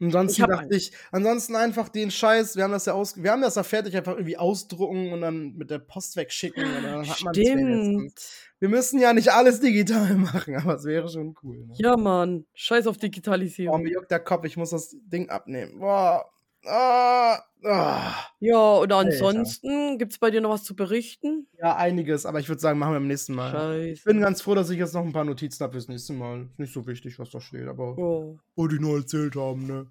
Ansonsten 0.00 0.42
ich 0.42 0.48
dachte 0.48 0.76
ich, 0.76 0.92
ansonsten 1.10 1.56
einfach 1.56 1.88
den 1.88 2.10
Scheiß, 2.10 2.54
wir 2.56 2.64
haben 2.64 2.72
das 2.72 2.86
ja 2.86 2.92
aus, 2.92 3.20
wir 3.20 3.32
haben 3.32 3.42
das 3.42 3.56
ja 3.56 3.64
fertig, 3.64 3.96
einfach 3.96 4.12
irgendwie 4.12 4.36
ausdrucken 4.36 5.12
und 5.12 5.20
dann 5.20 5.56
mit 5.56 5.70
der 5.70 5.80
Post 5.80 6.16
wegschicken. 6.16 6.64
Und 6.64 6.82
dann 6.82 7.08
hat 7.08 7.16
Stimmt. 7.16 8.14
Wir 8.60 8.68
müssen 8.68 9.00
ja 9.00 9.12
nicht 9.12 9.32
alles 9.32 9.60
digital 9.60 10.14
machen, 10.16 10.56
aber 10.56 10.76
es 10.76 10.84
wäre 10.84 11.08
schon 11.08 11.34
cool. 11.42 11.58
Ne? 11.66 11.74
Ja, 11.78 11.96
Mann. 11.96 12.46
Scheiß 12.54 12.86
auf 12.86 12.96
Digitalisierung. 12.96 13.74
Oh, 13.74 13.82
mir 13.82 13.92
juckt 13.92 14.10
der 14.10 14.20
Kopf, 14.20 14.44
ich 14.44 14.56
muss 14.56 14.70
das 14.70 14.96
Ding 15.06 15.30
abnehmen. 15.30 15.80
Boah. 15.80 16.30
Ah, 16.68 17.42
ah. 17.64 18.14
Ja, 18.40 18.74
oder 18.76 18.96
ansonsten 18.96 19.96
gibt 19.98 20.12
es 20.12 20.18
bei 20.18 20.30
dir 20.30 20.40
noch 20.40 20.50
was 20.50 20.64
zu 20.64 20.76
berichten? 20.76 21.46
Ja, 21.58 21.76
einiges, 21.76 22.26
aber 22.26 22.40
ich 22.40 22.48
würde 22.48 22.60
sagen, 22.60 22.78
machen 22.78 22.92
wir 22.92 23.00
beim 23.00 23.08
nächsten 23.08 23.34
Mal. 23.34 23.50
Scheiße. 23.50 23.88
Ich 23.88 24.04
bin 24.04 24.20
ganz 24.20 24.42
froh, 24.42 24.54
dass 24.54 24.68
ich 24.70 24.78
jetzt 24.78 24.94
noch 24.94 25.04
ein 25.04 25.12
paar 25.12 25.24
Notizen 25.24 25.64
habe 25.64 25.72
fürs 25.72 25.88
nächste 25.88 26.12
Mal. 26.12 26.42
Ist 26.42 26.58
nicht 26.58 26.72
so 26.72 26.86
wichtig, 26.86 27.18
was 27.18 27.30
da 27.30 27.40
steht, 27.40 27.66
aber 27.66 27.96
oh. 27.96 28.38
wollte 28.54 28.74
ich 28.74 28.80
nur 28.80 28.98
erzählt 28.98 29.34
haben, 29.34 29.66
ne? 29.66 29.86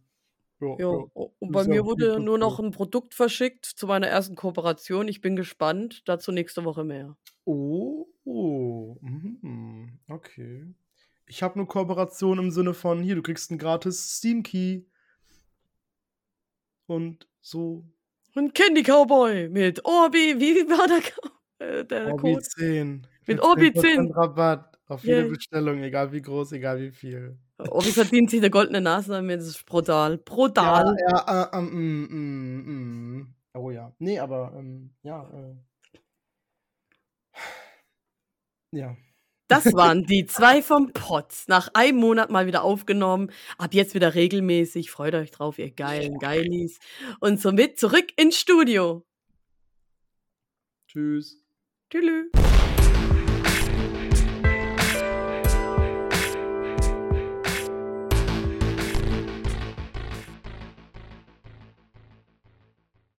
Ja, 0.59 0.75
ja. 0.80 0.91
ja. 0.91 1.25
Und 1.39 1.51
bei 1.51 1.65
mir 1.65 1.86
wurde 1.86 2.19
nur 2.19 2.38
noch 2.38 2.59
ein 2.59 2.71
Produkt 2.71 3.13
verschickt 3.13 3.65
zu 3.65 3.88
meiner 3.88 4.07
ersten 4.07 4.36
Kooperation. 4.36 5.07
Ich 5.07 5.21
bin 5.21 5.36
gespannt. 5.36 6.03
Dazu 6.05 6.32
nächste 6.32 6.63
Woche 6.63 6.84
mehr. 6.84 7.15
Oh, 7.45 8.07
oh. 8.23 8.97
Mhm. 9.01 9.99
okay. 10.07 10.73
Ich 11.28 11.43
habe 11.43 11.55
eine 11.55 11.65
Kooperation 11.65 12.39
im 12.39 12.51
Sinne 12.51 12.73
von, 12.73 13.01
hier, 13.01 13.15
du 13.15 13.21
kriegst 13.21 13.51
einen 13.51 13.59
gratis 13.59 14.17
Steam 14.17 14.43
Key 14.43 14.84
und 16.88 17.28
so. 17.42 17.86
Und 18.36 18.54
Candy 18.54 18.84
Cowboy 18.84 19.50
mit 19.50 19.84
Orbi, 19.86 20.36
wie 20.40 20.70
war 20.70 20.88
der, 20.88 21.78
äh, 21.80 21.86
der 21.86 22.08
Orbi 22.08 22.34
Code? 22.34 22.42
10. 22.42 23.08
Mit 23.26 23.40
Orbi 23.42 23.74
10. 23.74 24.12
Rabatt 24.12 24.78
auf 24.88 25.04
jede 25.04 25.22
yeah. 25.22 25.30
Bestellung, 25.30 25.84
egal 25.84 26.12
wie 26.12 26.22
groß, 26.22 26.52
egal 26.54 26.80
wie 26.80 26.92
viel. 26.92 27.38
Orbi 27.58 27.92
verdient 27.92 28.30
sich 28.30 28.40
eine 28.40 28.50
goldene 28.50 28.82
Nase 28.82 29.12
damit, 29.12 29.40
das 29.40 29.48
ist 29.48 29.66
brutal. 29.66 30.18
Brutal. 30.18 30.96
Ja, 31.00 31.26
ja 31.28 31.44
äh, 31.44 31.58
ähm, 31.58 31.66
mm, 31.66 32.08
mm, 32.10 33.18
mm. 33.18 33.36
Oh 33.56 33.72
ja. 33.72 33.92
Nee, 33.98 34.20
aber, 34.20 34.54
ähm, 34.56 34.92
ja, 35.02 35.24
äh. 35.24 35.56
Ja. 38.72 38.96
Das 39.48 39.66
waren 39.74 40.04
die 40.04 40.26
zwei 40.26 40.62
vom 40.62 40.91
Potz. 40.91 41.48
Nach 41.48 41.70
einem 41.74 42.00
Monat 42.00 42.30
mal 42.30 42.48
wieder 42.48 42.64
aufgenommen. 42.64 43.32
Ab 43.58 43.74
jetzt 43.74 43.95
wieder 43.95 44.14
regelmäßig. 44.14 44.91
Freut 44.91 45.16
euch 45.16 45.32
drauf, 45.32 45.58
ihr 45.58 45.72
geilen 45.72 46.20
Geilis. 46.20 46.80
Und 47.20 47.39
somit 47.39 47.80
zurück 47.80 48.08
ins 48.18 48.38
Studio. 48.38 49.06
Tschüss. 50.88 51.41
Tschüss. 51.89 52.87